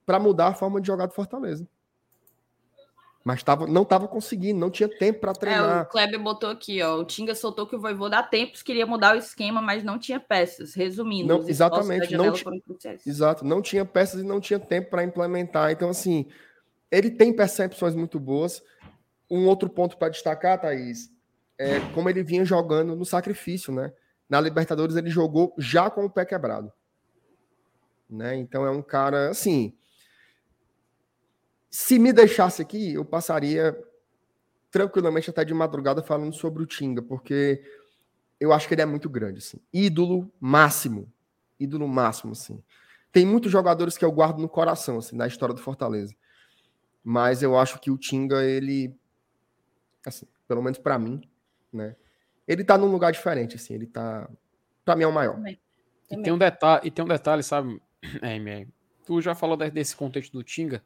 para 0.05 0.19
mudar 0.19 0.47
a 0.47 0.53
forma 0.53 0.81
de 0.81 0.87
jogar 0.87 1.05
do 1.05 1.13
Fortaleza. 1.13 1.67
Mas 3.23 3.43
tava, 3.43 3.67
não 3.67 3.83
estava 3.83 4.07
conseguindo, 4.07 4.59
não 4.59 4.71
tinha 4.71 4.89
tempo 4.89 5.19
para 5.19 5.33
treinar. 5.33 5.79
É, 5.79 5.81
o 5.83 5.85
Kleber 5.85 6.19
botou 6.19 6.49
aqui, 6.49 6.81
ó. 6.81 6.97
O 6.97 7.05
Tinga 7.05 7.35
soltou 7.35 7.67
que 7.67 7.75
o 7.75 7.79
Voivô 7.79 8.09
dá 8.09 8.23
tempos, 8.23 8.63
queria 8.63 8.85
mudar 8.85 9.15
o 9.15 9.19
esquema, 9.19 9.61
mas 9.61 9.83
não 9.83 9.99
tinha 9.99 10.19
peças. 10.19 10.73
Resumindo, 10.73 11.27
não, 11.27 11.47
exatamente, 11.47 12.15
não 12.15 12.33
exato, 13.05 13.45
não 13.45 13.61
tinha 13.61 13.85
peças 13.85 14.21
e 14.21 14.23
não 14.23 14.39
tinha 14.39 14.59
tempo 14.59 14.89
para 14.89 15.03
implementar. 15.03 15.71
Então, 15.71 15.89
assim, 15.89 16.25
ele 16.89 17.11
tem 17.11 17.31
percepções 17.31 17.93
muito 17.93 18.19
boas. 18.19 18.63
Um 19.29 19.47
outro 19.47 19.69
ponto 19.69 19.97
para 19.97 20.09
destacar, 20.09 20.59
Thaís, 20.59 21.11
é 21.59 21.79
como 21.93 22.09
ele 22.09 22.23
vinha 22.23 22.43
jogando 22.43 22.95
no 22.95 23.05
sacrifício, 23.05 23.71
né? 23.71 23.93
Na 24.27 24.41
Libertadores 24.41 24.95
ele 24.95 25.09
jogou 25.11 25.53
já 25.59 25.91
com 25.91 26.05
o 26.05 26.09
pé 26.09 26.25
quebrado. 26.25 26.71
Né? 28.09 28.35
Então 28.35 28.65
é 28.65 28.71
um 28.71 28.81
cara 28.81 29.29
assim, 29.29 29.73
se 31.71 31.97
me 31.97 32.11
deixasse 32.11 32.61
aqui, 32.61 32.93
eu 32.93 33.05
passaria 33.05 33.81
tranquilamente 34.69 35.29
até 35.29 35.45
de 35.45 35.53
madrugada 35.53 36.03
falando 36.03 36.33
sobre 36.33 36.61
o 36.61 36.65
Tinga, 36.65 37.01
porque 37.01 37.63
eu 38.37 38.51
acho 38.51 38.67
que 38.67 38.73
ele 38.73 38.81
é 38.81 38.85
muito 38.85 39.09
grande, 39.09 39.39
assim. 39.39 39.57
Ídolo 39.73 40.29
máximo. 40.37 41.11
Ídolo 41.57 41.87
máximo, 41.87 42.33
assim. 42.33 42.61
Tem 43.09 43.25
muitos 43.25 43.49
jogadores 43.49 43.97
que 43.97 44.03
eu 44.03 44.11
guardo 44.11 44.39
no 44.39 44.49
coração, 44.49 44.97
assim, 44.97 45.15
na 45.15 45.27
história 45.27 45.55
do 45.55 45.61
Fortaleza. 45.61 46.13
Mas 47.01 47.41
eu 47.41 47.57
acho 47.57 47.79
que 47.79 47.89
o 47.89 47.97
Tinga, 47.97 48.43
ele. 48.43 48.93
Assim, 50.05 50.27
pelo 50.47 50.61
menos 50.61 50.77
para 50.77 50.99
mim, 50.99 51.21
né? 51.71 51.95
Ele 52.45 52.65
tá 52.65 52.77
num 52.77 52.91
lugar 52.91 53.11
diferente, 53.11 53.55
assim. 53.55 53.73
Ele 53.73 53.87
tá. 53.87 54.29
Pra 54.83 54.95
mim 54.95 55.03
é 55.03 55.07
o 55.07 55.13
maior. 55.13 55.35
Também. 55.35 55.59
Também. 56.09 56.21
E 56.21 56.23
tem 56.23 56.33
um 56.33 56.37
detalhe, 56.37 56.87
e 56.87 56.91
tem 56.91 57.05
um 57.05 57.07
detalhe, 57.07 57.43
sabe, 57.43 57.81
é, 58.21 58.67
tu 59.05 59.21
já 59.21 59.33
falou 59.33 59.55
desse 59.55 59.95
contexto 59.95 60.33
do 60.33 60.43
Tinga. 60.43 60.83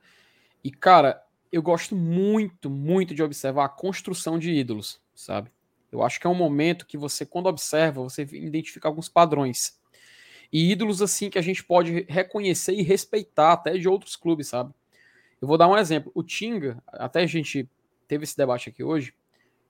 E, 0.65 0.71
cara, 0.71 1.23
eu 1.51 1.61
gosto 1.61 1.95
muito, 1.95 2.71
muito 2.71 3.13
de 3.13 3.21
observar 3.21 3.65
a 3.65 3.69
construção 3.69 4.39
de 4.39 4.51
ídolos, 4.51 4.99
sabe? 5.13 5.51
Eu 5.91 6.01
acho 6.01 6.19
que 6.19 6.25
é 6.25 6.29
um 6.29 6.33
momento 6.33 6.87
que 6.87 6.97
você, 6.97 7.23
quando 7.23 7.45
observa, 7.45 8.01
você 8.01 8.23
identifica 8.23 8.87
alguns 8.87 9.07
padrões. 9.07 9.79
E 10.51 10.71
ídolos, 10.71 11.03
assim, 11.03 11.29
que 11.29 11.37
a 11.37 11.41
gente 11.43 11.63
pode 11.63 12.07
reconhecer 12.09 12.73
e 12.73 12.81
respeitar 12.81 13.53
até 13.53 13.77
de 13.77 13.87
outros 13.87 14.15
clubes, 14.15 14.47
sabe? 14.47 14.73
Eu 15.39 15.47
vou 15.47 15.55
dar 15.55 15.67
um 15.67 15.77
exemplo. 15.77 16.11
O 16.15 16.23
Tinga, 16.23 16.81
até 16.87 17.21
a 17.21 17.27
gente 17.27 17.69
teve 18.07 18.23
esse 18.23 18.35
debate 18.35 18.69
aqui 18.69 18.83
hoje, 18.83 19.13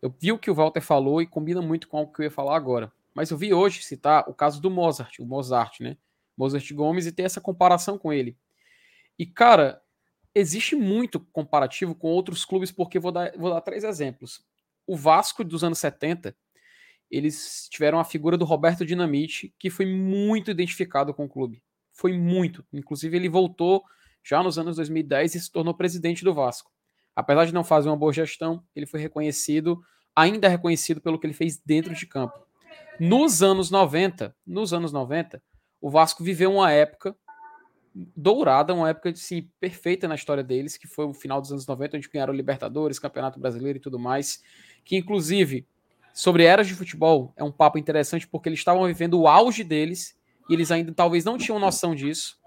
eu 0.01 0.15
vi 0.17 0.31
o 0.31 0.39
que 0.39 0.49
o 0.49 0.55
Walter 0.55 0.79
falou 0.79 1.21
e 1.21 1.27
combina 1.27 1.61
muito 1.61 1.89
com 1.89 2.03
o 2.03 2.07
que 2.07 2.21
eu 2.21 2.23
ia 2.23 2.31
falar 2.31 2.55
agora. 2.55 2.89
Mas 3.13 3.31
eu 3.31 3.37
vi 3.37 3.53
hoje 3.53 3.83
citar 3.83 4.29
o 4.29 4.33
caso 4.33 4.61
do 4.61 4.71
Mozart, 4.71 5.19
o 5.19 5.25
Mozart, 5.25 5.81
né? 5.81 5.97
Mozart 6.37 6.71
Gomes, 6.71 7.05
e 7.05 7.11
ter 7.11 7.23
essa 7.23 7.41
comparação 7.41 7.97
com 7.97 8.13
ele. 8.13 8.37
E, 9.19 9.25
cara, 9.25 9.81
existe 10.35 10.75
muito 10.75 11.21
comparativo 11.31 11.95
com 11.95 12.09
outros 12.09 12.43
clubes, 12.43 12.71
porque 12.71 12.99
vou 12.99 13.11
dar, 13.11 13.31
vou 13.37 13.49
dar 13.49 13.61
três 13.61 13.85
exemplos. 13.85 14.43
O 14.85 14.97
Vasco 14.97 15.43
dos 15.43 15.63
anos 15.63 15.79
70, 15.79 16.35
eles 17.09 17.67
tiveram 17.71 17.99
a 17.99 18.03
figura 18.03 18.37
do 18.37 18.43
Roberto 18.43 18.85
Dinamite, 18.85 19.55
que 19.57 19.69
foi 19.69 19.85
muito 19.85 20.51
identificado 20.51 21.13
com 21.13 21.25
o 21.25 21.29
clube. 21.29 21.63
Foi 21.93 22.11
muito. 22.11 22.65
Inclusive, 22.73 23.15
ele 23.15 23.29
voltou 23.29 23.81
já 24.21 24.43
nos 24.43 24.59
anos 24.59 24.75
2010 24.75 25.35
e 25.35 25.39
se 25.39 25.51
tornou 25.51 25.73
presidente 25.73 26.23
do 26.23 26.33
Vasco. 26.33 26.69
Apesar 27.15 27.45
de 27.45 27.53
não 27.53 27.63
fazer 27.63 27.87
uma 27.87 27.95
boa 27.95 28.11
gestão, 28.11 28.61
ele 28.75 28.85
foi 28.85 28.99
reconhecido, 28.99 29.81
ainda 30.13 30.49
reconhecido 30.49 30.99
pelo 30.99 31.17
que 31.17 31.25
ele 31.25 31.33
fez 31.33 31.57
dentro 31.65 31.95
de 31.95 32.05
campo. 32.05 32.45
Nos 32.99 33.41
anos 33.41 33.71
90, 33.71 34.35
nos 34.45 34.73
anos 34.73 34.91
90, 34.91 35.41
o 35.79 35.89
Vasco 35.89 36.23
viveu 36.23 36.51
uma 36.51 36.71
época 36.71 37.15
dourada, 37.95 38.73
uma 38.73 38.89
época 38.89 39.09
assim, 39.09 39.49
perfeita 39.59 40.07
na 40.07 40.15
história 40.15 40.43
deles, 40.43 40.75
que 40.75 40.87
foi 40.87 41.05
o 41.05 41.13
final 41.13 41.39
dos 41.39 41.51
anos 41.51 41.65
90, 41.65 41.95
onde 41.95 42.09
ganharam 42.09 42.33
Libertadores, 42.33 42.99
Campeonato 42.99 43.39
Brasileiro 43.39 43.77
e 43.77 43.81
tudo 43.81 43.97
mais, 43.97 44.43
que 44.83 44.97
inclusive 44.97 45.65
sobre 46.13 46.43
eras 46.43 46.67
de 46.67 46.75
futebol 46.75 47.33
é 47.37 47.43
um 47.43 47.51
papo 47.51 47.77
interessante 47.77 48.27
porque 48.27 48.49
eles 48.49 48.59
estavam 48.59 48.85
vivendo 48.85 49.19
o 49.19 49.27
auge 49.27 49.63
deles 49.63 50.17
e 50.49 50.53
eles 50.53 50.71
ainda 50.71 50.93
talvez 50.93 51.23
não 51.23 51.37
tinham 51.37 51.57
noção 51.57 51.95
disso. 51.95 52.37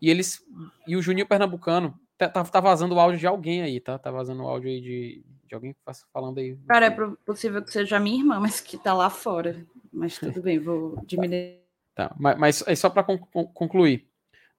E 0.00 0.10
eles 0.10 0.44
e 0.86 0.96
o 0.96 1.02
Juninho 1.02 1.26
Pernambucano 1.26 1.98
tá, 2.18 2.28
tá, 2.28 2.44
tá 2.44 2.60
vazando 2.60 2.94
o 2.94 3.00
áudio 3.00 3.18
de 3.18 3.26
alguém 3.26 3.62
aí, 3.62 3.80
tá? 3.80 3.98
Tá 3.98 4.10
vazando 4.10 4.42
o 4.42 4.48
áudio 4.48 4.70
aí 4.70 4.80
de, 4.80 5.22
de 5.46 5.54
alguém 5.54 5.74
falando 6.12 6.38
aí. 6.38 6.56
Cara, 6.68 6.86
é 6.86 6.90
possível 7.24 7.62
que 7.62 7.72
seja 7.72 7.98
minha 7.98 8.18
irmã, 8.18 8.40
mas 8.40 8.60
que 8.60 8.78
tá 8.78 8.94
lá 8.94 9.10
fora. 9.10 9.66
Mas 9.92 10.18
tudo 10.18 10.40
bem, 10.42 10.58
vou 10.58 11.02
diminuir. 11.04 11.60
Tá, 11.94 12.14
mas, 12.18 12.38
mas 12.38 12.64
é 12.66 12.74
só 12.74 12.88
para 12.88 13.02
concluir. 13.02 14.09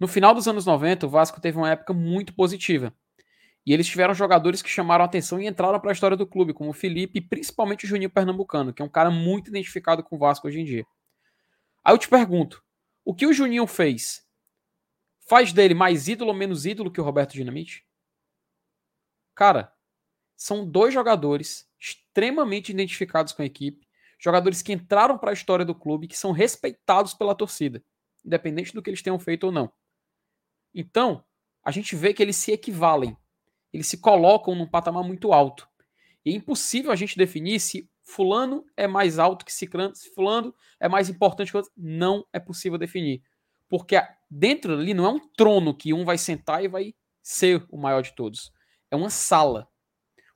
No 0.01 0.07
final 0.07 0.33
dos 0.33 0.47
anos 0.47 0.65
90, 0.65 1.05
o 1.05 1.09
Vasco 1.11 1.39
teve 1.39 1.59
uma 1.59 1.69
época 1.69 1.93
muito 1.93 2.33
positiva. 2.33 2.91
E 3.63 3.71
eles 3.71 3.85
tiveram 3.85 4.15
jogadores 4.15 4.59
que 4.59 4.67
chamaram 4.67 5.05
atenção 5.05 5.39
e 5.39 5.45
entraram 5.45 5.79
para 5.79 5.91
a 5.91 5.93
história 5.93 6.17
do 6.17 6.25
clube, 6.25 6.55
como 6.55 6.71
o 6.71 6.73
Felipe 6.73 7.19
e 7.19 7.21
principalmente 7.21 7.85
o 7.85 7.87
Juninho 7.87 8.09
Pernambucano, 8.09 8.73
que 8.73 8.81
é 8.81 8.85
um 8.85 8.89
cara 8.89 9.11
muito 9.11 9.49
identificado 9.49 10.03
com 10.03 10.15
o 10.15 10.17
Vasco 10.17 10.47
hoje 10.47 10.59
em 10.59 10.65
dia. 10.65 10.87
Aí 11.83 11.93
eu 11.93 11.99
te 11.99 12.09
pergunto, 12.09 12.63
o 13.05 13.13
que 13.13 13.27
o 13.27 13.33
Juninho 13.33 13.67
fez 13.67 14.27
faz 15.29 15.53
dele 15.53 15.75
mais 15.75 16.07
ídolo 16.07 16.31
ou 16.31 16.35
menos 16.35 16.65
ídolo 16.65 16.89
que 16.89 16.99
o 16.99 17.03
Roberto 17.03 17.33
Dinamite? 17.33 17.85
Cara, 19.35 19.71
são 20.35 20.67
dois 20.67 20.95
jogadores 20.95 21.69
extremamente 21.79 22.71
identificados 22.71 23.33
com 23.33 23.43
a 23.43 23.45
equipe, 23.45 23.87
jogadores 24.17 24.63
que 24.63 24.73
entraram 24.73 25.19
para 25.19 25.29
a 25.29 25.33
história 25.33 25.63
do 25.63 25.75
clube, 25.75 26.07
que 26.07 26.17
são 26.17 26.31
respeitados 26.31 27.13
pela 27.13 27.35
torcida, 27.35 27.83
independente 28.25 28.73
do 28.73 28.81
que 28.81 28.89
eles 28.89 29.03
tenham 29.03 29.19
feito 29.19 29.43
ou 29.43 29.51
não. 29.51 29.71
Então, 30.73 31.23
a 31.63 31.71
gente 31.71 31.95
vê 31.95 32.13
que 32.13 32.21
eles 32.21 32.35
se 32.35 32.51
equivalem, 32.51 33.15
eles 33.71 33.87
se 33.87 33.97
colocam 33.97 34.55
num 34.55 34.67
patamar 34.67 35.03
muito 35.03 35.33
alto. 35.33 35.67
E 36.25 36.31
é 36.31 36.33
impossível 36.33 36.91
a 36.91 36.95
gente 36.95 37.17
definir 37.17 37.59
se 37.59 37.89
fulano 38.03 38.65
é 38.75 38.87
mais 38.87 39.19
alto 39.19 39.45
que 39.45 39.53
ciclano, 39.53 39.95
se 39.95 40.13
fulano 40.13 40.53
é 40.79 40.87
mais 40.87 41.09
importante 41.09 41.51
que 41.51 41.57
outro. 41.57 41.71
Não 41.75 42.25
é 42.33 42.39
possível 42.39 42.77
definir. 42.77 43.21
Porque 43.69 44.01
dentro 44.29 44.73
ali 44.73 44.93
não 44.93 45.05
é 45.05 45.09
um 45.09 45.19
trono 45.19 45.75
que 45.75 45.93
um 45.93 46.03
vai 46.03 46.17
sentar 46.17 46.63
e 46.63 46.67
vai 46.67 46.93
ser 47.21 47.65
o 47.69 47.77
maior 47.77 48.01
de 48.01 48.13
todos. 48.13 48.51
É 48.89 48.95
uma 48.95 49.09
sala 49.09 49.67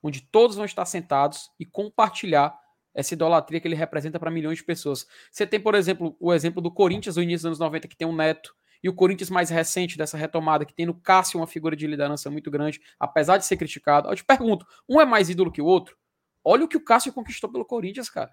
onde 0.02 0.20
todos 0.20 0.56
vão 0.56 0.64
estar 0.64 0.84
sentados 0.84 1.50
e 1.58 1.66
compartilhar 1.66 2.56
essa 2.94 3.12
idolatria 3.12 3.60
que 3.60 3.68
ele 3.68 3.74
representa 3.74 4.18
para 4.18 4.30
milhões 4.30 4.58
de 4.58 4.64
pessoas. 4.64 5.06
Você 5.30 5.46
tem, 5.46 5.60
por 5.60 5.74
exemplo, 5.74 6.16
o 6.18 6.32
exemplo 6.32 6.62
do 6.62 6.70
Corinthians 6.70 7.16
no 7.16 7.22
início 7.22 7.40
dos 7.40 7.46
anos 7.46 7.58
90, 7.58 7.88
que 7.88 7.96
tem 7.96 8.08
um 8.08 8.14
neto 8.14 8.54
e 8.86 8.88
o 8.88 8.94
Corinthians 8.94 9.30
mais 9.30 9.50
recente 9.50 9.98
dessa 9.98 10.16
retomada, 10.16 10.64
que 10.64 10.72
tem 10.72 10.86
no 10.86 10.94
Cássio 10.94 11.40
uma 11.40 11.46
figura 11.48 11.74
de 11.74 11.88
liderança 11.88 12.30
muito 12.30 12.52
grande, 12.52 12.80
apesar 13.00 13.36
de 13.36 13.44
ser 13.44 13.56
criticado. 13.56 14.08
Eu 14.08 14.14
te 14.14 14.24
pergunto, 14.24 14.64
um 14.88 15.00
é 15.00 15.04
mais 15.04 15.28
ídolo 15.28 15.50
que 15.50 15.60
o 15.60 15.64
outro? 15.64 15.98
Olha 16.44 16.64
o 16.64 16.68
que 16.68 16.76
o 16.76 16.84
Cássio 16.84 17.12
conquistou 17.12 17.50
pelo 17.50 17.64
Corinthians, 17.64 18.08
cara. 18.08 18.32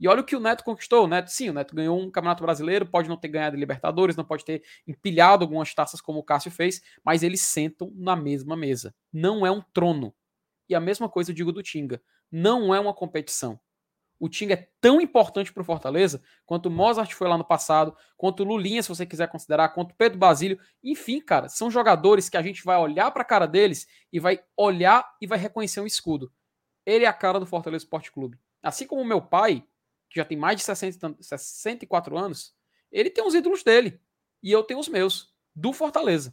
E 0.00 0.08
olha 0.08 0.22
o 0.22 0.24
que 0.24 0.34
o 0.34 0.40
Neto 0.40 0.64
conquistou. 0.64 1.04
O 1.04 1.06
Neto, 1.06 1.28
sim, 1.28 1.50
o 1.50 1.52
Neto 1.52 1.76
ganhou 1.76 2.00
um 2.00 2.10
Campeonato 2.10 2.42
Brasileiro, 2.42 2.86
pode 2.86 3.06
não 3.06 3.18
ter 3.18 3.28
ganhado 3.28 3.54
Libertadores, 3.54 4.16
não 4.16 4.24
pode 4.24 4.46
ter 4.46 4.62
empilhado 4.88 5.44
algumas 5.44 5.74
taças 5.74 6.00
como 6.00 6.20
o 6.20 6.24
Cássio 6.24 6.50
fez, 6.50 6.80
mas 7.04 7.22
eles 7.22 7.42
sentam 7.42 7.92
na 7.94 8.16
mesma 8.16 8.56
mesa. 8.56 8.94
Não 9.12 9.46
é 9.46 9.50
um 9.50 9.60
trono. 9.74 10.14
E 10.70 10.74
a 10.74 10.80
mesma 10.80 11.06
coisa 11.06 11.32
eu 11.32 11.34
digo 11.34 11.52
do 11.52 11.62
Tinga. 11.62 12.00
Não 12.30 12.74
é 12.74 12.80
uma 12.80 12.94
competição 12.94 13.60
o 14.22 14.28
Tinga 14.28 14.54
é 14.54 14.68
tão 14.80 15.00
importante 15.00 15.52
para 15.52 15.62
o 15.62 15.64
Fortaleza 15.64 16.22
quanto 16.46 16.66
o 16.66 16.70
Mozart 16.70 17.12
foi 17.12 17.26
lá 17.26 17.36
no 17.36 17.44
passado, 17.44 17.92
quanto 18.16 18.44
o 18.44 18.46
Lulinha, 18.46 18.80
se 18.80 18.88
você 18.88 19.04
quiser 19.04 19.26
considerar, 19.26 19.70
quanto 19.70 19.90
o 19.90 19.94
Pedro 19.96 20.16
Basílio. 20.16 20.60
Enfim, 20.80 21.20
cara, 21.20 21.48
são 21.48 21.68
jogadores 21.68 22.28
que 22.28 22.36
a 22.36 22.42
gente 22.42 22.62
vai 22.62 22.78
olhar 22.78 23.10
para 23.10 23.22
a 23.22 23.24
cara 23.24 23.46
deles 23.46 23.84
e 24.12 24.20
vai 24.20 24.40
olhar 24.56 25.12
e 25.20 25.26
vai 25.26 25.36
reconhecer 25.36 25.80
um 25.80 25.86
escudo. 25.86 26.32
Ele 26.86 27.04
é 27.04 27.08
a 27.08 27.12
cara 27.12 27.40
do 27.40 27.46
Fortaleza 27.46 27.84
Esporte 27.84 28.12
Clube. 28.12 28.38
Assim 28.62 28.86
como 28.86 29.02
o 29.02 29.04
meu 29.04 29.20
pai, 29.20 29.64
que 30.08 30.20
já 30.20 30.24
tem 30.24 30.38
mais 30.38 30.56
de 30.56 30.62
60, 30.62 31.16
64 31.20 32.16
anos, 32.16 32.54
ele 32.92 33.10
tem 33.10 33.26
os 33.26 33.34
ídolos 33.34 33.64
dele. 33.64 34.00
E 34.40 34.52
eu 34.52 34.62
tenho 34.62 34.78
os 34.78 34.86
meus, 34.86 35.34
do 35.52 35.72
Fortaleza. 35.72 36.32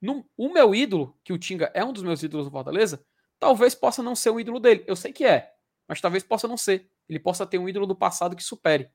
No, 0.00 0.26
o 0.38 0.50
meu 0.50 0.74
ídolo, 0.74 1.14
que 1.22 1.34
o 1.34 1.38
Tinga 1.38 1.70
é 1.74 1.84
um 1.84 1.92
dos 1.92 2.02
meus 2.02 2.22
ídolos 2.22 2.46
do 2.46 2.50
Fortaleza, 2.50 3.04
talvez 3.38 3.74
possa 3.74 4.02
não 4.02 4.16
ser 4.16 4.30
o 4.30 4.40
ídolo 4.40 4.58
dele. 4.58 4.82
Eu 4.86 4.96
sei 4.96 5.12
que 5.12 5.26
é, 5.26 5.52
mas 5.86 6.00
talvez 6.00 6.24
possa 6.24 6.48
não 6.48 6.56
ser. 6.56 6.90
Ele 7.08 7.18
possa 7.18 7.46
ter 7.46 7.58
um 7.58 7.68
ídolo 7.68 7.86
do 7.86 7.94
passado 7.94 8.36
que 8.36 8.42
supere. 8.42 8.88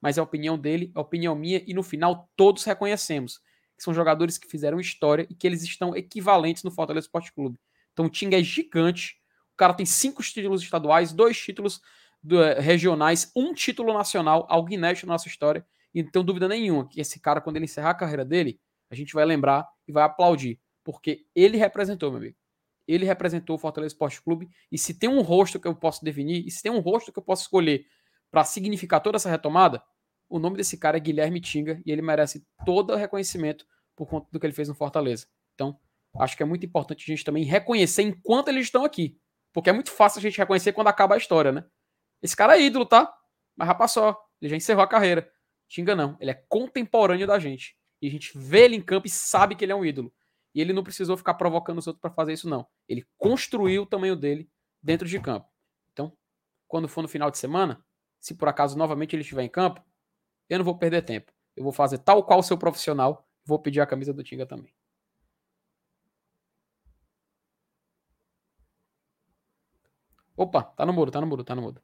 Mas 0.00 0.18
é 0.18 0.20
a 0.20 0.24
opinião 0.24 0.58
dele, 0.58 0.92
é 0.94 0.98
a 0.98 1.02
opinião 1.02 1.34
minha, 1.34 1.62
e 1.66 1.72
no 1.72 1.82
final 1.82 2.30
todos 2.36 2.64
reconhecemos 2.64 3.40
que 3.76 3.82
são 3.82 3.92
jogadores 3.92 4.38
que 4.38 4.48
fizeram 4.48 4.78
história 4.78 5.26
e 5.28 5.34
que 5.34 5.46
eles 5.46 5.62
estão 5.62 5.96
equivalentes 5.96 6.62
no 6.62 6.70
Fortaleza 6.70 7.06
Esporte 7.06 7.32
Clube. 7.32 7.58
Então 7.92 8.06
o 8.06 8.10
Tinga 8.10 8.38
é 8.38 8.42
gigante. 8.42 9.16
O 9.52 9.56
cara 9.56 9.74
tem 9.74 9.86
cinco 9.86 10.22
títulos 10.22 10.62
estaduais, 10.62 11.12
dois 11.12 11.38
títulos 11.38 11.80
do, 12.22 12.42
eh, 12.42 12.60
regionais, 12.60 13.30
um 13.36 13.52
título 13.52 13.92
nacional, 13.92 14.46
algo 14.48 14.72
inédito 14.72 15.06
na 15.06 15.14
nossa 15.14 15.28
história. 15.28 15.66
E 15.94 16.02
não 16.02 16.10
tenho 16.10 16.24
dúvida 16.24 16.48
nenhuma 16.48 16.88
que 16.88 17.00
esse 17.00 17.20
cara, 17.20 17.40
quando 17.40 17.56
ele 17.56 17.66
encerrar 17.66 17.90
a 17.90 17.94
carreira 17.94 18.24
dele, 18.24 18.60
a 18.90 18.94
gente 18.94 19.14
vai 19.14 19.24
lembrar 19.24 19.68
e 19.86 19.92
vai 19.92 20.02
aplaudir. 20.02 20.60
Porque 20.82 21.26
ele 21.34 21.56
representou, 21.56 22.10
meu 22.10 22.18
amigo. 22.18 22.36
Ele 22.86 23.04
representou 23.04 23.56
o 23.56 23.58
Fortaleza 23.58 23.94
Esporte 23.94 24.22
Clube. 24.22 24.48
E 24.70 24.78
se 24.78 24.94
tem 24.94 25.08
um 25.08 25.22
rosto 25.22 25.58
que 25.58 25.66
eu 25.66 25.74
posso 25.74 26.04
definir, 26.04 26.46
e 26.46 26.50
se 26.50 26.62
tem 26.62 26.72
um 26.72 26.80
rosto 26.80 27.12
que 27.12 27.18
eu 27.18 27.22
posso 27.22 27.42
escolher 27.42 27.86
para 28.30 28.44
significar 28.44 29.00
toda 29.00 29.16
essa 29.16 29.30
retomada, 29.30 29.82
o 30.28 30.38
nome 30.38 30.56
desse 30.56 30.76
cara 30.76 30.96
é 30.96 31.00
Guilherme 31.00 31.40
Tinga 31.40 31.80
e 31.84 31.92
ele 31.92 32.02
merece 32.02 32.44
todo 32.64 32.92
o 32.92 32.96
reconhecimento 32.96 33.66
por 33.94 34.08
conta 34.08 34.26
do 34.32 34.40
que 34.40 34.46
ele 34.46 34.52
fez 34.52 34.68
no 34.68 34.74
Fortaleza. 34.74 35.26
Então, 35.54 35.78
acho 36.18 36.36
que 36.36 36.42
é 36.42 36.46
muito 36.46 36.66
importante 36.66 37.04
a 37.04 37.14
gente 37.14 37.24
também 37.24 37.44
reconhecer 37.44 38.02
enquanto 38.02 38.48
eles 38.48 38.66
estão 38.66 38.84
aqui. 38.84 39.18
Porque 39.52 39.70
é 39.70 39.72
muito 39.72 39.92
fácil 39.92 40.18
a 40.18 40.22
gente 40.22 40.36
reconhecer 40.36 40.72
quando 40.72 40.88
acaba 40.88 41.14
a 41.14 41.18
história, 41.18 41.52
né? 41.52 41.64
Esse 42.20 42.36
cara 42.36 42.56
é 42.56 42.62
ídolo, 42.62 42.86
tá? 42.86 43.14
Mas 43.56 43.68
já 43.68 43.74
passou. 43.74 44.16
Ele 44.40 44.50
já 44.50 44.56
encerrou 44.56 44.82
a 44.82 44.88
carreira. 44.88 45.30
Tinga 45.68 45.94
não. 45.94 46.16
Ele 46.20 46.30
é 46.30 46.44
contemporâneo 46.48 47.26
da 47.26 47.38
gente. 47.38 47.76
E 48.02 48.08
a 48.08 48.10
gente 48.10 48.36
vê 48.36 48.64
ele 48.64 48.76
em 48.76 48.82
campo 48.82 49.06
e 49.06 49.10
sabe 49.10 49.54
que 49.54 49.64
ele 49.64 49.72
é 49.72 49.76
um 49.76 49.84
ídolo. 49.84 50.12
E 50.54 50.60
ele 50.60 50.72
não 50.72 50.84
precisou 50.84 51.16
ficar 51.16 51.34
provocando 51.34 51.78
os 51.78 51.86
outros 51.86 52.00
para 52.00 52.10
fazer 52.10 52.32
isso, 52.32 52.48
não. 52.48 52.66
Ele 52.88 53.04
construiu 53.18 53.82
o 53.82 53.86
tamanho 53.86 54.14
dele 54.14 54.48
dentro 54.82 55.08
de 55.08 55.18
campo. 55.20 55.48
Então, 55.92 56.16
quando 56.68 56.88
for 56.88 57.02
no 57.02 57.08
final 57.08 57.30
de 57.30 57.38
semana, 57.38 57.84
se 58.20 58.34
por 58.34 58.48
acaso 58.48 58.78
novamente 58.78 59.14
ele 59.14 59.22
estiver 59.22 59.42
em 59.42 59.48
campo, 59.48 59.84
eu 60.48 60.58
não 60.58 60.64
vou 60.64 60.78
perder 60.78 61.02
tempo. 61.02 61.32
Eu 61.56 61.64
vou 61.64 61.72
fazer 61.72 61.98
tal 61.98 62.24
qual 62.24 62.40
o 62.40 62.42
seu 62.42 62.56
profissional, 62.58 63.28
vou 63.44 63.58
pedir 63.58 63.80
a 63.80 63.86
camisa 63.86 64.12
do 64.12 64.22
Tinga 64.22 64.46
também. 64.46 64.72
Opa, 70.36 70.62
tá 70.62 70.84
no 70.86 70.92
muro, 70.92 71.10
tá 71.10 71.20
no 71.20 71.26
muro, 71.26 71.44
tá 71.44 71.54
no 71.54 71.62
muro. 71.62 71.82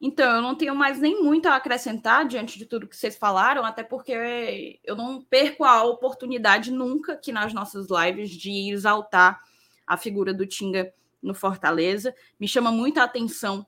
Então, 0.00 0.36
eu 0.36 0.42
não 0.42 0.54
tenho 0.54 0.76
mais 0.76 1.00
nem 1.00 1.22
muito 1.22 1.46
a 1.46 1.56
acrescentar 1.56 2.26
diante 2.26 2.56
de 2.56 2.66
tudo 2.66 2.86
que 2.86 2.96
vocês 2.96 3.16
falaram, 3.16 3.64
até 3.64 3.82
porque 3.82 4.78
eu 4.84 4.94
não 4.94 5.20
perco 5.22 5.64
a 5.64 5.82
oportunidade 5.82 6.70
nunca 6.70 7.14
aqui 7.14 7.32
nas 7.32 7.52
nossas 7.52 7.88
lives 7.90 8.30
de 8.30 8.70
exaltar 8.72 9.40
a 9.84 9.96
figura 9.96 10.32
do 10.32 10.46
Tinga 10.46 10.94
no 11.20 11.34
Fortaleza. 11.34 12.14
Me 12.38 12.46
chama 12.46 12.70
muita 12.70 13.02
atenção 13.02 13.66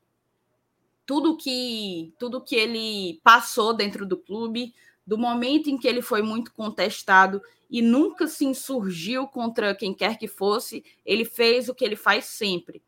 tudo 1.05 1.36
que 1.36 2.15
tudo 2.20 2.40
que 2.40 2.55
ele 2.55 3.20
passou 3.24 3.74
dentro 3.74 4.07
do 4.07 4.16
clube, 4.16 4.73
do 5.05 5.19
momento 5.19 5.69
em 5.69 5.77
que 5.77 5.89
ele 5.89 6.01
foi 6.01 6.23
muito 6.23 6.52
contestado 6.52 7.43
e 7.69 7.82
nunca 7.82 8.28
se 8.28 8.44
insurgiu 8.44 9.27
contra 9.27 9.74
quem 9.74 9.93
quer 9.93 10.16
que 10.16 10.28
fosse, 10.28 10.85
ele 11.05 11.24
fez 11.24 11.69
o 11.69 11.74
que 11.74 11.85
ele 11.85 11.97
faz 11.97 12.27
sempre. 12.27 12.81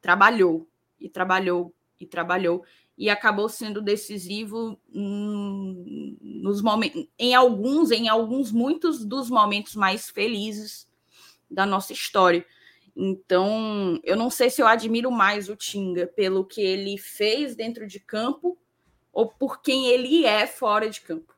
Trabalhou 0.00 0.66
e 0.98 1.08
trabalhou 1.08 1.72
e 2.00 2.06
trabalhou 2.06 2.64
e 3.00 3.08
acabou 3.08 3.48
sendo 3.48 3.80
decisivo 3.80 4.78
nos 4.92 6.60
momentos, 6.60 7.08
em 7.18 7.34
alguns, 7.34 7.90
em 7.90 8.10
alguns 8.10 8.52
muitos 8.52 9.06
dos 9.06 9.30
momentos 9.30 9.74
mais 9.74 10.10
felizes 10.10 10.86
da 11.50 11.64
nossa 11.64 11.94
história. 11.94 12.44
Então, 12.94 13.98
eu 14.04 14.14
não 14.18 14.28
sei 14.28 14.50
se 14.50 14.60
eu 14.60 14.66
admiro 14.66 15.10
mais 15.10 15.48
o 15.48 15.56
Tinga 15.56 16.06
pelo 16.08 16.44
que 16.44 16.60
ele 16.60 16.98
fez 16.98 17.56
dentro 17.56 17.86
de 17.86 17.98
campo 17.98 18.58
ou 19.10 19.28
por 19.28 19.62
quem 19.62 19.86
ele 19.86 20.26
é 20.26 20.46
fora 20.46 20.90
de 20.90 21.00
campo. 21.00 21.34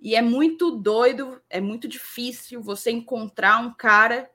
E 0.00 0.16
é 0.16 0.22
muito 0.22 0.72
doido, 0.72 1.40
é 1.48 1.60
muito 1.60 1.86
difícil 1.86 2.60
você 2.60 2.90
encontrar 2.90 3.58
um 3.60 3.72
cara 3.72 4.28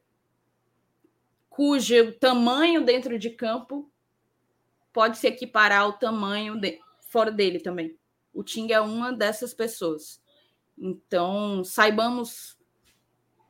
cujo 1.49 2.13
tamanho 2.13 2.85
dentro 2.85 3.19
de 3.19 3.29
campo 3.29 3.91
pode 4.93 5.17
se 5.17 5.27
equiparar 5.27 5.81
ao 5.81 5.93
tamanho 5.93 6.59
de, 6.59 6.79
fora 7.09 7.31
dele 7.31 7.59
também. 7.59 7.97
O 8.33 8.43
Ting 8.43 8.71
é 8.71 8.79
uma 8.79 9.11
dessas 9.11 9.53
pessoas. 9.53 10.21
Então, 10.77 11.63
saibamos 11.63 12.57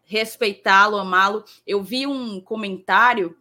respeitá-lo, 0.04 0.98
amá-lo. 0.98 1.44
Eu 1.66 1.82
vi 1.84 2.08
um 2.08 2.42
comentário 2.42 3.38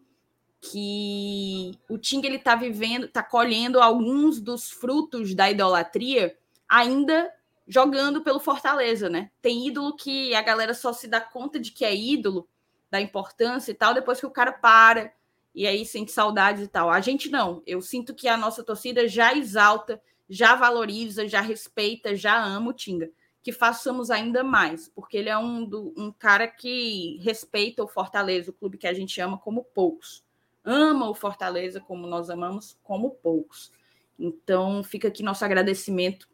que 0.61 1.73
o 1.89 1.99
Ting 1.99 2.25
ele 2.25 2.37
está 2.37 2.55
vivendo, 2.55 3.07
está 3.07 3.23
colhendo 3.23 3.81
alguns 3.81 4.41
dos 4.41 4.71
frutos 4.71 5.35
da 5.35 5.51
idolatria 5.51 6.37
ainda 6.69 7.33
jogando 7.67 8.23
pelo 8.23 8.41
Fortaleza, 8.41 9.09
né? 9.09 9.31
Tem 9.41 9.67
ídolo 9.67 9.97
que 9.97 10.35
a 10.35 10.43
galera 10.43 10.75
só 10.75 10.93
se 10.93 11.09
dá 11.09 11.21
conta 11.21 11.59
de 11.59 11.73
que 11.73 11.85
é 11.85 11.95
ídolo, 11.95 12.49
da 12.91 13.01
importância 13.01 13.71
e 13.71 13.75
tal, 13.75 13.95
depois 13.95 14.21
que 14.21 14.27
o 14.27 14.31
cara 14.31 14.53
para, 14.53 15.15
e 15.55 15.67
aí 15.67 15.85
sente 15.85 16.11
saudade 16.13 16.63
e 16.63 16.69
tal. 16.69 16.91
A 16.91 17.01
gente 17.01 17.31
não. 17.31 17.63
Eu 17.67 17.81
sinto 17.83 18.15
que 18.15 18.29
a 18.29 18.37
nossa 18.37 18.63
torcida 18.63 19.07
já 19.07 19.35
exalta, 19.35 20.01
já 20.29 20.55
valoriza, 20.55 21.29
já 21.29 21.41
respeita, 21.41 22.17
já 22.17 22.43
ama 22.43 22.71
o 22.71 22.73
Tinga. 22.73 23.11
Que 23.43 23.53
façamos 23.53 24.11
ainda 24.11 24.45
mais, 24.45 24.89
porque 24.89 25.17
ele 25.17 25.29
é 25.29 25.37
um, 25.37 25.65
do, 25.65 25.93
um 25.97 26.13
cara 26.13 26.47
que 26.47 27.19
respeita 27.23 27.83
o 27.83 27.89
Fortaleza, 27.89 28.51
o 28.51 28.55
clube 28.55 28.79
que 28.79 28.87
a 28.87 28.95
gente 28.95 29.21
ama 29.21 29.37
como 29.37 29.65
poucos. 29.65 30.25
Ama 30.65 31.11
o 31.11 31.15
Fortaleza 31.15 31.81
como 31.81 32.07
nós 32.07 32.31
amamos, 32.31 32.79
como 32.85 33.11
poucos. 33.11 33.73
Então, 34.19 34.85
fica 34.85 35.09
aqui 35.09 35.23
nosso 35.23 35.45
agradecimento 35.45 36.29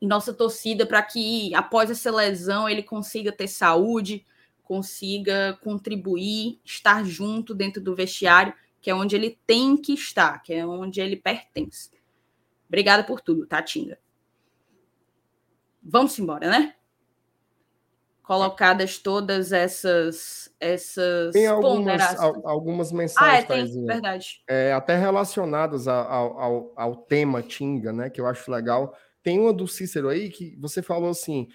e 0.00 0.06
nossa 0.06 0.34
torcida 0.34 0.84
para 0.84 1.02
que, 1.02 1.54
após 1.54 1.90
essa 1.90 2.10
lesão, 2.10 2.68
ele 2.68 2.82
consiga 2.82 3.32
ter 3.32 3.48
saúde, 3.48 4.24
consiga 4.66 5.56
contribuir, 5.62 6.60
estar 6.64 7.04
junto 7.04 7.54
dentro 7.54 7.80
do 7.80 7.94
vestiário, 7.94 8.52
que 8.80 8.90
é 8.90 8.94
onde 8.94 9.14
ele 9.14 9.38
tem 9.46 9.76
que 9.76 9.94
estar, 9.94 10.42
que 10.42 10.52
é 10.52 10.66
onde 10.66 11.00
ele 11.00 11.16
pertence. 11.16 11.90
Obrigada 12.68 13.04
por 13.04 13.20
tudo, 13.20 13.46
Tatinga. 13.46 13.98
Vamos 15.82 16.18
embora, 16.18 16.50
né? 16.50 16.74
Colocadas 18.24 18.98
todas 18.98 19.52
essas 19.52 20.52
essas 20.58 21.32
tem 21.32 21.46
algumas, 21.46 22.16
algumas 22.44 22.90
mensagens, 22.90 23.48
ah, 23.48 23.54
é, 23.54 23.64
tem, 23.64 23.86
verdade. 23.86 24.42
É, 24.48 24.72
até 24.72 24.96
relacionadas 24.96 25.86
ao, 25.86 26.40
ao, 26.40 26.72
ao 26.74 26.96
tema 26.96 27.40
Tinga, 27.40 27.92
né? 27.92 28.10
Que 28.10 28.20
eu 28.20 28.26
acho 28.26 28.50
legal. 28.50 28.96
Tem 29.22 29.38
uma 29.38 29.52
do 29.52 29.68
Cícero 29.68 30.08
aí 30.08 30.28
que 30.28 30.56
você 30.60 30.82
falou 30.82 31.10
assim: 31.10 31.48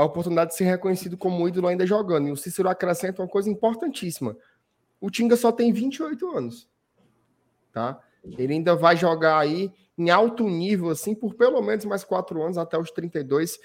a 0.00 0.04
oportunidade 0.04 0.50
de 0.50 0.56
ser 0.56 0.64
reconhecido 0.64 1.16
como 1.16 1.46
ídolo 1.46 1.68
ainda 1.68 1.86
jogando. 1.86 2.28
E 2.28 2.32
o 2.32 2.36
Cícero 2.36 2.68
acrescenta 2.68 3.22
uma 3.22 3.28
coisa 3.28 3.50
importantíssima. 3.50 4.36
O 5.00 5.10
Tinga 5.10 5.36
só 5.36 5.52
tem 5.52 5.72
28 5.72 6.36
anos. 6.36 6.68
Tá? 7.72 8.00
Ele 8.24 8.54
ainda 8.54 8.74
vai 8.74 8.96
jogar 8.96 9.38
aí 9.38 9.72
em 9.96 10.10
alto 10.10 10.48
nível, 10.48 10.90
assim, 10.90 11.14
por 11.14 11.34
pelo 11.34 11.60
menos 11.60 11.84
mais 11.84 12.02
quatro 12.02 12.42
anos, 12.42 12.56
até 12.56 12.78
os 12.78 12.90
32. 12.90 13.58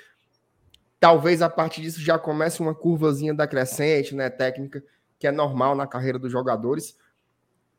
Talvez 0.99 1.41
a 1.41 1.49
partir 1.49 1.81
disso 1.81 2.01
já 2.01 2.19
comece 2.19 2.59
uma 2.59 2.75
curvazinha 2.75 3.33
da 3.33 3.47
crescente, 3.47 4.13
né? 4.13 4.29
Técnica, 4.29 4.83
que 5.17 5.27
é 5.27 5.31
normal 5.31 5.75
na 5.75 5.87
carreira 5.87 6.19
dos 6.19 6.31
jogadores. 6.31 6.97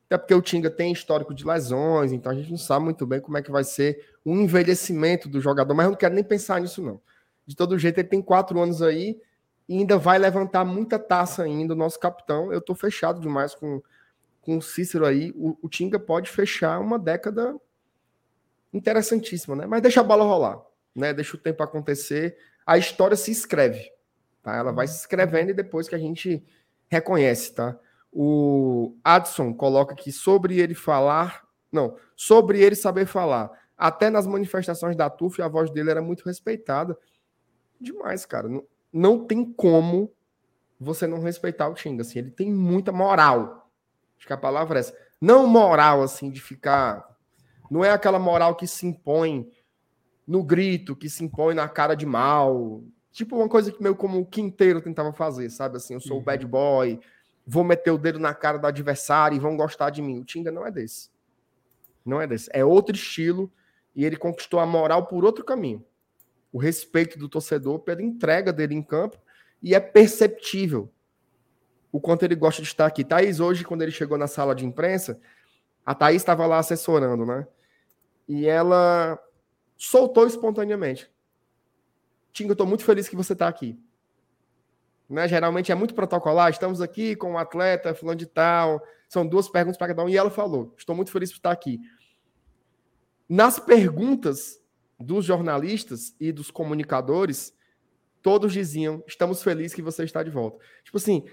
Até 0.07 0.17
porque 0.17 0.35
o 0.35 0.41
Tinga 0.41 0.71
tem 0.71 0.93
histórico 0.93 1.35
de 1.35 1.45
lesões, 1.45 2.13
então 2.13 2.33
a 2.33 2.35
gente 2.35 2.51
não 2.51 2.59
sabe 2.59 2.85
muito 2.85 3.07
bem 3.07 3.21
como 3.21 3.37
é 3.37 3.43
que 3.43 3.51
vai 3.51 3.65
ser 3.65 4.15
o 4.25 4.33
envelhecimento 4.33 5.29
do 5.29 5.41
jogador, 5.41 5.75
mas 5.75 5.85
eu 5.85 5.91
não 5.91 5.99
quero 5.99 6.15
nem 6.15 6.25
pensar 6.25 6.61
nisso, 6.61 6.83
não. 6.83 7.01
De 7.47 7.55
todo 7.55 7.79
jeito, 7.79 7.99
ele 7.99 8.09
tem 8.09 8.21
quatro 8.21 8.61
anos 8.61 8.83
aí 8.83 9.21
e 9.69 9.79
ainda 9.79 9.99
vai 9.99 10.19
levantar 10.19 10.65
muita 10.65 10.99
taça 10.99 11.43
ainda, 11.43 11.75
o 11.75 11.77
nosso 11.77 11.99
capitão. 11.99 12.53
Eu 12.53 12.59
estou 12.59 12.75
fechado 12.75 13.21
demais 13.21 13.55
com, 13.55 13.83
com 14.41 14.59
o 14.59 14.63
Cícero 14.63 15.05
aí. 15.05 15.33
O, 15.37 15.57
o 15.63 15.69
Tinga 15.69 15.99
pode 15.99 16.31
fechar 16.31 16.79
uma 16.81 16.99
década 16.99 17.57
interessantíssima, 18.73 19.57
né? 19.57 19.67
Mas 19.67 19.83
deixa 19.83 20.01
a 20.01 20.05
bola 20.05 20.25
rolar, 20.25 20.61
né? 20.95 21.13
Deixa 21.13 21.37
o 21.37 21.41
tempo 21.41 21.63
acontecer. 21.63 22.37
A 22.65 22.77
história 22.79 23.17
se 23.17 23.31
escreve, 23.31 23.91
tá? 24.43 24.57
Ela 24.57 24.73
vai 24.73 24.87
se 24.87 24.97
escrevendo 24.97 25.51
e 25.51 25.55
depois 25.55 25.89
que 25.89 25.95
a 25.95 25.99
gente 25.99 26.45
reconhece, 26.89 27.55
tá? 27.55 27.79
O 28.13 28.97
Adson 29.05 29.53
coloca 29.53 29.93
aqui 29.93 30.11
sobre 30.11 30.59
ele 30.59 30.75
falar, 30.75 31.47
não, 31.71 31.97
sobre 32.17 32.61
ele 32.61 32.75
saber 32.75 33.07
falar. 33.07 33.51
Até 33.77 34.09
nas 34.09 34.27
manifestações 34.27 34.97
da 34.97 35.11
TUF, 35.11 35.43
a 35.43 35.49
voz 35.49 35.71
dele 35.71 35.91
era 35.91 36.01
muito 36.01 36.25
respeitada 36.25 36.97
demais, 37.81 38.25
cara. 38.27 38.49
Não, 38.49 38.65
não 38.93 39.25
tem 39.25 39.45
como 39.45 40.13
você 40.79 41.07
não 41.07 41.21
respeitar 41.21 41.69
o 41.69 41.75
Tinga, 41.75 42.03
assim, 42.03 42.19
ele 42.19 42.31
tem 42.31 42.53
muita 42.53 42.93
moral. 42.93 43.71
Acho 44.17 44.27
que 44.27 44.33
a 44.33 44.39
palavra 44.39 44.79
é 44.79 44.81
essa. 44.81 44.97
Não 45.21 45.47
moral, 45.47 46.03
assim, 46.03 46.31
de 46.31 46.41
ficar... 46.41 47.07
Não 47.71 47.85
é 47.85 47.91
aquela 47.91 48.19
moral 48.19 48.55
que 48.55 48.67
se 48.67 48.87
impõe 48.87 49.51
no 50.27 50.43
grito, 50.43 50.95
que 50.95 51.09
se 51.09 51.25
impõe 51.25 51.55
na 51.55 51.69
cara 51.69 51.95
de 51.95 52.07
mal. 52.07 52.83
Tipo 53.11 53.37
uma 53.37 53.49
coisa 53.49 53.73
que 53.73 53.83
meio 53.83 53.97
como 53.97 54.21
o 54.21 54.27
Quinteiro 54.27 54.81
tentava 54.81 55.13
fazer, 55.13 55.51
sabe? 55.51 55.77
Assim, 55.77 55.95
eu 55.95 56.01
sou 56.01 56.19
o 56.19 56.23
bad 56.23 56.45
uhum. 56.45 56.51
boy, 56.51 57.01
vou 57.47 57.65
meter 57.65 57.91
o 57.91 57.99
dedo 57.99 58.19
na 58.19 58.35
cara 58.35 58.59
do 58.59 58.67
adversário 58.67 59.37
e 59.37 59.41
vão 59.41 59.57
gostar 59.57 59.91
de 59.91 60.03
mim. 60.03 60.19
O 60.21 60.25
Tinga 60.25 60.51
não 60.51 60.67
é 60.67 60.71
desse. 60.71 61.11
Não 62.05 62.21
é 62.21 62.27
desse. 62.27 62.49
É 62.53 62.65
outro 62.65 62.95
estilo 62.95 63.51
e 63.95 64.05
ele 64.05 64.17
conquistou 64.17 64.61
a 64.61 64.67
moral 64.67 65.07
por 65.07 65.25
outro 65.25 65.45
caminho 65.45 65.85
o 66.57 66.59
respeito 66.59 67.19
do 67.19 67.29
torcedor 67.29 67.81
pela 67.81 68.01
entrega 68.01 68.51
dele 68.51 68.75
em 68.75 68.83
campo 68.83 69.19
e 69.63 69.75
é 69.75 69.79
perceptível 69.79 70.91
o 71.93 72.01
quanto 72.01 72.23
ele 72.23 72.35
gosta 72.35 72.63
de 72.63 72.69
estar 72.69 72.87
aqui. 72.87 73.05
Thaís, 73.05 73.41
hoje, 73.41 73.63
quando 73.63 73.83
ele 73.83 73.93
chegou 73.93 74.17
na 74.17 74.27
sala 74.27 74.55
de 74.55 74.65
imprensa, 74.65 75.21
a 75.85 75.95
Thaís 75.95 76.23
estava 76.23 76.47
lá 76.47 76.59
assessorando, 76.59 77.27
né? 77.27 77.47
E 78.27 78.47
ela 78.47 79.23
soltou 79.77 80.27
espontaneamente. 80.27 81.11
Tinga, 82.33 82.53
eu 82.53 82.55
estou 82.55 82.67
muito 82.67 82.85
feliz 82.85 83.07
que 83.07 83.17
você 83.17 83.35
está 83.35 83.49
aqui. 83.49 83.79
Né? 85.11 85.29
Geralmente 85.29 85.71
é 85.71 85.75
muito 85.75 85.95
protocolar. 85.95 86.51
Estamos 86.51 86.81
aqui 86.81 87.15
com 87.15 87.33
um 87.33 87.39
atleta, 87.39 87.95
fulano 87.95 88.19
de 88.19 88.25
tal. 88.25 88.83
São 89.11 89.27
duas 89.27 89.47
perguntas 89.47 89.77
para 89.77 89.89
cada 89.89 90.03
um. 90.03 90.09
E 90.09 90.17
ela 90.17 90.31
falou: 90.31 90.75
Estou 90.79 90.97
muito 90.97 91.11
feliz 91.11 91.31
por 91.31 91.37
estar 91.37 91.51
aqui. 91.51 91.81
Nas 93.29 93.59
perguntas 93.59 94.59
dos 94.99 95.25
jornalistas 95.25 96.15
e 96.19 96.33
dos 96.33 96.51
comunicadores, 96.51 97.55
todos 98.23 98.53
diziam: 98.53 99.03
Estamos 99.07 99.43
felizes 99.43 99.75
que 99.75 99.83
você 99.83 100.05
está 100.05 100.23
de 100.23 100.31
volta. 100.31 100.65
Tipo 100.85 100.97
assim, 100.97 101.25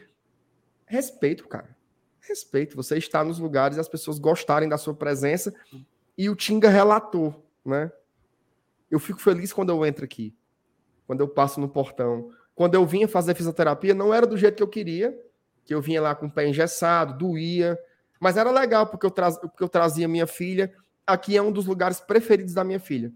respeito, 0.85 1.47
cara. 1.47 1.75
Respeito. 2.19 2.75
Você 2.75 2.97
está 2.97 3.23
nos 3.23 3.39
lugares 3.39 3.77
e 3.77 3.79
as 3.79 3.87
pessoas 3.87 4.19
gostarem 4.19 4.69
da 4.69 4.77
sua 4.77 4.93
presença. 4.93 5.53
E 6.17 6.29
o 6.29 6.35
Tinga 6.35 6.69
relatou, 6.69 7.49
né? 7.65 7.91
Eu 8.89 8.99
fico 8.99 9.19
feliz 9.19 9.51
quando 9.51 9.69
eu 9.69 9.85
entro 9.85 10.05
aqui, 10.05 10.35
quando 11.07 11.21
eu 11.21 11.27
passo 11.27 11.59
no 11.59 11.67
portão. 11.67 12.29
Quando 12.53 12.75
eu 12.75 12.85
vinha 12.85 13.07
fazer 13.07 13.33
fisioterapia, 13.33 13.95
não 13.95 14.13
era 14.13 14.27
do 14.27 14.37
jeito 14.37 14.57
que 14.57 14.63
eu 14.63 14.67
queria, 14.67 15.19
que 15.65 15.73
eu 15.73 15.81
vinha 15.81 16.01
lá 16.01 16.13
com 16.13 16.27
o 16.27 16.31
pé 16.31 16.47
engessado, 16.47 17.17
doía, 17.17 17.77
mas 18.19 18.37
era 18.37 18.51
legal 18.51 18.85
porque 18.87 19.05
eu, 19.05 19.11
porque 19.11 19.63
eu 19.63 19.69
trazia 19.69 20.07
minha 20.07 20.27
filha. 20.27 20.71
Aqui 21.05 21.35
é 21.35 21.41
um 21.41 21.51
dos 21.51 21.65
lugares 21.65 21.99
preferidos 21.99 22.53
da 22.53 22.63
minha 22.63 22.79
filha, 22.79 23.11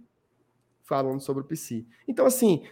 falando 0.87 1.19
sobre 1.19 1.43
o 1.43 1.45
PC. 1.45 1.85
Então, 2.07 2.25
assim, 2.25 2.65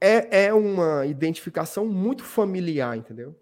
é, 0.00 0.44
é 0.46 0.54
uma 0.54 1.06
identificação 1.06 1.86
muito 1.86 2.22
familiar, 2.22 2.96
entendeu? 2.96 3.34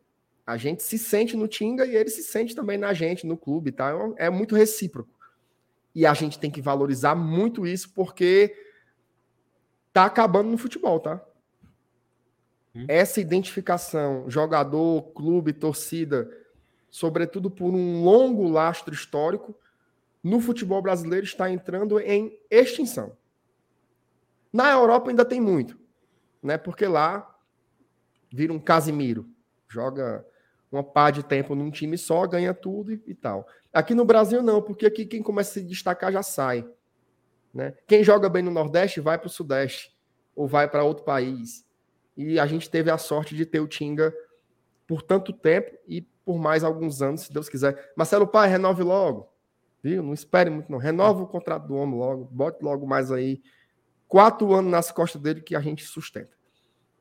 A 0.47 0.57
gente 0.57 0.83
se 0.83 0.97
sente 0.97 1.37
no 1.37 1.49
Tinga 1.49 1.85
e 1.85 1.97
ele 1.97 2.09
se 2.09 2.23
sente 2.23 2.55
também 2.55 2.79
na 2.79 2.95
gente, 2.95 3.27
no 3.27 3.37
clube, 3.37 3.73
tá? 3.73 3.93
É 4.17 4.31
muito 4.31 4.55
recíproco. 4.55 5.11
E 5.95 6.07
a 6.07 6.15
gente 6.15 6.39
tem 6.39 6.51
que 6.51 6.63
valorizar 6.63 7.15
muito 7.15 7.67
isso 7.67 7.93
porque 7.93 8.55
tá 9.93 10.05
acabando 10.05 10.51
no 10.51 10.59
futebol, 10.59 11.01
tá? 11.01 11.21
Hum. 12.75 12.85
Essa 12.87 13.21
identificação, 13.21 14.31
jogador, 14.31 15.03
clube, 15.15 15.53
torcida, 15.53 16.31
sobretudo 16.91 17.51
por 17.51 17.75
um 17.75 18.05
longo 18.05 18.47
lastro 18.49 18.95
histórico, 18.95 19.59
no 20.27 20.41
futebol 20.41 20.83
brasileiro 20.83 21.25
está 21.25 21.49
entrando 21.49 22.01
em 22.01 22.37
extinção. 22.51 23.17
Na 24.53 24.73
Europa 24.73 25.09
ainda 25.09 25.25
tem 25.25 25.41
muito, 25.41 25.79
né? 26.43 26.59
Porque 26.59 26.85
lá 26.85 27.33
vira 28.33 28.53
um 28.53 28.59
Casimiro, 28.59 29.29
joga 29.69 30.27
uma 30.71 30.83
pá 30.83 31.13
de 31.13 31.23
tempo 31.23 31.55
num 31.55 31.71
time 31.71 31.97
só, 31.97 32.27
ganha 32.27 32.53
tudo 32.53 32.93
e, 32.93 33.01
e, 33.07 33.15
tal. 33.15 33.47
Aqui 33.73 33.95
no 33.95 34.05
Brasil 34.05 34.43
não, 34.43 34.61
porque 34.61 34.87
aqui 34.87 35.07
quem 35.07 35.23
começa 35.23 35.51
a 35.51 35.55
se 35.55 35.63
destacar 35.63 36.11
já 36.11 36.25
sai. 36.25 36.69
Né? 37.55 37.75
Quem 37.87 38.03
joga 38.03 38.29
bem 38.29 38.43
no 38.43 38.51
Nordeste 38.51 39.01
vai 39.01 39.17
para 39.17 39.29
o 39.29 39.31
Sudeste 39.31 39.97
ou 40.35 40.49
vai 40.49 40.69
para 40.69 40.83
outro 40.83 41.05
país. 41.05 41.65
E 42.17 42.41
a 42.41 42.47
gente 42.47 42.69
teve 42.69 42.91
a 42.91 42.99
sorte 42.99 43.37
de 43.37 43.47
ter 43.47 43.61
o 43.61 43.69
Tinga 43.69 44.13
por 44.89 45.03
tanto 45.03 45.33
tempo 45.33 45.79
e 45.87 46.03
por 46.25 46.37
mais 46.37 46.65
alguns 46.65 47.01
anos, 47.01 47.21
se 47.21 47.33
Deus 47.33 47.49
quiser. 47.49 47.93
Marcelo 47.97 48.27
Pai, 48.27 48.49
renove 48.49 48.83
logo. 48.83 49.36
Viu? 49.83 50.03
Não 50.03 50.15
espere 50.15 50.51
muito, 50.51 50.71
não. 50.71 50.79
Renova 50.79 51.23
o 51.23 51.27
contrato 51.27 51.67
do 51.67 51.75
homem 51.75 51.99
logo. 51.99 52.25
Bote 52.25 52.63
logo 52.63 52.87
mais 52.87 53.13
aí. 53.13 53.43
Quatro 54.09 54.53
anos 54.53 54.71
nas 54.71 54.91
costas 54.91 55.21
dele 55.21 55.41
que 55.41 55.55
a 55.55 55.61
gente 55.61 55.85
sustenta. 55.85 56.37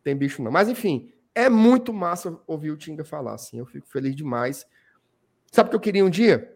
Tem 0.04 0.16
bicho 0.16 0.44
não. 0.44 0.52
Mas 0.52 0.70
enfim, 0.70 1.12
é 1.34 1.50
muito 1.50 1.94
massa 1.94 2.40
ouvir 2.48 2.72
o 2.72 2.78
Tinga 2.78 3.04
falar 3.04 3.34
assim. 3.34 3.60
Eu 3.60 3.66
fico 3.66 3.88
feliz 3.88 4.16
demais. 4.16 4.66
Sabe 5.52 5.68
o 5.68 5.70
que 5.72 5.76
eu 5.76 5.82
queria 5.82 6.06
um 6.06 6.10
dia? 6.10 6.56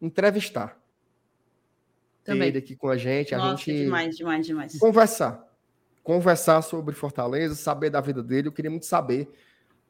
Entrevistar. 0.00 0.80
Também. 2.24 2.48
Ele 2.48 2.58
aqui 2.58 2.74
com 2.74 2.88
a 2.88 2.96
gente. 2.96 3.34
Nossa, 3.34 3.46
a 3.46 3.56
gente 3.56 3.84
demais, 3.84 4.16
demais, 4.16 4.46
demais. 4.46 4.78
Conversar. 4.78 5.44
Conversar 6.02 6.62
sobre 6.62 6.94
Fortaleza, 6.94 7.54
saber 7.54 7.90
da 7.90 8.00
vida 8.00 8.22
dele. 8.22 8.48
Eu 8.48 8.52
queria 8.52 8.70
muito 8.70 8.86
saber. 8.86 9.28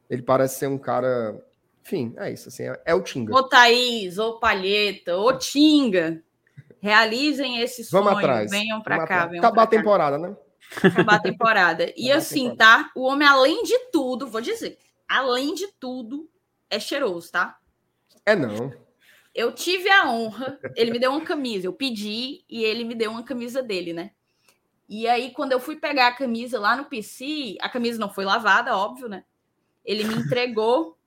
Ele 0.09 0.21
parece 0.21 0.59
ser 0.59 0.67
um 0.67 0.77
cara. 0.77 1.41
Enfim, 1.85 2.13
é 2.17 2.31
isso. 2.31 2.49
Assim, 2.49 2.63
é, 2.63 2.81
é 2.85 2.95
o 2.95 3.01
Tinga. 3.01 3.33
Ô 3.33 3.43
Thaís, 3.43 4.17
ô 4.17 4.39
Palheta, 4.39 5.17
ô 5.17 5.37
Tinga. 5.37 6.23
Realizem 6.79 7.59
esse 7.59 7.83
sonho. 7.83 8.03
Vamos 8.03 8.19
atrás. 8.19 8.51
Venham 8.51 8.81
para 8.81 9.05
cá. 9.05 9.27
Venham 9.27 9.43
Acabar 9.43 9.63
a 9.63 9.67
temporada, 9.67 10.17
né? 10.17 10.35
acabar 10.83 11.15
a 11.15 11.19
temporada. 11.19 11.93
E 11.95 12.11
assim, 12.11 12.55
tá? 12.55 12.91
O 12.95 13.03
homem, 13.03 13.27
além 13.27 13.63
de 13.63 13.77
tudo, 13.91 14.27
vou 14.27 14.41
dizer, 14.41 14.77
além 15.07 15.53
de 15.53 15.67
tudo, 15.79 16.29
é 16.69 16.79
cheiroso, 16.79 17.31
tá? 17.31 17.57
É 18.25 18.35
não. 18.35 18.73
Eu 19.33 19.51
tive 19.51 19.89
a 19.89 20.09
honra, 20.09 20.59
ele 20.75 20.91
me 20.91 20.99
deu 20.99 21.11
uma 21.11 21.21
camisa, 21.21 21.67
eu 21.67 21.73
pedi 21.73 22.43
e 22.49 22.63
ele 22.63 22.83
me 22.83 22.95
deu 22.95 23.11
uma 23.11 23.23
camisa 23.23 23.61
dele, 23.61 23.93
né? 23.93 24.11
E 24.87 25.07
aí, 25.07 25.31
quando 25.31 25.51
eu 25.51 25.59
fui 25.59 25.75
pegar 25.75 26.07
a 26.07 26.15
camisa 26.15 26.59
lá 26.59 26.77
no 26.77 26.85
PC, 26.85 27.57
a 27.59 27.67
camisa 27.67 27.99
não 27.99 28.09
foi 28.09 28.23
lavada, 28.23 28.77
óbvio, 28.77 29.09
né? 29.09 29.23
Ele 29.83 30.03
me 30.03 30.15
entregou. 30.15 30.97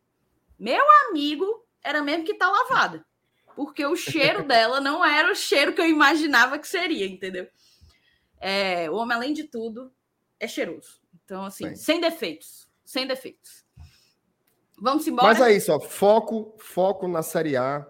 Meu 0.59 0.85
amigo, 1.09 1.67
era 1.83 2.03
mesmo 2.03 2.25
que 2.25 2.35
tá 2.35 2.51
lavada. 2.51 3.05
Porque 3.55 3.85
o 3.85 3.97
cheiro 3.97 4.43
dela 4.47 4.81
não 4.81 5.05
era 5.05 5.33
o 5.33 5.35
cheiro 5.35 5.73
que 5.73 5.81
eu 5.81 5.87
imaginava 5.87 6.59
que 6.59 6.69
seria, 6.69 7.07
entendeu? 7.07 7.49
É, 8.41 8.91
o 8.91 8.95
homem, 8.95 9.17
além 9.17 9.33
de 9.33 9.45
tudo, 9.45 9.93
é 10.39 10.47
cheiroso. 10.47 11.01
Então, 11.25 11.45
assim, 11.45 11.71
Sim. 11.71 11.77
sem 11.77 12.01
defeitos. 12.01 12.69
Sem 12.85 13.07
defeitos. 13.07 13.65
Vamos 14.81 15.07
embora. 15.07 15.27
Mas 15.27 15.41
é 15.41 15.53
isso, 15.53 15.73
ó, 15.73 15.81
foco, 15.81 16.55
foco 16.59 17.09
na 17.09 17.23
Série 17.23 17.57
A, 17.57 17.87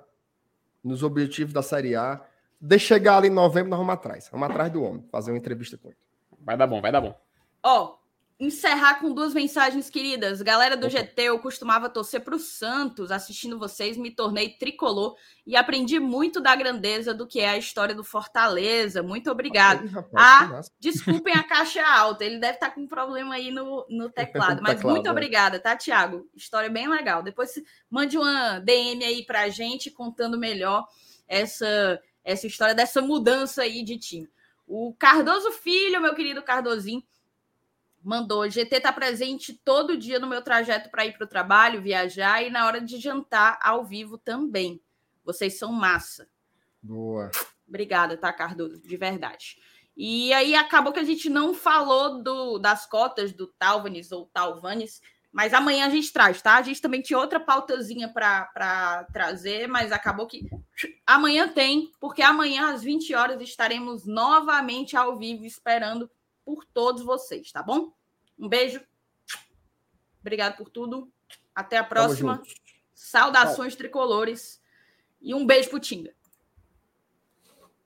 nos 0.83 1.03
objetivos 1.03 1.53
da 1.53 1.63
Série 1.63 1.95
A. 1.95 2.25
De 2.61 2.79
chegar 2.79 3.19
ali 3.19 3.29
em 3.29 3.33
novembro, 3.33 3.71
nós 3.71 3.79
vamos 3.79 3.95
atrás. 3.95 4.29
Vamos 4.33 4.49
atrás 4.51 4.73
do 4.73 4.83
homem, 4.83 5.07
fazer 5.13 5.31
uma 5.31 5.39
entrevista 5.39 5.77
com 5.77 5.89
ele. 5.89 5.99
Vai 6.41 6.57
dar 6.57 6.67
bom, 6.67 6.81
vai 6.81 6.91
dar 6.91 7.01
bom. 7.01 7.15
Ó, 7.63 7.98
encerrar 8.41 9.01
com 9.01 9.13
duas 9.13 9.35
mensagens 9.35 9.91
queridas. 9.91 10.41
Galera 10.43 10.77
do 10.77 10.89
GT, 10.89 11.23
eu 11.23 11.41
costumava 11.41 11.89
torcer 11.89 12.21
para 12.23 12.37
o 12.37 12.39
Santos. 12.39 13.11
Assistindo 13.11 13.59
vocês, 13.59 13.97
me 13.97 14.13
tornei 14.13 14.51
tricolor 14.51 15.17
e 15.45 15.57
aprendi 15.57 15.99
muito 15.99 16.41
da 16.41 16.55
grandeza 16.55 17.13
do 17.13 17.27
que 17.27 17.41
é 17.41 17.49
a 17.49 17.59
história 17.59 17.95
do 17.95 18.05
Fortaleza. 18.05 19.03
Muito 19.03 19.29
obrigado. 19.29 19.81
Ai, 19.81 19.89
rapaz, 19.89 20.69
ah, 20.69 20.73
desculpem 20.79 21.35
a 21.35 21.43
caixa 21.43 21.85
alta. 21.85 22.25
Ele 22.25 22.39
deve 22.39 22.55
estar 22.55 22.69
tá 22.69 22.75
com 22.75 22.83
um 22.83 22.87
problema 22.87 23.35
aí 23.35 23.51
no, 23.51 23.85
no 23.91 24.09
teclado. 24.09 24.63
Mas 24.63 24.77
teclado, 24.77 24.95
muito 24.95 25.09
é. 25.09 25.11
obrigada, 25.11 25.59
tá, 25.59 25.77
Tiago? 25.77 26.29
História 26.37 26.71
bem 26.71 26.89
legal. 26.89 27.25
Depois 27.25 27.51
mande 27.91 28.17
uma 28.17 28.61
DM 28.61 29.05
aí 29.05 29.25
para 29.25 29.43
a 29.43 29.49
gente 29.49 29.91
contando 29.91 30.39
melhor 30.39 30.87
essa, 31.27 32.01
essa 32.25 32.47
história 32.47 32.75
dessa 32.75 33.03
mudança 33.03 33.63
aí 33.63 33.83
de 33.83 33.99
time. 33.99 34.29
O 34.65 34.95
Cardoso 34.97 35.51
Filho, 35.51 36.01
meu 36.01 36.15
querido 36.15 36.43
Cardozinho, 36.43 37.03
mandou: 38.03 38.49
GT 38.49 38.77
está 38.77 38.93
presente 38.93 39.53
todo 39.65 39.97
dia 39.97 40.19
no 40.19 40.27
meu 40.27 40.43
trajeto 40.43 40.91
para 40.91 41.07
ir 41.07 41.13
para 41.17 41.25
o 41.25 41.29
trabalho, 41.29 41.83
viajar 41.83 42.43
e 42.43 42.51
na 42.51 42.67
hora 42.67 42.81
de 42.81 42.99
jantar 42.99 43.59
ao 43.63 43.85
vivo 43.85 44.19
também. 44.19 44.81
Vocês 45.25 45.59
são 45.59 45.73
massa. 45.73 46.29
Boa. 46.83 47.31
Obrigada, 47.69 48.17
tá, 48.17 48.33
Cardoso? 48.33 48.81
De 48.81 48.97
verdade. 48.97 49.59
E 49.97 50.33
aí 50.33 50.55
acabou 50.55 50.93
que 50.93 51.01
a 51.01 51.05
gente 51.05 51.29
não 51.29 51.53
falou 51.53 52.23
do, 52.23 52.59
das 52.59 52.87
cotas 52.87 53.33
do 53.33 53.49
Talvanes 53.49 54.13
ou 54.13 54.27
Talvanes, 54.27 55.03
mas 55.31 55.53
amanhã 55.53 55.87
a 55.87 55.91
gente 55.91 56.13
traz, 56.13 56.41
tá? 56.41 56.55
A 56.55 56.63
gente 56.63 56.81
também 56.81 57.03
tinha 57.03 57.19
outra 57.19 57.41
pautazinha 57.41 58.09
para 58.09 59.07
trazer, 59.13 59.67
mas 59.67 59.93
acabou 59.93 60.27
que 60.27 60.49
amanhã 61.07 61.49
tem, 61.49 61.93
porque 62.01 62.23
amanhã 62.23 62.73
às 62.73 62.83
20 62.83 63.15
horas 63.15 63.43
estaremos 63.43 64.07
novamente 64.07 64.97
ao 64.97 65.19
vivo 65.19 65.45
esperando 65.45 66.09
por 66.49 66.65
todos 66.65 67.03
vocês, 67.03 67.53
tá 67.53 67.63
bom? 67.63 67.93
Um 68.39 68.49
beijo. 68.49 68.81
Obrigado 70.19 70.57
por 70.57 70.71
tudo. 70.71 71.13
Até 71.55 71.77
a 71.77 71.85
próxima. 71.85 72.43
Saudações 72.95 73.77
tricolores. 73.77 74.59
E 75.21 75.35
um 75.35 75.45
beijo 75.45 75.69
pro 75.69 75.79
Tinga. 75.79 76.15